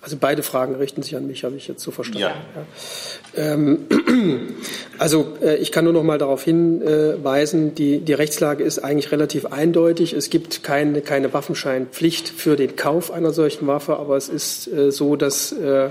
Also 0.00 0.16
beide 0.18 0.44
Fragen 0.44 0.76
richten 0.76 1.02
sich 1.02 1.16
an 1.16 1.26
mich, 1.26 1.42
habe 1.42 1.56
ich 1.56 1.66
jetzt 1.66 1.82
so 1.82 1.90
verstanden. 1.90 2.20
Ja. 2.20 2.34
ja. 3.36 3.52
Ähm, 3.52 3.86
also 4.98 5.36
äh, 5.42 5.56
ich 5.56 5.72
kann 5.72 5.84
nur 5.84 5.92
noch 5.92 6.04
mal 6.04 6.18
darauf 6.18 6.44
hinweisen, 6.44 7.74
die, 7.74 7.98
die 7.98 8.12
Rechtslage 8.12 8.62
ist 8.62 8.78
eigentlich 8.78 9.10
relativ 9.10 9.46
eindeutig. 9.46 10.12
Es 10.12 10.30
gibt 10.30 10.62
keine, 10.62 11.00
keine 11.00 11.32
Waffenscheinpflicht 11.32 12.28
für 12.28 12.54
den 12.54 12.76
Kauf 12.76 13.10
einer 13.10 13.32
solchen 13.32 13.66
Waffe, 13.66 13.96
aber 13.96 14.16
es 14.16 14.28
ist 14.28 14.68
äh, 14.68 14.92
so, 14.92 15.16
dass 15.16 15.50
äh, 15.50 15.90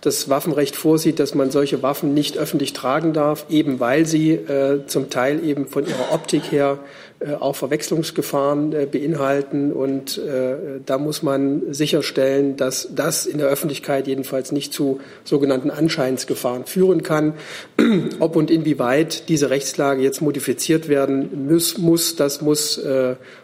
das 0.00 0.28
Waffenrecht 0.28 0.76
vorsieht, 0.76 1.18
dass 1.18 1.34
man 1.34 1.50
solche 1.50 1.82
Waffen 1.82 2.14
nicht 2.14 2.38
öffentlich 2.38 2.72
tragen 2.72 3.12
darf, 3.12 3.46
eben 3.50 3.80
weil 3.80 4.06
sie 4.06 4.32
äh, 4.32 4.86
zum 4.86 5.10
Teil 5.10 5.44
eben 5.44 5.66
von 5.66 5.86
ihrer 5.86 6.12
Optik 6.12 6.52
her 6.52 6.78
äh, 7.20 7.34
auch 7.34 7.56
Verwechslungsgefahren 7.56 8.72
äh, 8.72 8.86
beinhalten. 8.86 9.72
Und 9.72 10.18
äh, 10.18 10.78
da 10.86 10.98
muss 10.98 11.24
man 11.24 11.62
sicherstellen, 11.74 12.56
dass 12.56 12.90
das 12.94 13.26
in 13.26 13.38
der 13.38 13.48
Öffentlichkeit 13.48 14.06
jedenfalls 14.06 14.52
nicht 14.52 14.72
zu 14.72 15.00
sogenannten 15.24 15.72
Anscheinsgefahren 15.72 16.64
führen 16.64 17.02
kann. 17.02 17.32
Ob 18.20 18.36
und 18.36 18.52
inwieweit 18.52 19.28
diese 19.28 19.50
Rechtslage 19.50 20.00
jetzt 20.00 20.20
modifiziert 20.20 20.88
werden 20.88 21.48
muss, 21.48 21.76
muss 21.76 22.14
das 22.14 22.40
muss 22.40 22.80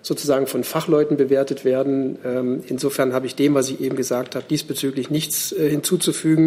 sozusagen 0.03 0.47
von 0.47 0.65
Fachleuten 0.65 1.17
bewertet 1.17 1.65
werden. 1.65 2.19
Ähm, 2.25 2.63
insofern 2.69 3.13
habe 3.13 3.27
ich 3.27 3.35
dem, 3.35 3.55
was 3.55 3.71
ich 3.71 3.81
eben 3.81 3.97
gesagt 3.97 4.37
habe, 4.37 4.45
diesbezüglich 4.49 5.11
nichts 5.11 5.55
hinzuzufügen. 5.57 6.44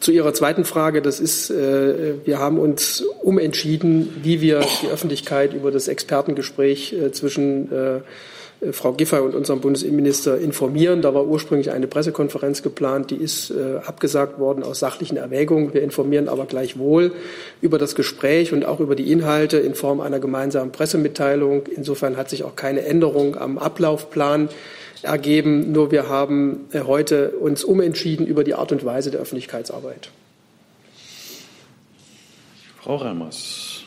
Zu 0.00 0.12
Ihrer 0.12 0.32
zweiten 0.32 0.64
Frage, 0.64 1.02
das 1.02 1.18
ist, 1.18 1.50
äh, 1.50 2.14
wir 2.24 2.38
haben 2.38 2.58
uns 2.60 3.02
umentschieden, 3.22 4.10
wie 4.22 4.40
wir 4.40 4.60
die 4.82 4.88
Öffentlichkeit 4.88 5.54
über 5.54 5.72
das 5.72 5.88
Expertengespräch 5.88 6.92
äh, 6.92 7.10
zwischen 7.10 7.72
äh, 7.72 8.00
Frau 8.72 8.92
Giffey 8.92 9.20
und 9.20 9.34
unserem 9.34 9.60
Bundesinnenminister 9.60 10.38
informieren. 10.38 11.00
Da 11.00 11.14
war 11.14 11.26
ursprünglich 11.26 11.70
eine 11.70 11.86
Pressekonferenz 11.86 12.62
geplant, 12.62 13.10
die 13.10 13.16
ist 13.16 13.50
äh, 13.50 13.78
abgesagt 13.84 14.38
worden 14.38 14.64
aus 14.64 14.80
sachlichen 14.80 15.16
Erwägungen. 15.16 15.74
Wir 15.74 15.82
informieren 15.82 16.28
aber 16.28 16.46
gleichwohl 16.46 17.12
über 17.60 17.78
das 17.78 17.94
Gespräch 17.94 18.52
und 18.52 18.64
auch 18.64 18.80
über 18.80 18.96
die 18.96 19.12
Inhalte 19.12 19.58
in 19.58 19.74
Form 19.74 20.00
einer 20.00 20.18
gemeinsamen 20.18 20.72
Pressemitteilung. 20.72 21.66
Insofern 21.74 22.16
hat 22.16 22.30
sich 22.30 22.42
auch 22.42 22.56
keine 22.56 22.84
Änderung 22.84 23.36
am 23.36 23.58
Ablaufplan 23.58 24.48
ergeben. 25.02 25.72
Nur 25.72 25.90
wir 25.90 26.08
haben 26.08 26.66
äh, 26.72 26.82
heute 26.82 27.30
uns 27.30 27.64
umentschieden 27.64 28.26
über 28.26 28.44
die 28.44 28.54
Art 28.54 28.72
und 28.72 28.84
Weise 28.84 29.10
der 29.10 29.20
Öffentlichkeitsarbeit. 29.20 30.10
Frau 32.80 32.96
Reimers. 32.96 33.82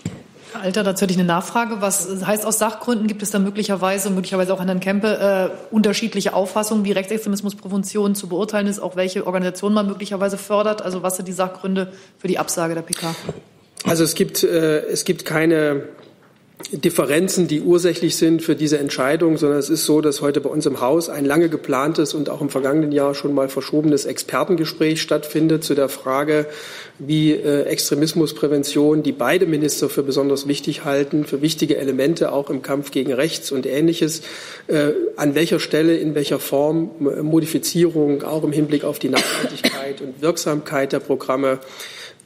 Herr 0.53 0.61
Alter, 0.61 0.83
dazu 0.83 1.03
hätte 1.03 1.13
ich 1.13 1.19
eine 1.19 1.27
Nachfrage. 1.27 1.77
Was 1.79 2.25
heißt 2.25 2.45
aus 2.45 2.59
Sachgründen 2.59 3.07
gibt 3.07 3.23
es 3.23 3.31
da 3.31 3.39
möglicherweise, 3.39 4.09
möglicherweise 4.09 4.53
auch 4.53 4.59
an 4.59 4.67
Herrn 4.67 4.81
Kempe, 4.81 5.51
äh, 5.51 5.73
unterschiedliche 5.73 6.33
Auffassungen, 6.33 6.83
wie 6.83 6.91
Rechtsextremismusprävention 6.91 8.15
zu 8.15 8.27
beurteilen 8.27 8.67
ist, 8.67 8.79
auch 8.79 8.95
welche 8.95 9.25
Organisation 9.25 9.73
man 9.73 9.87
möglicherweise 9.87 10.37
fördert? 10.37 10.81
Also 10.81 11.03
was 11.03 11.15
sind 11.15 11.27
die 11.27 11.33
Sachgründe 11.33 11.93
für 12.17 12.27
die 12.27 12.37
Absage 12.37 12.75
der 12.75 12.81
PK? 12.81 13.15
Also 13.85 14.03
es 14.03 14.13
gibt, 14.13 14.43
äh, 14.43 14.81
es 14.81 15.05
gibt 15.05 15.25
keine 15.25 15.83
Differenzen, 16.71 17.47
die 17.47 17.61
ursächlich 17.61 18.15
sind 18.15 18.41
für 18.41 18.55
diese 18.55 18.77
Entscheidung, 18.77 19.37
sondern 19.37 19.59
es 19.59 19.69
ist 19.69 19.85
so, 19.85 20.01
dass 20.01 20.21
heute 20.21 20.41
bei 20.41 20.49
uns 20.49 20.65
im 20.65 20.81
Haus 20.81 21.09
ein 21.09 21.25
lange 21.25 21.49
geplantes 21.49 22.13
und 22.13 22.29
auch 22.29 22.41
im 22.41 22.49
vergangenen 22.49 22.91
Jahr 22.91 23.15
schon 23.15 23.33
mal 23.33 23.49
verschobenes 23.49 24.05
Expertengespräch 24.05 25.01
stattfindet 25.01 25.63
zu 25.63 25.75
der 25.75 25.89
Frage, 25.89 26.47
wie 26.99 27.31
äh, 27.31 27.63
Extremismusprävention, 27.63 29.03
die 29.03 29.11
beide 29.11 29.45
Minister 29.45 29.89
für 29.89 30.03
besonders 30.03 30.47
wichtig 30.47 30.85
halten, 30.85 31.25
für 31.25 31.41
wichtige 31.41 31.77
Elemente 31.77 32.31
auch 32.31 32.49
im 32.49 32.61
Kampf 32.61 32.91
gegen 32.91 33.13
Rechts 33.13 33.51
und 33.51 33.65
Ähnliches, 33.65 34.21
äh, 34.67 34.91
an 35.17 35.35
welcher 35.35 35.59
Stelle, 35.59 35.97
in 35.97 36.15
welcher 36.15 36.39
Form 36.39 36.91
Modifizierung 36.99 38.23
auch 38.23 38.43
im 38.43 38.51
Hinblick 38.51 38.83
auf 38.83 38.99
die 38.99 39.09
Nachhaltigkeit 39.09 40.01
und 40.01 40.21
Wirksamkeit 40.21 40.91
der 40.91 40.99
Programme 40.99 41.59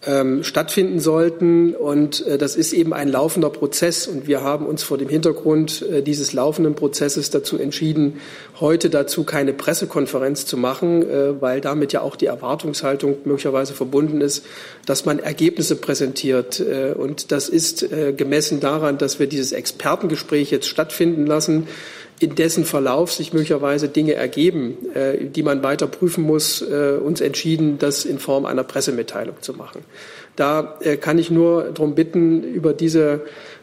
ähm, 0.05 0.43
stattfinden 0.43 0.99
sollten. 0.99 1.75
Und 1.75 2.25
äh, 2.25 2.37
das 2.37 2.55
ist 2.55 2.73
eben 2.73 2.93
ein 2.93 3.09
laufender 3.09 3.49
Prozess. 3.49 4.07
Und 4.07 4.27
wir 4.27 4.41
haben 4.41 4.65
uns 4.65 4.83
vor 4.83 4.97
dem 4.97 5.09
Hintergrund 5.09 5.81
äh, 5.81 6.01
dieses 6.01 6.33
laufenden 6.33 6.75
Prozesses 6.75 7.29
dazu 7.29 7.57
entschieden, 7.57 8.21
heute 8.59 8.89
dazu 8.89 9.23
keine 9.23 9.53
Pressekonferenz 9.53 10.45
zu 10.45 10.57
machen, 10.57 11.03
äh, 11.03 11.41
weil 11.41 11.61
damit 11.61 11.93
ja 11.93 12.01
auch 12.01 12.15
die 12.15 12.27
Erwartungshaltung 12.27 13.17
möglicherweise 13.25 13.73
verbunden 13.73 14.21
ist, 14.21 14.45
dass 14.85 15.05
man 15.05 15.19
Ergebnisse 15.19 15.75
präsentiert. 15.75 16.59
Äh, 16.59 16.93
und 16.93 17.31
das 17.31 17.49
ist 17.49 17.83
äh, 17.83 18.13
gemessen 18.13 18.59
daran, 18.59 18.97
dass 18.97 19.19
wir 19.19 19.27
dieses 19.27 19.51
Expertengespräch 19.51 20.51
jetzt 20.51 20.67
stattfinden 20.67 21.25
lassen 21.25 21.67
in 22.19 22.35
dessen 22.35 22.65
Verlauf 22.65 23.11
sich 23.11 23.33
möglicherweise 23.33 23.89
Dinge 23.89 24.13
ergeben, 24.13 24.77
äh, 24.93 25.25
die 25.25 25.43
man 25.43 25.63
weiter 25.63 25.87
prüfen 25.87 26.23
muss, 26.23 26.61
äh, 26.61 26.97
uns 26.97 27.21
entschieden, 27.21 27.77
das 27.77 28.05
in 28.05 28.19
Form 28.19 28.45
einer 28.45 28.63
Pressemitteilung 28.63 29.35
zu 29.41 29.53
machen. 29.53 29.83
Da 30.35 30.77
äh, 30.81 30.97
kann 30.97 31.17
ich 31.17 31.29
nur 31.29 31.71
darum 31.73 31.95
bitten, 31.95 32.43
über 32.43 32.73
diese 32.73 33.21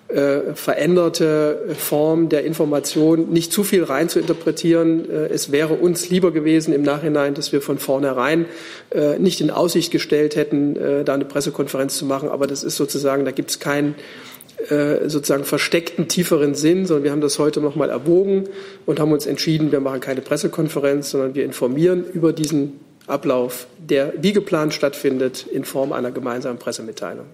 äh, 0.08 0.54
veränderte 0.54 1.74
Form 1.78 2.28
der 2.28 2.44
Information 2.44 3.30
nicht 3.30 3.52
zu 3.52 3.64
viel 3.64 3.84
rein 3.84 4.10
zu 4.10 4.18
interpretieren. 4.18 5.08
Äh, 5.08 5.28
es 5.28 5.50
wäre 5.50 5.74
uns 5.74 6.10
lieber 6.10 6.30
gewesen 6.30 6.74
im 6.74 6.82
Nachhinein, 6.82 7.32
dass 7.32 7.52
wir 7.52 7.62
von 7.62 7.78
vornherein 7.78 8.44
äh, 8.90 9.18
nicht 9.18 9.40
in 9.40 9.50
Aussicht 9.50 9.90
gestellt 9.90 10.36
hätten, 10.36 10.74
da 11.04 11.14
eine 11.14 11.24
Pressekonferenz 11.24 11.96
zu 11.96 12.04
machen. 12.04 12.28
Aber 12.28 12.46
das 12.46 12.64
ist 12.64 12.76
sozusagen, 12.76 13.24
da 13.24 13.30
gibt 13.30 13.50
es 13.50 13.60
keinen 13.60 13.94
äh, 13.94 14.31
sozusagen 14.68 15.44
versteckten, 15.44 16.06
tieferen 16.06 16.54
Sinn, 16.54 16.86
sondern 16.86 17.02
wir 17.04 17.10
haben 17.10 17.20
das 17.20 17.38
heute 17.40 17.60
nochmal 17.60 17.90
erwogen 17.90 18.44
und 18.86 19.00
haben 19.00 19.10
uns 19.10 19.26
entschieden, 19.26 19.72
wir 19.72 19.80
machen 19.80 20.00
keine 20.00 20.20
Pressekonferenz, 20.20 21.10
sondern 21.10 21.34
wir 21.34 21.44
informieren 21.44 22.04
über 22.12 22.32
diesen 22.32 22.78
Ablauf, 23.06 23.66
der 23.78 24.14
wie 24.20 24.32
geplant 24.32 24.72
stattfindet, 24.74 25.46
in 25.50 25.64
Form 25.64 25.92
einer 25.92 26.12
gemeinsamen 26.12 26.58
Pressemitteilung. 26.58 27.26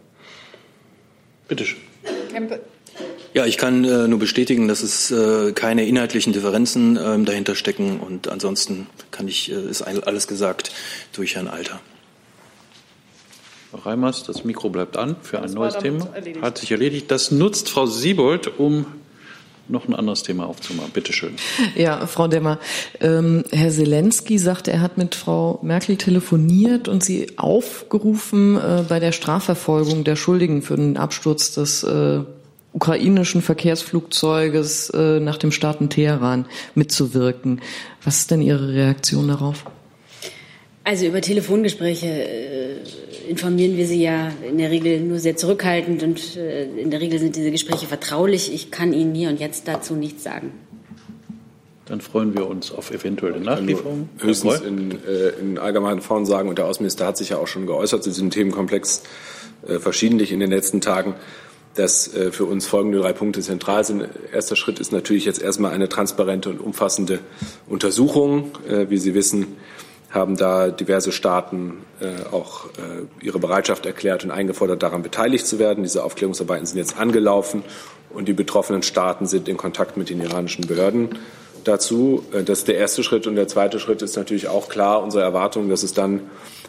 Bitte 1.49 1.65
schön. 1.65 1.81
Kempe. 2.31 2.61
Ja, 3.35 3.47
ich 3.47 3.59
kann 3.59 3.85
äh, 3.85 4.09
nur 4.09 4.19
bestätigen, 4.19 4.69
dass 4.69 4.82
es 4.82 5.11
äh, 5.11 5.53
keine 5.53 5.86
inhaltlichen 5.86 6.32
Differenzen 6.32 6.97
äh, 6.97 7.23
dahinter 7.24 7.55
stecken 7.55 8.01
und 8.01 8.28
ansonsten 8.28 8.86
kann 9.11 9.28
ich, 9.28 9.53
äh, 9.53 9.70
ist 9.70 9.82
alles 9.82 10.27
gesagt 10.27 10.73
durch 11.12 11.36
Herrn 11.36 11.49
Alter. 11.49 11.81
Frau 13.70 13.78
Reimers, 13.78 14.23
das 14.23 14.45
Mikro 14.45 14.70
bleibt 14.70 14.97
an 14.97 15.16
für 15.20 15.39
ein 15.39 15.43
das 15.43 15.55
neues 15.55 15.77
Thema. 15.77 16.07
Erledigt. 16.15 16.43
Hat 16.43 16.59
sich 16.59 16.70
erledigt. 16.70 17.11
Das 17.11 17.31
nutzt 17.31 17.69
Frau 17.69 17.85
Siebold, 17.85 18.59
um 18.59 18.86
noch 19.69 19.86
ein 19.86 19.95
anderes 19.95 20.23
Thema 20.23 20.47
aufzumachen. 20.47 20.90
Bitte 20.93 21.12
schön. 21.12 21.35
Ja, 21.77 22.07
Frau 22.07 22.28
Demmer, 22.28 22.59
ähm, 23.01 23.45
Herr 23.51 23.70
Zelensky 23.70 24.39
sagte, 24.39 24.73
er 24.73 24.81
hat 24.81 24.97
mit 24.97 25.15
Frau 25.15 25.59
Merkel 25.62 25.97
telefoniert 25.97 26.89
und 26.89 27.05
sie 27.05 27.39
aufgerufen, 27.39 28.57
äh, 28.57 28.85
bei 28.89 29.01
der 29.01 29.12
Strafverfolgung 29.12 30.05
der 30.05 30.16
Schuldigen 30.16 30.62
für 30.62 30.77
den 30.77 30.97
Absturz 30.97 31.53
des 31.53 31.82
äh, 31.82 32.20
ukrainischen 32.73 33.43
Verkehrsflugzeuges 33.43 34.90
äh, 34.90 35.20
nach 35.20 35.36
dem 35.36 35.53
Staaten 35.53 35.90
Teheran 35.90 36.47
mitzuwirken. 36.74 37.61
Was 38.03 38.20
ist 38.20 38.31
denn 38.31 38.40
Ihre 38.40 38.73
Reaktion 38.73 39.28
darauf? 39.28 39.65
Also 40.85 41.05
über 41.05 41.20
Telefongespräche 41.20 42.07
äh, 42.07 42.77
informieren 43.29 43.77
wir 43.77 43.87
Sie 43.87 44.03
ja 44.03 44.33
in 44.49 44.59
der 44.59 44.71
Regel 44.71 45.01
nur 45.01 45.19
sehr 45.19 45.37
zurückhaltend 45.37 46.03
und 46.03 46.37
äh, 46.37 46.65
in 46.65 46.91
der 46.91 47.01
Regel 47.01 47.19
sind 47.19 47.37
diese 47.37 47.51
Gespräche 47.51 47.87
vertraulich. 47.87 48.53
Ich 48.53 48.71
kann 48.71 48.93
Ihnen 48.93 49.15
hier 49.15 49.29
und 49.29 49.39
jetzt 49.39 49.69
dazu 49.69 49.95
nichts 49.95 50.25
sagen. 50.25 50.53
Dann 51.87 52.01
freuen 52.01 52.35
wir 52.37 52.47
uns 52.47 52.71
auf 52.71 52.91
eventuelle 52.91 53.41
Nachlieferungen. 53.41 54.11
Höchstens 54.19 54.61
in, 54.61 54.91
äh, 54.91 55.29
in 55.41 55.59
allgemeinen 55.59 56.03
Formen 56.03 56.27
sagen, 56.27 56.49
und 56.49 56.59
der 56.59 56.67
Außenminister 56.67 57.07
hat 57.07 57.17
sich 57.17 57.31
ja 57.31 57.39
auch 57.39 57.47
schon 57.47 57.67
geäußert 57.67 58.03
zu 58.03 58.11
diesem 58.11 58.31
Themenkomplex 58.31 59.03
äh, 59.67 59.79
verschiedentlich 59.79 60.33
in 60.33 60.41
den 60.41 60.51
letzten 60.51 60.83
Tagen, 60.83 61.15
dass 61.75 62.13
äh, 62.15 62.31
für 62.31 62.45
uns 62.45 62.67
folgende 62.67 62.99
drei 62.99 63.13
Punkte 63.15 63.41
zentral 63.41 63.85
sind. 63.85 64.07
Erster 64.33 64.57
Schritt 64.57 64.81
ist 64.81 64.93
natürlich 64.93 65.25
jetzt 65.25 65.41
erstmal 65.41 65.73
eine 65.73 65.89
transparente 65.89 66.51
und 66.51 66.61
umfassende 66.61 67.21
Untersuchung. 67.67 68.51
Äh, 68.69 68.91
wie 68.91 68.99
Sie 68.99 69.15
wissen, 69.15 69.47
haben 70.10 70.36
da 70.36 70.70
diverse 70.70 71.12
Staaten 71.12 71.85
äh, 72.01 72.32
auch 72.32 72.66
äh, 72.66 73.24
ihre 73.24 73.39
Bereitschaft 73.39 73.85
erklärt 73.85 74.24
und 74.24 74.30
eingefordert, 74.30 74.82
daran 74.82 75.02
beteiligt 75.02 75.47
zu 75.47 75.59
werden. 75.59 75.82
Diese 75.82 76.02
Aufklärungsarbeiten 76.02 76.66
sind 76.66 76.78
jetzt 76.78 76.98
angelaufen 76.98 77.62
und 78.10 78.26
die 78.26 78.32
betroffenen 78.32 78.82
Staaten 78.82 79.26
sind 79.26 79.48
in 79.48 79.56
Kontakt 79.59 79.97
mit 79.97 80.09
den 80.09 80.20
iranischen 80.20 80.66
Behörden 80.66 81.10
dazu. 81.64 82.24
Äh, 82.32 82.43
das 82.43 82.60
ist 82.60 82.68
der 82.68 82.76
erste 82.76 83.02
Schritt. 83.02 83.26
Und 83.26 83.36
der 83.36 83.48
zweite 83.48 83.78
Schritt 83.78 84.01
ist 84.02 84.16
natürlich 84.16 84.48
auch 84.48 84.68
klar 84.68 85.02
unsere 85.02 85.22
Erwartung, 85.22 85.68
dass 85.68 85.82
es 85.82 85.93
dann 85.93 86.22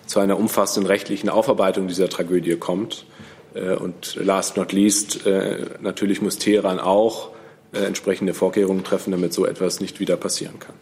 zu 0.05 0.19
einer 0.19 0.37
umfassenden 0.37 0.87
rechtlichen 0.87 1.29
Aufarbeitung 1.29 1.87
dieser 1.87 2.09
Tragödie 2.09 2.57
kommt. 2.57 3.05
Äh, 3.53 3.75
und 3.75 4.15
last 4.15 4.57
not 4.57 4.73
least, 4.73 5.25
äh, 5.25 5.65
natürlich 5.79 6.21
muss 6.21 6.37
Teheran 6.37 6.79
auch 6.79 7.29
entsprechende 7.71 8.33
Vorkehrungen 8.33 8.83
treffen, 8.83 9.11
damit 9.11 9.31
so 9.31 9.45
etwas 9.45 9.79
nicht 9.79 9.99
wieder 9.99 10.17
passieren 10.17 10.57
kann. 10.57 10.73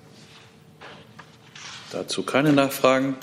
Dazu 1.91 2.23
keine 2.23 2.53
Nachfragen. 2.53 3.15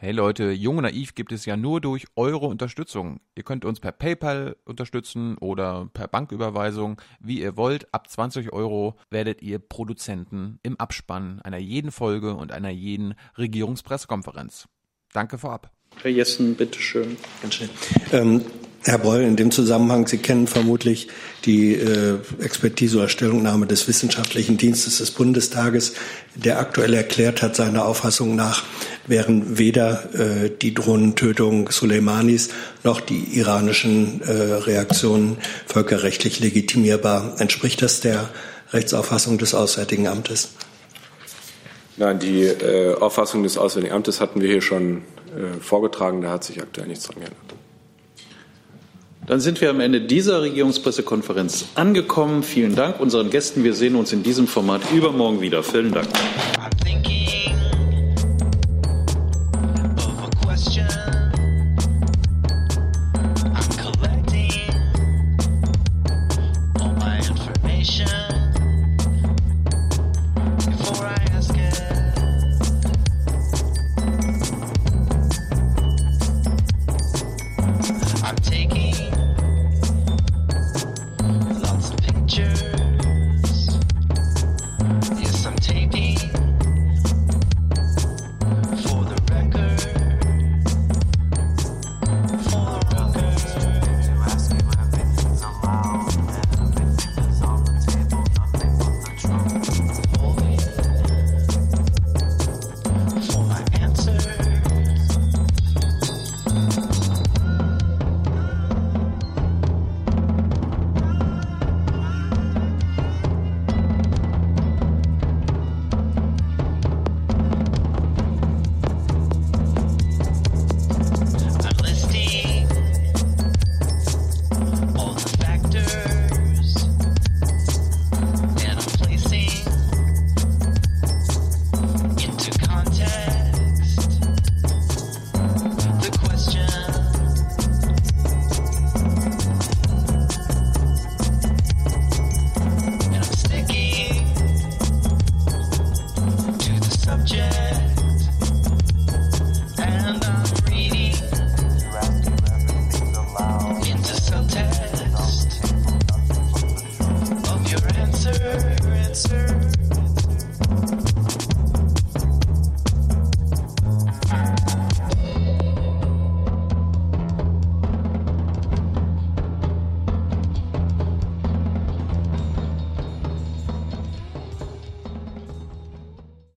Hey 0.00 0.12
Leute, 0.12 0.52
Jung 0.52 0.76
und 0.76 0.84
Naiv 0.84 1.16
gibt 1.16 1.32
es 1.32 1.44
ja 1.44 1.56
nur 1.56 1.80
durch 1.80 2.06
eure 2.14 2.46
Unterstützung. 2.46 3.18
Ihr 3.34 3.42
könnt 3.42 3.64
uns 3.64 3.80
per 3.80 3.90
PayPal 3.90 4.56
unterstützen 4.64 5.36
oder 5.38 5.90
per 5.92 6.06
Banküberweisung, 6.06 7.00
wie 7.18 7.40
ihr 7.40 7.56
wollt. 7.56 7.92
Ab 7.92 8.08
20 8.08 8.52
Euro 8.52 8.96
werdet 9.10 9.42
ihr 9.42 9.58
Produzenten 9.58 10.60
im 10.62 10.78
Abspann 10.78 11.42
einer 11.42 11.58
jeden 11.58 11.90
Folge 11.90 12.34
und 12.34 12.52
einer 12.52 12.70
jeden 12.70 13.14
Regierungspressekonferenz. 13.36 14.68
Danke 15.12 15.36
vorab. 15.36 15.72
Herr 16.00 16.12
Jessen, 16.12 16.54
bitteschön. 16.54 17.16
Ganz 17.42 17.54
schnell. 17.54 17.70
Ähm, 18.12 18.44
Herr 18.84 18.98
Beul, 18.98 19.22
in 19.22 19.36
dem 19.36 19.50
Zusammenhang, 19.50 20.06
Sie 20.06 20.18
kennen 20.18 20.46
vermutlich 20.46 21.08
die 21.44 21.74
äh, 21.74 22.18
Expertise 22.38 22.98
oder 22.98 23.08
Stellungnahme 23.08 23.66
des 23.66 23.88
Wissenschaftlichen 23.88 24.56
Dienstes 24.56 24.98
des 24.98 25.10
Bundestages, 25.10 25.94
der 26.36 26.60
aktuell 26.60 26.94
erklärt 26.94 27.42
hat, 27.42 27.56
seiner 27.56 27.84
Auffassung 27.84 28.36
nach 28.36 28.62
wären 29.08 29.58
weder 29.58 30.14
äh, 30.14 30.50
die 30.50 30.74
Drohnentötung 30.74 31.70
Soleimanis 31.70 32.50
noch 32.84 33.00
die 33.00 33.38
iranischen 33.38 34.22
äh, 34.22 34.32
Reaktionen 34.32 35.38
völkerrechtlich 35.66 36.40
legitimierbar. 36.40 37.34
Entspricht 37.40 37.82
das 37.82 38.00
der 38.00 38.28
Rechtsauffassung 38.72 39.38
des 39.38 39.54
Auswärtigen 39.54 40.06
Amtes? 40.06 40.50
Nein, 41.96 42.20
die 42.20 42.44
äh, 42.44 42.94
Auffassung 42.94 43.42
des 43.42 43.58
Auswärtigen 43.58 43.92
Amtes 43.92 44.20
hatten 44.20 44.40
wir 44.40 44.48
hier 44.48 44.62
schon 44.62 44.98
äh, 45.34 45.60
vorgetragen. 45.60 46.22
Da 46.22 46.30
hat 46.30 46.44
sich 46.44 46.62
aktuell 46.62 46.86
nichts 46.86 47.04
dran 47.04 47.16
geändert. 47.16 47.58
Dann 49.28 49.40
sind 49.40 49.60
wir 49.60 49.68
am 49.68 49.80
Ende 49.80 50.00
dieser 50.00 50.40
Regierungspressekonferenz 50.42 51.66
angekommen. 51.74 52.42
Vielen 52.42 52.74
Dank 52.74 52.98
unseren 52.98 53.28
Gästen. 53.28 53.62
Wir 53.62 53.74
sehen 53.74 53.94
uns 53.94 54.12
in 54.12 54.22
diesem 54.22 54.46
Format 54.46 54.80
übermorgen 54.92 55.42
wieder. 55.42 55.62
Vielen 55.62 55.92
Dank. 55.92 56.08